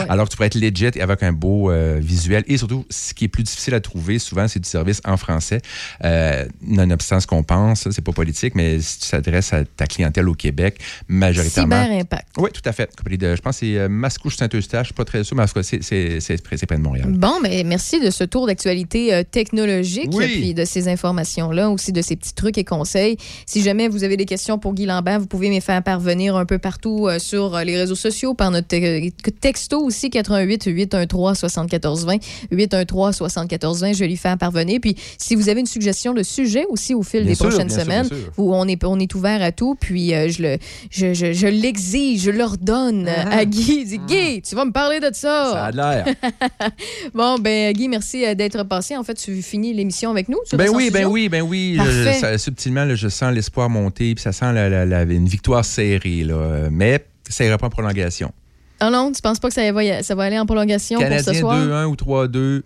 Alors, 0.08 0.28
tu 0.28 0.36
pourrais 0.36 0.46
être 0.48 0.54
legit 0.56 0.86
et 0.94 1.00
avec 1.00 1.22
un 1.22 1.32
beau 1.32 1.70
euh, 1.70 1.98
visuel. 2.00 2.44
Et 2.46 2.56
surtout, 2.58 2.84
ce 2.90 3.14
qui 3.14 3.24
est 3.24 3.28
plus 3.28 3.42
difficile 3.42 3.74
à 3.74 3.80
trouver, 3.80 4.18
souvent, 4.18 4.46
c'est 4.48 4.60
du 4.60 4.68
service 4.68 5.00
en 5.04 5.16
français. 5.16 5.60
Euh, 6.04 6.44
nonobstant 6.62 7.20
ce 7.20 7.26
qu'on 7.26 7.42
pense, 7.42 7.88
c'est 7.90 8.02
pas 8.04 8.12
politique, 8.12 8.54
mais 8.54 8.80
si 8.80 9.00
tu 9.00 9.06
s'adresses 9.06 9.52
à 9.52 9.64
ta 9.76 9.86
clientèle 9.86 10.28
au 10.28 10.34
Québec, 10.34 10.78
majoritairement. 11.08 11.82
Cyber 11.84 11.98
Impact. 12.00 12.28
Oui, 12.38 12.50
tout 12.52 12.62
à 12.68 12.72
fait. 12.72 12.90
Je 13.08 13.40
pense 13.40 13.60
que 13.60 13.66
c'est 13.66 13.76
euh, 13.78 13.88
Mascouche-Saint-Eustache, 13.88 14.82
je 14.82 14.86
suis 14.86 14.94
pas 14.94 15.04
très 15.04 15.24
sûr, 15.24 15.36
mais 15.36 15.42
en 15.42 15.46
tout 15.46 15.54
cas, 15.54 15.62
c'est- 15.62 16.42
près 16.42 16.56
de 16.76 16.82
Montréal. 16.82 17.06
Bon, 17.10 17.34
mais 17.42 17.62
merci 17.64 18.00
de 18.00 18.10
ce 18.10 18.24
tour 18.24 18.46
d'actualité 18.46 19.12
euh, 19.14 19.22
technologique 19.22 20.10
Oui. 20.12 20.24
et 20.24 20.28
puis 20.28 20.54
de 20.54 20.64
ces 20.64 20.88
informations-là, 20.88 21.70
aussi 21.70 21.92
de 21.92 22.02
ces 22.02 22.16
petits 22.16 22.34
trucs 22.34 22.58
et 22.58 22.64
conseils. 22.64 23.16
Si 23.46 23.62
jamais 23.62 23.88
vous 23.88 24.04
avez 24.04 24.16
des 24.16 24.24
questions 24.26 24.58
pour 24.58 24.74
Guy 24.74 24.86
Lambert, 24.86 25.20
vous 25.20 25.26
pouvez 25.26 25.50
me 25.50 25.60
faire 25.60 25.82
parvenir 25.82 26.36
un 26.36 26.44
peu 26.44 26.58
partout 26.58 27.08
euh, 27.08 27.18
sur 27.18 27.58
les 27.60 27.76
réseaux 27.76 27.94
sociaux, 27.94 28.34
par 28.34 28.50
notre 28.50 28.68
te- 28.68 29.08
texto 29.40 29.80
aussi, 29.80 30.10
88 30.10 30.64
813 30.66 31.38
7420 31.38 32.16
813 32.50 33.16
7420 33.16 33.92
je 33.94 33.98
vais 34.00 34.08
lui 34.08 34.16
faire 34.16 34.36
parvenir. 34.38 34.78
Puis 34.80 34.96
si 35.18 35.34
vous 35.34 35.48
avez 35.48 35.60
une 35.60 35.66
suggestion 35.66 36.14
de 36.14 36.22
sujet 36.22 36.64
aussi 36.68 36.94
au 36.94 37.02
fil 37.02 37.20
Bien 37.22 37.30
des 37.30 37.34
sûr, 37.34 37.48
prochaines 37.48 37.70
sûr, 37.70 37.80
semaines, 37.82 38.04
sûr. 38.06 38.16
où 38.36 38.54
on 38.54 38.66
est, 38.68 38.82
on 38.84 38.98
est 38.98 39.14
ouvert 39.14 39.42
à 39.42 39.52
tout, 39.52 39.65
puis 39.74 40.14
euh, 40.14 40.28
je 40.28 40.42
le 40.42 40.58
je, 40.90 41.12
je, 41.14 41.32
je 41.32 41.46
l'exige, 41.46 42.22
je 42.22 42.30
l'ordonne 42.30 43.08
euh, 43.08 43.24
à 43.30 43.44
Guy. 43.44 43.80
Il 43.80 43.86
dit, 43.86 43.98
Guy, 44.06 44.42
tu 44.42 44.54
vas 44.54 44.64
me 44.64 44.72
parler 44.72 45.00
de 45.00 45.10
ça. 45.12 45.44
Ah. 45.46 45.52
Ça 45.52 45.64
a 45.66 45.72
de 45.72 45.76
l'air. 45.76 46.06
Bon, 47.14 47.38
ben 47.38 47.72
Guy, 47.72 47.88
merci 47.88 48.24
euh, 48.24 48.34
d'être 48.34 48.62
passé. 48.64 48.96
En 48.96 49.04
fait, 49.04 49.14
tu 49.14 49.42
finis 49.42 49.72
l'émission 49.74 50.10
avec 50.10 50.28
nous. 50.28 50.38
Ben 50.52 50.60
restes 50.60 50.74
en 50.74 50.76
oui, 50.76 50.90
ben 50.90 51.06
oui, 51.06 51.28
ben 51.28 51.42
oui. 51.42 51.78
Ça- 52.20 52.38
subtilement, 52.38 52.84
là, 52.84 52.94
je 52.94 53.08
sens 53.08 53.32
l'espoir 53.34 53.68
monter, 53.70 54.14
puis 54.14 54.22
ça 54.22 54.32
sent 54.32 54.52
la- 54.52 54.68
la- 54.68 54.84
la- 54.86 55.02
une 55.02 55.26
victoire 55.28 55.64
serrée. 55.64 56.24
Là. 56.24 56.68
Mais 56.70 57.04
ça 57.28 57.44
ira 57.44 57.58
pas 57.58 57.66
en 57.66 57.70
prolongation. 57.70 58.32
Ah 58.78 58.90
non, 58.90 59.10
tu 59.10 59.22
penses 59.22 59.38
pas 59.38 59.48
que 59.48 59.54
ça 59.54 59.72
va, 59.72 60.02
ça 60.02 60.14
va 60.14 60.24
aller 60.24 60.38
en 60.38 60.44
prolongation 60.46 60.98
pour 60.98 61.06
ce 61.08 61.10
Canadien 61.10 61.40
soir? 61.40 61.58
2-1 61.58 61.84
ou 61.86 61.96
3-2, 61.96 62.62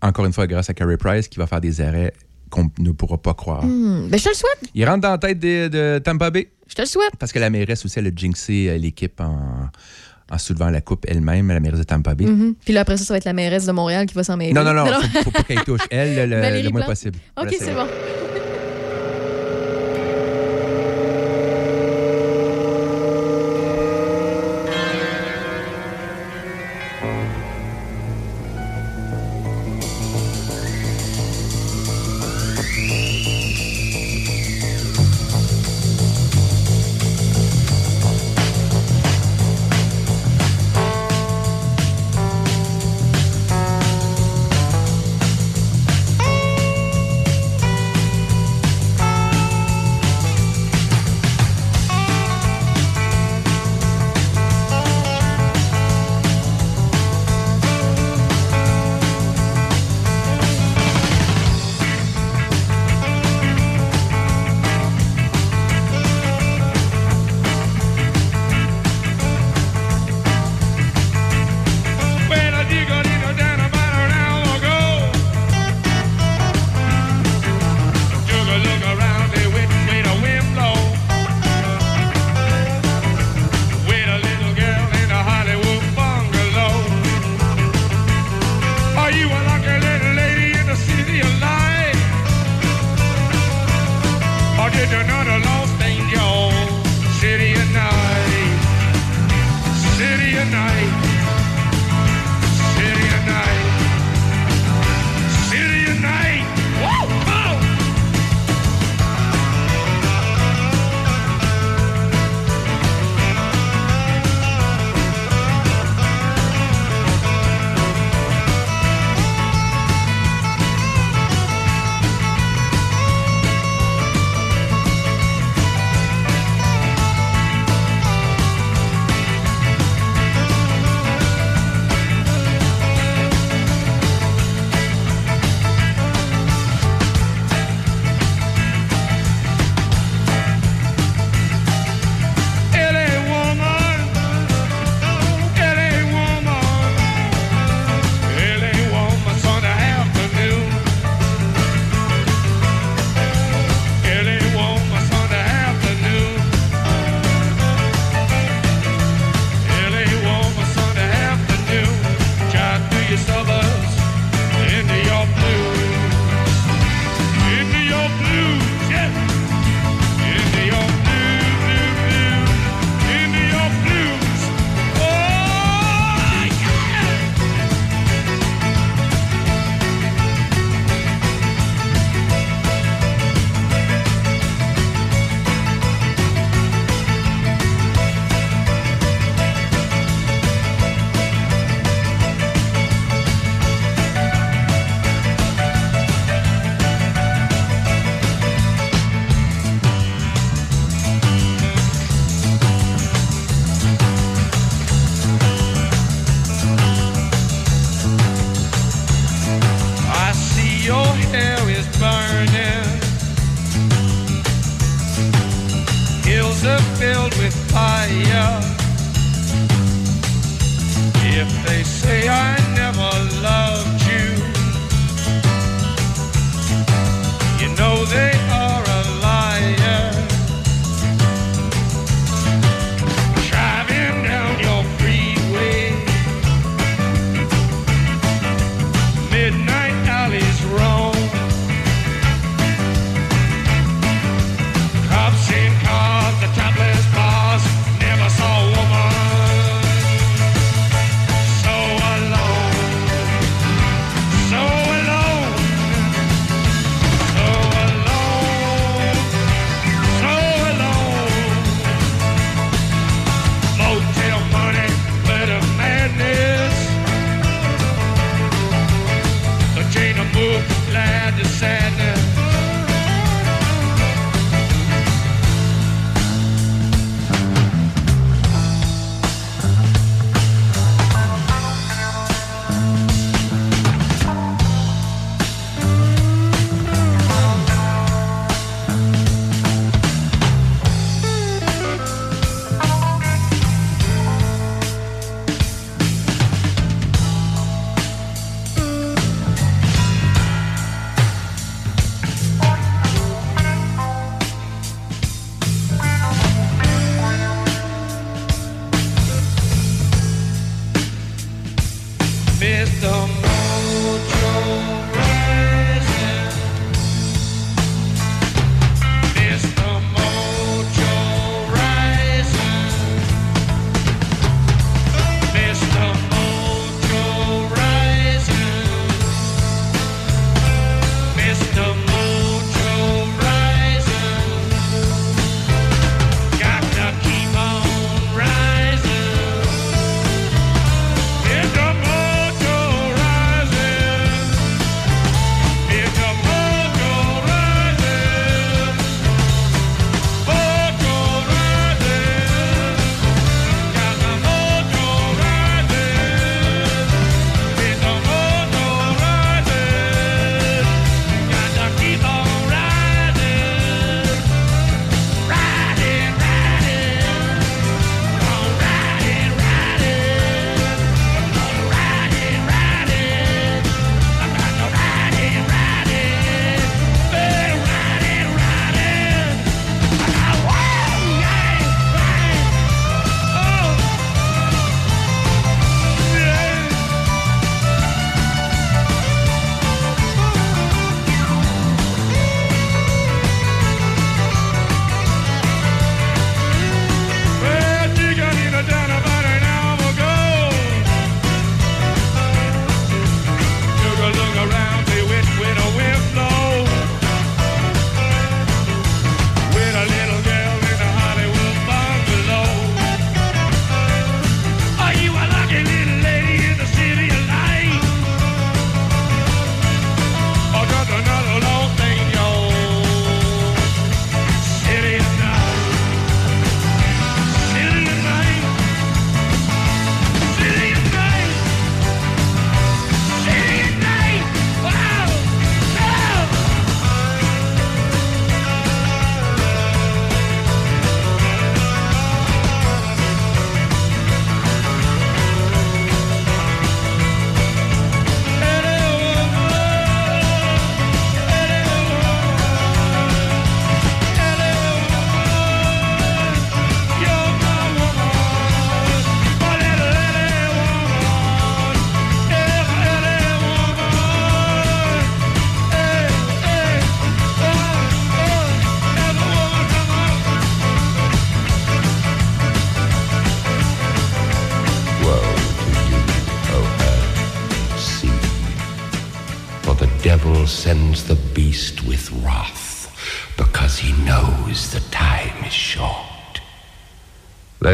encore 0.00 0.24
une 0.24 0.32
fois, 0.32 0.46
grâce 0.46 0.70
à 0.70 0.74
Carey 0.74 0.96
Price, 0.96 1.26
qui 1.26 1.38
va 1.38 1.46
faire 1.48 1.60
des 1.60 1.80
arrêts 1.80 2.12
qu'on 2.50 2.70
ne 2.78 2.90
pourra 2.92 3.18
pas 3.18 3.34
croire. 3.34 3.62
Ben, 3.62 4.08
je 4.12 4.22
te 4.24 4.28
le 4.28 4.34
souhaite. 4.34 4.70
Il 4.74 4.84
rentre 4.86 5.00
dans 5.00 5.10
la 5.10 5.18
tête 5.18 5.38
de, 5.38 5.68
de 5.68 5.98
Tampa 5.98 6.30
Bay. 6.30 6.48
Je 6.68 6.74
te 6.74 6.82
le 6.82 6.86
souhaite. 6.86 7.16
Parce 7.18 7.32
que 7.32 7.38
la 7.38 7.50
mairesse 7.50 7.84
aussi, 7.84 7.98
elle 7.98 8.06
a 8.06 8.10
jinxé 8.14 8.68
euh, 8.68 8.78
l'équipe 8.78 9.20
en, 9.20 9.68
en 10.30 10.38
soulevant 10.38 10.70
la 10.70 10.80
coupe 10.80 11.04
elle-même, 11.08 11.48
la 11.48 11.60
mairesse 11.60 11.78
de 11.80 11.84
Tampa 11.84 12.14
Bay. 12.14 12.24
Mhm. 12.26 12.54
Puis 12.64 12.74
là, 12.74 12.80
après 12.80 12.96
ça, 12.96 13.04
ça 13.04 13.14
va 13.14 13.18
être 13.18 13.24
la 13.24 13.32
mairesse 13.32 13.66
de 13.66 13.72
Montréal 13.72 14.06
qui 14.06 14.14
va 14.14 14.24
s'en 14.24 14.36
mêler. 14.36 14.52
Non, 14.52 14.64
non, 14.64 14.72
non, 14.74 14.86
faut, 14.86 15.22
faut 15.24 15.30
pas 15.30 15.42
qu'elle 15.42 15.62
touche. 15.64 15.82
Elle, 15.90 16.28
le, 16.30 16.70
moins 16.72 16.82
possible. 16.82 17.18
OK, 17.36 17.48
Voilà, 17.48 17.52
c'est 17.58 17.74
bon. 17.74 17.86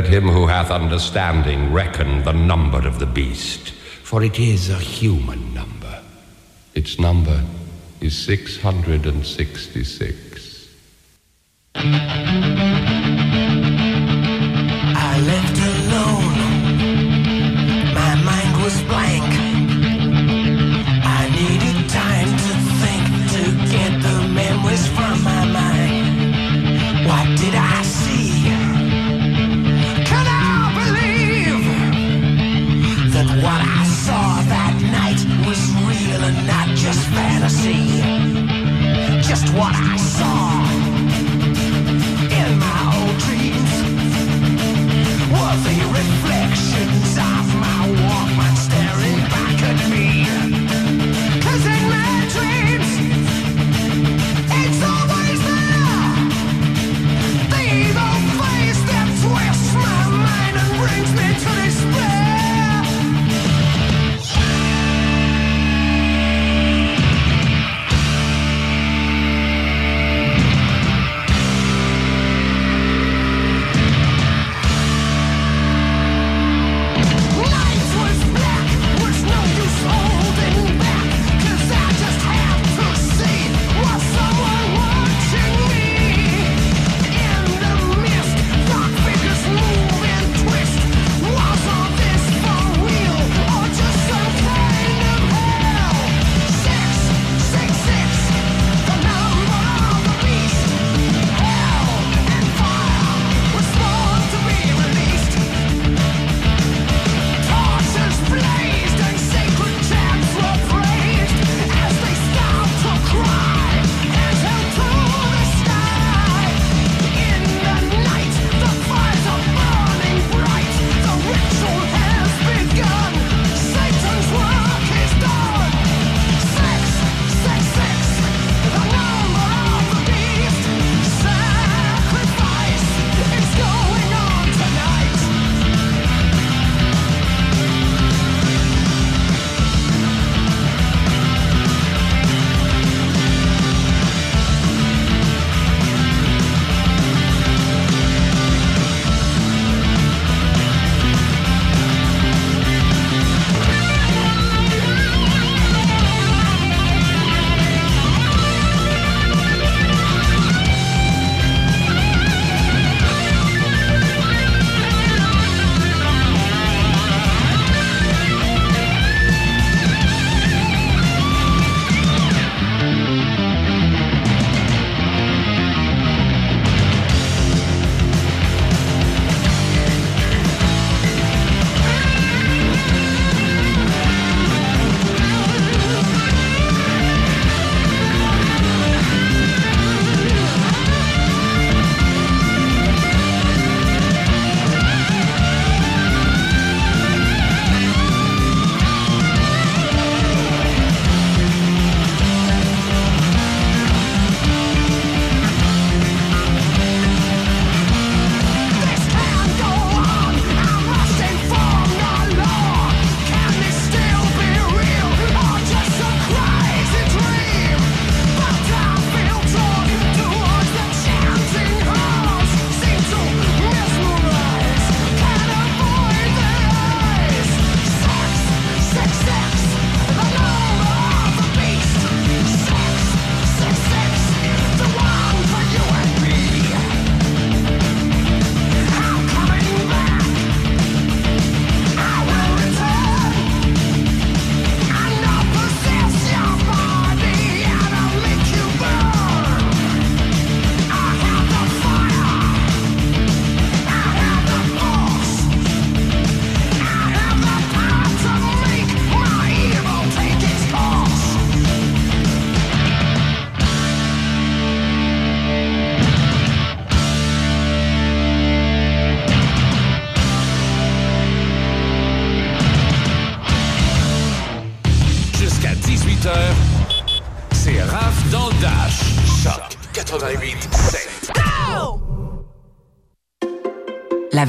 Let 0.03 0.11
him 0.11 0.29
who 0.29 0.49
hath 0.49 0.73
understanding 0.73 1.73
reckon 1.73 2.25
the 2.25 2.33
number 2.33 2.89
of 2.89 2.99
the 2.99 3.07
beast, 3.07 3.71
for 4.03 4.25
it 4.25 4.41
is 4.41 4.69
a 4.69 4.77
human 4.77 5.55
number. 5.55 6.03
Its 6.75 6.99
number 6.99 7.41
is 8.01 8.19
666. 8.19 10.69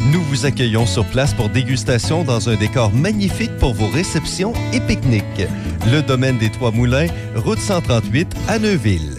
Nous 0.00 0.22
vous 0.22 0.46
accueillons 0.46 0.86
sur 0.86 1.04
place 1.04 1.34
pour 1.34 1.48
dégustation 1.48 2.22
dans 2.22 2.48
un 2.48 2.54
décor 2.54 2.92
magnifique 2.92 3.56
pour 3.58 3.74
vos 3.74 3.88
réceptions 3.88 4.52
et 4.72 4.80
pique-niques. 4.80 5.48
Le 5.86 6.02
domaine 6.02 6.38
des 6.38 6.50
Trois 6.50 6.70
Moulins, 6.70 7.08
route 7.34 7.58
138 7.58 8.28
à 8.48 8.58
Neuville. 8.58 9.17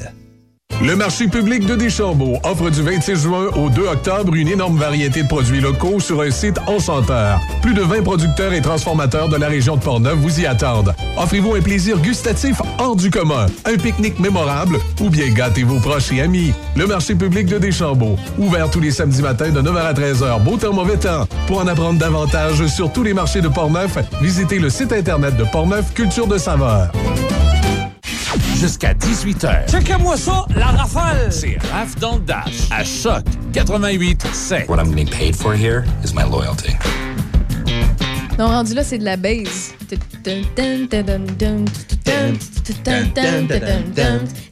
Le 0.82 0.96
marché 0.96 1.28
public 1.28 1.66
de 1.66 1.76
Deschambault 1.76 2.40
offre 2.44 2.70
du 2.70 2.82
26 2.82 3.16
juin 3.18 3.48
au 3.58 3.70
2 3.70 3.82
octobre 3.82 4.34
une 4.34 4.48
énorme 4.48 4.78
variété 4.78 5.24
de 5.24 5.28
produits 5.28 5.60
locaux 5.60 6.00
sur 6.00 6.22
un 6.22 6.32
site 6.32 6.58
enchanteur. 6.68 7.42
Plus 7.62 7.74
de 7.74 7.82
20 7.82 8.02
producteurs 8.04 8.54
et 8.54 8.62
transformateurs 8.62 9.28
de 9.28 9.36
la 9.36 9.50
région 9.50 9.76
de 9.76 9.82
Portneuf 9.82 10.16
vous 10.16 10.40
y 10.40 10.46
attendent. 10.46 10.96
Offrez-vous 11.18 11.56
un 11.56 11.62
plaisir 11.62 11.98
gustatif 11.98 12.62
hors 12.78 12.96
du 12.96 13.12
commun, 13.12 13.48
un 13.66 13.76
pique-nique 13.76 14.20
mémorable 14.20 14.80
ou 15.02 15.10
bien 15.10 15.30
gâtez 15.34 15.64
vos 15.64 15.80
proches 15.80 16.14
et 16.14 16.22
amis. 16.22 16.54
Le 16.78 16.88
marché 16.88 17.14
public 17.14 17.48
de 17.48 17.58
Deschambault, 17.58 18.16
ouvert 18.38 18.70
tous 18.70 18.80
les 18.80 18.92
samedis 18.92 19.22
matins 19.22 19.50
de 19.50 19.62
9h 19.62 19.82
à 19.82 19.94
13h, 19.94 20.42
beau 20.44 20.56
temps, 20.56 20.74
mauvais 20.74 20.98
temps. 20.98 21.28
Pour 21.48 21.60
en 21.60 21.68
apprendre 21.68 22.00
davantage 22.00 22.66
sur 22.68 22.90
tous 22.94 23.04
les 23.04 23.14
marchés 23.14 23.42
de 23.42 23.50
Portneuf, 23.50 23.98
visitez 24.22 24.60
le 24.60 24.70
site 24.70 24.94
internet 24.94 25.36
de 25.36 25.44
Portneuf 25.44 25.94
Culture 25.94 26.26
de 26.28 26.38
Saveur. 26.38 26.90
Jusqu'à 28.60 28.94
18h. 28.94 29.72
Checkez-moi 29.72 30.18
ça, 30.18 30.46
la 30.54 30.66
rafale! 30.66 31.32
C'est 31.32 31.58
Raph 31.72 31.96
dans 31.96 32.16
le 32.16 32.22
Dash 32.24 32.68
à 32.72 32.84
Choc 32.84 33.24
88 33.54 34.28
7. 34.34 34.68
What 34.68 34.80
I'm 34.80 34.90
getting 34.94 35.08
paid 35.08 35.34
for 35.34 35.56
here 35.56 35.86
is 36.04 36.14
my 36.14 36.24
loyalty. 36.24 36.76
Non, 38.40 38.48
rendu 38.48 38.74
là, 38.74 38.86
c'est 38.86 38.98
de 38.98 39.04
la 39.04 39.18
base. 39.18 39.74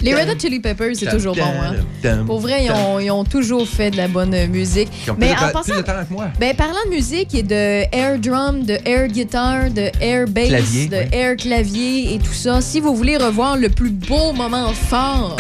Les 0.02 0.14
Red 0.14 0.30
Hot 0.30 0.38
Chili 0.38 0.60
Peppers, 0.60 0.94
c'est 0.96 1.10
toujours 1.10 1.34
bon. 1.34 1.42
Hein? 1.42 2.24
Pour 2.26 2.42
vrai, 2.42 2.66
ils 2.66 2.72
ont, 2.72 3.00
ils 3.00 3.12
ont 3.12 3.24
toujours 3.24 3.66
fait 3.66 3.90
de 3.90 3.96
la 3.96 4.10
bonne 4.10 4.36
musique. 4.48 4.90
Ils 5.06 5.12
ont 5.12 5.16
Mais 5.18 5.30
de- 5.30 5.36
en 5.36 5.52
passant, 5.54 5.62
plus 5.72 5.78
de 5.78 5.82
talent 5.84 6.04
que 6.06 6.12
moi. 6.12 6.28
ben, 6.38 6.54
parlant 6.54 6.84
de 6.86 6.90
musique 6.90 7.34
et 7.34 7.44
de 7.44 7.84
air 7.96 8.20
drum, 8.20 8.66
de 8.66 8.78
air 8.84 9.08
guitar, 9.08 9.70
de 9.72 9.90
air 10.02 10.28
bass, 10.28 10.50
Clavier, 10.50 10.88
de 10.88 11.16
air 11.16 11.38
clavier 11.38 12.14
et 12.16 12.20
tout 12.20 12.34
ça, 12.34 12.60
si 12.60 12.82
vous 12.82 12.94
voulez 12.94 13.16
revoir 13.16 13.56
le 13.56 13.70
plus 13.70 13.92
beau 13.92 14.34
moment 14.34 14.74
fort 14.74 15.38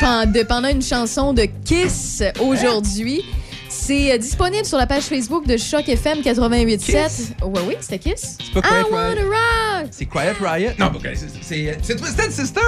pendant 0.48 0.68
une 0.68 0.82
chanson 0.82 1.32
de 1.32 1.46
Kiss 1.64 2.22
aujourd'hui, 2.40 3.22
c'est 3.90 4.12
euh, 4.12 4.18
disponible 4.18 4.64
sur 4.64 4.78
la 4.78 4.86
page 4.86 5.02
Facebook 5.02 5.46
de 5.48 5.56
Choc 5.56 5.88
FM 5.88 6.18
88.7. 6.20 7.42
Ouais, 7.44 7.60
oui, 7.66 7.74
c'était 7.80 7.98
Kiss. 7.98 8.38
C'est 8.38 8.52
pas 8.52 8.60
I 8.60 8.84
Quiet 8.84 8.92
wanna 8.92 9.08
Riot. 9.14 9.30
rock! 9.30 9.88
C'est 9.90 10.06
Quiet 10.06 10.32
Riot? 10.40 10.70
Non, 10.78 10.86
ok, 10.94 11.08
c'est- 11.14 11.26
c'est 11.42 11.76
c'est 11.82 11.96
Twisted 11.96 12.30
Sister! 12.30 12.60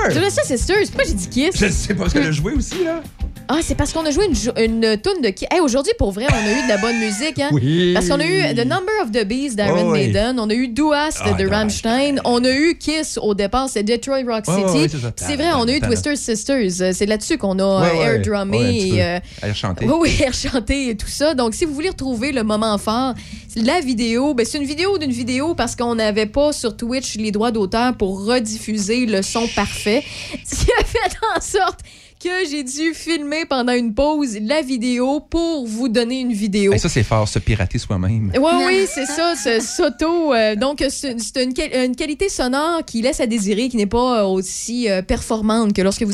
Sûr. 0.59 0.74
C'est 0.85 0.97
pas 0.97 1.05
j'ai 1.05 1.15
dit 1.15 1.28
Kiss. 1.28 1.57
Je 1.57 1.69
sais 1.69 1.94
pas 1.94 2.09
ce 2.09 2.15
qu'elle 2.15 2.27
a 2.27 2.32
joué 2.32 2.55
aussi, 2.55 2.82
là. 2.82 3.01
Ah, 3.48 3.59
c'est 3.62 3.74
parce 3.74 3.93
qu'on 3.93 4.05
a 4.06 4.10
joué 4.10 4.27
une, 4.27 4.62
une 4.64 4.97
toune 4.98 5.20
de 5.23 5.28
Kiss. 5.31 5.47
Hey, 5.51 5.60
aujourd'hui, 5.60 5.93
pour 5.98 6.10
vrai, 6.12 6.27
on 6.31 6.35
a 6.35 6.51
eu 6.59 6.62
de 6.64 6.69
la 6.69 6.78
bonne 6.78 6.98
musique. 6.98 7.39
Hein? 7.39 7.51
Oui. 7.52 7.93
Parce 7.93 8.09
qu'on 8.09 8.20
a 8.20 8.24
eu 8.24 8.55
The 8.55 8.64
Number 8.64 8.93
of 9.02 9.10
the 9.12 9.24
Beast 9.27 9.56
d'Iron 9.56 9.89
Oh, 9.89 9.93
oui. 9.93 10.06
Maiden. 10.06 10.39
On 10.40 10.48
a 10.48 10.55
eu 10.55 10.69
Do 10.69 10.93
Us 10.93 11.16
Ah, 11.20 11.32
de 11.32 11.43
dommage. 11.44 11.51
Rammstein. 11.51 12.20
On 12.24 12.43
a 12.44 12.51
eu 12.51 12.77
Kiss 12.78 13.19
au 13.20 13.35
départ, 13.35 13.69
c'est 13.69 13.82
Detroit 13.82 14.23
Rock 14.27 14.44
City. 14.47 14.97
c'est 15.16 15.36
vrai, 15.36 15.52
on 15.55 15.66
a 15.69 15.73
eu 15.73 15.81
Twister 15.81 16.16
Sisters. 16.16 16.81
Euh, 16.81 16.93
C'est 16.94 17.06
là-dessus 17.06 17.36
qu'on 17.39 17.59
a 17.59 17.85
euh, 17.85 18.02
air 18.16 18.23
drummé 18.23 18.89
et. 18.89 19.02
euh, 19.02 19.19
Air 19.43 19.55
chanté. 19.56 19.86
Oui, 19.86 19.94
oui, 20.01 20.16
air 20.23 20.32
chanté 20.35 20.89
et 20.90 20.97
tout 20.97 21.09
ça. 21.09 21.35
Donc, 21.35 21.55
si 21.55 21.64
vous 21.64 21.74
voulez 21.74 21.90
retrouver 21.90 22.32
le 22.32 22.43
moment 22.44 22.78
fort, 22.78 23.14
la 23.56 23.81
vidéo, 23.81 24.35
ben, 24.35 24.47
c'est 24.47 24.59
une 24.59 24.64
vidéo 24.64 24.97
d'une 24.98 25.10
vidéo 25.12 25.55
parce 25.55 25.77
qu'on 25.77 25.94
n'avait 25.97 26.27
pas 26.27 26.52
sur 26.52 26.77
Twitch 26.77 27.16
les 27.16 27.31
droits 27.32 27.51
d'auteur 27.51 27.94
pour 27.97 28.24
rediffuser 28.24 29.05
le 29.06 29.20
son 29.23 29.47
parfait. 29.48 30.02
Ce 30.44 30.55
qui 30.64 30.70
a 30.81 30.85
fait 30.85 30.98
en 31.36 31.40
sorte 31.40 31.81
que 32.23 32.49
j'ai 32.51 32.62
dû 32.62 32.94
filmer 32.94 33.44
pendant 33.49 33.73
une 33.73 33.94
pause 33.94 34.39
la 34.40 34.62
vidéo 34.62 35.20
pour 35.20 35.66
vous 35.66 35.89
donner 35.89 36.20
une 36.20 36.32
vidéo. 36.32 36.73
Hey, 36.73 36.78
ça, 36.78 36.89
c'est 36.89 37.03
fort, 37.03 37.27
se 37.27 37.39
pirater 37.39 37.78
soi-même. 37.78 38.31
Oui, 38.35 38.51
oui, 38.66 38.86
c'est 38.86 39.07
ça, 39.07 39.35
ce 39.35 39.61
s'auto. 39.61 40.32
euh, 40.32 40.55
donc, 40.55 40.85
c'est 40.89 41.19
c'est 41.20 41.43
une, 41.43 41.53
quali- 41.53 41.74
une 41.86 41.97
qualité 41.97 42.28
sonore 42.28 42.85
qui 42.86 43.03
laisse 43.03 43.20
à 43.20 43.27
désirer, 43.27 43.69
qui 43.69 43.77
n'est 43.77 43.86
pas 43.86 44.23
euh, 44.23 44.27
aussi 44.27 44.89
euh, 44.89 45.03
performante 45.03 45.73
que 45.73 45.82
lorsque 45.82 46.03
vous 46.05 46.12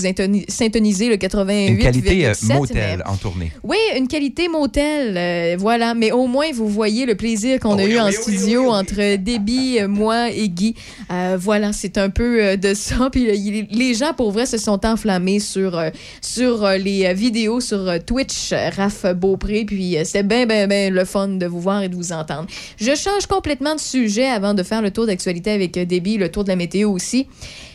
syntonisez 0.48 1.08
le 1.08 1.16
88,7. 1.16 1.68
Une 1.68 1.78
qualité 1.78 2.26
euh, 2.26 2.32
mais- 2.48 2.54
motel 2.54 3.02
en 3.06 3.16
tournée. 3.16 3.52
oui, 3.62 3.76
une 3.96 4.08
qualité 4.08 4.48
motel, 4.48 5.16
euh, 5.16 5.56
voilà. 5.58 5.94
Mais 5.94 6.10
au 6.12 6.26
moins, 6.26 6.46
vous 6.54 6.68
voyez 6.68 7.04
le 7.06 7.14
plaisir 7.16 7.60
qu'on 7.60 7.78
a 7.78 7.84
eu 7.84 7.98
en 7.98 8.10
studio 8.10 8.70
entre 8.70 9.16
Déby, 9.16 9.78
euh, 9.80 9.88
moi 9.88 10.30
et 10.30 10.48
Guy. 10.48 10.74
Euh, 11.10 11.36
voilà, 11.38 11.72
c'est 11.72 11.98
un 11.98 12.10
peu 12.10 12.42
euh, 12.42 12.56
de 12.56 12.72
ça. 12.74 13.08
Puis 13.12 13.28
euh, 13.28 13.62
les 13.70 13.94
gens, 13.94 14.14
pour 14.14 14.30
vrai, 14.32 14.46
se 14.46 14.58
sont 14.58 14.84
enflammés 14.86 15.40
sur, 15.40 15.76
euh, 15.78 15.90
sur 16.20 16.64
euh, 16.64 16.76
les 16.76 17.06
euh, 17.06 17.12
vidéos 17.12 17.60
sur 17.60 17.88
euh, 17.88 17.98
Twitch, 18.04 18.52
Raph 18.52 19.06
Beaupré. 19.14 19.64
Puis 19.64 19.96
c'était 20.04 20.22
bien, 20.22 20.46
bien, 20.46 20.66
bien 20.66 20.90
le 20.90 21.04
fun 21.04 21.28
de 21.28 21.46
vous 21.46 21.60
voir 21.60 21.82
et 21.82 21.88
de 21.88 21.94
vous 21.94 22.12
entendre. 22.12 22.46
Je 22.78 22.94
change 22.94 23.26
complètement 23.26 23.74
de 23.74 23.80
sujet 23.80 24.26
avant 24.26 24.54
de 24.54 24.62
faire 24.62 24.82
le 24.82 24.90
tour 24.90 25.06
d'actualité 25.06 25.50
avec 25.50 25.72
Déby, 25.72 26.18
le 26.18 26.30
tour 26.30 26.44
de 26.44 26.48
la 26.48 26.56
météo 26.56 26.90
aussi. 26.90 27.26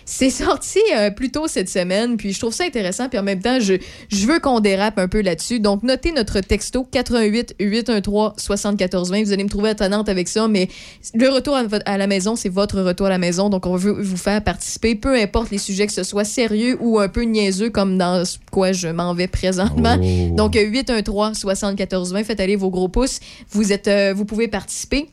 C'est 0.05 0.29
sorti 0.29 0.79
euh, 0.95 1.11
plus 1.11 1.31
tôt 1.31 1.47
cette 1.47 1.69
semaine, 1.69 2.17
puis 2.17 2.33
je 2.33 2.39
trouve 2.39 2.53
ça 2.53 2.65
intéressant, 2.65 3.09
puis 3.09 3.19
en 3.19 3.23
même 3.23 3.41
temps, 3.41 3.59
je, 3.59 3.75
je 4.09 4.25
veux 4.27 4.39
qu'on 4.39 4.59
dérape 4.59 4.97
un 4.97 5.07
peu 5.07 5.21
là-dessus. 5.21 5.59
Donc, 5.59 5.83
notez 5.83 6.11
notre 6.11 6.39
texto 6.41 6.83
88 6.83 7.55
813 7.59 8.31
74 8.37 9.11
20. 9.11 9.23
Vous 9.23 9.33
allez 9.33 9.43
me 9.43 9.49
trouver 9.49 9.71
étonnante 9.71 10.09
avec 10.09 10.27
ça, 10.27 10.47
mais 10.47 10.67
le 11.13 11.29
retour 11.29 11.57
à, 11.85 11.97
la 11.97 12.07
maison, 12.07 12.35
c'est 12.35 12.49
votre 12.49 12.81
retour 12.81 13.07
à 13.07 13.09
la 13.09 13.17
maison. 13.17 13.49
Donc, 13.49 13.65
on 13.65 13.75
veut 13.75 14.01
vous 14.01 14.17
faire 14.17 14.43
participer, 14.43 14.95
peu 14.95 15.15
importe 15.15 15.51
les 15.51 15.57
sujets, 15.57 15.87
que 15.87 15.93
ce 15.93 16.03
soit 16.03 16.25
sérieux 16.25 16.77
ou 16.79 16.99
un 16.99 17.07
peu 17.07 17.23
niaiseux, 17.23 17.69
comme 17.69 17.97
dans 17.97 18.25
ce 18.25 18.37
quoi 18.51 18.71
je 18.71 18.87
m'en 18.87 19.13
vais 19.13 19.27
présentement. 19.27 19.97
Oh. 20.01 20.35
Donc, 20.35 20.55
813 20.55 21.37
74 21.37 22.13
20. 22.13 22.23
Faites 22.23 22.39
aller 22.39 22.55
vos 22.55 22.69
gros 22.69 22.87
pouces. 22.87 23.19
Vous, 23.51 23.71
êtes, 23.71 23.87
euh, 23.87 24.13
vous 24.15 24.25
pouvez 24.25 24.47
participer. 24.47 25.09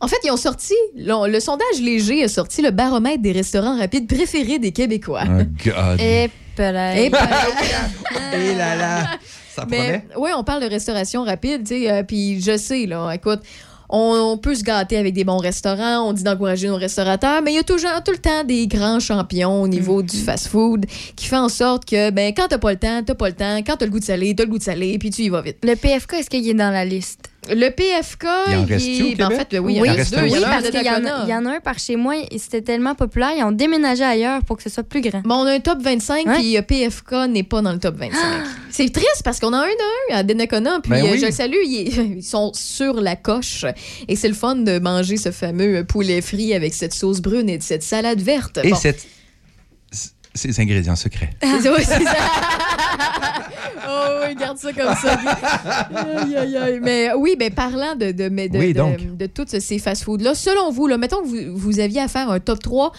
En 0.00 0.08
fait, 0.08 0.16
ils 0.24 0.30
ont 0.30 0.36
sorti, 0.36 0.74
le, 0.94 1.28
le 1.30 1.40
sondage 1.40 1.80
léger 1.80 2.24
a 2.24 2.28
sorti 2.28 2.62
le 2.62 2.70
baromètre 2.70 3.22
des 3.22 3.32
restaurants 3.32 3.76
rapides 3.78 4.06
préférés 4.06 4.58
des 4.58 4.72
Québécois. 4.72 5.24
Oh, 5.26 5.42
God. 5.64 6.00
Et 6.00 6.30
peut-être. 6.54 6.96
Et 6.96 7.06
Et 8.50 8.54
là 8.54 8.76
là, 8.76 9.06
ça 9.54 9.66
Mais 9.68 10.02
oui, 10.16 10.30
on 10.36 10.44
parle 10.44 10.62
de 10.62 10.68
restauration 10.68 11.24
rapide, 11.24 11.62
tu 11.66 11.82
sais, 11.82 11.90
euh, 11.90 12.02
puis 12.02 12.40
je 12.40 12.56
sais, 12.56 12.86
là, 12.86 13.10
écoute, 13.12 13.40
on, 13.88 14.32
on 14.32 14.36
peut 14.38 14.54
se 14.54 14.64
gâter 14.64 14.96
avec 14.96 15.14
des 15.14 15.22
bons 15.24 15.38
restaurants, 15.38 16.08
on 16.08 16.12
dit 16.12 16.24
d'encourager 16.24 16.66
nos 16.68 16.76
restaurateurs, 16.76 17.40
mais 17.42 17.52
il 17.52 17.56
y 17.56 17.58
a 17.58 17.62
toujours 17.62 17.90
tout 18.04 18.10
le 18.12 18.18
temps 18.18 18.42
des 18.44 18.66
grands 18.66 18.98
champions 19.00 19.62
au 19.62 19.68
niveau 19.68 20.02
Mm-hmm. 20.02 20.10
du 20.10 20.16
fast-food 20.18 20.86
qui 21.14 21.26
fait 21.26 21.36
en 21.36 21.48
sorte 21.48 21.84
que, 21.84 22.10
ben, 22.10 22.32
quand 22.36 22.48
t'as 22.48 22.58
pas 22.58 22.72
le 22.72 22.78
temps, 22.78 23.02
t'as 23.04 23.14
pas 23.14 23.28
le 23.28 23.34
temps, 23.34 23.58
quand 23.58 23.76
t'as 23.76 23.84
le 23.86 23.90
goût 23.92 24.00
de 24.00 24.04
salé, 24.04 24.34
t'as 24.34 24.42
le 24.44 24.50
goût 24.50 24.58
de 24.58 24.62
salé, 24.64 24.98
puis 24.98 25.10
tu 25.10 25.22
y 25.22 25.28
vas 25.28 25.40
vite. 25.40 25.58
Le 25.62 25.74
PFK, 25.76 26.14
est-ce 26.14 26.28
qu'il 26.30 26.46
est 26.48 26.54
dans 26.54 26.70
la 26.72 26.84
liste? 26.84 27.30
Le 27.48 27.68
PFK, 27.70 28.24
Il 28.48 28.54
en 28.56 28.62
il 28.66 28.72
reste-tu 28.72 29.02
au 29.02 29.06
est- 29.06 29.14
ben, 29.14 29.26
en 29.26 29.64
oui, 29.64 29.74
il 29.76 29.80
oui, 29.82 29.90
en 29.90 29.94
reste 29.94 30.14
deux. 30.14 30.22
oui, 30.22 30.30
Il 30.32 30.36
y 30.36 30.38
en 30.38 30.42
a 30.42 30.46
un 30.46 30.50
parce 30.62 30.70
qu'il 30.70 30.82
y, 30.84 30.90
en 30.90 30.92
a- 30.94 30.96
Donnacona. 31.00 31.24
il 31.26 31.30
y 31.30 31.34
en 31.34 31.46
a 31.46 31.50
un 31.56 31.60
par 31.60 31.78
chez 31.78 31.96
moi 31.96 32.14
et 32.30 32.38
c'était 32.38 32.62
tellement 32.62 32.94
populaire, 32.94 33.30
ils 33.36 33.44
ont 33.44 33.52
déménagé 33.52 34.02
ailleurs 34.04 34.42
pour 34.44 34.56
que 34.56 34.62
ce 34.62 34.70
soit 34.70 34.82
plus 34.82 35.00
grand. 35.00 35.20
Bon, 35.24 35.36
on 35.36 35.46
a 35.46 35.52
un 35.52 35.60
top 35.60 35.80
25, 35.82 36.26
Ouais. 36.26 36.34
puis 36.34 36.56
euh, 36.56 36.62
PFK 36.62 37.12
n'est 37.28 37.42
pas 37.42 37.62
dans 37.62 37.72
le 37.72 37.78
top 37.78 37.96
25. 37.96 38.18
C'est 38.70 38.92
triste 38.92 39.22
parce 39.24 39.38
qu'on 39.40 39.52
a 39.52 39.58
un 39.58 39.66
d'un 40.10 40.16
à 40.16 40.22
Donnacona, 40.22 40.80
puis 40.82 40.90
Ben 40.90 41.04
euh, 41.04 41.12
oui. 41.12 41.18
je 41.20 41.26
le 41.26 41.32
salue, 41.32 41.54
ils, 41.64 42.16
ils 42.18 42.22
sont 42.22 42.52
sur 42.54 43.00
la 43.00 43.16
coche. 43.16 43.64
Et 44.08 44.16
c'est 44.16 44.28
le 44.28 44.34
fun 44.34 44.56
de 44.56 44.78
manger 44.78 45.16
ce 45.16 45.30
fameux 45.30 45.84
poulet 45.84 46.20
frit 46.20 46.54
avec 46.54 46.74
cette 46.74 46.94
sauce 46.94 47.20
brune 47.20 47.48
et 47.48 47.58
cette 47.60 47.82
salade 47.82 48.20
verte. 48.20 48.58
Et 48.64 48.70
Bon. 48.70 48.76
cette- 48.76 49.06
ces 50.36 50.60
ingrédients 50.60 50.96
secrets. 50.96 51.30
C'est- 51.42 51.70
ouais, 51.70 51.82
c'est 51.84 52.04
ça. 52.04 52.16
oh 53.88 54.24
oui, 54.28 54.34
garde 54.34 54.58
ça 54.58 54.72
comme 54.72 54.94
ça. 54.94 55.18
Aïe, 56.22 56.36
aïe, 56.36 56.56
aïe. 56.56 56.80
Mais 56.82 57.10
oui, 57.16 57.36
ben, 57.38 57.52
parlant 57.52 57.94
de, 57.94 58.12
de, 58.12 58.28
mais 58.28 58.48
de, 58.48 58.58
Oui, 58.58 58.72
de- 58.72 59.14
de 59.16 59.26
tous 59.26 59.46
ces 59.58 59.78
fast-foods-là, 59.78 60.34
selon 60.34 60.70
vous, 60.70 60.86
là, 60.86 60.98
mettons 60.98 61.22
que 61.22 61.26
vous, 61.26 61.56
vous 61.58 61.80
aviez 61.80 62.00
à 62.00 62.08
faire 62.08 62.30
un 62.30 62.40
top 62.40 62.60
3 62.62 62.92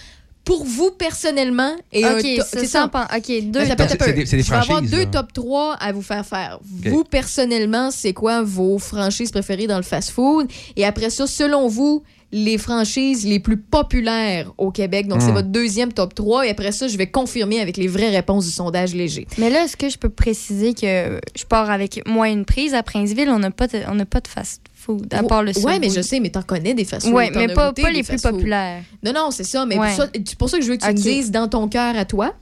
pour 0.43 0.63
vous 0.63 0.91
personnellement 0.91 1.73
et 1.91 2.03
c'est 2.49 2.65
ça. 2.67 2.85
OK, 2.85 3.27
deux. 3.27 3.59
Ben, 3.59 3.67
ça 3.67 3.75
peut 3.75 3.83
être 3.83 3.87
un 3.87 3.87
c'est 3.89 3.97
peu. 3.97 4.13
des- 4.13 4.23
des 4.23 4.25
Je 4.25 4.35
vais 4.49 4.55
avoir 4.55 4.63
franchises, 4.65 4.91
deux 4.91 4.99
là. 4.99 5.05
top 5.07 5.33
3 5.33 5.73
à 5.73 5.91
vous 5.91 6.01
faire 6.01 6.25
faire. 6.25 6.59
Vous, 6.63 7.03
personnellement, 7.03 7.91
c'est 7.91 8.13
quoi 8.13 8.43
vos 8.43 8.79
franchises 8.79 9.31
préférées 9.31 9.67
dans 9.67 9.75
le 9.77 9.83
fast-food? 9.83 10.47
Et 10.77 10.85
après 10.85 11.09
ça, 11.09 11.27
selon 11.27 11.67
vous, 11.67 12.03
les 12.33 12.57
franchises 12.57 13.25
les 13.25 13.39
plus 13.39 13.55
populaires 13.57 14.51
au 14.57 14.69
Québec. 14.71 15.07
Donc, 15.07 15.21
c'est 15.21 15.29
Hmm. 15.31 15.35
votre 15.35 15.47
deuxième 15.47 15.93
top 15.93 16.13
3. 16.13 16.45
Et 16.45 16.49
après 16.49 16.71
ça, 16.73 16.87
je 16.89 16.97
vais 16.97 17.07
confirmer 17.07 17.61
avec 17.61 17.77
les 17.77 17.87
vraies 17.87 18.09
réponses 18.09 18.45
du 18.45 18.51
sondage 18.51 18.93
léger. 18.93 19.27
Mais 19.37 19.49
là, 19.49 19.63
est-ce 19.63 19.77
que 19.77 19.87
je 19.89 19.97
peux 19.97 20.09
préciser 20.09 20.73
que 20.73 21.19
je 21.37 21.45
pars 21.45 21.69
avec 21.69 22.01
moi 22.05 22.27
une 22.29 22.43
prise 22.43 22.73
à 22.73 22.83
Princeville? 22.83 23.29
On 23.29 23.39
n'a 23.39 23.51
pas, 23.51 23.67
de- 23.67 23.79
on 23.87 23.95
n'a 23.95 24.05
pas 24.05 24.19
de 24.19 24.27
fast-food, 24.27 25.13
à 25.13 25.23
part 25.23 25.41
le 25.41 25.49
Ouais, 25.49 25.53
Subway. 25.53 25.79
mais 25.79 25.89
je 25.89 26.01
sais, 26.01 26.19
mais 26.19 26.29
t'en 26.29 26.41
connais 26.43 26.73
des 26.73 26.83
fast-food. 26.85 27.13
Ouais, 27.15 27.31
T'en 27.31 27.39
mais 27.39 27.51
as 27.51 27.55
pas, 27.55 27.67
goûté 27.69 27.81
pas 27.83 27.87
des 27.91 27.95
les 27.97 28.03
plus 28.03 28.21
populaires. 28.21 28.81
Non, 29.03 29.13
non, 29.13 29.31
c'est 29.31 29.45
ça. 29.45 29.65
Mais 29.65 29.77
Ouais. 29.79 29.87
pour 29.87 29.95
ça- 29.95 30.09
c'est 30.13 30.37
pour 30.37 30.49
ça 30.49 30.57
que 30.57 30.65
je 30.65 30.69
veux 30.71 30.75
que 30.77 30.83
tu 30.85 30.91
me 30.91 30.93
dises 30.97 31.31
dans 31.31 31.47
ton 31.47 31.67
cœur 31.69 31.95
à 31.95 32.03
toi. 32.05 32.33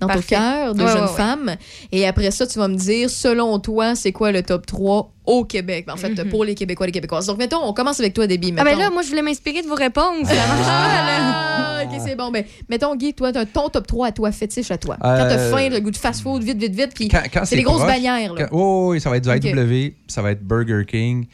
Dans 0.00 0.06
parfait. 0.06 0.34
ton 0.36 0.40
cœur 0.40 0.74
de 0.74 0.82
Ouais, 0.82 0.88
jeune 0.90 0.96
ouais, 1.02 1.08
ouais. 1.10 1.16
femme. 1.16 1.56
Et 1.92 2.06
après 2.06 2.30
ça, 2.30 2.46
tu 2.46 2.58
vas 2.58 2.68
me 2.68 2.76
dire, 2.76 3.10
selon 3.10 3.58
toi, 3.58 3.94
c'est 3.94 4.12
quoi 4.12 4.32
le 4.32 4.42
top 4.42 4.66
3 4.66 5.10
au 5.26 5.44
Québec? 5.44 5.86
En 5.90 5.96
fait, 5.96 6.10
Mhm. 6.10 6.28
pour 6.30 6.44
les 6.44 6.54
Québécois 6.54 6.86
et 6.86 6.88
les 6.88 6.92
Québécoises. 6.92 7.26
Donc, 7.26 7.38
mettons, 7.38 7.62
on 7.64 7.72
commence 7.72 7.98
avec 8.00 8.14
toi, 8.14 8.26
Déby. 8.26 8.52
Ah, 8.56 8.62
ben 8.62 8.64
mettons. 8.64 8.78
là, 8.78 8.90
moi, 8.90 9.02
je 9.02 9.08
voulais 9.08 9.22
m'inspirer 9.22 9.62
de 9.62 9.66
vos 9.68 9.74
réponses. 9.74 10.26
Ça 10.26 10.34
marche 10.34 10.66
pas, 10.66 11.04
là. 11.06 11.32
Ah, 11.36 11.82
ok, 11.84 12.00
c'est 12.06 12.14
bon. 12.16 12.30
Ben, 12.30 12.44
mettons, 12.68 12.94
Guy, 12.96 13.14
toi, 13.14 13.32
ton 13.32 13.68
top 13.68 13.86
3 13.86 14.08
à 14.08 14.12
toi, 14.12 14.32
fétiche 14.32 14.70
à 14.70 14.78
toi. 14.78 14.96
Quand 15.00 15.08
Euh, 15.08 15.28
t'as 15.28 15.50
faim, 15.50 15.68
le 15.70 15.80
goût 15.80 15.90
de 15.90 15.96
fast-food, 15.96 16.42
vite, 16.42 16.58
vite, 16.58 16.74
vite. 16.74 16.90
Puis 16.94 17.08
Quand- 17.08 17.22
quand 17.32 17.44
c'est 17.44 17.56
les 17.56 17.62
grosses 17.62 17.78
proche, 17.82 17.92
bannières, 17.92 18.32
là. 18.34 18.46
quand- 18.46 18.56
oh, 18.56 18.88
oui, 18.92 19.00
ça 19.00 19.10
va 19.10 19.16
être 19.16 19.24
du. 19.28 19.48
IW, 19.48 19.94
ça 20.08 20.22
va 20.22 20.30
être 20.32 20.42
Burger 20.42 20.84
King, 20.86 21.26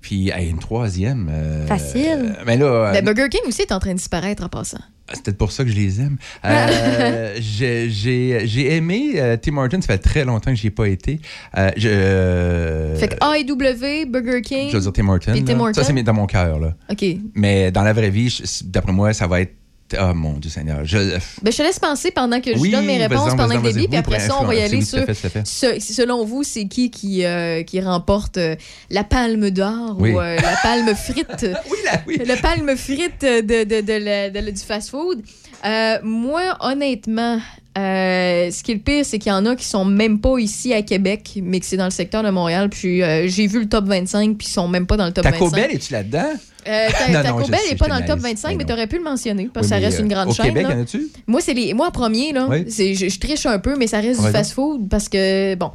puis 0.00 0.30
hey, 0.30 0.48
une 0.50 0.58
troisième. 0.58 1.28
euh, 1.32 1.66
Facile. 1.66 2.36
mais 2.46 2.56
là, 2.56 2.66
euh, 2.66 2.92
Ben, 2.92 3.04
Burger 3.04 3.28
King 3.30 3.40
aussi 3.46 3.62
est 3.62 3.72
en 3.72 3.78
train 3.78 3.92
de 3.92 3.96
disparaître 3.98 4.42
en 4.44 4.48
passant. 4.48 4.78
C'est 5.12 5.22
peut-être 5.24 5.38
pour 5.38 5.52
ça 5.52 5.64
que 5.64 5.70
je 5.70 5.76
les 5.76 6.00
aime. 6.00 6.16
Euh, 6.44 7.36
j'ai- 7.40 8.74
aimé 8.74 9.12
euh, 9.16 9.36
Tim 9.40 9.56
Hortons, 9.56 9.80
ça 9.80 9.88
fait 9.88 9.98
très 9.98 10.24
longtemps 10.24 10.50
que 10.50 10.56
j'y 10.56 10.68
ai 10.68 10.70
pas 10.70 10.88
été. 10.88 11.20
Euh, 11.56 11.70
je, 11.76 11.88
euh, 11.88 12.96
Fait 12.96 13.08
que 13.08 13.14
AEW, 13.16 14.06
Burger 14.10 14.40
King. 14.42 14.68
je 14.70 14.76
veux 14.76 14.82
dire 14.82 14.92
Tim 14.92 15.08
Hortons. 15.08 15.32
Tim. 15.44 15.58
Hortons. 15.60 15.74
Ça, 15.74 15.84
c'est 15.84 16.02
dans 16.02 16.14
mon 16.14 16.26
cœur. 16.26 16.58
OK. 16.90 17.04
Mais 17.34 17.70
dans 17.70 17.82
la 17.82 17.92
vraie 17.92 18.10
vie, 18.10 18.36
d'après 18.64 18.92
moi, 18.92 19.12
ça 19.12 19.26
va 19.26 19.40
être. 19.40 19.54
Oh 20.00 20.14
mon 20.14 20.34
Dieu 20.34 20.50
Seigneur. 20.50 20.84
Je, 20.84 20.98
Ben, 21.42 21.50
je 21.50 21.56
te 21.56 21.62
laisse 21.62 21.78
penser 21.78 22.10
pendant 22.10 22.40
que 22.40 22.52
je 22.54 22.58
Oui, 22.58 22.70
donne 22.70 22.86
mes 22.86 22.98
réponses 22.98 23.34
pendant 23.34 23.48
Déby, 23.60 23.62
vas-y. 23.62 23.72
puis 23.72 23.86
Oui, 23.92 23.96
après 23.96 24.16
pour 24.18 24.26
ça, 24.26 24.38
on 24.40 24.44
va 24.44 24.54
y 24.54 24.60
aller 24.62 24.76
oui, 24.78 24.84
sur. 24.84 25.04
fait, 25.04 25.14
tout 25.14 25.26
à 25.26 25.30
fait. 25.30 25.46
ce- 25.46 25.80
selon 25.80 26.24
vous, 26.24 26.42
c'est 26.44 26.66
qui 26.66 26.90
qui, 26.90 27.24
euh, 27.24 27.62
qui 27.62 27.80
remporte 27.80 28.36
euh, 28.36 28.54
la 28.90 29.04
palme 29.04 29.50
d'or 29.50 29.96
Oui. 29.98 30.12
ou 30.12 30.20
euh, 30.20 30.36
la 30.36 30.56
palme 30.62 30.94
frite? 30.94 31.46
oui, 32.06 32.18
La 32.24 32.36
palme 32.36 32.76
frite 32.76 33.22
de, 33.22 33.64
de- 33.64 33.80
de 33.80 33.92
la- 34.04 34.30
de 34.30 34.38
la- 34.38 34.50
du 34.52 34.60
fast-food. 34.60 35.22
Euh, 35.64 35.98
moi, 36.02 36.56
honnêtement, 36.60 37.38
euh, 37.78 38.50
ce 38.50 38.62
qui 38.62 38.72
est 38.72 38.74
le 38.74 38.80
pire, 38.80 39.04
c'est 39.04 39.18
qu'il 39.18 39.30
y 39.30 39.34
en 39.34 39.44
a 39.46 39.54
qui 39.56 39.64
sont 39.64 39.84
même 39.84 40.20
pas 40.20 40.38
ici 40.38 40.72
à 40.72 40.82
Québec, 40.82 41.38
mais 41.42 41.60
que 41.60 41.66
c'est 41.66 41.76
dans 41.76 41.84
le 41.84 41.90
secteur 41.90 42.22
de 42.22 42.30
Montréal. 42.30 42.68
Puis 42.70 43.02
euh, 43.02 43.28
j'ai 43.28 43.46
vu 43.46 43.60
le 43.60 43.68
top 43.68 43.84
25, 43.86 44.36
puis 44.38 44.46
ils 44.46 44.52
sont 44.52 44.68
même 44.68 44.86
pas 44.86 44.96
dans 44.96 45.06
le 45.06 45.12
top 45.12 45.24
Taco 45.24 45.46
25. 45.48 45.56
Bell, 45.68 45.76
es-tu 45.76 45.92
là-dedans? 45.92 46.32
Euh, 46.68 46.88
ta- 46.90 47.08
Non, 47.08 47.22
Taco 47.22 47.48
Bell 47.50 47.60
n'est 47.70 47.76
pas 47.76 47.86
dans 47.88 47.96
le 47.98 48.00
top 48.06 48.18
niaise. 48.20 48.22
25, 48.42 48.48
Mais 48.50 48.54
mais 48.56 48.64
non. 48.64 48.66
tu 48.68 48.72
aurais 48.74 48.86
pu 48.86 48.96
le 48.98 49.04
mentionner 49.04 49.50
parce 49.52 49.66
que 49.68 49.74
Oui, 49.74 49.80
ça 49.80 49.86
reste 49.86 49.98
une 50.00 50.06
euh, 50.06 50.08
grande 50.14 50.28
au 50.28 50.32
chaîne. 50.34 50.46
Québec, 50.46 50.66
là. 50.68 50.74
y 50.74 50.78
en 50.78 50.82
a-tu? 50.82 51.08
Moi, 51.26 51.40
c'est 51.40 51.54
les. 51.54 51.72
Moi, 51.74 51.86
en 51.88 51.90
premier, 51.90 52.32
là, 52.32 52.46
Oui. 52.50 52.66
c'est- 52.68 52.94
je, 52.94 53.08
je 53.08 53.18
triche 53.18 53.46
un 53.46 53.58
peu, 53.58 53.76
mais 53.76 53.86
ça 53.86 54.00
reste 54.00 54.20
du 54.22 54.28
fast-food 54.30 54.88
parce 54.88 55.08
que, 55.08 55.54
bon, 55.54 55.70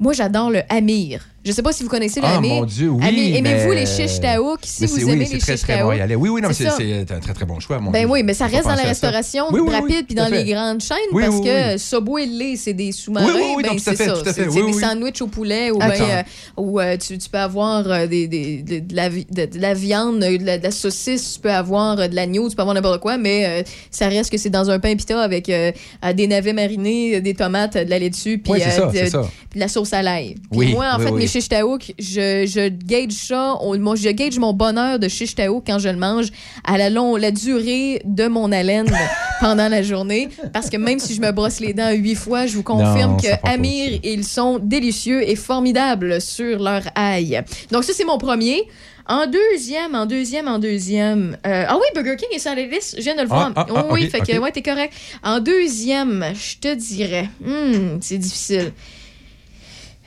moi, 0.00 0.12
j'adore 0.12 0.50
le 0.50 0.60
Amir. 0.68 1.24
Je 1.44 1.52
sais 1.52 1.62
pas 1.62 1.72
si 1.72 1.82
vous 1.82 1.90
connaissez 1.90 2.20
le 2.20 2.26
Ah, 2.26 2.40
mon 2.40 2.64
Dieu, 2.64 2.88
oui. 2.88 3.34
Aimez-vous 3.36 3.68
mais- 3.68 3.80
les 3.80 3.86
chiches 3.86 4.18
taouk? 4.18 4.60
Si 4.62 4.86
vous 4.86 4.98
aimez 5.00 5.12
oui, 5.12 5.18
les 5.32 5.38
très, 5.38 5.52
chiches 5.52 5.60
très 5.62 5.74
taouk. 5.74 5.84
montréalais. 5.90 6.14
Oui, 6.14 6.30
oui, 6.30 6.40
non, 6.40 6.48
c'est 6.52 6.66
un 6.68 7.20
très, 7.20 7.34
très 7.34 7.44
bon 7.44 7.60
choix. 7.60 7.78
mon 7.80 7.90
Ben 7.90 8.00
Dieu. 8.04 8.08
oui, 8.10 8.22
mais 8.22 8.32
ça 8.32 8.46
reste 8.46 8.64
dans 8.64 8.74
la 8.74 8.82
restauration 8.82 9.44
Oui, 9.50 9.60
oui, 9.60 9.68
oui, 9.68 9.74
rapide 9.74 10.06
puis 10.06 10.14
dans 10.14 10.28
les 10.28 10.44
grandes 10.44 10.80
chaînes 10.80 10.96
parce 11.12 11.40
que. 11.40 11.76
Subway 11.78 12.26
Lait, 12.26 12.56
c'est 12.56 12.72
des 12.72 12.92
sous-marins. 12.92 13.26
Oui, 13.26 13.40
oui, 13.40 13.52
oui, 13.58 13.62
ben, 13.62 13.78
c'est 13.78 13.94
ça. 13.96 14.14
C'est 14.24 14.48
des 14.48 14.72
sandwichs 14.72 15.20
au 15.20 15.26
poulet 15.26 15.70
ou, 15.70 15.78
ben, 15.78 15.90
euh, 16.00 16.22
ou, 16.56 16.80
euh, 16.80 16.96
tu, 16.96 17.16
peux 17.30 17.38
avoir 17.38 17.84
euh, 17.90 18.06
des, 18.06 18.26
des- 18.26 18.62
de, 18.62 18.94
la, 18.94 19.08
vi- 19.10 19.26
de- 19.30 19.44
de 19.46 19.60
la 19.60 19.74
viande, 19.74 20.20
de 20.20 20.44
la, 20.62 20.70
saucisse, 20.70 21.34
tu 21.34 21.40
peux 21.40 21.50
avoir 21.52 21.96
de 22.08 22.14
l'agneau, 22.14 22.48
tu 22.48 22.56
peux 22.56 22.62
avoir 22.62 22.74
n'importe 22.74 23.00
quoi, 23.00 23.18
mais 23.18 23.64
ça 23.90 24.08
reste 24.08 24.30
que 24.30 24.38
c'est 24.38 24.50
dans 24.50 24.70
un 24.70 24.78
pain 24.78 24.96
pita 24.96 25.20
avec 25.20 25.46
des 25.46 26.26
navets 26.26 26.52
marinés, 26.54 27.20
des 27.20 27.34
tomates, 27.34 27.76
de 27.76 27.90
la 27.90 27.98
laitue, 27.98 28.38
puis 28.38 28.52
de- 28.54 29.58
la 29.58 29.68
sauce 29.68 29.92
à 29.92 30.02
l'ail. 30.02 30.36
Moi, 30.50 30.86
en 30.94 30.98
fait, 30.98 31.10
mes 31.12 31.26
chiches 31.34 31.48
taouk, 31.48 31.92
je, 31.98 32.46
je 32.46 32.68
gauge 32.68 33.12
ça, 33.12 33.56
on- 33.60 33.78
moi, 33.78 33.96
je 33.96 34.08
gauge 34.10 34.38
mon 34.38 34.52
bonheur 34.52 34.98
de 34.98 35.08
chiches 35.08 35.34
taouk 35.34 35.64
quand 35.66 35.78
je 35.78 35.88
le 35.88 35.96
mange 35.96 36.26
à 36.64 36.78
la, 36.78 36.90
long, 36.90 37.16
la 37.16 37.30
durée 37.30 38.00
de 38.04 38.26
mon 38.28 38.52
haleine 38.52 38.86
pendant 39.40 39.68
la 39.68 39.82
journée. 39.82 40.28
Parce 40.52 40.70
que 40.70 40.76
même 40.76 40.98
si 40.98 41.14
je 41.14 41.20
me 41.20 41.30
brosse 41.32 41.60
les 41.60 41.74
dents 41.74 41.90
huit 41.92 42.14
fois, 42.14 42.46
je 42.46 42.54
vous 42.56 42.62
confirme 42.62 43.12
Non, 43.12 43.16
que 43.16 43.28
Amir, 43.48 43.98
ils 44.02 44.24
sont 44.24 44.58
délicieux 44.62 45.28
et 45.28 45.36
formidables 45.36 46.20
sur 46.20 46.62
leur 46.62 46.82
ail. 46.94 47.42
Donc, 47.70 47.84
ça, 47.84 47.92
c'est 47.94 48.04
mon 48.04 48.18
premier. 48.18 48.62
En 49.06 49.26
deuxième, 49.26 49.94
en 49.94 50.06
deuxième, 50.06 50.48
en 50.48 50.58
deuxième. 50.58 51.36
euh, 51.46 51.64
ah 51.68 51.76
oui, 51.76 51.84
Burger 51.94 52.16
King 52.16 52.28
est 52.32 52.38
sur 52.38 52.54
la 52.54 52.62
liste. 52.62 52.94
Je 52.96 53.02
viens 53.02 53.14
de 53.14 53.20
le 53.20 53.26
voir. 53.28 53.52
Ah, 53.54 53.66
ah, 53.68 53.72
ah, 53.76 53.84
oui, 53.90 54.04
ok, 54.04 54.10
fait 54.12 54.20
que, 54.32 54.38
ouais, 54.38 54.50
t'es 54.50 54.62
correct. 54.62 54.94
En 55.22 55.40
deuxième, 55.40 56.24
je 56.34 56.56
te 56.58 56.74
dirais. 56.74 57.28
hmm, 57.44 57.98
c'est 58.00 58.16
difficile. 58.16 58.72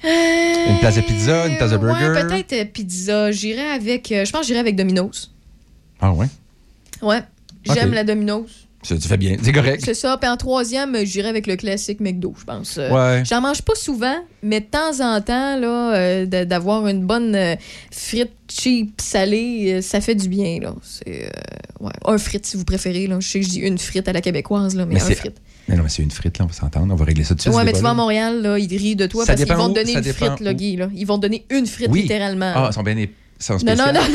Euh, 0.05 0.71
Une 0.71 0.79
place 0.79 0.95
de 0.95 1.01
pizza, 1.01 1.47
une 1.47 1.57
place 1.57 1.71
de 1.71 1.77
burger? 1.77 2.09
Ouais, 2.09 2.23
peut-être 2.23 2.53
euh, 2.53 2.65
pizza. 2.65 3.31
J'irais 3.31 3.71
avec. 3.71 4.11
euh, 4.11 4.25
je 4.25 4.31
pense 4.31 4.41
que 4.41 4.47
j'irais 4.47 4.59
avec 4.59 4.75
Domino's. 4.75 5.31
Ah 5.99 6.11
ouais? 6.11 6.27
Ouais. 7.01 7.21
J'aime 7.65 7.93
la 7.93 8.03
Domino's. 8.03 8.67
Ça, 8.83 8.95
tu 8.95 9.07
fais 9.07 9.17
bien, 9.17 9.35
c'est 9.41 9.51
correct. 9.51 9.81
C'est 9.83 9.95
ça. 9.95 10.17
Puis 10.17 10.29
en 10.29 10.37
troisième, 10.37 10.95
euh, 10.95 11.03
j'irais 11.03 11.27
avec 11.29 11.47
le 11.47 11.55
classique 11.57 11.99
McDo, 11.99 12.33
je 12.39 12.45
pense. 12.45 12.77
Ouais. 12.77 13.23
J'en 13.25 13.41
mange 13.41 13.61
pas 13.63 13.73
souvent, 13.75 14.15
mais 14.43 14.61
de 14.61 14.65
temps 14.67 15.01
en 15.01 15.19
temps, 15.19 15.57
là, 15.59 15.95
euh, 15.95 16.25
d'avoir 16.45 16.87
une 16.87 17.05
bonne 17.05 17.35
euh, 17.35 17.55
frite 17.91 18.31
cheap 18.47 19.01
salée, 19.01 19.81
ça 19.81 19.99
fait 19.99 20.15
du 20.15 20.29
bien. 20.29 20.59
Là. 20.61 20.75
C'est, 20.83 21.25
euh, 21.25 21.85
ouais. 21.85 21.91
Un 22.05 22.17
frite, 22.19 22.45
si 22.45 22.55
vous 22.55 22.63
préférez. 22.63 23.07
Là. 23.07 23.19
Je 23.19 23.27
sais 23.27 23.39
que 23.39 23.45
je 23.45 23.49
dis 23.49 23.59
une 23.59 23.79
frite 23.79 24.07
à 24.07 24.13
la 24.13 24.21
québécoise, 24.21 24.75
là, 24.75 24.85
mais, 24.85 24.93
Mais 24.95 25.01
un 25.01 25.15
frite. 25.15 25.41
Mais 25.67 25.75
non, 25.75 25.83
mais 25.83 25.89
c'est 25.89 26.03
une 26.03 26.11
frite, 26.11 26.37
là, 26.37 26.45
on 26.45 26.47
va 26.47 26.53
s'entendre. 26.53 26.93
On 26.93 26.95
va 26.95 27.05
régler 27.05 27.23
ça 27.23 27.29
tout 27.29 27.35
de 27.35 27.41
suite. 27.41 27.53
Ouais, 27.53 27.63
mais 27.65 27.73
tu 27.73 27.81
vas 27.81 27.89
à. 27.89 27.93
Montréal, 27.93 28.41
là, 28.41 28.57
ils 28.57 28.77
rient 28.77 28.95
de 28.95 29.05
toi 29.05 29.25
Ça 29.25 29.33
parce 29.33 29.43
qu'ils 29.45 29.53
vont 29.55 29.69
te 29.69 29.75
donner 29.75 29.93
ça 29.93 29.99
une 29.99 30.05
dépend 30.05 30.25
frite, 30.27 30.39
là. 30.39 30.53
Guy. 30.53 30.77
Là. 30.77 30.89
Ils 30.95 31.05
vont 31.05 31.17
te 31.17 31.23
donner 31.23 31.45
une 31.49 31.65
frite, 31.65 31.89
Oui. 31.91 32.03
littéralement. 32.03 32.53
Ah, 32.55 32.67
ils 32.71 32.73
sont 32.73 32.83
bien 32.83 32.95
Non, 32.95 33.75
non, 33.75 33.93
non, 33.93 33.93
non. 33.93 34.01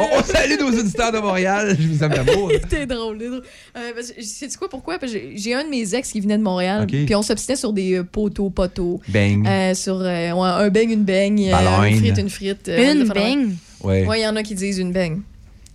On, 0.00 0.18
on 0.18 0.22
salue 0.22 0.58
nos 0.60 0.70
auditeurs 0.78 1.12
de 1.12 1.18
Montréal. 1.18 1.76
Je 1.78 1.88
vous 1.88 2.04
aime 2.04 2.12
d'amour. 2.12 2.50
T'es 2.68 2.86
drôle, 2.86 3.18
t'es 3.18 3.26
drôle. 3.28 3.42
Euh, 3.76 3.90
que, 3.96 4.22
sais-tu 4.22 4.58
quoi, 4.58 4.68
pourquoi? 4.68 4.98
J'ai- 5.02 5.54
un 5.54 5.64
de 5.64 5.70
mes 5.70 5.94
ex 5.94 6.10
qui 6.12 6.20
venait 6.20 6.38
de 6.38 6.42
Montréal, 6.42 6.82
Ok. 6.82 6.94
puis 7.06 7.14
on 7.14 7.22
s'obstinait 7.22 7.56
sur 7.56 7.72
des 7.72 7.94
euh, 7.98 8.04
poteaux, 8.04 8.50
poteaux. 8.50 9.00
Bang. 9.08 9.46
Euh, 9.46 9.74
sur 9.74 10.00
euh, 10.00 10.30
un 10.32 10.68
beigne, 10.68 10.90
une 10.92 11.04
beigne, 11.04 11.50
euh, 11.52 11.82
une 11.84 11.96
frite, 11.98 12.18
une 12.18 12.30
frite. 12.30 12.68
euh, 12.68 12.92
Une 12.94 13.08
beigne? 13.08 13.56
Ouais. 13.82 14.06
Ouais, 14.06 14.20
il 14.20 14.22
y 14.22 14.26
en 14.26 14.36
a 14.36 14.42
qui 14.42 14.54
disent 14.54 14.78
une 14.78 14.92
beigne. 14.92 15.20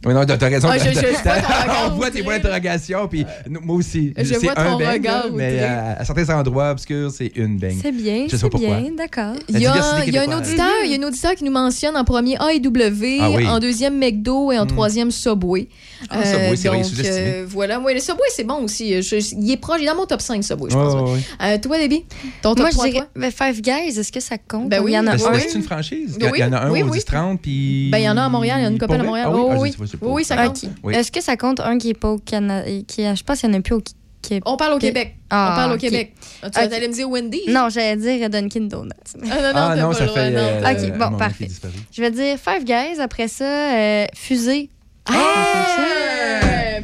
Oui, 0.06 0.14
non, 0.14 0.26
t'as 0.26 0.38
raison. 0.50 0.68
Ah, 0.72 0.78
je- 0.78 0.90
je- 0.90 0.94
je 0.94 1.00
vois 1.24 1.36
ton 1.36 1.54
regard 1.64 1.92
on 1.92 1.96
voit 1.96 2.12
tes 2.12 2.24
points 2.24 2.38
d'interrogation, 2.40 3.08
puis 3.08 3.26
moi 3.50 3.76
aussi. 3.78 4.14
Je 4.18 4.24
C'est 4.24 4.38
vois 4.40 4.58
un 4.60 4.72
ton 4.74 4.78
bang, 4.80 4.94
regard 4.94 5.26
là, 5.26 5.32
mais 5.34 5.54
outré. 5.54 5.64
à, 5.64 5.98
à 6.00 6.06
certains 6.06 6.30
endroits 6.38 6.72
obscurs, 6.72 7.12
c'est 7.12 7.32
une 7.36 7.58
bang. 7.58 7.76
C'est 7.82 7.92
bien, 7.92 8.24
Je 8.26 8.32
sais 8.32 8.38
c'est 8.38 8.44
pas 8.44 8.50
pourquoi. 8.50 8.78
bien, 8.82 8.92
d'accord. 8.98 9.34
Il 9.50 9.60
y, 9.60 9.66
a, 9.68 10.06
y 10.06 10.18
un 10.18 10.38
auditeur, 10.38 10.68
il 10.86 10.92
y 10.92 10.96
a 10.96 11.00
un 11.00 11.08
auditeur 11.08 11.36
qui 11.36 11.44
nous 11.44 11.52
mentionne 11.52 11.96
en 11.96 12.04
premier 12.04 12.36
AEW, 12.36 13.18
Ah 13.22 13.32
oui. 13.32 13.48
en 13.48 13.60
deuxième 13.60 13.98
McDo 13.98 14.52
et 14.52 14.60
en 14.60 14.66
troisième 14.66 15.12
Subway. 15.12 15.68
Ah, 16.10 16.24
Subway, 16.26 16.56
c'est 16.58 16.68
vrai, 16.68 16.78
il 16.78 16.82
est 16.82 16.84
donc, 16.84 16.86
sous-estimé. 16.86 17.18
euh, 17.36 17.46
voilà, 17.48 17.80
moi, 17.80 17.94
le 17.94 18.00
Subway, 18.00 18.28
c'est 18.36 18.44
bon 18.44 18.64
aussi. 18.64 19.02
Je- 19.02 19.16
il 19.40 19.52
est 19.52 19.58
proche, 19.58 19.78
il 19.80 19.84
est 19.84 19.88
dans 19.88 19.96
mon 19.96 20.06
top 20.06 20.22
5 20.22 20.44
Subway, 20.44 20.70
je 20.70 20.76
pense. 20.76 20.94
Ouais, 20.94 21.00
ouais. 21.02 21.06
ouais, 21.12 21.14
ouais. 21.14 21.56
Euh, 21.56 21.58
toi, 21.60 21.80
Debbie, 21.80 22.04
ton 22.42 22.50
top 22.56 22.60
Moi, 22.60 22.70
je 22.72 22.76
3 22.76 22.90
dirais 22.90 23.06
ben, 23.16 23.32
Five 23.32 23.62
Guys, 23.62 24.00
est-ce 24.00 24.12
que 24.12 24.20
ça 24.20 24.38
compte? 24.38 24.70
Ben 24.70 24.82
oui, 24.84 24.92
Il 24.92 24.96
y 24.96 25.00
en 25.00 25.08
a 25.08 25.14
un. 25.14 25.18
c'est 25.18 25.56
une 25.56 25.64
franchise. 25.64 26.16
Il 26.18 26.24
y, 26.24 26.28
a- 26.28 26.32
Oui, 26.32 26.38
il 26.40 26.42
y 26.42 26.44
en 26.44 26.54
a 26.54 26.60
un 26.66 26.70
au 26.70 26.74
oui. 26.74 26.82
10-30, 27.00 27.38
puis. 27.42 27.90
Ben, 27.92 28.00
il 28.00 28.04
y 28.04 28.10
en 28.10 28.18
a 28.18 28.24
à 28.24 28.30
Montréal, 28.30 28.58
il 28.60 28.64
y 28.64 28.66
en 28.66 28.70
a 28.70 28.72
une 28.72 28.78
Pour 28.80 28.94
à? 28.94 28.98
Montréal. 28.98 29.28
Ah 29.32 29.58
oui, 29.60 29.74
Ah, 30.02 30.06
oui. 30.06 30.24
pas, 30.24 30.36
ça 30.36 30.48
compte. 30.48 30.65
Oui. 30.84 30.95
Est-ce 30.95 31.11
que 31.11 31.22
ça 31.22 31.38
compte 31.38 31.60
un 31.60 31.78
qui 31.78 31.90
est 31.90 31.94
pas 31.94 32.10
au 32.10 32.18
Canada? 32.20 32.70
Qui 32.88 33.02
est- 33.02 33.15
je 33.15 33.24
pense 33.24 33.40
qu'il 33.40 33.49
n'y 33.49 33.56
en 33.56 33.60
a 33.60 33.61
plus 33.61 33.76
au 33.76 33.82
Québec. 34.22 34.44
On 34.45 34.56
parle 34.57 34.74
au 34.74 34.78
Québec. 34.80 35.15
Ah, 35.30 35.52
On 35.52 35.56
parle 35.56 35.74
au. 35.74 35.78
Québec. 35.78 36.14
Ah, 36.41 36.49
Tu 36.49 36.60
Ok. 36.60 36.72
allais 36.74 36.88
me 36.88 36.94
dire 36.94 37.10
Wendy? 37.10 37.41
Non, 37.49 37.68
j'allais 37.70 37.98
dire 37.98 38.30
Dunkin' 38.30 38.68
Donuts. 38.70 38.90
Ah, 39.15 39.18
non, 39.20 39.26
non, 39.26 39.52
Ah 39.56 39.76
non, 39.76 39.90
pas 39.90 39.95
ça 39.95 40.06
le 40.06 40.11
fait. 40.11 40.34
euh, 40.36 40.61
Ok, 40.91 40.98
bon, 40.98 41.18
parfait. 41.18 41.49
Je 41.91 42.02
vais 42.02 42.11
dire 42.11 42.38
Five 42.38 42.64
Guys, 42.64 42.99
après 43.02 43.28
ça, 43.28 43.44
euh, 43.44 44.06
Fusée. 44.15 44.70
Ah! 45.10 45.65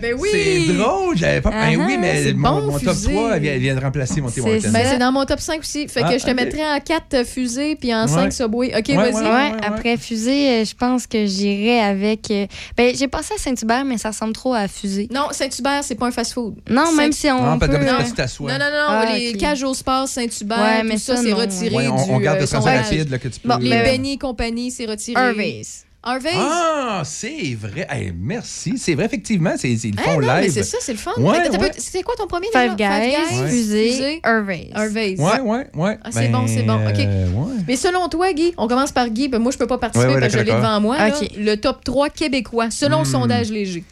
Ben 0.02 0.16
oui, 0.18 0.30
c'est 0.32 0.74
drôle. 0.74 1.18
J'avais 1.18 1.42
pas. 1.42 1.50
Ben 1.52 1.78
Ah, 1.80 1.86
oui, 1.86 1.98
mais 2.00 2.34
mon, 2.34 2.50
bon, 2.62 2.72
mon 2.72 2.80
top 2.80 2.94
fusée. 2.96 3.14
3 3.14 3.38
vient, 3.40 3.58
vient 3.58 3.76
de 3.76 3.82
remplacer 3.82 4.22
mon 4.22 4.28
Tim 4.30 4.42
C'est 4.44 4.56
Hortons. 4.56 4.72
ben, 4.72 4.86
c'est 4.90 4.98
dans 4.98 5.12
mon 5.12 5.26
top 5.26 5.40
5 5.40 5.60
aussi. 5.60 5.88
Fait 5.88 6.02
que 6.02 6.06
Ah, 6.08 6.18
je 6.18 6.24
te 6.24 6.30
ok. 6.30 6.36
mettrais 6.36 6.64
en 6.64 6.80
4 6.80 7.26
fusées 7.26 7.76
puis 7.76 7.94
en 7.94 8.04
Ouais. 8.04 8.08
5 8.08 8.34
Subway. 8.34 8.68
OK, 8.78 8.86
Ouais, 8.90 8.96
vas-y. 8.96 9.14
ouais, 9.14 9.30
Ouais, 9.30 9.52
après 9.66 9.98
fusée, 9.98 10.50
euh, 10.62 10.66
je 10.66 10.74
pense 10.76 11.06
que 11.08 11.26
j'irais 11.26 11.80
avec. 11.82 12.32
euh, 12.32 12.46
Ben, 12.78 12.96
j'ai 12.98 13.08
passé 13.08 13.34
à 13.36 13.40
Saint-Hubert, 13.42 13.86
mais 13.86 13.98
ça 13.98 14.10
ressemble 14.10 14.34
trop 14.34 14.54
à 14.54 14.68
fusée. 14.68 15.08
Non, 15.14 15.28
Saint-Hubert, 15.32 15.84
c'est 15.84 15.96
pas 15.96 16.08
un 16.08 16.12
fast-food. 16.12 16.56
Non, 16.70 16.92
même 16.94 17.12
si 17.12 17.28
on. 17.30 17.44
Ah, 17.44 17.58
peut... 17.60 17.66
euh, 17.70 17.78
parce 17.86 18.04
que 18.06 18.10
tu 18.10 18.14
t'assois. 18.16 18.52
Non, 18.52 18.58
non, 18.60 18.72
non. 18.72 18.86
Ah, 18.90 19.06
les 19.18 19.34
cages 19.34 19.64
au 19.64 19.74
sport, 19.74 20.08
Saint-Hubert, 20.08 20.60
Ouais, 20.60 20.82
tout 20.82 20.88
mais 20.88 20.98
ça, 20.98 21.16
ça, 21.16 21.24
c'est 21.24 21.30
non. 21.32 21.38
retiré 21.38 21.76
Ouais, 21.76 21.88
on, 21.88 21.96
du 22.06 22.12
on 22.12 22.20
garde 22.20 22.38
euh, 22.38 22.42
le 22.42 22.48
sondage. 22.48 22.86
rapide 22.86 23.18
que 23.20 23.28
tu 23.28 23.40
peux. 23.40 23.50
Les 23.60 23.72
euh, 23.74 23.84
Benny 23.84 24.14
et 24.14 24.18
compagnie, 24.18 24.72
c'est 24.72 24.86
retiré. 24.86 25.62
Harvey's? 26.02 26.32
Ah, 26.36 27.02
c'est 27.04 27.56
vrai. 27.56 27.86
Hey, 27.90 28.14
merci. 28.18 28.78
C'est 28.78 28.96
vrai, 28.96 29.06
effectivement. 29.06 29.54
C'est, 29.58 29.72
ils 29.72 29.96
le 29.96 30.02
font 30.02 30.14
non, 30.14 30.20
live. 30.22 30.42
mais 30.44 30.50
c'est 30.50 30.64
ça, 30.64 30.78
c'est 30.80 30.94
le 30.94 30.98
fun. 30.98 31.12
Ouais, 31.18 31.38
C'était 31.78 32.04
quoi 32.04 32.16
ton 32.16 32.26
premier 32.28 32.48
Five 32.54 32.76
déjà? 32.78 33.00
Guys, 33.00 33.40
Ouais. 33.42 33.50
fusée, 33.50 34.20
Harvey's. 34.24 34.70
Harvey's. 34.74 35.20
Ouais, 35.20 35.40
ouais, 35.42 35.68
ouais. 35.76 35.98
Ah, 36.02 36.10
c'est 36.12 36.30
bon, 36.30 36.48
c'est 36.48 36.64
bon. 36.64 36.76
OK. 36.88 37.00
euh, 37.00 37.30
ouais. 37.32 37.54
Mais 37.68 37.76
selon 37.76 38.08
toi, 38.08 38.32
Guy, 38.32 38.54
on 38.58 38.68
commence 38.70 38.94
par 38.94 39.10
Guy. 39.10 39.28
Ben, 39.28 39.40
moi, 39.40 39.52
je 39.52 39.58
peux 39.58 39.68
pas 39.68 39.78
participer 39.78 40.08
Ouais, 40.08 40.14
ouais, 40.16 40.20
parce 40.22 40.34
que 40.34 40.40
je 40.40 40.46
l'ai 40.46 40.52
devant 40.54 40.80
moi. 40.80 40.98
là. 40.98 41.10
OK. 41.10 41.30
Le 41.38 41.56
top 41.56 41.84
3 41.84 42.10
québécois, 42.10 42.72
selon 42.72 43.00
le 43.00 43.04
Hmm. 43.04 43.12
sondage 43.12 43.50
léger. 43.52 43.84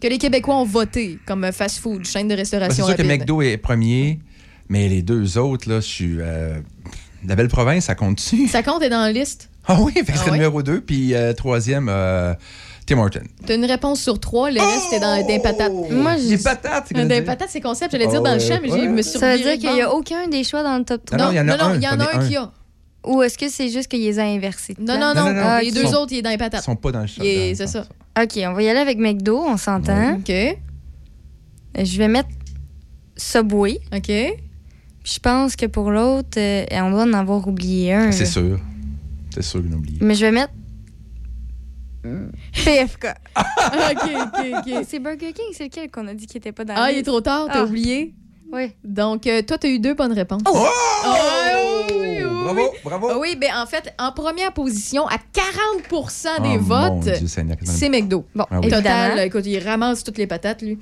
Que 0.00 0.08
les 0.08 0.18
Québécois 0.18 0.56
ont 0.56 0.64
voté 0.66 1.18
comme 1.26 1.50
fast-food, 1.52 2.04
chaîne 2.04 2.28
de 2.28 2.34
Ben, 2.34 2.44
c'est 2.44 2.56
restauration 2.56 2.86
sûr 2.86 2.96
que. 2.96 3.02
McDo 3.02 3.40
est 3.40 3.56
premier, 3.56 4.18
mais 4.68 4.86
les 4.88 5.00
deux 5.00 5.38
autres, 5.38 5.66
là, 5.70 5.76
je 5.80 5.86
suis. 5.86 6.16
euh, 6.20 6.58
la 7.26 7.36
belle 7.36 7.48
province, 7.48 7.84
ça 7.84 7.94
compte-tu? 7.94 8.48
Ça 8.48 8.62
compte 8.62 8.82
est 8.82 8.90
dans 8.90 9.00
la 9.02 9.12
liste? 9.12 9.48
Ah 9.66 9.78
oui, 9.80 9.92
fait 9.92 10.02
que 10.04 10.10
Ah 10.12 10.16
serait 10.16 10.30
ouais? 10.32 10.36
numéro 10.38 10.62
2, 10.62 10.80
puis 10.80 11.14
euh, 11.14 11.32
troisième, 11.34 11.88
euh, 11.88 12.34
Tim 12.86 12.98
Hortons. 12.98 13.20
T'as 13.46 13.54
une 13.54 13.64
réponse 13.64 14.00
sur 14.00 14.18
trois, 14.18 14.50
le 14.50 14.60
reste 14.60 14.92
est 14.92 14.98
dans 15.00 15.24
des 15.24 15.38
patates. 15.38 15.72
Moi, 15.90 16.16
Les 16.16 16.36
je... 16.36 16.42
patates, 16.42 16.86
c'est 16.88 17.06
Des 17.06 17.16
quoi 17.22 17.22
patates, 17.26 17.48
c'est 17.50 17.60
concept. 17.60 17.92
J'allais 17.92 18.08
dire 18.08 18.20
Oh, 18.20 18.24
dans 18.24 18.34
le 18.34 18.40
ouais, 18.40 18.46
champ, 18.48 18.58
mais 18.62 18.68
j'ai- 18.70 18.84
je 18.84 18.88
me 18.88 18.96
ouais. 18.96 19.02
suis 19.02 19.18
Ça 19.20 19.36
veut 19.36 19.42
dire 19.42 19.58
qu'il 19.58 19.72
n'y 19.72 19.80
a 19.82 19.92
aucun 19.94 20.26
des 20.28 20.42
choix 20.42 20.62
dans 20.64 20.76
le 20.78 20.84
top 20.84 21.04
3. 21.04 21.16
Non, 21.18 21.24
non, 21.26 21.30
il 21.32 21.36
y 21.36 21.40
en 21.40 21.48
a 21.48 21.56
non, 21.56 21.64
un, 21.64 21.74
il 21.76 21.82
y 21.82 21.88
en 21.88 22.00
a 22.00 22.16
un 22.16 22.20
un. 22.20 22.28
qui 22.28 22.36
a. 22.36 22.50
Ou 23.06 23.22
est-ce 23.22 23.36
que 23.38 23.48
c'est 23.48 23.68
juste 23.68 23.88
qu'il 23.88 24.00
les 24.00 24.18
a 24.18 24.24
inversés? 24.24 24.74
Non, 24.80 24.94
non, 24.98 25.14
non. 25.14 25.14
Non, 25.14 25.24
non, 25.26 25.32
non. 25.34 25.42
Ah, 25.44 25.60
les 25.60 25.68
Ils 25.68 25.74
deux 25.74 25.86
sont- 25.86 25.94
autres, 25.94 26.12
il 26.12 26.18
est 26.18 26.22
dans 26.22 26.30
les 26.30 26.34
Ils 26.36 26.38
patates. 26.38 26.62
sont 26.64 26.76
pas 26.76 26.90
dans 26.92 27.00
le 27.00 27.06
dans- 27.06 27.56
C'est 27.56 27.66
ça. 27.66 27.84
OK, 28.20 28.38
on 28.46 28.52
va 28.52 28.62
y 28.62 28.68
aller 28.68 28.80
avec 28.80 28.98
McDo, 28.98 29.38
on 29.46 29.56
s'entend. 29.56 30.14
OK. 30.14 30.32
Je 31.78 31.98
vais 31.98 32.08
mettre 32.08 32.28
Subway. 33.16 33.80
OK. 33.94 34.06
Puis 34.06 35.14
je 35.14 35.18
pense 35.20 35.56
que 35.56 35.66
pour 35.66 35.90
l'autre, 35.90 36.38
euh, 36.38 36.64
on 36.72 36.90
doit 36.90 37.02
en 37.04 37.12
avoir 37.12 37.46
oublié 37.48 37.92
un. 37.94 38.12
C'est 38.12 38.26
sûr. 38.26 38.58
C'est 39.32 39.42
sûr 39.42 39.62
qu'on 39.62 39.72
oublie. 39.72 39.98
Mais 40.00 40.14
je 40.14 40.26
vais 40.26 40.32
mettre 40.32 40.52
PFK. 42.64 43.06
OK, 43.36 44.10
OK, 44.22 44.46
OK. 44.58 44.84
C'est 44.88 44.98
Burger 44.98 45.32
King, 45.32 45.46
c'est 45.52 45.64
lequel 45.64 45.90
qu'on 45.90 46.06
a 46.08 46.14
dit 46.14 46.26
qui 46.26 46.36
était 46.36 46.52
pas 46.52 46.64
dans 46.64 46.74
Ah, 46.76 46.86
la 46.86 46.92
il 46.92 46.98
est 46.98 47.02
trop 47.04 47.20
tard, 47.20 47.46
t'as 47.46 47.60
Ah. 47.60 47.64
oublié? 47.64 48.14
Oui. 48.52 48.72
Donc, 48.84 49.26
euh, 49.26 49.40
toi, 49.42 49.56
t'as 49.56 49.68
eu 49.68 49.78
deux 49.78 49.94
bonnes 49.94 50.12
réponses. 50.12 50.42
Oh! 50.46 50.66
Ah, 51.04 51.61
oui, 52.56 52.62
oui. 52.72 52.78
Bravo, 52.84 53.06
bravo. 53.08 53.08
Ah 53.16 53.18
oui, 53.20 53.36
ben 53.40 53.50
en 53.56 53.66
fait, 53.66 53.92
en 53.98 54.12
première 54.12 54.52
position, 54.52 55.06
à 55.08 55.16
40% 55.16 56.42
des 56.42 56.58
Oh, 56.58 56.62
votes, 56.62 57.14
c'est 57.64 57.88
McDo. 57.88 58.24
Bon, 58.34 58.44
Ah 58.50 58.60
oui. 58.62 58.68
total, 58.68 59.18
écoute, 59.26 59.44
il 59.46 59.58
ramasse 59.58 60.04
toutes 60.04 60.18
les 60.18 60.26
patates, 60.26 60.62
lui. 60.62 60.78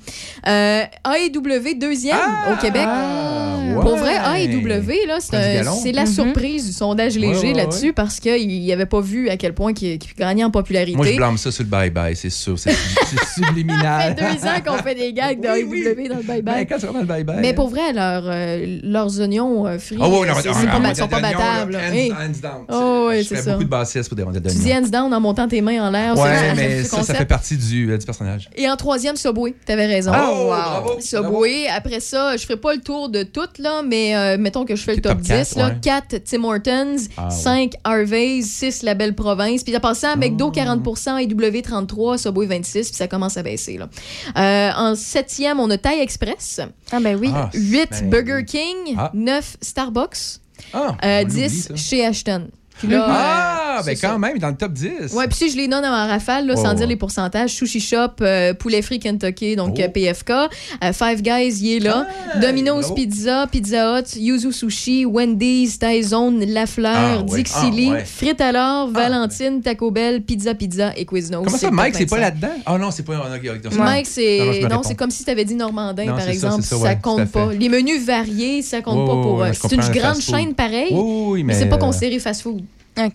Euh, 0.47 0.83
AEW, 1.05 1.77
deuxième 1.79 2.17
Ah! 2.19 2.53
au 2.53 2.61
Québec. 2.61 2.83
Ah, 2.85 3.57
Pour 3.81 3.95
vrai, 3.97 4.15
AEW, 4.15 5.07
là, 5.07 5.19
c'est 5.19 5.91
la 5.91 6.01
Mhm. 6.05 6.07
surprise 6.07 6.65
du 6.67 6.73
sondage 6.73 7.15
léger 7.17 7.39
Ouais, 7.39 7.47
ouais, 7.47 7.53
là-dessus 7.53 7.87
ouais. 7.87 7.93
parce 7.93 8.19
qu'il 8.19 8.65
n'avait 8.67 8.85
pas 8.85 8.99
vu 9.01 9.29
à 9.29 9.37
quel 9.37 9.53
point 9.53 9.71
il, 9.71 9.97
qu'il 9.97 10.13
gagnait 10.17 10.43
en 10.43 10.51
popularité. 10.51 10.95
Moi, 10.97 11.05
je 11.07 11.15
blâme 11.15 11.37
ça 11.37 11.51
sur 11.51 11.63
le 11.63 11.69
bye-bye, 11.69 12.15
c'est 12.15 12.29
sûr. 12.29 12.57
C'est 12.59 12.71
c'est 12.73 12.75
Ça 12.75 13.05
fait 13.17 13.45
subliminal. 13.45 14.15
deux 14.15 14.45
ans 14.47 14.61
qu'on 14.65 14.83
fait 14.83 14.95
des 14.95 15.13
gags 15.13 15.39
de 15.39 15.47
Oui, 15.47 15.83
AEW 15.83 15.95
oui. 15.97 16.07
dans 16.09 16.17
le 16.17 16.23
bye-bye. 16.23 17.23
Ben. 17.23 17.37
Mais 17.41 17.53
pour 17.53 17.69
vrai, 17.69 17.93
leur, 17.93 18.23
euh, 18.25 18.79
leurs 18.83 19.19
oignons 19.21 19.65
euh, 19.67 19.77
frits, 19.79 19.95
oui, 19.95 20.01
non, 20.01 20.09
non, 20.09 20.79
non, 20.79 20.95
sont 20.95 21.07
pas 21.07 21.19
battables. 21.19 21.60
Là. 21.69 21.79
hands- 21.79 21.93
Hey. 21.93 22.11
hands 22.11 22.39
down. 22.41 22.65
Oh, 22.69 23.07
oui, 23.09 23.23
Je 23.23 23.27
fais 23.29 23.41
ça. 23.41 23.51
beaucoup 23.51 23.63
de 23.65 23.69
pour 24.07 24.15
des 24.15 24.23
rondelles 24.23 24.41
Tu 24.43 24.57
dis 24.57 24.73
hands 24.73 24.87
down 24.89 25.13
en 25.13 25.19
montant 25.19 25.47
tes 25.47 25.61
mains 25.61 25.87
en 25.87 25.91
l'air. 25.91 26.17
Ouais, 26.17 26.53
mais 26.55 26.83
ça, 26.83 27.03
ça 27.03 27.13
fait 27.13 27.25
partie 27.25 27.57
du, 27.57 27.91
euh, 27.91 27.97
du 27.97 28.05
personnage. 28.05 28.49
Et 28.55 28.69
en 28.69 28.75
troisième, 28.75 29.15
Subway. 29.15 29.53
T'avais 29.65 29.85
raison. 29.87 30.11
Oh, 30.13 30.45
bravo, 30.47 30.97
Subway. 30.99 31.67
Après 31.67 31.99
ça, 31.99 32.37
je 32.37 32.43
ferai 32.43 32.57
pas 32.57 32.73
le 32.73 32.81
tour 32.81 33.09
de 33.09 33.23
toutes, 33.23 33.59
là, 33.59 33.81
mais 33.85 34.15
euh, 34.15 34.37
mettons 34.39 34.65
que 34.65 34.75
je 34.75 34.83
fais 34.83 34.95
le 34.95 35.01
top, 35.01 35.13
top 35.13 35.21
10. 35.21 35.27
quatre, 35.29 35.55
là. 35.55 35.67
ouais. 35.69 35.75
4 35.81 36.15
Tim 36.25 36.43
Hortons, 36.43 36.95
Ah, 37.17 37.29
5 37.29 37.73
Harvey's, 37.83 38.45
6 38.51 38.83
La 38.83 38.93
Belle 38.93 39.15
Province. 39.15 39.63
Puis 39.63 39.75
en 39.75 39.79
passant, 39.79 40.15
McDo 40.17 40.47
Oh. 40.47 40.51
40 40.51 40.81
AEW 41.19 41.61
33 41.61 42.17
Subway 42.17 42.45
26, 42.47 42.89
puis 42.89 42.97
ça 42.97 43.07
commence 43.07 43.37
à 43.37 43.43
baisser. 43.43 43.77
Là. 43.77 43.89
Euh, 44.37 44.71
en 44.75 44.95
septième, 44.95 45.59
on 45.59 45.69
a 45.69 45.77
Thai 45.77 46.01
Express. 46.01 46.61
Ah, 46.91 46.99
ben 46.99 47.17
oui. 47.19 47.31
Ah, 47.33 47.49
8 47.53 47.89
ben 48.03 48.09
Burger. 48.09 48.45
King. 48.45 48.95
Ah. 48.97 49.11
9 49.13 49.57
Starbucks. 49.61 50.40
Ah, 50.73 50.97
Euh, 51.03 51.19
on 51.19 51.23
l'oublie, 51.23 51.47
10 51.49 51.67
ça. 51.67 51.75
chez 51.75 52.05
Ashton. 52.05 52.49
Puis 52.81 52.87
là, 52.89 53.05
Ah, 53.09 53.77
euh, 53.79 53.83
ben 53.85 53.95
quand 53.99 54.11
ça. 54.13 54.17
même, 54.17 54.37
dans 54.39 54.49
le 54.49 54.55
top 54.55 54.73
10. 54.73 55.13
Ouais, 55.13 55.27
puis 55.27 55.37
si 55.37 55.49
je 55.51 55.57
les 55.57 55.67
donne 55.67 55.85
en 55.85 56.07
rafale, 56.07 56.45
là, 56.47 56.53
Oh, 56.57 56.61
sans 56.61 56.73
dire 56.73 56.87
les 56.87 56.95
pourcentages, 56.95 57.51
Sushi 57.51 57.79
Shop, 57.79 57.97
euh, 58.21 58.53
Poulet 58.53 58.81
Frit 58.81 58.99
Kentucky, 58.99 59.55
donc 59.55 59.75
Oh. 59.77 59.81
euh, 59.81 59.87
PFK, 59.87 60.31
euh, 60.31 60.93
Five 60.93 61.21
Guys, 61.21 61.59
il 61.61 61.75
est 61.77 61.79
là, 61.79 62.07
Domino's. 62.41 62.93
Pizza, 62.93 63.47
Pizza 63.51 63.99
Hut, 63.99 64.15
Yuzu 64.15 64.51
Sushi, 64.51 65.05
Wendy's, 65.05 65.79
Tyzone, 65.79 66.43
La 66.45 66.65
Fleur, 66.65 66.91
Ah, 66.95 67.17
ouais. 67.19 67.37
Dixili, 67.43 67.87
Ah, 67.89 67.93
ouais. 67.93 68.05
Frites 68.05 68.41
alors, 68.41 68.89
Valentine, 68.89 69.61
Taco 69.61 69.91
Bell, 69.91 70.21
Pizza 70.21 70.53
Pizza 70.55 70.91
et 70.97 71.05
Quiznos. 71.05 71.43
Comment 71.45 71.57
ça, 71.57 71.71
Mike, 71.71 71.95
c'est 71.95 72.05
pas 72.05 72.17
25. 72.17 72.21
là-dedans? 72.21 72.61
Ah 72.65 72.77
non, 72.77 72.91
c'est 72.91 73.03
pas. 73.03 73.13
ah. 73.23 73.73
Mike, 73.77 74.07
c'est 74.07 74.61
Non, 74.69 74.81
c'est 74.83 74.95
comme 74.95 75.11
si 75.11 75.23
tu 75.23 75.29
avais 75.31 75.45
dit 75.45 75.55
Normandin, 75.55 76.05
Non, 76.05 76.15
par 76.15 76.27
exemple. 76.29 76.63
Ça, 76.63 76.77
ouais, 76.77 76.97
compte 77.01 77.25
pas. 77.31 77.51
Les 77.53 77.69
menus 77.69 78.03
variés, 78.05 78.61
ça 78.61 78.81
compte 78.81 79.05
pas 79.07 79.13
pour. 79.21 79.45
je 79.45 79.53
c'est 79.53 79.75
une 79.75 79.81
grande 79.99 80.19
chaîne 80.21 80.53
pareille, 80.53 80.95
mais, 81.43 81.53
c'est 81.53 81.67
pas 81.69 81.77
considéré 81.77 82.19
fast-food. 82.19 82.61
OK. 82.97 83.13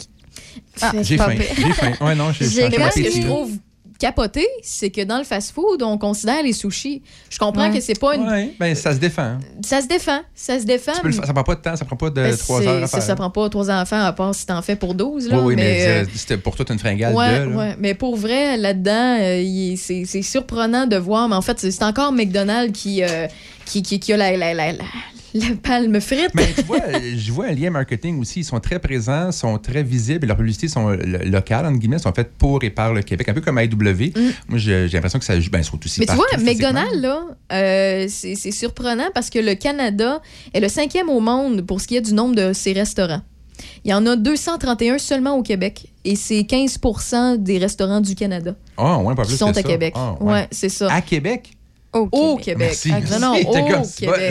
Ah, 0.80 0.92
J'ai 1.02 1.16
faim. 1.16 1.34
J'ai 1.36 1.72
faim. 1.72 1.92
Ouais, 2.00 2.14
non, 2.14 2.30
j'ai 2.32 2.68
moi, 2.78 2.90
ce 2.90 3.00
que 3.00 3.10
je 3.10 3.22
trouve 3.26 3.50
capoté, 3.98 4.46
c'est 4.62 4.90
que 4.90 5.02
dans 5.04 5.16
le 5.16 5.24
fast-food, 5.24 5.82
on 5.82 5.96
considère 5.96 6.42
les 6.42 6.52
sushis. 6.52 7.02
Je 7.30 7.38
comprends 7.38 7.70
Ouais. 7.70 7.74
que 7.78 7.80
c'est 7.80 7.98
pas 7.98 8.14
une. 8.14 8.28
Ouais, 8.28 8.54
ben 8.60 8.74
ça 8.74 8.92
se 8.92 8.98
défend. 8.98 9.38
Ça 9.64 9.80
se 9.80 9.86
défend. 9.86 10.20
Ça 10.34 10.58
se 10.60 10.64
défend. 10.66 10.92
Tu 10.92 11.00
peux 11.00 11.08
le 11.08 11.14
faire, 11.14 11.24
ça 11.26 11.32
prend 11.32 11.42
pas 11.44 11.54
de 11.54 11.60
temps, 11.62 11.76
ça 11.76 11.84
prend 11.86 11.96
pas 11.96 12.10
de 12.10 12.14
Ben, 12.16 12.36
3 12.36 12.60
c'est- 12.60 12.66
heures 12.68 12.82
à 12.82 12.86
faire. 12.86 13.02
Ça 13.02 13.16
prend 13.16 13.30
pas 13.30 13.48
trois 13.48 13.70
enfants, 13.70 14.04
à 14.04 14.12
part 14.12 14.34
si 14.34 14.44
t'en 14.44 14.60
fais 14.60 14.76
pour 14.76 14.94
12. 14.94 15.28
Là, 15.30 15.38
oui, 15.38 15.44
oui, 15.46 15.56
mais, 15.56 15.62
mais, 15.62 15.86
euh, 15.86 16.04
c'était 16.14 16.36
pour 16.36 16.56
toi, 16.56 16.66
une 16.68 16.78
fringale 16.78 17.14
Ouais, 17.14 17.40
de. 17.40 17.44
là. 17.50 17.56
ouais. 17.56 17.76
Mais 17.78 17.94
pour 17.94 18.16
vrai, 18.16 18.58
là-dedans, 18.58 19.16
euh, 19.18 19.74
c'est 19.78 20.22
surprenant 20.22 20.86
de 20.86 20.96
voir. 20.96 21.26
Mais 21.30 21.36
en 21.36 21.42
fait, 21.42 21.58
c'est 21.58 21.70
c'est 21.70 21.84
encore 21.84 22.12
McDonald's 22.12 22.78
qui, 22.78 23.02
euh, 23.02 23.26
qui, 23.64 23.82
qui, 23.82 23.98
qui 23.98 24.12
a 24.12 24.18
la, 24.18 24.36
la, 24.36 24.52
la, 24.52 24.72
la, 25.40 25.54
palme 25.62 26.00
frite. 26.00 26.30
Mais 26.34 26.46
tu 26.54 26.62
vois, 26.62 26.78
je 27.16 27.32
vois 27.32 27.46
un 27.46 27.52
lien 27.52 27.70
marketing 27.70 28.20
aussi. 28.20 28.40
Ils 28.40 28.44
sont 28.44 28.60
très 28.60 28.78
présents, 28.78 29.32
sont 29.32 29.58
très 29.58 29.82
visibles 29.82 30.24
et 30.24 30.28
leurs 30.28 30.36
publicités 30.36 30.68
sont 30.68 30.88
euh, 30.90 30.96
lo- 30.96 31.30
locales, 31.30 31.66
entre 31.66 31.78
guillemets, 31.78 31.98
sont 31.98 32.12
faites 32.12 32.32
pour 32.38 32.62
et 32.64 32.70
par 32.70 32.92
le 32.94 33.02
Québec, 33.02 33.28
un 33.28 33.34
peu 33.34 33.40
comme 33.40 33.58
AEW. 33.58 34.12
Moi, 34.48 34.58
j'ai 34.58 34.88
l'impression 34.88 35.18
que 35.18 35.24
ça 35.24 35.38
joue. 35.40 35.50
Ben, 35.50 35.58
ils 35.60 35.64
sont 35.64 35.78
aussi 35.84 36.00
Mm. 36.00 36.04
Mais 36.04 36.06
tu 36.06 36.14
vois. 36.14 36.26
McDonald's, 36.52 36.96
là, 37.00 37.22
euh, 37.52 38.06
c'est 38.08 38.50
surprenant 38.52 39.08
parce 39.14 39.30
que 39.30 39.38
le 39.38 39.54
Canada 39.54 40.20
est 40.54 40.60
le 40.60 40.68
cinquième 40.68 41.08
au 41.08 41.20
monde 41.20 41.62
pour 41.62 41.80
ce 41.80 41.86
qui 41.86 41.96
est 41.96 42.00
du 42.00 42.12
nombre 42.14 42.34
de 42.34 42.52
ses 42.52 42.72
restaurants. 42.72 43.22
Il 43.84 43.90
y 43.90 43.94
en 43.94 44.04
a 44.06 44.16
231 44.16 44.98
seulement 44.98 45.34
au 45.36 45.42
Québec 45.42 45.86
et 46.04 46.14
c'est 46.14 46.40
15% 46.42 47.36
des 47.42 47.56
restaurants 47.58 48.00
du 48.02 48.14
Canada 48.14 48.54
Ah, 48.76 48.98
ouais, 48.98 49.14
pas 49.14 49.22
plus 49.22 49.32
qui 49.32 49.38
sont 49.38 49.48
à 49.48 49.54
ça. 49.54 49.62
Québec. 49.62 49.94
Ah, 49.96 50.14
ouais, 50.20 50.46
c'est 50.50 50.68
ça. 50.68 50.92
À 50.92 51.00
Québec? 51.00 51.55
Au 51.96 52.08
Au 52.12 52.36
Québec. 52.36 52.58
Merci. 52.68 52.90
Ah, 52.92 53.18
non, 53.18 53.32
non, 53.32 53.40
au. 53.40 53.52
Québec. 53.52 53.82
C'est 53.92 54.06
Ouais. 54.08 54.30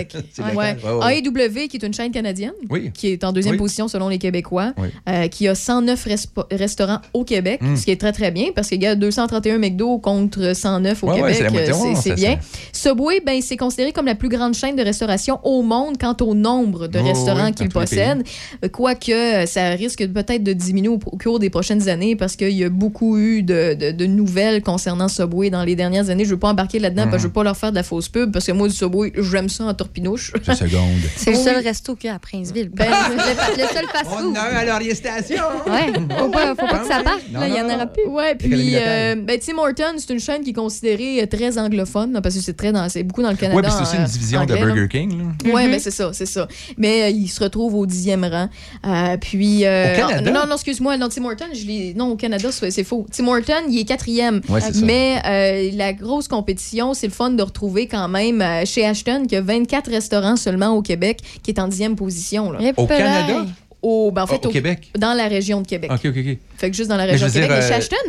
légal. 0.49 0.77
Ouais, 0.83 0.91
ouais. 1.05 1.17
AEW, 1.19 1.67
qui 1.67 1.77
est 1.77 1.83
une 1.85 1.93
chaîne 1.93 2.11
canadienne, 2.11 2.53
Oui. 2.69 2.91
qui 2.93 3.07
est 3.07 3.23
en 3.23 3.31
deuxième 3.31 3.53
Oui. 3.53 3.59
position 3.59 3.87
selon 3.87 4.07
les 4.09 4.17
Québécois, 4.17 4.73
Oui. 4.77 4.87
euh, 5.09 5.27
qui 5.27 5.47
a 5.47 5.55
109 5.55 6.05
respo- 6.07 6.45
restaurants 6.51 6.99
au 7.13 7.23
Québec, 7.23 7.61
Mm. 7.61 7.75
ce 7.75 7.85
qui 7.85 7.91
est 7.91 7.99
très, 7.99 8.11
très 8.11 8.31
bien, 8.31 8.47
parce 8.55 8.69
qu'il 8.69 8.81
y 8.81 8.87
a 8.87 8.95
231 8.95 9.57
McDo 9.57 9.97
contre 9.99 10.53
109 10.55 11.03
au 11.03 11.07
Ouais, 11.07 11.21
ouais, 11.21 11.33
Québec. 11.33 11.51
c'est 11.65 11.71
euh, 11.71 11.95
ça, 11.95 12.15
bien. 12.15 12.39
Subway, 12.71 13.19
ben, 13.25 13.41
c'est 13.41 13.57
considéré 13.57 13.91
comme 13.91 14.05
la 14.05 14.15
plus 14.15 14.29
grande 14.29 14.53
chaîne 14.53 14.75
de 14.75 14.83
restauration 14.83 15.39
au 15.43 15.61
monde 15.61 15.97
quant 15.99 16.15
au 16.21 16.33
nombre 16.35 16.87
de 16.87 16.99
Oh, 16.99 17.03
restaurants 17.03 17.47
oui, 17.47 17.53
qu'il 17.53 17.69
possède. 17.69 18.23
Quoique, 18.71 19.11
euh, 19.11 19.45
ça 19.45 19.69
risque 19.69 20.05
peut-être 20.11 20.43
de 20.43 20.53
diminuer 20.53 20.89
au, 20.89 20.99
au 21.05 21.17
cours 21.17 21.39
des 21.39 21.49
prochaines 21.49 21.87
années 21.89 22.15
parce 22.15 22.35
qu'il 22.35 22.51
y 22.51 22.63
a 22.63 22.69
beaucoup 22.69 23.17
eu 23.17 23.43
de, 23.43 23.73
de- 23.73 23.91
de 23.91 24.05
nouvelles 24.05 24.61
concernant 24.61 25.07
Subway 25.07 25.49
dans 25.49 25.63
les 25.63 25.75
dernières 25.75 26.09
années. 26.09 26.23
Je 26.25 26.29
ne 26.29 26.35
veux 26.35 26.39
pas 26.39 26.49
embarquer 26.49 26.79
là-dedans 26.79 27.03
parce 27.03 27.15
que 27.15 27.19
je 27.19 27.23
ne 27.23 27.27
veux 27.29 27.33
pas 27.33 27.43
leur 27.43 27.54
leur 27.55 27.57
faire 27.57 27.71
de 27.71 27.75
la 27.75 27.83
fausse 27.83 28.09
pub 28.09 28.31
parce 28.31 28.45
que 28.45 28.51
moi, 28.51 28.67
du 28.67 28.75
Subway, 28.75 29.11
j'aime 29.17 29.49
ça 29.49 29.63
en 29.65 29.73
torpinouche. 29.73 30.31
Deux 30.45 30.53
secondes. 30.55 30.81
C'est 31.15 31.31
le 31.31 31.37
Oui. 31.37 31.43
seul 31.43 31.63
resto 31.63 31.95
qu'il 31.95 32.07
y 32.09 32.11
a 32.11 32.15
à 32.15 32.19
Princeville. 32.19 32.69
Ben, 32.73 32.87
le, 32.87 33.15
le 33.61 33.67
seul 33.67 33.85
fast-food. 33.91 34.35
a 34.37 34.51
un 34.51 34.55
à 34.57 34.65
Laurier 34.65 34.95
Station. 34.95 35.43
Ouais, 35.67 35.93
faut 36.17 36.29
pas, 36.29 36.49
faut 36.49 36.67
pas 36.67 36.79
que 36.79 36.87
ça 36.87 37.01
parte. 37.03 37.21
Il 37.29 37.53
y 37.55 37.61
en 37.61 37.65
aura 37.73 37.87
plus. 37.87 38.05
Ouais, 38.07 38.35
puis 38.35 38.71
euh, 38.75 39.15
ben, 39.15 39.39
Tim 39.39 39.57
Hortons, 39.57 39.97
c'est 39.97 40.11
une 40.13 40.19
chaîne 40.19 40.43
qui 40.43 40.51
est 40.51 40.53
considérée 40.53 41.21
euh, 41.21 41.25
très 41.25 41.57
anglophone 41.57 42.13
là, 42.13 42.21
parce 42.21 42.35
que 42.35 42.41
c'est 42.41 42.53
très 42.57 42.71
dans, 42.71 42.87
c'est 42.89 43.03
beaucoup 43.03 43.21
dans 43.23 43.29
le 43.31 43.35
Canada. 43.37 43.55
Oui, 43.57 43.63
puis 43.63 43.71
c'est 43.71 43.81
aussi 43.83 43.97
une 43.97 44.05
division 44.05 44.39
anglais, 44.41 44.59
de 44.59 44.65
là. 44.65 44.73
Burger 44.73 44.87
King. 44.89 45.17
là. 45.45 45.53
Ouais, 45.53 45.65
Mhm. 45.65 45.71
ben 45.71 45.79
c'est 45.79 45.91
ça, 45.91 46.11
c'est 46.13 46.25
ça. 46.25 46.47
Mais 46.77 47.03
euh, 47.03 47.09
il 47.09 47.27
se 47.27 47.43
retrouve 47.43 47.75
au 47.75 47.85
dixième 47.85 48.23
rang. 48.25 48.49
Euh, 48.85 49.17
puis. 49.17 49.65
euh, 49.65 49.93
Au 49.95 50.07
Canada? 50.07 50.31
Non, 50.31 50.45
non, 50.47 50.55
excuse-moi. 50.55 50.97
Non, 50.97 51.09
Tim 51.09 51.25
Hortons, 51.25 51.45
je 51.53 51.65
l'ai- 51.65 51.93
non, 51.95 52.09
au 52.11 52.15
Canada, 52.15 52.49
c'est 52.51 52.83
faux. 52.83 53.05
Tim 53.11 53.27
Hortons, 53.27 53.53
il 53.69 53.79
est 53.79 53.85
quatrième. 53.85 54.41
Ouais, 54.49 54.61
c'est 54.61 54.73
ça. 54.73 54.85
Mais 54.85 55.21
euh, 55.25 55.71
la 55.75 55.93
grosse 55.93 56.27
compétition, 56.27 56.93
c'est 56.93 57.07
le 57.07 57.13
fun 57.13 57.31
de 57.31 57.41
retrouver 57.45 57.87
quand 57.87 58.07
même 58.07 58.41
euh, 58.41 58.65
chez 58.65 58.85
Ashton, 58.85 59.25
qui 59.27 59.35
a 59.35 59.41
24 59.41 59.89
restaurants 59.89 60.35
seulement 60.35 60.69
au 60.75 60.81
Québec, 60.81 61.19
qui 61.43 61.51
est 61.51 61.59
en 61.59 61.67
dixième 61.67 61.95
position. 61.95 62.51
Là. 62.51 62.59
Au 62.77 62.85
Canada? 62.85 63.45
Au, 63.81 64.11
ben, 64.11 64.23
en 64.23 64.27
fait, 64.27 64.39
Ah, 64.43 64.47
au 64.47 64.51
Québec? 64.51 64.91
Dans 64.97 65.13
la 65.13 65.27
région 65.27 65.61
de 65.61 65.67
Québec. 65.67 65.91
OK, 65.93 66.05
OK, 66.05 66.17
OK. 66.17 66.37
Fait 66.57 66.69
que 66.71 66.75
juste 66.75 66.89
dans 66.89 66.97
la 66.97 67.03
région 67.05 67.27
de 67.27 67.31
Québec. 67.31 67.49
dire, 67.49 67.59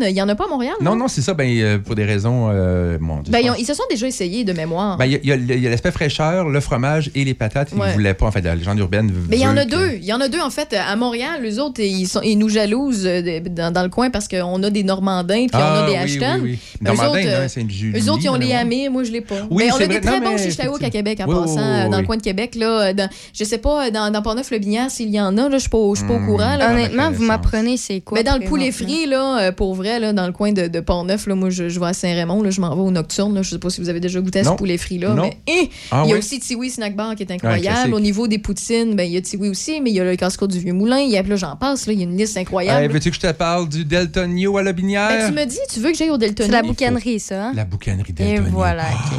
euh, 0.02 0.08
il 0.08 0.14
n'y 0.14 0.22
en 0.22 0.28
a 0.28 0.34
pas 0.34 0.44
à 0.44 0.48
Montréal. 0.48 0.74
Non, 0.80 0.94
non, 0.96 1.08
c'est 1.08 1.20
ça, 1.22 1.34
ben, 1.34 1.48
euh, 1.58 1.78
pour 1.78 1.94
des 1.94 2.04
raisons. 2.04 2.48
euh, 2.52 2.96
mon 3.00 3.20
Dieu, 3.20 3.32
Ben, 3.32 3.40
ils, 3.40 3.46
ont- 3.50 3.52
pense- 3.52 3.60
ils 3.60 3.66
se 3.66 3.74
sont 3.74 3.82
déjà 3.90 4.06
essayés 4.06 4.44
de 4.44 4.52
mémoire. 4.52 4.96
Ben, 4.96 5.06
Il 5.06 5.20
y 5.24 5.32
a- 5.32 5.36
y 5.36 5.60
l'aspect 5.68 5.90
fraîcheur, 5.90 6.48
le 6.48 6.60
fromage 6.60 7.10
et 7.14 7.24
les 7.24 7.34
patates. 7.34 7.70
Ils 7.72 7.78
ne 7.78 7.92
voulaient 7.92 8.14
pas, 8.14 8.26
en 8.26 8.30
fait, 8.30 8.40
la 8.42 8.54
légende 8.54 8.78
urbaine. 8.78 9.12
Mais 9.28 9.36
il 9.36 9.42
y 9.42 9.46
en 9.46 9.56
a 9.56 9.64
que- 9.64 9.70
deux. 9.70 9.90
Il 10.00 10.04
y 10.04 10.12
en 10.12 10.20
a 10.20 10.28
deux, 10.28 10.40
en 10.40 10.50
fait. 10.50 10.74
À 10.74 10.94
Montréal, 10.96 11.40
les 11.42 11.58
autres, 11.58 11.80
ils, 11.80 12.06
sont, 12.06 12.20
ils 12.22 12.36
nous 12.36 12.48
jalousent 12.48 13.06
euh, 13.06 13.40
dans, 13.50 13.72
dans 13.72 13.82
le 13.82 13.88
coin 13.88 14.10
parce 14.10 14.28
qu'on 14.28 14.62
a 14.62 14.70
des 14.70 14.84
Normandins 14.84 15.46
puis 15.46 15.50
on 15.54 15.58
Ah, 15.58 15.82
a 15.82 15.86
des 15.86 15.92
oui, 15.92 15.98
Ashton. 15.98 16.40
oui, 16.42 16.50
oui. 16.52 16.58
Eux 16.80 16.84
Normandin, 16.84 17.18
autres, 17.20 17.42
non, 17.42 17.48
Sainte-Julie, 17.48 17.98
Eux 17.98 18.10
autres, 18.10 18.20
ils 18.24 18.28
ont 18.28 18.34
les. 18.36 18.52
Amés. 18.52 18.88
Moi, 18.88 19.04
je 19.04 19.12
l'ai 19.12 19.20
pas. 19.20 19.34
Oui, 19.50 19.64
mais 19.66 19.72
on 19.72 19.76
c'est 19.76 19.84
a 19.84 19.86
des 19.88 19.92
vrai. 19.94 20.00
très 20.02 20.20
Non, 20.20 20.30
bons 20.32 20.38
Chitaouk 20.38 20.82
à 20.82 20.90
Québec, 20.90 21.20
en 21.20 21.28
Oui, 21.28 21.34
oui, 21.34 21.40
passant. 21.42 21.56
oui, 21.84 21.90
Dans 21.90 21.96
oui. 21.96 22.00
le 22.02 22.06
coin 22.06 22.16
de 22.16 22.22
Québec, 22.22 22.54
là. 22.54 22.92
Dans, 22.94 23.08
je 23.34 23.44
sais 23.44 23.58
pas, 23.58 23.90
dans, 23.90 24.10
dans 24.10 24.22
Portneuf-le-Binière, 24.22 24.90
s'il 24.90 25.10
y 25.10 25.20
en 25.20 25.36
a, 25.36 25.50
je 25.50 25.56
suis 25.58 25.68
pas, 25.68 25.78
je 25.92 25.98
suis 25.98 26.06
pas 26.06 26.14
au 26.14 26.18
Hmm. 26.18 26.26
courant. 26.26 26.54
Honnêtement, 26.60 27.10
vous 27.10 27.24
m'apprenez 27.24 27.76
c'est 27.76 28.00
quoi. 28.00 28.18
Dans 28.38 28.44
le 28.44 28.48
poulet 28.48 28.72
frit, 28.72 29.06
là, 29.06 29.38
euh, 29.40 29.52
pour 29.52 29.74
vrai, 29.74 29.98
là, 30.00 30.12
dans 30.12 30.26
le 30.26 30.32
coin 30.32 30.52
de, 30.52 30.66
de 30.68 30.80
Pont-Neuf, 30.80 31.26
là, 31.26 31.34
moi, 31.34 31.50
je, 31.50 31.68
je 31.68 31.80
vais 31.80 31.86
à 31.86 31.92
Saint-Raymond, 31.92 32.42
là, 32.42 32.50
je 32.50 32.60
m'en 32.60 32.74
vais 32.74 32.82
au 32.82 32.90
Nocturne. 32.90 33.34
Là, 33.34 33.42
je 33.42 33.50
sais 33.50 33.58
pas 33.58 33.70
si 33.70 33.80
vous 33.80 33.88
avez 33.88 34.00
déjà 34.00 34.20
goûté 34.20 34.40
à 34.40 34.44
ce 34.44 34.48
Non. 34.50 34.56
poulet 34.56 34.78
frit-là. 34.78 35.14
Non. 35.14 35.22
Mais 35.22 35.38
hein, 35.48 35.66
Ah 35.90 36.02
il 36.04 36.08
y 36.08 36.12
a 36.12 36.14
oui? 36.14 36.18
aussi 36.20 36.40
Tiwi 36.40 36.70
Snack 36.70 36.96
Bar 36.96 37.14
qui 37.14 37.22
est 37.22 37.30
incroyable. 37.32 37.94
au 37.94 38.00
niveau 38.00 38.26
des 38.28 38.38
poutines, 38.38 38.94
ben, 38.96 39.04
il 39.04 39.12
y 39.12 39.16
a 39.16 39.20
Tiwi 39.20 39.48
aussi, 39.48 39.80
mais 39.80 39.90
il 39.90 39.96
y 39.96 40.00
a 40.00 40.04
le 40.04 40.16
casse-croûte 40.16 40.50
du 40.52 40.58
Vieux-Moulin. 40.58 40.98
Il 40.98 41.10
y 41.10 41.16
a, 41.16 41.22
là, 41.22 41.36
j'en 41.36 41.56
passe, 41.56 41.86
là, 41.86 41.92
il 41.92 41.98
y 41.98 42.02
a 42.02 42.04
une 42.04 42.16
liste 42.16 42.36
incroyable. 42.36 42.82
Hey, 42.82 42.88
Veux-tu 42.88 43.10
que 43.10 43.16
je 43.16 43.20
te 43.20 43.32
parle 43.32 43.68
du 43.68 43.84
Deltonio 43.84 44.56
à 44.58 44.62
la 44.62 44.72
Binière? 44.72 45.08
Ben, 45.08 45.26
tu 45.28 45.34
me 45.34 45.44
dis, 45.44 45.58
tu 45.72 45.80
veux 45.80 45.90
que 45.90 45.96
j'aille 45.96 46.10
au 46.10 46.18
Deltonio? 46.18 46.50
C'est 46.50 46.56
la 46.56 46.62
boucanerie, 46.62 47.20
ça. 47.20 47.46
hein? 47.46 47.52
La 47.54 47.64
boucanerie 47.64 48.10
Et 48.10 48.12
Deltonio. 48.12 48.50
voilà. 48.52 48.84
ok. 48.84 49.18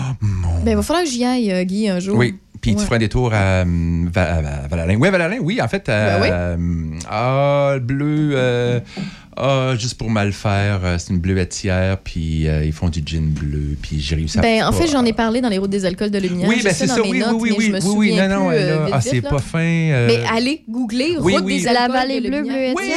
Ben, 0.64 0.72
il 0.72 0.76
va 0.76 0.82
falloir 0.82 1.04
que 1.06 1.10
j'y 1.12 1.24
aille, 1.24 1.52
euh, 1.52 1.64
Guy, 1.64 1.88
un 1.90 2.00
jour. 2.00 2.18
Oui. 2.18 2.36
Puis 2.62 2.72
tu 2.72 2.78
Ouais. 2.80 2.84
feras 2.86 2.96
un 2.96 3.00
détour 3.00 3.34
à, 3.34 3.64
Va- 3.66 4.22
à- 4.36 4.64
à 4.64 4.68
Valalin. 4.68 4.96
Oui, 5.00 5.10
Valalin, 5.10 5.38
oui, 5.42 5.62
en 5.62 5.68
fait. 5.68 5.88
à- 5.90 6.20
Ben 6.20 6.54
hum, 6.56 7.00
ah, 7.10 7.72
le 7.76 7.80
bleu. 7.80 8.32
euh, 8.34 8.80
ah, 9.36 9.74
juste 9.78 9.96
pour 9.96 10.10
mal 10.10 10.34
faire, 10.34 10.82
euh, 10.84 10.96
c'est 10.98 11.14
une 11.14 11.20
bleuetière, 11.20 11.98
puis 12.00 12.48
euh, 12.48 12.64
ils 12.66 12.74
font 12.74 12.90
du 12.90 13.02
gin 13.06 13.22
bleu, 13.30 13.78
puis 13.82 14.00
j'ai 14.00 14.16
réussi 14.16 14.40
à. 14.40 14.42
Ben, 14.42 14.64
en 14.64 14.72
fait, 14.72 14.88
j'en 14.88 15.06
ai 15.06 15.14
parlé 15.14 15.42
dans 15.42 15.50
les 15.50 15.58
routes 15.60 15.70
des 15.70 15.86
alcools 15.86 16.10
de 16.10 16.18
Lumière. 16.20 16.50
Oui, 16.50 16.62
ben 16.64 16.74
c'est 16.74 16.88
dans 16.88 16.96
ça, 16.96 17.02
mes 17.04 17.10
oui, 17.12 17.20
notes, 17.20 17.36
oui, 17.40 17.50
mais 17.52 17.58
oui, 17.58 17.74
oui, 17.84 17.96
oui, 18.12 18.16
non, 18.16 18.28
non, 18.30 18.48
plus, 18.50 18.58
euh, 18.58 18.86
vite, 18.86 18.94
ah, 18.98 19.02
c'est 19.02 19.22
pas 19.22 19.38
fin. 19.40 19.60
euh, 19.60 20.08
Mais 20.08 20.20
allez, 20.36 20.64
googlez 20.68 21.16
Oui, 21.20 21.34
route 21.36 21.44
oui. 21.46 21.58
des 21.60 21.66
La 21.66 21.82
alcools 21.82 21.92
vallée 21.98 22.22
de 22.22 22.30
Lumière. 22.30 22.74
Oui, 22.76 22.90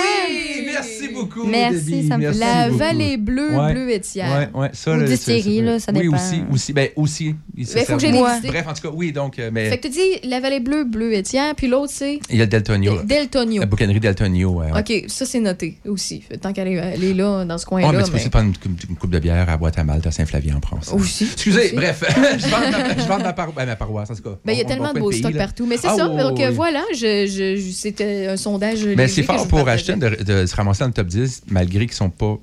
merci 0.66 0.99
beaucoup. 1.20 1.46
Merci, 1.46 1.84
Debbie, 1.84 2.08
ça 2.08 2.16
me 2.16 2.22
merci 2.22 2.38
La 2.40 2.66
beaucoup. 2.66 2.78
vallée 2.78 3.16
bleue, 3.16 3.56
Ouais. 3.58 3.72
bleuetière. 3.72 4.48
Ouais, 4.54 4.60
ouais, 4.62 4.70
ça, 4.72 4.92
Ou 4.92 5.00
là, 5.00 5.06
distillerie, 5.06 5.58
ça- 5.58 5.62
là, 5.64 5.78
ça 5.80 5.92
Oui, 5.94 6.02
dépend. 6.02 6.16
aussi, 6.16 6.42
aussi, 6.52 6.72
ben, 6.72 6.88
aussi. 6.96 7.34
Ben, 7.56 7.66
faut 7.84 7.96
que 7.96 8.06
visiter. 8.06 8.48
Bref, 8.48 8.66
en 8.68 8.72
tout 8.74 8.82
cas, 8.88 8.94
oui, 8.94 9.12
donc, 9.12 9.38
euh, 9.38 9.50
mais 9.52 9.70
Fait 9.70 9.78
que 9.78 9.88
tu 9.88 9.92
dis 9.94 10.28
la 10.28 10.40
vallée 10.40 10.60
bleue, 10.60 10.84
bleuetière, 10.84 11.54
puis 11.54 11.66
l'autre, 11.68 11.92
c'est 11.94 12.20
il 12.30 12.36
y 12.36 12.40
a 12.40 12.44
le 12.44 12.50
Deltonio. 12.50 13.02
Deltonio. 13.04 13.60
La 13.60 13.66
boucanerie 13.66 14.00
Deltonio, 14.00 14.50
ouais. 14.50 14.72
ouais. 14.72 14.80
OK, 14.80 15.04
ça, 15.08 15.26
c'est 15.26 15.40
noté 15.40 15.78
aussi. 15.86 16.22
Tant 16.40 16.52
qu'elle 16.52 16.68
est, 16.68 17.14
là, 17.14 17.44
dans 17.44 17.58
ce 17.58 17.66
coin-là. 17.66 17.88
Oh, 17.90 17.92
mais 17.96 18.02
tu 18.04 18.10
peux 18.10 18.16
aussi 18.16 18.30
prendre 18.30 18.46
une, 18.48 18.56
coupe- 18.56 18.88
une 18.88 18.96
coupe 18.96 19.10
de 19.10 19.18
bière 19.18 19.48
à 19.48 19.56
boîte 19.56 19.78
à 19.78 19.84
malte 19.84 20.06
à 20.06 20.10
Saint-Flavien 20.10 20.56
en 20.56 20.60
France. 20.60 20.90
Aussi. 20.92 21.24
Excusez, 21.24 21.66
Aussi. 21.66 21.74
bref, 21.74 22.02
je 22.38 23.06
vends 23.08 23.18
ma, 23.18 23.32
paro- 23.32 23.52
ben, 23.54 23.66
ma 23.66 23.76
paroisse, 23.76 24.10
en 24.10 24.14
tout 24.14 24.22
cas. 24.22 24.38
Ben, 24.44 24.52
il 24.52 24.58
y 24.58 24.62
a 24.62 24.64
tellement 24.64 24.92
de 24.92 25.00
beaux 25.00 25.12
stocks 25.12 25.36
partout. 25.36 25.66
Mais 25.66 25.76
c'est 25.76 25.88
Ah, 25.88 25.96
ça. 25.96 26.08
oui, 26.08 26.16
donc, 26.22 26.38
oui, 26.38 26.44
oui. 26.48 26.54
voilà, 26.54 26.82
c'était 26.94 28.26
un 28.28 28.36
sondage. 28.36 28.84
Mais 28.84 28.94
léger 28.96 29.08
c'est 29.08 29.22
fort 29.22 29.46
pour. 29.48 29.68
Ashton 29.68 29.98
de, 29.98 30.08
de 30.24 30.46
se 30.46 30.56
ramasser 30.56 30.80
dans 30.80 30.86
le 30.88 30.92
top 30.92 31.06
10, 31.10 31.42
malgré 31.50 31.86
qu'ils 31.86 31.94
sont 31.96 32.10
pas 32.10 32.38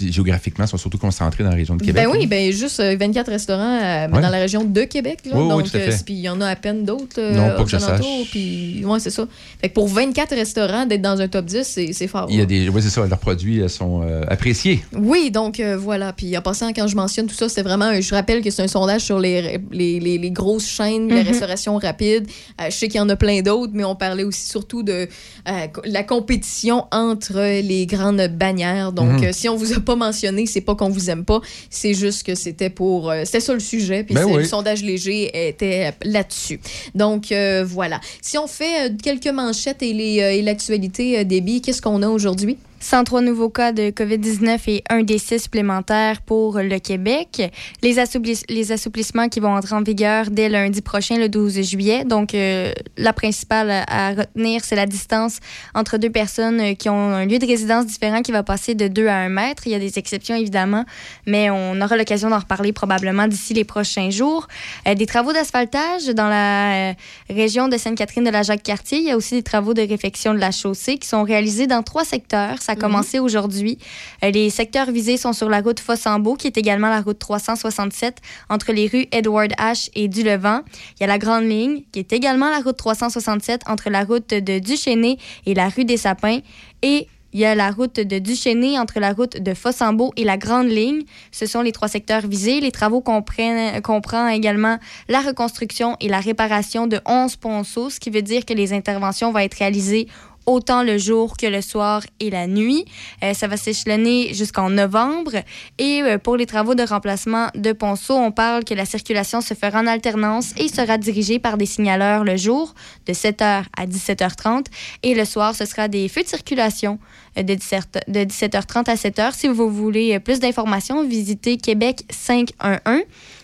géographiquement, 0.00 0.66
sont 0.66 0.76
surtout 0.78 0.98
concentrés 0.98 1.44
dans 1.44 1.50
la 1.50 1.56
région 1.56 1.76
de 1.76 1.82
Québec. 1.82 2.04
Ben 2.04 2.10
oui, 2.10 2.26
ben 2.26 2.52
juste 2.52 2.80
euh, 2.80 2.96
24 2.98 3.28
restaurants 3.30 3.78
euh, 3.82 4.08
Ouais. 4.08 4.22
dans 4.22 4.30
la 4.30 4.38
région 4.38 4.64
de 4.64 4.82
Québec. 4.84 5.18
Là, 5.26 5.32
Oui, 5.36 5.42
oui, 5.42 5.48
donc, 5.48 5.70
tout 5.70 5.76
à 5.76 5.80
fait. 5.80 5.92
euh, 5.92 5.96
puis 6.04 6.14
il 6.14 6.20
y 6.20 6.28
en 6.28 6.40
a 6.40 6.46
à 6.48 6.56
peine 6.56 6.84
d'autres. 6.84 7.18
euh, 7.18 7.34
Non, 7.34 7.56
pas 7.56 7.64
que 7.64 7.70
je 7.70 7.78
sache. 7.78 8.00
Puis, 8.30 8.82
ouais, 8.84 9.00
c'est 9.00 9.10
ça. 9.10 9.26
Fait 9.60 9.68
que 9.68 9.74
pour 9.74 9.88
24 9.88 10.34
restaurants, 10.34 10.86
d'être 10.86 11.02
dans 11.02 11.20
un 11.20 11.28
top 11.28 11.44
10, 11.46 11.62
c'est 11.64 11.92
c'est 11.92 12.06
fort. 12.08 12.26
Il 12.30 12.36
y 12.36 12.40
a 12.40 12.46
des, 12.46 12.68
oui, 12.68 12.80
c'est 12.82 12.90
ça, 12.90 13.06
leurs 13.06 13.18
produits 13.18 13.60
euh, 13.60 13.68
sont 13.68 14.02
euh, 14.02 14.22
appréciés. 14.28 14.84
Oui, 14.96 15.30
donc 15.30 15.60
euh, 15.60 15.76
voilà. 15.76 16.12
Puis 16.12 16.36
en 16.36 16.42
passant, 16.42 16.72
quand 16.72 16.86
je 16.86 16.96
mentionne 16.96 17.26
tout 17.26 17.34
ça, 17.34 17.48
c'est 17.48 17.62
vraiment. 17.62 18.00
Je 18.00 18.14
rappelle 18.14 18.42
que 18.42 18.50
c'est 18.50 18.62
un 18.62 18.68
sondage 18.68 19.02
sur 19.02 19.18
les, 19.18 19.58
les, 19.72 20.00
les- 20.00 20.18
les 20.18 20.30
grosses 20.30 20.66
chaînes, 20.68 21.08
la 21.08 21.22
Mhm. 21.22 21.28
restauration 21.28 21.76
rapide. 21.76 22.26
Euh, 22.60 22.64
je 22.70 22.74
sais 22.76 22.88
qu'il 22.88 22.98
y 22.98 23.00
en 23.00 23.08
a 23.08 23.16
plein 23.16 23.42
d'autres, 23.42 23.72
mais 23.74 23.84
on 23.84 23.94
parlait 23.96 24.24
aussi 24.24 24.46
surtout 24.48 24.82
de 24.82 25.08
euh, 25.48 25.66
la 25.84 26.02
compétition 26.02 26.86
entre 26.92 27.60
les 27.62 27.86
grandes 27.86 28.26
bannières. 28.28 28.92
Donc, 28.92 29.20
Mhm. 29.20 29.24
euh, 29.24 29.30
si 29.32 29.48
on 29.48 29.56
vous 29.58 29.72
a 29.74 29.80
pas 29.80 29.96
mentionné, 29.96 30.46
c'est 30.46 30.62
pas 30.62 30.74
qu'on 30.74 30.88
vous 30.88 31.10
aime 31.10 31.24
pas, 31.24 31.40
c'est 31.68 31.92
juste 31.94 32.22
que 32.24 32.34
c'était 32.34 32.70
pour. 32.70 33.10
euh, 33.10 33.22
c'était 33.26 33.40
ça 33.40 33.52
le 33.52 33.60
sujet. 33.60 34.04
Puis 34.04 34.14
Ben 34.14 34.24
oui. 34.24 34.36
le 34.38 34.44
sondage 34.44 34.82
léger 34.82 35.48
était 35.48 35.92
là-dessus. 36.04 36.60
Donc 36.94 37.30
euh, 37.32 37.64
voilà. 37.66 38.00
Si 38.22 38.38
on 38.38 38.46
fait 38.46 38.88
euh, 38.88 38.94
quelques 39.02 39.26
manchettes 39.28 39.82
et 39.82 39.92
les, 39.92 40.20
euh, 40.20 40.32
et 40.32 40.42
l'actualité, 40.42 41.18
euh, 41.18 41.24
Déby, 41.24 41.60
qu'est-ce 41.60 41.82
qu'on 41.82 42.02
a 42.02 42.08
aujourd'hui? 42.08 42.56
103 42.80 43.22
nouveaux 43.22 43.48
cas 43.48 43.72
de 43.72 43.90
COVID-19 43.90 44.58
et 44.68 44.84
un 44.88 45.02
décès 45.02 45.38
supplémentaire 45.38 46.22
pour 46.22 46.58
le 46.60 46.78
Québec. 46.78 47.50
Les, 47.82 47.98
assouplis- 47.98 48.44
les 48.48 48.70
assouplissements 48.72 49.28
qui 49.28 49.40
vont 49.40 49.54
entrer 49.54 49.74
en 49.74 49.82
vigueur 49.82 50.30
dès 50.30 50.48
lundi 50.48 50.80
prochain, 50.80 51.16
le 51.18 51.28
12 51.28 51.60
juillet. 51.62 52.04
Donc, 52.04 52.34
euh, 52.34 52.72
la 52.96 53.12
principale 53.12 53.84
à- 53.88 54.10
retenir, 54.14 54.62
c'est 54.64 54.76
la 54.76 54.86
distance 54.86 55.38
entre 55.74 55.98
deux 55.98 56.10
personnes 56.10 56.76
qui 56.76 56.88
ont 56.88 57.10
un 57.12 57.26
lieu 57.26 57.38
de 57.38 57.46
résidence 57.46 57.86
différent 57.86 58.22
qui 58.22 58.30
va 58.32 58.42
passer 58.42 58.74
de 58.74 58.86
2 58.88 59.08
à 59.08 59.16
1 59.16 59.28
mètre. 59.28 59.66
Il 59.66 59.72
y 59.72 59.74
a 59.74 59.78
des 59.80 59.98
exceptions, 59.98 60.36
évidemment, 60.36 60.84
mais 61.26 61.50
on 61.50 61.80
aura 61.80 61.96
l'occasion 61.96 62.30
d'en 62.30 62.38
reparler 62.38 62.72
probablement 62.72 63.26
d'ici 63.26 63.54
les 63.54 63.64
prochains 63.64 64.10
jours. 64.10 64.46
Euh, 64.86 64.94
des 64.94 65.06
travaux 65.06 65.32
d'asphaltage 65.32 66.06
dans 66.14 66.28
la 66.28 66.90
euh, 66.90 66.94
région 67.28 67.68
de 67.68 67.76
Sainte-Catherine 67.76 68.24
de 68.24 68.30
la 68.30 68.42
Jacques-Cartier. 68.42 68.98
Il 68.98 69.04
y 69.04 69.10
a 69.10 69.16
aussi 69.16 69.34
des 69.34 69.42
travaux 69.42 69.74
de 69.74 69.82
réfection 69.82 70.32
de 70.32 70.38
la 70.38 70.52
chaussée 70.52 70.98
qui 70.98 71.08
sont 71.08 71.24
réalisés 71.24 71.66
dans 71.66 71.82
trois 71.82 72.04
secteurs. 72.04 72.62
Ça 72.68 72.72
a 72.72 72.74
Mhm. 72.74 72.82
commencé 72.82 73.18
aujourd'hui. 73.18 73.78
Euh, 74.22 74.30
les 74.30 74.50
secteurs 74.50 74.90
visés 74.90 75.16
sont 75.16 75.32
sur 75.32 75.48
la 75.48 75.62
route 75.62 75.80
Fossambeau, 75.80 76.34
qui 76.34 76.48
est 76.48 76.58
également 76.58 76.90
la 76.90 77.00
route 77.00 77.18
367, 77.18 78.18
entre 78.50 78.72
les 78.72 78.88
rues 78.88 79.06
Edward 79.10 79.52
H 79.58 79.88
et 79.94 80.06
Dulevant. 80.06 80.60
Il 80.96 81.00
y 81.00 81.04
a 81.04 81.06
la 81.06 81.16
Grande 81.16 81.44
Ligne, 81.44 81.84
qui 81.92 82.00
est 82.00 82.12
également 82.12 82.50
la 82.50 82.58
route 82.58 82.76
367, 82.76 83.62
entre 83.66 83.88
la 83.88 84.04
route 84.04 84.28
de 84.34 84.58
Duchesnay 84.58 85.16
et 85.46 85.54
la 85.54 85.70
rue 85.70 85.86
des 85.86 85.96
Sapins. 85.96 86.40
Et 86.82 87.08
il 87.34 87.40
y 87.40 87.44
a 87.44 87.54
la 87.54 87.70
route 87.70 87.96
de 87.96 88.18
Duchesnay 88.18 88.78
entre 88.78 89.00
la 89.00 89.12
route 89.12 89.36
de 89.42 89.52
Fossambeau 89.52 90.12
et 90.16 90.24
la 90.24 90.38
Grande 90.38 90.68
Ligne. 90.68 91.02
Ce 91.30 91.44
sont 91.44 91.60
les 91.60 91.72
trois 91.72 91.88
secteurs 91.88 92.26
visés. 92.26 92.60
Les 92.60 92.72
travaux 92.72 93.02
comprennent, 93.02 93.82
comprend 93.82 94.28
également 94.28 94.78
la 95.08 95.20
reconstruction 95.20 95.96
et 96.00 96.08
la 96.08 96.20
réparation 96.20 96.86
de 96.86 97.00
11 97.06 97.36
ponceaux, 97.36 97.90
ce 97.90 98.00
qui 98.00 98.08
veut 98.08 98.22
dire 98.22 98.46
que 98.46 98.54
les 98.54 98.72
interventions 98.72 99.30
vont 99.30 99.40
être 99.40 99.58
réalisées 99.58 100.08
autant 100.48 100.82
le 100.82 100.96
jour 100.96 101.36
que 101.36 101.46
le 101.46 101.60
soir 101.60 102.02
et 102.20 102.30
la 102.30 102.46
nuit. 102.46 102.86
Euh, 103.22 103.34
ça 103.34 103.46
va 103.46 103.56
s'échelonner 103.56 104.32
jusqu'en 104.32 104.70
novembre. 104.70 105.32
Et 105.78 106.02
euh, 106.02 106.16
pour 106.16 106.36
les 106.36 106.46
travaux 106.46 106.74
de 106.74 106.82
remplacement 106.82 107.48
de 107.54 107.72
ponceaux, 107.72 108.16
on 108.16 108.32
parle 108.32 108.64
que 108.64 108.72
la 108.72 108.86
circulation 108.86 109.42
se 109.42 109.52
fera 109.52 109.80
en 109.80 109.86
alternance 109.86 110.54
et 110.56 110.68
sera 110.68 110.96
dirigée 110.96 111.38
par 111.38 111.58
des 111.58 111.66
signaleurs 111.66 112.24
le 112.24 112.36
jour 112.36 112.74
de 113.06 113.12
7h 113.12 113.64
à 113.76 113.86
17h30. 113.86 114.66
Et 115.02 115.14
le 115.14 115.26
soir, 115.26 115.54
ce 115.54 115.66
sera 115.66 115.86
des 115.86 116.08
feux 116.08 116.22
de 116.22 116.28
circulation 116.28 116.98
euh, 117.36 117.42
de, 117.42 117.54
17, 117.54 118.06
de 118.08 118.20
17h30 118.20 118.90
à 118.90 118.94
7h. 118.94 119.34
Si 119.34 119.48
vous 119.48 119.70
voulez 119.70 120.18
plus 120.18 120.40
d'informations, 120.40 121.06
visitez 121.06 121.58
Québec 121.58 122.04
511. 122.10 123.02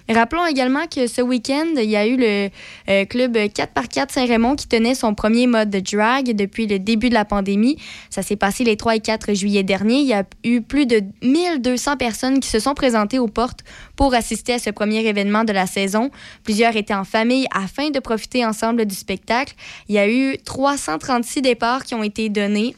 Rappelons 0.09 0.45
également 0.45 0.87
que 0.87 1.07
ce 1.07 1.23
week-end, 1.23 1.67
il 1.77 1.89
y 1.89 1.97
a 1.97 2.07
eu 2.07 2.19
le 2.19 2.51
euh, 2.91 3.05
club 3.07 3.37
4x4 3.37 4.13
Saint-Raymond 4.13 4.55
qui 4.55 4.69
tenait 4.69 4.95
son 4.95 5.15
premier 5.15 5.47
mode 5.47 5.71
de 5.71 5.81
drag 5.81 6.37
depuis 6.37 6.67
le 6.67 6.79
début 6.79 7.09
de 7.09 7.15
la 7.15 7.25
pandémie. 7.25 7.79
Ça 8.11 8.23
s'est 8.23 8.37
passé 8.37 8.65
les 8.65 8.77
3 8.77 8.97
et 8.97 9.01
4 9.01 9.33
juillet 9.33 9.63
dernier. 9.63 10.01
Il 10.01 10.07
y 10.07 10.13
a 10.13 10.25
eu 10.45 10.61
plus 10.61 10.85
de 10.85 11.01
1200 11.23 11.97
personnes 11.97 12.41
qui 12.41 12.51
se 12.51 12.59
sont 12.59 12.75
présentées 12.75 13.19
aux 13.19 13.29
portes 13.29 13.61
pour 13.97 14.13
assister 14.13 14.53
à 14.53 14.59
ce 14.59 14.69
premier 14.69 15.07
événement 15.07 15.45
de 15.45 15.53
la 15.53 15.67
saison. 15.67 16.11
Plusieurs 16.43 16.77
étaient 16.77 16.93
en 16.93 17.05
famille 17.05 17.47
afin 17.55 17.89
de 17.89 17.99
profiter 17.99 18.45
ensemble 18.45 18.85
du 18.85 18.95
spectacle. 18.95 19.55
Il 19.89 19.95
y 19.95 19.99
a 19.99 20.09
eu 20.09 20.37
336 20.45 21.41
départs 21.41 21.85
qui 21.85 21.95
ont 21.95 22.03
été 22.03 22.29
donnés. 22.29 22.77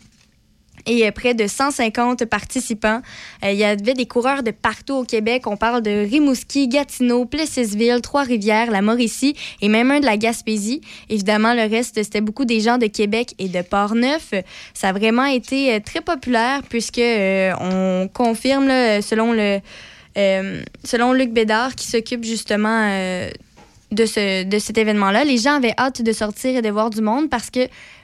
Et 0.86 1.06
euh, 1.06 1.10
près 1.10 1.34
de 1.34 1.46
150 1.46 2.24
participants. 2.24 3.00
Euh, 3.44 3.52
il 3.52 3.58
y 3.58 3.64
avait 3.64 3.94
des 3.94 4.06
coureurs 4.06 4.42
de 4.42 4.50
partout 4.50 4.94
au 4.94 5.04
Québec. 5.04 5.46
On 5.46 5.56
parle 5.56 5.82
de 5.82 6.08
Rimouski, 6.08 6.68
Gatineau, 6.68 7.24
Plessisville, 7.24 8.00
Trois-Rivières, 8.00 8.70
la 8.70 8.82
Mauricie 8.82 9.36
et 9.60 9.68
même 9.68 9.90
un 9.90 10.00
de 10.00 10.06
la 10.06 10.16
Gaspésie. 10.16 10.80
Évidemment, 11.08 11.54
le 11.54 11.68
reste, 11.68 12.02
c'était 12.02 12.20
beaucoup 12.20 12.44
des 12.44 12.60
gens 12.60 12.78
de 12.78 12.86
Québec 12.86 13.34
et 13.38 13.48
de 13.48 13.62
Port-Neuf. 13.62 14.32
Ça 14.74 14.88
a 14.88 14.92
vraiment 14.92 15.26
été 15.26 15.74
euh, 15.74 15.80
très 15.84 16.00
populaire 16.00 16.62
puisque 16.68 17.00
on 17.60 18.08
confirme, 18.12 18.70
selon 19.02 19.32
le... 19.32 19.60
selon 20.84 21.12
Luc 21.12 21.32
Bédard, 21.32 21.74
qui 21.74 21.86
s'occupe 21.86 22.24
justement 22.24 23.28
de, 23.92 24.04
ce, 24.06 24.44
de 24.44 24.58
cet 24.58 24.78
événement-là. 24.78 25.24
Les 25.24 25.38
gens 25.38 25.56
avaient 25.56 25.74
hâte 25.78 26.02
de 26.02 26.12
sortir 26.12 26.56
et 26.56 26.62
de 26.62 26.68
voir 26.70 26.90
du 26.90 27.00
monde 27.00 27.30
parce 27.30 27.50
que 27.50 27.60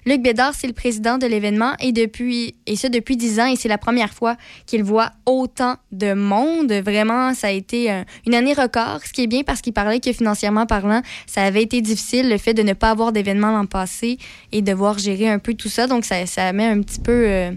Luc 0.06 0.22
Bédard, 0.22 0.54
c'est 0.54 0.66
le 0.66 0.72
président 0.72 1.18
de 1.18 1.26
l'événement 1.26 1.72
et 1.80 1.92
depuis 1.92 2.54
et 2.66 2.76
ça 2.76 2.88
depuis 2.88 3.16
10 3.16 3.40
ans 3.40 3.46
et 3.46 3.56
c'est 3.56 3.68
la 3.68 3.78
première 3.78 4.12
fois 4.12 4.36
qu'il 4.66 4.82
voit 4.84 5.10
autant 5.26 5.76
de 5.92 6.12
monde. 6.14 6.72
Vraiment, 6.72 7.34
ça 7.34 7.48
a 7.48 7.50
été 7.50 7.90
un- 7.90 8.04
une 8.26 8.34
année 8.34 8.52
record, 8.52 9.00
ce 9.04 9.12
qui 9.12 9.22
est 9.22 9.26
bien 9.26 9.42
parce 9.42 9.60
qu'il 9.60 9.72
parlait 9.72 10.00
que 10.00 10.12
financièrement 10.12 10.66
parlant, 10.66 11.02
ça 11.26 11.42
avait 11.42 11.62
été 11.62 11.80
difficile 11.80 12.28
le 12.28 12.38
fait 12.38 12.54
de 12.54 12.62
ne 12.62 12.72
pas 12.72 12.90
avoir 12.90 13.12
d'événement 13.12 13.50
l'an 13.52 13.66
passé 13.66 14.18
et 14.52 14.62
devoir 14.62 14.98
gérer 14.98 15.28
un 15.28 15.38
peu 15.38 15.54
tout 15.54 15.68
ça. 15.68 15.86
Donc 15.86 16.04
ça, 16.04 16.26
ça 16.26 16.52
met 16.52 16.66
un 16.66 16.80
petit 16.80 17.00
peu 17.00 17.12
euh, 17.26 17.50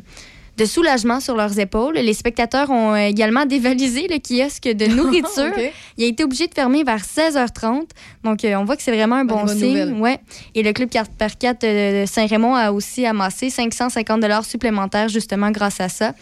de 0.58 0.66
soulagement 0.66 1.20
sur 1.20 1.36
leurs 1.36 1.60
épaules. 1.60 1.96
Les 1.96 2.14
spectateurs 2.14 2.70
ont 2.70 2.94
euh, 2.94 3.08
également 3.08 3.46
dévalisé 3.46 4.08
le 4.08 4.18
kiosque 4.20 4.68
de 4.68 4.86
nourriture. 4.96 5.54
Il 5.98 6.06
a 6.06 6.08
été 6.08 6.24
obligé 6.24 6.48
de 6.48 6.54
fermer 6.54 6.84
vers 6.84 7.02
16h30. 7.02 7.84
Donc, 8.24 8.44
euh, 8.44 8.56
on 8.56 8.64
voit 8.64 8.76
que 8.76 8.84
c'est 8.84 8.96
vraiment 8.96 9.18
un 9.18 9.26
bon 9.26 9.48
signe. 9.48 10.00
Ouais. 10.00 10.20
Et 10.54 10.64
le 10.64 10.72
club 10.74 10.90
4 10.90 11.12
par 11.12 11.38
4 11.38 11.62
de 11.62 12.06
Saint-Raymond 12.06 12.56
a 12.56 12.72
aussi 12.72 13.06
amassé 13.06 13.50
550 13.50 14.24
supplémentaires 14.44 15.10
justement 15.10 15.52
grâce 15.52 15.80
à 15.82 15.90
ça. 15.90 16.14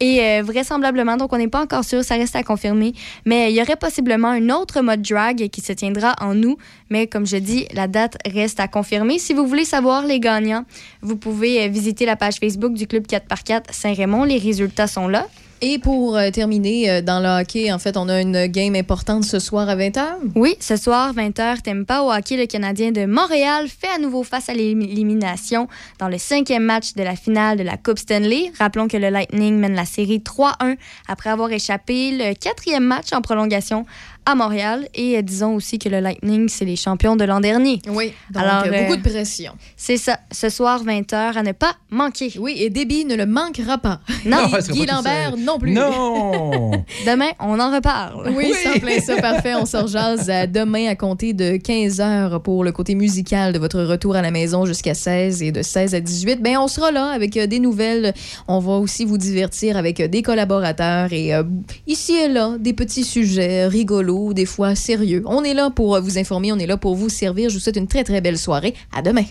Et 0.00 0.20
euh, 0.20 0.42
vraisemblablement, 0.44 1.16
donc 1.16 1.32
on 1.32 1.38
n'est 1.38 1.48
pas 1.48 1.62
encore 1.62 1.84
sûr, 1.84 2.04
ça 2.04 2.14
reste 2.14 2.36
à 2.36 2.44
confirmer, 2.44 2.92
mais 3.24 3.50
il 3.50 3.56
y 3.56 3.62
aurait 3.62 3.76
possiblement 3.76 4.28
un 4.28 4.48
autre 4.50 4.80
mode 4.80 5.02
drag 5.02 5.48
qui 5.48 5.60
se 5.60 5.72
tiendra 5.72 6.14
en 6.20 6.40
août. 6.42 6.56
Mais 6.88 7.08
comme 7.08 7.26
je 7.26 7.36
dis, 7.36 7.66
la 7.74 7.88
date 7.88 8.16
reste 8.24 8.60
à 8.60 8.68
confirmer. 8.68 9.18
Si 9.18 9.34
vous 9.34 9.46
voulez 9.46 9.64
savoir 9.64 10.06
les 10.06 10.20
gagnants, 10.20 10.64
vous 11.02 11.16
pouvez 11.16 11.64
euh, 11.64 11.68
visiter 11.68 12.06
la 12.06 12.14
page 12.14 12.36
Facebook 12.36 12.74
du 12.74 12.86
club 12.86 13.06
4x4 13.06 13.72
Saint-Raymond. 13.72 14.24
Les 14.24 14.38
résultats 14.38 14.86
sont 14.86 15.08
là. 15.08 15.26
Et 15.60 15.80
pour 15.80 16.16
euh, 16.16 16.30
terminer, 16.30 16.88
euh, 16.88 17.02
dans 17.02 17.18
le 17.18 17.40
hockey, 17.40 17.72
en 17.72 17.80
fait, 17.80 17.96
on 17.96 18.08
a 18.08 18.20
une 18.20 18.46
game 18.46 18.76
importante 18.76 19.24
ce 19.24 19.40
soir 19.40 19.68
à 19.68 19.74
20h. 19.74 20.04
Oui, 20.36 20.56
ce 20.60 20.76
soir, 20.76 21.12
20h, 21.12 21.62
t'aimes 21.62 21.84
pas 21.84 22.02
au 22.04 22.12
hockey, 22.12 22.36
le 22.36 22.46
Canadien 22.46 22.92
de 22.92 23.06
Montréal 23.06 23.66
fait 23.68 23.88
à 23.88 23.98
nouveau 23.98 24.22
face 24.22 24.48
à 24.48 24.54
l'élimination 24.54 25.66
dans 25.98 26.08
le 26.08 26.16
cinquième 26.16 26.62
match 26.62 26.94
de 26.94 27.02
la 27.02 27.16
finale 27.16 27.58
de 27.58 27.64
la 27.64 27.76
Coupe 27.76 27.98
Stanley. 27.98 28.52
Rappelons 28.56 28.86
que 28.86 28.96
le 28.96 29.08
Lightning 29.08 29.58
mène 29.58 29.74
la 29.74 29.84
série 29.84 30.20
3-1 30.20 30.76
après 31.08 31.30
avoir 31.30 31.50
échappé 31.50 32.12
le 32.12 32.34
quatrième 32.34 32.84
match 32.84 33.12
en 33.12 33.20
prolongation 33.20 33.84
à 34.28 34.34
Montréal. 34.34 34.86
Et 34.94 35.16
euh, 35.16 35.22
disons 35.22 35.54
aussi 35.54 35.78
que 35.78 35.88
le 35.88 36.00
Lightning, 36.00 36.48
c'est 36.48 36.66
les 36.66 36.76
champions 36.76 37.16
de 37.16 37.24
l'an 37.24 37.40
dernier. 37.40 37.80
Oui, 37.88 38.12
donc 38.30 38.44
euh, 38.44 38.82
beaucoup 38.82 38.96
de 38.96 39.08
pression. 39.08 39.52
C'est 39.76 39.96
ça. 39.96 40.20
Ce 40.30 40.50
soir, 40.50 40.84
20h, 40.84 41.14
à 41.14 41.42
ne 41.42 41.52
pas 41.52 41.72
manquer. 41.90 42.32
Oui, 42.38 42.56
et 42.58 42.68
Déby 42.68 43.06
ne 43.06 43.16
le 43.16 43.24
manquera 43.24 43.78
pas. 43.78 44.00
Non, 44.26 44.48
pas 44.50 44.60
Guy 44.60 44.84
Lambert 44.84 45.36
non 45.38 45.58
plus. 45.58 45.72
Non! 45.72 46.70
Demain, 47.06 47.30
on 47.40 47.58
en 47.58 47.74
reparle. 47.74 48.32
Oui, 48.36 48.52
c'est 48.54 48.76
en 48.76 48.78
plein 48.78 49.00
ça, 49.00 49.16
parfait. 49.16 49.54
On 49.54 49.64
se 49.64 49.76
rejase 49.76 50.28
à 50.28 50.46
demain 50.46 50.88
à 50.88 50.94
compter 50.94 51.32
de 51.32 51.56
15 51.56 52.00
heures 52.00 52.42
pour 52.42 52.64
le 52.64 52.72
côté 52.72 52.94
musical 52.94 53.52
de 53.52 53.58
votre 53.58 53.80
retour 53.82 54.14
à 54.14 54.22
la 54.22 54.30
maison 54.30 54.66
jusqu'à 54.66 54.94
16 54.94 55.42
et 55.42 55.52
de 55.52 55.62
16 55.62 55.94
à 55.94 56.00
18. 56.00 56.42
Ben, 56.42 56.58
on 56.58 56.68
sera 56.68 56.90
là 56.90 57.06
avec 57.06 57.36
euh, 57.36 57.46
des 57.46 57.60
nouvelles. 57.60 58.12
On 58.46 58.58
va 58.58 58.72
aussi 58.72 59.06
vous 59.06 59.16
divertir 59.16 59.76
avec 59.76 60.00
euh, 60.00 60.08
des 60.08 60.22
collaborateurs 60.22 61.12
et 61.12 61.34
euh, 61.34 61.44
ici 61.86 62.12
et 62.12 62.28
là, 62.28 62.56
des 62.58 62.72
petits 62.72 63.04
sujets 63.04 63.66
rigolos, 63.66 64.17
des 64.34 64.46
fois 64.46 64.74
sérieux. 64.74 65.22
On 65.26 65.44
est 65.44 65.54
là 65.54 65.70
pour 65.70 66.00
vous 66.00 66.18
informer, 66.18 66.52
on 66.52 66.58
est 66.58 66.66
là 66.66 66.76
pour 66.76 66.94
vous 66.94 67.08
servir. 67.08 67.48
Je 67.48 67.54
vous 67.54 67.60
souhaite 67.60 67.76
une 67.76 67.88
très, 67.88 68.04
très 68.04 68.20
belle 68.20 68.38
soirée. 68.38 68.74
À 68.92 69.02
demain. 69.02 69.24